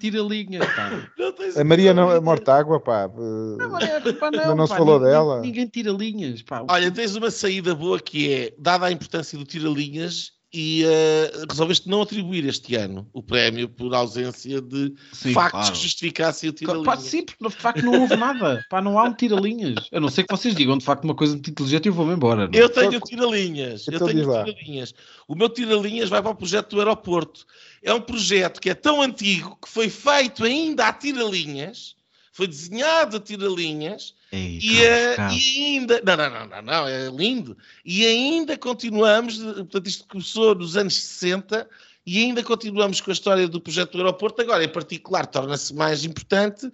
tens 1.34 1.58
A 1.58 1.64
Maria 1.64 1.94
não, 1.94 2.04
tira-linhas. 2.04 2.24
morta 2.24 2.54
água, 2.54 2.80
pá. 2.80 3.08
Não, 3.08 3.70
mas 3.72 3.84
é, 3.84 4.14
pá, 4.14 4.30
não, 4.32 4.56
não 4.56 4.68
se 4.68 4.74
pá, 4.74 4.78
falou 4.78 5.00
ninguém- 5.00 5.12
dela. 5.12 5.42
Ninguém 5.42 5.68
tira 5.68 5.92
linhas. 5.92 6.42
Pá. 6.42 6.64
Olha, 6.70 6.92
tens 6.92 7.16
uma 7.16 7.32
saída 7.32 7.74
boa 7.74 8.00
que 8.00 8.32
é, 8.34 8.54
dada 8.58 8.86
a 8.86 8.92
importância 8.92 9.38
do 9.38 9.46
tira-linhas, 9.46 10.32
e 10.58 10.84
eh, 10.84 11.32
resolveste 11.48 11.88
não 11.88 12.02
atribuir 12.02 12.44
este 12.46 12.74
ano 12.74 13.08
o 13.14 13.22
prémio 13.22 13.70
por 13.70 13.94
ausência 13.94 14.60
de 14.60 14.92
Sim, 15.14 15.32
factos 15.32 15.52
claro. 15.62 15.72
que 15.76 15.84
justificassem 15.84 16.50
o 16.50 16.54
tira-linhas. 16.54 17.04
sim, 17.04 17.24
porque 17.24 17.48
de 17.48 17.52
facto 17.56 17.84
não 17.86 18.02
houve 18.02 18.16
nada. 18.16 18.66
Pá, 18.68 18.82
não 18.82 18.98
há 18.98 19.04
um 19.04 19.14
tira-linhas. 19.14 19.88
A 19.94 20.00
não 20.00 20.10
ser 20.10 20.24
que 20.24 20.36
vocês 20.36 20.56
digam 20.56 20.76
de 20.80 20.84
facto 20.84 21.04
uma 21.04 21.14
coisa 21.14 21.34
muito 21.34 21.52
inteligente 21.52 21.86
e 21.86 21.90
eu 21.90 21.94
vou-me 21.94 22.14
embora. 22.14 22.48
não 22.48 22.60
é? 22.60 22.64
Eu 22.64 22.70
tenho 22.70 22.98
o 22.98 23.02
tira-linhas. 23.02 23.88
Eu 23.88 23.94
Então 23.94 24.08
tenho 24.08 24.24
tira-linhas. 24.46 24.96
O 25.28 25.36
meu 25.36 25.48
tira-linhas 25.48 26.10
vai 26.10 26.24
para 26.24 26.32
o 26.32 26.36
projeto 26.36 26.72
do 26.72 26.80
aeroporto. 26.80 27.46
É 27.84 27.94
um 27.94 28.02
projeto 28.02 28.60
que 28.60 28.72
é 28.72 28.74
tão 28.74 29.00
antigo 29.00 29.56
que 29.64 29.70
foi 29.70 29.90
feito 29.90 30.44
ainda 30.44 30.88
a 30.88 30.94
tira-linhas, 30.94 31.96
foi 32.34 32.48
desenhado 32.48 33.18
a 33.18 33.20
tira-linhas 33.20 34.16
Ei, 34.32 34.60
e, 34.62 34.84
eh, 34.84 35.16
Carlos. 35.16 35.42
e 35.42 35.64
ainda. 35.64 36.02
Não, 36.04 36.18
não, 36.18 36.30
não, 36.30 36.48
não, 36.48 36.62
não, 36.62 36.88
é 36.88 37.10
lindo. 37.10 37.58
E 37.86 38.06
ainda 38.06 38.58
continuamos, 38.58 39.38
portanto, 39.38 39.88
isto 39.88 40.06
começou 40.08 40.54
nos 40.54 40.76
anos 40.76 40.96
60 40.96 41.68
e 42.06 42.20
ainda 42.20 42.44
continuamos 42.44 43.02
com 43.02 43.12
a 43.12 43.14
história 43.14 43.48
do 43.48 43.62
projeto 43.62 43.94
do 43.94 44.00
aeroporto. 44.00 44.42
Agora, 44.42 44.64
em 44.64 44.70
particular, 44.70 45.26
torna-se 45.26 45.74
mais 45.74 46.04
importante 46.04 46.72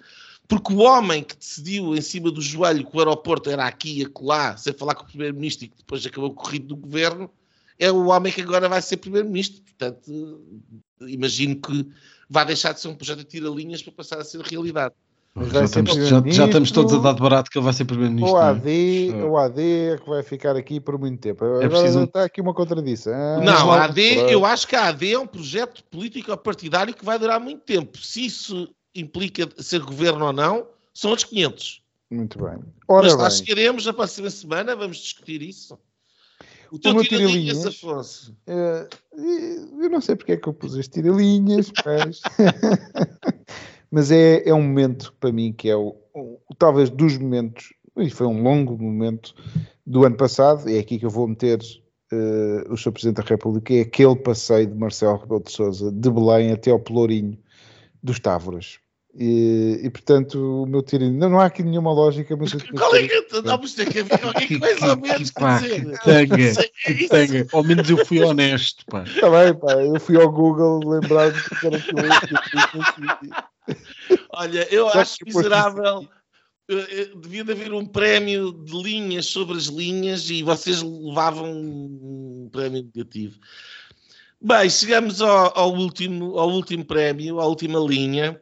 porque 0.48 0.74
o 0.74 0.80
homem 0.80 1.24
que 1.24 1.36
decidiu 1.36 1.96
em 1.96 2.02
cima 2.02 2.30
do 2.30 2.42
joelho 2.42 2.86
que 2.86 2.96
o 2.96 3.00
aeroporto 3.00 3.50
era 3.50 3.66
aqui 3.66 4.00
e 4.00 4.06
acolá, 4.06 4.58
sem 4.58 4.74
falar 4.74 4.96
com 4.96 5.04
o 5.04 5.08
primeiro-ministro 5.08 5.66
e 5.66 5.70
que 5.70 5.78
depois 5.78 6.06
acabou 6.06 6.34
corrido 6.34 6.68
do 6.68 6.76
governo, 6.76 7.32
é 7.80 7.92
o 7.92 8.08
homem 8.08 8.32
que 8.32 8.42
agora 8.42 8.68
vai 8.68 8.82
ser 8.82 8.98
primeiro-ministro. 8.98 9.62
Portanto, 9.62 10.42
imagino 11.02 11.56
que 11.56 11.88
vai 12.30 12.46
deixar 12.46 12.74
de 12.74 12.82
ser 12.82 12.88
um 12.90 12.96
projeto 12.96 13.20
de 13.20 13.26
tira-linhas 13.26 13.82
para 13.82 13.94
passar 13.94 14.20
a 14.20 14.24
ser 14.24 14.42
realidade. 14.42 14.94
Mas 15.36 15.50
Já 15.50 15.64
estamos, 15.64 15.94
já, 15.96 16.22
já 16.28 16.46
estamos 16.46 16.72
todos 16.72 16.94
a 16.94 17.00
dar 17.00 17.14
de 17.14 17.22
barato 17.22 17.50
que 17.50 17.58
ele 17.58 17.64
vai 17.66 17.74
ser 17.74 17.86
primeiro-ministro. 17.86 18.36
O 18.36 18.40
é? 18.40 18.44
AD, 18.50 19.10
Sure. 19.10 19.24
o 19.24 19.38
AD 19.38 19.62
é 19.62 19.98
que 19.98 20.08
vai 20.10 20.22
ficar 20.22 20.56
aqui 20.56 20.80
por 20.80 21.00
muito 21.00 21.20
tempo. 21.20 21.44
Agora 21.44 21.68
preciso 21.70 22.00
um- 22.00 22.04
está 22.04 22.24
aqui 22.24 22.40
uma 22.40 22.54
contradição. 22.54 23.42
Não, 23.44 23.72
a 23.72 23.86
AD, 23.86 24.16
pronto. 24.16 24.30
eu 24.32 24.46
acho 24.46 24.68
que 24.68 24.76
a 24.76 24.88
AD 24.90 25.12
é 25.14 25.18
um 25.18 25.26
projeto 25.26 25.84
político-partidário 25.86 26.94
que 26.94 27.04
vai 27.04 27.18
durar 27.18 27.40
muito 27.40 27.62
tempo. 27.64 27.98
Se 27.98 28.24
isso 28.26 28.70
implica 28.94 29.50
ser 29.58 29.80
governo 29.82 30.24
ou 30.26 30.34
não, 30.34 30.68
são 30.94 31.10
outros 31.10 31.28
500. 31.28 31.82
Muito 32.12 32.38
bem. 32.38 32.60
Ora 32.88 33.04
Mas 33.06 33.16
lá 33.16 33.28
bem, 33.30 33.38
chegaremos 33.38 33.88
na 33.88 33.94
próxima 33.94 34.30
semana, 34.30 34.76
vamos 34.76 34.98
discutir 34.98 35.42
isso. 35.42 35.80
O 36.72 36.78
teu 36.78 36.92
tira-linhas, 37.02 37.58
tira-linhas- 37.58 37.66
Afonso. 37.66 38.36
eh, 38.46 38.88
eu 39.82 39.90
não 39.90 40.00
sei 40.02 40.16
porque 40.16 40.34
é 40.34 40.38
que 40.38 40.48
eu 40.48 40.54
pus 40.54 40.76
as 40.76 40.88
tiralinhas, 40.88 41.72
mas, 41.84 42.22
mas 43.94 44.10
é, 44.10 44.41
é 44.49 44.53
um 44.56 44.61
momento 44.64 45.14
para 45.20 45.32
mim 45.32 45.53
que 45.53 45.70
é 45.70 45.76
o, 45.76 45.95
o- 46.15 46.40
talvez 46.57 46.90
dos 46.90 47.15
momentos, 47.15 47.74
e 47.95 48.10
foi 48.10 48.26
um 48.26 48.41
longo 48.41 48.76
momento 48.76 49.36
do 49.86 50.03
ano 50.03 50.18
passado, 50.18 50.68
e 50.68 50.78
é 50.78 50.80
aqui 50.80 50.98
que 50.98 51.06
eu 51.06 51.11
vou 51.11 51.28
meter 51.28 51.60
eh, 52.11 52.64
o 52.70 52.76
Sr. 52.76 52.91
Presidente 52.91 53.18
da 53.18 53.30
República, 53.30 53.72
é 53.72 53.82
aquele 53.82 54.15
passeio 54.15 54.65
de 54.65 54.74
Marcelo 54.76 55.18
Rebelo 55.18 55.44
de 55.44 55.52
Sousa 55.52 55.91
de 55.91 56.10
Belém 56.10 56.52
até 56.52 56.72
ao 56.72 56.80
Pelourinho 56.80 57.38
dos 58.02 58.20
Távoras. 58.20 58.80
E, 59.15 59.80
e, 59.84 59.90
portanto, 59.91 60.64
o 60.64 60.65
meu 60.65 60.81
tiro 60.81 61.07
não, 61.11 61.30
não 61.30 61.40
há 61.40 61.45
aqui 61.45 61.61
nenhuma 61.61 61.94
lógica, 61.94 62.35
mas 62.35 62.49
tinha 62.49 62.60
Qual 62.73 62.95
é 62.95 63.07
que- 63.07 63.27
mas 63.61 63.73
tem 63.76 63.85
que 63.85 63.99
haver 63.99 64.19
qualquer 64.19 64.48
Que- 64.48 64.60
coisa 64.60 64.85
ao 64.88 64.98
menos 64.98 65.30
que 65.30 65.40
pá, 65.40 65.60
que 65.61 65.99
tanga, 66.03 66.35
é 66.88 66.94
que 66.94 67.07
tanga. 67.07 67.48
Ao 67.53 67.64
menos 67.64 67.90
eu 67.90 68.03
fui 68.06 68.22
honesto, 68.23 68.84
pá. 68.88 69.03
Está 69.03 69.30
bem, 69.30 69.53
pá, 69.53 69.73
eu 69.73 69.99
fui 69.99 70.18
ao 70.19 70.31
Google 70.31 70.80
lembrar-me 70.90 71.40
que 71.44 71.68
era 71.68 71.77
aquilo. 71.77 72.02
que- 73.22 73.77
Olha, 74.31 74.68
eu 74.73 74.90
Só 74.90 74.99
acho 75.02 75.18
miserável. 75.23 76.07
Eh, 76.69 76.88
eh, 76.90 77.11
Devia 77.15 77.44
de 77.44 77.52
haver 77.52 77.72
um 77.73 77.85
prémio 77.85 78.52
de 78.52 78.72
linhas 78.81 79.27
sobre 79.27 79.57
as 79.57 79.65
linhas 79.65 80.30
e 80.30 80.41
vocês 80.41 80.81
levavam 80.81 81.52
um 81.52 82.49
prémio 82.52 82.84
negativo. 82.84 83.38
Bem, 84.41 84.69
chegamos 84.69 85.22
ao, 85.22 85.57
ao 85.57 85.73
último, 85.73 86.38
ao 86.40 86.49
último 86.49 86.84
prémio, 86.84 87.40
à 87.40 87.45
última 87.45 87.80
linha, 87.80 88.40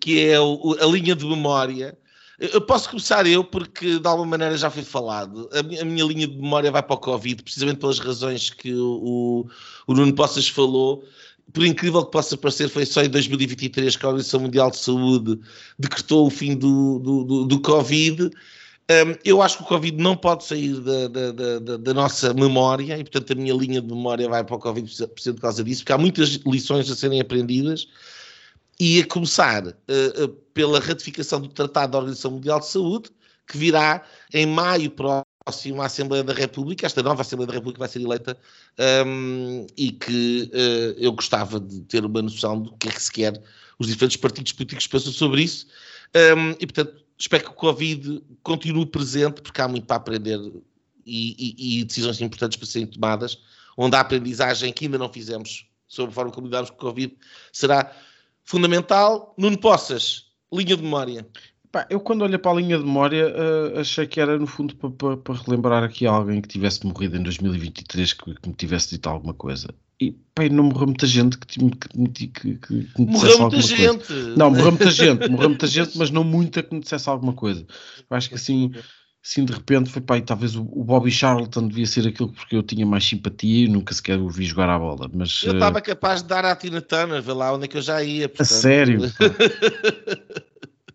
que 0.00 0.20
é 0.26 0.38
o- 0.40 0.60
o- 0.62 0.76
a 0.80 0.86
linha 0.86 1.14
de 1.14 1.24
memória. 1.24 1.96
Eu 2.38 2.60
posso 2.60 2.88
começar 2.90 3.26
eu, 3.26 3.44
porque 3.44 3.98
de 4.00 4.06
alguma 4.08 4.26
maneira 4.26 4.56
já 4.56 4.68
foi 4.70 4.82
falado. 4.82 5.48
A 5.52 5.62
minha, 5.62 5.82
a 5.82 5.84
minha 5.84 6.04
linha 6.04 6.26
de 6.26 6.36
memória 6.36 6.70
vai 6.72 6.82
para 6.82 6.94
o 6.94 6.98
Covid, 6.98 7.42
precisamente 7.42 7.78
pelas 7.78 7.98
razões 7.98 8.50
que 8.50 8.74
o, 8.74 9.46
o 9.86 9.94
Nuno 9.94 10.12
Poças 10.14 10.48
falou. 10.48 11.04
Por 11.52 11.64
incrível 11.66 12.04
que 12.04 12.10
possa 12.10 12.36
parecer, 12.36 12.68
foi 12.68 12.86
só 12.86 13.02
em 13.02 13.08
2023 13.10 13.94
que 13.96 14.04
a 14.04 14.08
Organização 14.08 14.40
Mundial 14.40 14.70
de 14.70 14.78
Saúde 14.78 15.38
decretou 15.78 16.26
o 16.26 16.30
fim 16.30 16.56
do, 16.56 16.98
do, 16.98 17.24
do, 17.24 17.44
do 17.44 17.60
Covid. 17.60 18.24
Um, 18.24 19.14
eu 19.24 19.40
acho 19.42 19.58
que 19.58 19.62
o 19.62 19.66
Covid 19.66 19.96
não 20.02 20.16
pode 20.16 20.44
sair 20.44 20.74
da, 20.80 21.08
da- 21.08 21.32
da- 21.58 21.76
da 21.76 21.94
nossa 21.94 22.32
memória 22.34 22.98
e, 22.98 23.04
portanto, 23.04 23.32
a 23.32 23.36
minha 23.36 23.54
linha 23.54 23.80
de 23.80 23.86
memória 23.86 24.28
vai 24.28 24.42
para 24.42 24.56
o 24.56 24.58
Covid 24.58 24.90
por 25.06 25.40
causa 25.40 25.62
disso, 25.62 25.82
porque 25.82 25.92
há 25.92 25.98
muitas 25.98 26.30
lições 26.46 26.90
a 26.90 26.96
serem 26.96 27.20
aprendidas 27.20 27.86
e 28.84 28.98
a 29.00 29.06
começar 29.06 29.64
uh, 29.64 30.24
uh, 30.24 30.28
pela 30.52 30.80
ratificação 30.80 31.40
do 31.40 31.46
Tratado 31.46 31.92
da 31.92 31.98
Organização 31.98 32.32
Mundial 32.32 32.58
de 32.58 32.66
Saúde, 32.66 33.10
que 33.46 33.56
virá 33.56 34.04
em 34.34 34.44
maio 34.44 34.90
próximo 34.90 35.80
à 35.80 35.86
Assembleia 35.86 36.24
da 36.24 36.32
República. 36.32 36.84
Esta 36.84 37.00
nova 37.00 37.22
Assembleia 37.22 37.46
da 37.46 37.54
República 37.54 37.78
vai 37.78 37.88
ser 37.88 38.00
eleita 38.00 38.36
um, 39.06 39.68
e 39.76 39.92
que 39.92 40.50
uh, 40.52 40.98
eu 40.98 41.12
gostava 41.12 41.60
de 41.60 41.80
ter 41.82 42.04
uma 42.04 42.22
noção 42.22 42.60
do 42.60 42.72
que 42.76 42.88
é 42.88 42.90
que 42.90 43.00
se 43.00 43.12
quer 43.12 43.40
os 43.78 43.86
diferentes 43.86 44.16
partidos 44.16 44.50
políticos 44.50 44.88
pensam 44.88 45.12
sobre 45.12 45.42
isso. 45.44 45.68
Um, 46.36 46.50
e, 46.58 46.66
portanto, 46.66 47.04
espero 47.16 47.44
que 47.44 47.50
o 47.50 47.54
Covid 47.54 48.20
continue 48.42 48.84
presente, 48.84 49.42
porque 49.42 49.60
há 49.60 49.68
muito 49.68 49.86
para 49.86 49.94
aprender 49.98 50.40
e, 51.06 51.36
e- 51.38 51.80
e 51.80 51.84
decisões 51.84 52.20
importantes 52.20 52.56
para 52.58 52.66
serem 52.66 52.88
tomadas, 52.88 53.38
onde 53.76 53.94
a 53.94 54.00
aprendizagem 54.00 54.72
que 54.72 54.86
ainda 54.86 54.98
não 54.98 55.08
fizemos 55.12 55.68
sobre 55.86 56.10
a 56.10 56.14
forma 56.14 56.32
como 56.32 56.48
lidamos 56.48 56.70
com 56.70 56.76
o 56.76 56.80
Covid 56.80 57.14
será 57.52 57.94
fundamental. 58.44 59.34
Nuno 59.38 59.58
Poças, 59.58 60.24
linha 60.52 60.76
de 60.76 60.82
memória. 60.82 61.26
Pá, 61.70 61.86
eu 61.88 62.00
quando 62.00 62.22
olhei 62.22 62.36
para 62.36 62.50
a 62.52 62.54
linha 62.60 62.76
de 62.76 62.84
memória 62.84 63.32
eh, 63.34 63.80
achei 63.80 64.06
que 64.06 64.20
era 64.20 64.38
no 64.38 64.46
fundo 64.46 64.76
para, 64.76 64.90
para- 64.90 65.16
para 65.16 65.34
relembrar 65.36 65.82
aqui 65.82 66.06
alguém 66.06 66.40
que 66.42 66.48
tivesse 66.48 66.84
morrido 66.86 67.16
em 67.16 67.22
2023 67.22 68.12
que, 68.12 68.34
que 68.34 68.48
me 68.48 68.54
tivesse 68.54 68.90
dito 68.90 69.08
alguma 69.08 69.32
coisa. 69.32 69.68
E 69.98 70.10
pá, 70.34 70.46
não 70.50 70.64
morreu 70.64 70.88
muita 70.88 71.06
gente 71.06 71.38
que, 71.38 71.46
que, 71.46 71.64
me- 71.64 71.70
que, 72.10 72.26
que, 72.28 72.74
me 72.74 72.84
dissesse 72.84 72.98
Morreu 72.98 73.38
muita 73.38 73.44
alguma 73.44 73.50
coisa. 73.50 73.76
gente. 73.76 74.12
Não, 74.36 74.50
morreu 74.50 74.70
muita 74.72 74.90
gente, 74.90 75.28
morreu 75.30 75.48
muita 75.48 75.66
gente, 75.66 75.96
mas 75.96 76.10
não 76.10 76.24
muita 76.24 76.62
que 76.62 76.74
me 76.74 76.80
dissesse 76.80 77.08
alguma 77.08 77.32
coisa. 77.32 77.66
Eu 78.10 78.16
acho 78.16 78.28
que 78.28 78.34
assim, 78.34 78.70
assim 79.24 79.44
de 79.44 79.52
repente 79.52 79.88
foi 79.88 80.02
pá, 80.02 80.18
e 80.18 80.22
talvez 80.22 80.56
o, 80.56 80.62
o 80.62 80.82
Bobby 80.82 81.10
Charlton 81.10 81.68
devia 81.68 81.86
ser 81.86 82.08
aquilo 82.08 82.28
porque 82.28 82.56
eu 82.56 82.62
tinha 82.62 82.84
mais 82.84 83.04
simpatia 83.04 83.66
e 83.66 83.68
nunca 83.68 83.94
sequer 83.94 84.18
o 84.18 84.28
vi 84.28 84.44
jogar 84.44 84.68
à 84.68 84.78
bola. 84.78 85.08
Mas 85.12 85.42
Eu 85.44 85.52
eh, 85.52 85.54
estava 85.54 85.80
capaz 85.80 86.22
de 86.22 86.28
dar 86.28 86.44
à 86.44 86.56
Tina 86.56 86.80
Turner, 86.80 87.22
vê 87.22 87.32
lá 87.32 87.54
onde 87.54 87.66
é 87.66 87.68
que 87.68 87.76
eu 87.76 87.82
já 87.82 88.02
ia. 88.02 88.26
a 88.26 88.28
portanto. 88.28 88.48
sério, 88.48 89.00
pá. 89.00 89.24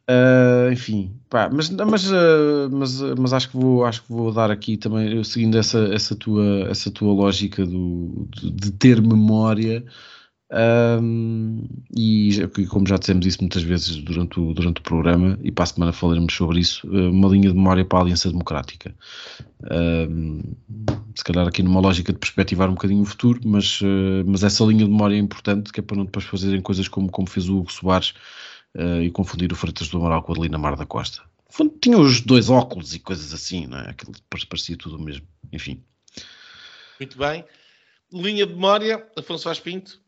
Uh, 0.10 0.72
enfim, 0.72 1.12
pá, 1.30 1.50
mas, 1.52 1.70
mas, 1.70 2.10
uh, 2.10 2.70
mas, 2.72 3.02
mas 3.20 3.34
acho, 3.34 3.50
que 3.50 3.58
vou, 3.58 3.84
acho 3.84 4.02
que 4.04 4.10
vou 4.10 4.32
dar 4.32 4.50
aqui 4.50 4.78
também, 4.78 5.22
seguindo 5.22 5.58
essa, 5.58 5.80
essa, 5.94 6.16
tua, 6.16 6.66
essa 6.70 6.90
tua 6.90 7.12
lógica 7.12 7.66
do, 7.66 8.26
de, 8.34 8.52
de 8.52 8.72
ter 8.72 9.02
memória, 9.02 9.84
um, 10.50 11.68
e 11.96 12.32
como 12.70 12.88
já 12.88 12.98
dissemos 12.98 13.26
isso 13.26 13.40
muitas 13.42 13.64
vezes 13.64 13.98
durante 13.98 14.40
o, 14.40 14.54
durante 14.54 14.80
o 14.80 14.84
programa, 14.84 15.38
e 15.44 15.52
para 15.52 15.64
a 15.64 15.68
semana 15.68 15.92
falaremos 15.92 16.34
sobre 16.34 16.60
isso, 16.60 16.88
uh, 16.88 17.12
uma 17.12 17.28
linha 17.28 17.50
de 17.50 17.56
memória 17.56 17.84
para 17.84 18.00
a 18.00 18.02
Aliança 18.04 18.30
Democrática. 18.30 18.96
Um, 19.70 20.42
se 21.16 21.24
calhar 21.24 21.48
aqui 21.48 21.62
numa 21.64 21.80
lógica 21.80 22.14
de 22.14 22.20
perspectivar 22.20 22.70
um 22.70 22.74
bocadinho 22.76 23.02
o 23.02 23.06
futuro, 23.06 23.42
mas, 23.44 23.80
mas 24.26 24.44
essa 24.44 24.64
linha 24.64 24.86
de 24.86 24.92
memória 24.92 25.16
é 25.16 25.20
importante, 25.20 25.72
que 25.72 25.80
é 25.80 25.84
para 25.84 25.98
não 25.98 26.06
depois 26.06 26.26
fazerem 26.26 26.62
coisas 26.62 26.88
como, 26.88 27.10
como 27.10 27.28
fez 27.28 27.50
o 27.50 27.58
Hugo 27.58 27.72
Soares 27.72 28.14
uh, 28.76 29.02
e 29.02 29.12
confundir 29.12 29.52
o 29.52 29.56
Freitas 29.56 29.90
do 29.90 29.98
Amaral 29.98 30.22
com 30.22 30.32
a 30.32 30.36
Adelina 30.36 30.58
Mar 30.58 30.76
da 30.76 30.86
Costa. 30.86 31.24
Tinha 31.82 31.98
os 31.98 32.22
dois 32.22 32.50
óculos 32.50 32.94
e 32.94 33.00
coisas 33.00 33.34
assim, 33.34 33.66
não 33.66 33.80
é? 33.80 33.90
Aquilo 33.90 34.12
parecia 34.48 34.78
tudo 34.78 34.98
o 34.98 35.02
mesmo. 35.02 35.26
Enfim. 35.52 35.82
Muito 37.00 37.18
bem. 37.18 37.44
Linha 38.14 38.46
de 38.46 38.54
memória, 38.54 39.06
Afonso 39.18 39.46
Vaz 39.46 39.60
Pinto. 39.60 40.00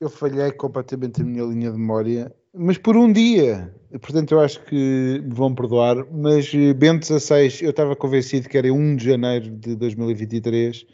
Eu 0.00 0.08
falhei 0.08 0.52
completamente 0.52 1.22
a 1.22 1.24
minha 1.24 1.44
linha 1.44 1.72
de 1.72 1.78
memória, 1.78 2.32
mas 2.54 2.78
por 2.78 2.96
um 2.96 3.12
dia. 3.12 3.74
Portanto, 4.00 4.32
eu 4.32 4.40
acho 4.40 4.62
que 4.64 5.22
me 5.24 5.34
vão 5.34 5.54
perdoar. 5.54 6.06
Mas 6.12 6.52
eh, 6.54 6.72
Bento 6.74 7.00
16, 7.00 7.62
eu 7.62 7.70
estava 7.70 7.96
convencido 7.96 8.48
que 8.48 8.56
era 8.56 8.72
1 8.72 8.96
de 8.96 9.04
janeiro 9.04 9.50
de 9.50 9.74
2023 9.74 10.86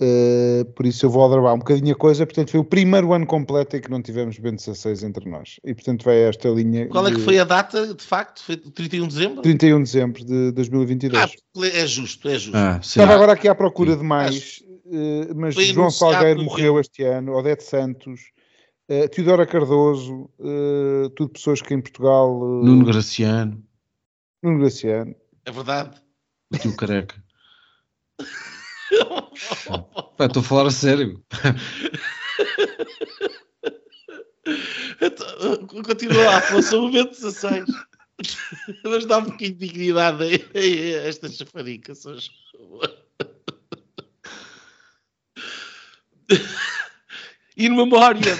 Uh, 0.00 0.64
por 0.72 0.86
isso 0.86 1.04
eu 1.04 1.10
vou 1.10 1.22
aldrabar 1.22 1.54
um 1.54 1.58
bocadinho 1.58 1.92
a 1.92 1.94
coisa. 1.94 2.24
Portanto, 2.24 2.50
foi 2.50 2.60
o 2.60 2.64
primeiro 2.64 3.12
ano 3.12 3.26
completo 3.26 3.76
em 3.76 3.82
que 3.82 3.90
não 3.90 4.00
tivemos 4.00 4.38
Ben 4.38 4.54
16 4.54 5.02
entre 5.02 5.28
nós. 5.28 5.60
E 5.62 5.74
portanto 5.74 6.04
vai 6.04 6.22
esta 6.22 6.48
linha. 6.48 6.88
Qual 6.88 7.06
é 7.06 7.10
que 7.12 7.20
foi 7.20 7.38
a 7.38 7.44
data, 7.44 7.94
de 7.94 8.02
facto? 8.02 8.42
Foi 8.42 8.56
31 8.56 9.08
de 9.08 9.14
dezembro? 9.14 9.42
31 9.42 9.76
de 9.76 9.82
dezembro 9.82 10.24
de 10.24 10.52
2022. 10.52 11.22
Ah, 11.22 11.28
é 11.66 11.86
justo, 11.86 12.28
é 12.30 12.38
justo. 12.38 12.56
Ah, 12.56 12.80
Estava 12.82 13.14
agora 13.14 13.32
aqui 13.32 13.46
à 13.46 13.54
procura 13.54 13.92
sim. 13.92 13.98
de 13.98 14.04
mais, 14.04 14.62
uh, 14.90 15.34
mas 15.34 15.54
foi 15.54 15.66
João 15.66 15.90
Salgueiro 15.90 16.42
morreu 16.42 16.80
este 16.80 17.04
ano, 17.04 17.34
Odete 17.34 17.62
Santos, 17.62 18.20
uh, 18.90 19.08
Teodora 19.08 19.46
Cardoso, 19.46 20.28
uh, 20.38 21.08
tudo 21.16 21.32
pessoas 21.32 21.62
que 21.62 21.72
em 21.72 21.80
Portugal. 21.80 22.38
Nuno 22.62 22.84
Graciano. 22.84 23.62
Nuno 24.42 24.60
Graciano. 24.60 25.14
É 25.44 25.52
verdade. 25.52 26.00
O 26.52 26.58
tio 26.58 26.76
Careca. 26.76 27.22
Estou 30.20 30.40
a 30.40 30.44
falar 30.44 30.66
a 30.66 30.70
sério. 30.70 31.24
Então, 35.00 35.82
continua 35.82 36.24
lá, 36.24 36.40
foi 36.42 36.78
o 36.78 36.82
momento 36.82 37.10
16. 37.10 37.64
Mas 38.84 39.06
dá 39.06 39.18
um 39.18 39.24
pouquinho 39.24 39.54
de 39.54 39.66
dignidade 39.66 40.46
a 40.54 41.08
estas 41.08 41.36
chafaricas. 41.36 42.04
E 47.56 47.68
no 47.68 47.76
memória. 47.76 48.36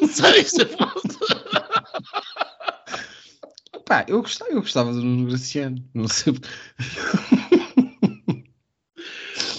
Não 0.00 0.08
sei 0.08 0.44
se 0.44 0.62
é 0.62 0.66
Pá, 3.84 4.04
eu 4.08 4.20
gostava, 4.20 4.50
eu 4.50 4.60
gostava 4.60 4.92
do 4.92 5.02
Nuno 5.02 5.28
Graciano. 5.28 5.82
Não 5.94 6.08
sei. 6.08 6.34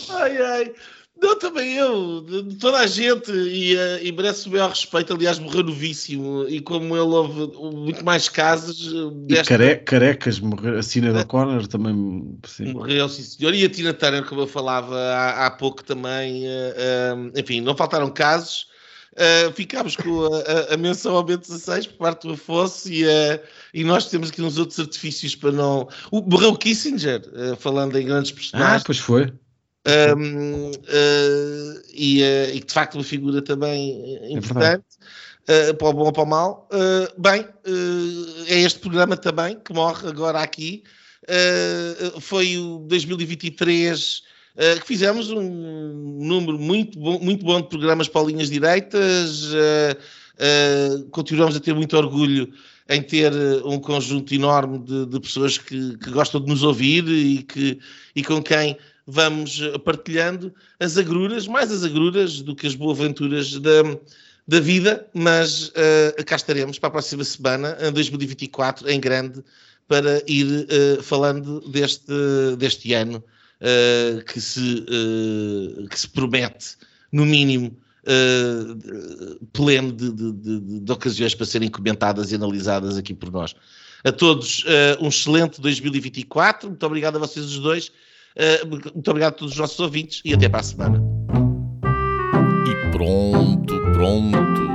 Ai, 0.10 0.38
ai. 0.42 0.76
Não, 1.22 1.38
também 1.40 1.76
eu, 1.76 2.22
de 2.22 2.56
toda 2.56 2.78
a 2.80 2.88
gente, 2.88 3.32
e, 3.32 3.76
uh, 3.76 4.00
e 4.02 4.12
merece 4.12 4.48
o 4.48 4.52
maior 4.52 4.70
respeito. 4.70 5.14
Aliás, 5.14 5.40
morreu 5.40 5.64
novíssimo, 5.64 6.46
e 6.48 6.62
como 6.62 6.96
ele 6.96 7.02
houve 7.02 7.58
muito 7.76 8.06
mais 8.06 8.30
casos. 8.30 8.94
Desta... 9.26 9.54
E 9.54 9.58
care, 9.58 9.76
carecas, 9.78 10.40
morreu, 10.40 10.78
a 10.78 10.84
Cina 10.84 11.12
da 11.12 11.24
Corner 11.24 11.66
também. 11.68 12.38
Sim. 12.46 12.74
Morreu, 12.74 13.10
sim, 13.10 13.24
senhor. 13.24 13.54
E 13.54 13.66
a 13.66 13.70
Tina 13.70 13.94
Turner, 13.94 14.26
como 14.26 14.42
eu 14.42 14.48
falava 14.48 14.96
há, 14.96 15.48
há 15.48 15.52
pouco 15.52 15.84
também. 15.84 16.46
Uh, 16.46 16.50
uh, 16.50 17.40
enfim, 17.40 17.62
não 17.62 17.76
faltaram 17.76 18.10
casos. 18.10 18.68
Uh, 19.18 19.52
ficámos 19.54 19.96
com 19.96 20.26
a, 20.26 20.38
a, 20.72 20.74
a, 20.76 20.78
menção 20.78 21.16
ao 21.16 21.26
B16 21.26 21.88
por 21.88 21.98
parte 21.98 22.28
do 22.28 22.36
Afonso 22.36 22.88
e, 22.88 23.04
uh, 23.04 23.40
e 23.74 23.84
nós 23.84 24.06
temos 24.12 24.30
aqui 24.30 24.44
uns 24.44 24.60
outros 24.60 24.80
artifícios 24.80 25.36
para 25.36 25.52
não. 25.52 25.90
O, 26.12 26.22
morreu 26.22 26.56
Kissinger, 26.56 27.24
uh, 27.34 27.56
falando 27.56 27.98
em 27.98 28.06
grandes 28.06 28.32
personagens. 28.32 28.84
Ah, 28.84 28.86
pois 28.86 29.00
foi. 29.00 29.34
Um, 29.88 30.72
uh, 30.72 31.82
e, 31.94 32.22
uh, 32.22 32.56
e, 32.56 32.60
de 32.60 32.74
facto 32.74 32.96
uma 32.96 33.04
figura 33.06 33.42
também 33.42 34.20
é 34.22 34.34
importante 34.34 34.84
é 35.48 35.70
uh, 35.70 35.76
para 35.76 35.88
o 35.88 35.94
bom 35.94 36.06
ou 36.06 36.12
para 36.12 36.24
o 36.24 36.26
mal. 36.26 36.68
bem, 37.18 37.48
é 38.48 38.60
este 38.60 38.80
programa 38.80 39.16
também 39.16 39.58
que 39.64 39.74
morre 39.74 40.10
agora 40.10 40.42
aqui. 40.42 40.84
foi 42.20 42.58
o 42.58 42.80
2023 42.80 44.24
que 44.82 44.88
fizemos 44.88 45.30
um 45.30 46.20
número 46.20 46.60
muito 46.60 47.00
bom, 47.00 47.20
muito 47.20 47.46
bom 47.46 47.62
de 47.62 47.70
programas 47.70 48.10
para 48.10 48.28
linhas 48.28 48.50
direitas. 48.50 49.52
continuamos 51.12 51.56
a 51.56 51.62
ter 51.62 51.74
muito 51.74 51.96
orgulho 51.96 52.52
em 52.90 53.02
ter 53.02 53.32
um 53.64 53.80
conjunto 53.80 54.34
enorme 54.34 54.80
de, 54.80 55.06
de 55.06 55.20
pessoas 55.20 55.58
que, 55.58 55.98
que, 55.98 56.10
gostam 56.10 56.42
de 56.42 56.48
nos 56.48 56.64
ouvir 56.64 57.08
e, 57.08 57.44
que, 57.44 57.80
e 58.16 58.24
com 58.24 58.42
quem 58.42 58.78
vamos 59.08 59.62
partilhando 59.86 60.54
as 60.78 60.98
agruras, 60.98 61.48
mais 61.48 61.72
as 61.72 61.84
agruras 61.86 62.42
do 62.42 62.54
que 62.54 62.68
as 62.68 62.76
boas-aventuras 62.76 63.58
da, 63.58 63.98
da 64.46 64.60
vida, 64.60 65.08
mas 65.14 65.70
uh, 65.70 66.26
cá 66.26 66.36
estaremos 66.36 66.78
para 66.78 66.88
a 66.88 66.92
próxima 66.92 67.24
semana, 67.24 67.78
em 67.82 67.92
2024, 67.92 68.90
em 68.90 69.00
grande, 69.00 69.42
para 69.88 70.22
ir 70.28 70.46
uh, 70.46 71.02
falando 71.04 71.62
deste, 71.70 72.12
deste 72.58 72.94
ano 72.94 73.24
uh, 73.62 74.24
que, 74.26 74.42
se, 74.42 74.86
que 75.90 76.00
se 76.00 76.10
promete, 76.10 76.76
no 77.12 77.26
mínimo, 77.26 77.76
pleno 79.52 79.92
de, 79.92 80.12
de, 80.12 80.32
de, 80.32 80.80
de, 80.80 80.92
ocasiões 80.92 81.36
para 81.36 81.46
serem 81.46 81.70
comentadas 81.70 82.32
e 82.32 82.36
analisadas 82.36 82.98
aqui 82.98 83.14
por 83.14 83.30
nós. 83.30 83.54
A 84.02 84.14
todos, 84.14 84.64
um 85.02 85.10
excelente 85.10 85.60
2024. 85.60 86.70
Muito 86.70 86.86
obrigado 86.86 87.18
a 87.18 87.20
vocês 87.20 87.46
os 87.46 87.60
dois 87.60 87.92
eh, 88.40 88.64
muito 88.66 89.10
obrigado 89.10 89.34
a 89.34 89.38
todos 89.38 89.54
os 89.54 89.60
nossos 89.60 89.80
ouvintes 89.80 90.22
e 90.24 90.32
até 90.32 90.48
para 90.48 90.60
a 90.60 90.64
semana. 90.64 91.02
E 92.68 92.92
pronto, 92.92 93.82
pronto. 93.94 94.68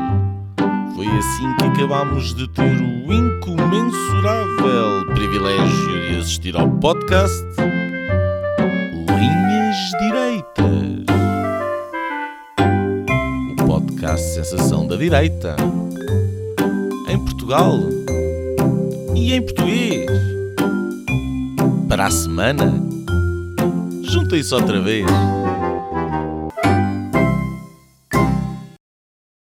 Foi 0.97 1.07
assim 1.07 1.57
que 1.59 1.65
acabámos 1.67 2.35
de 2.35 2.49
ter 2.49 2.77
o 2.77 3.13
incomensurável 3.13 5.07
privilégio 5.15 6.09
de 6.09 6.17
assistir 6.19 6.57
ao 6.57 6.69
podcast 6.69 7.41
Linhas 9.09 9.77
Direitas. 10.01 11.07
O 13.53 13.67
podcast 13.67 14.27
Sensação 14.35 14.89
da 14.89 14.97
Direita. 14.97 15.55
Em 17.09 17.19
Portugal 17.19 17.79
e 19.15 19.35
em 19.35 19.43
português. 19.43 20.11
Para 21.89 22.07
a 22.07 22.11
semana 22.11 23.02
Juntem-se 24.13 24.55
outra 24.55 24.79
vez. 24.79 25.07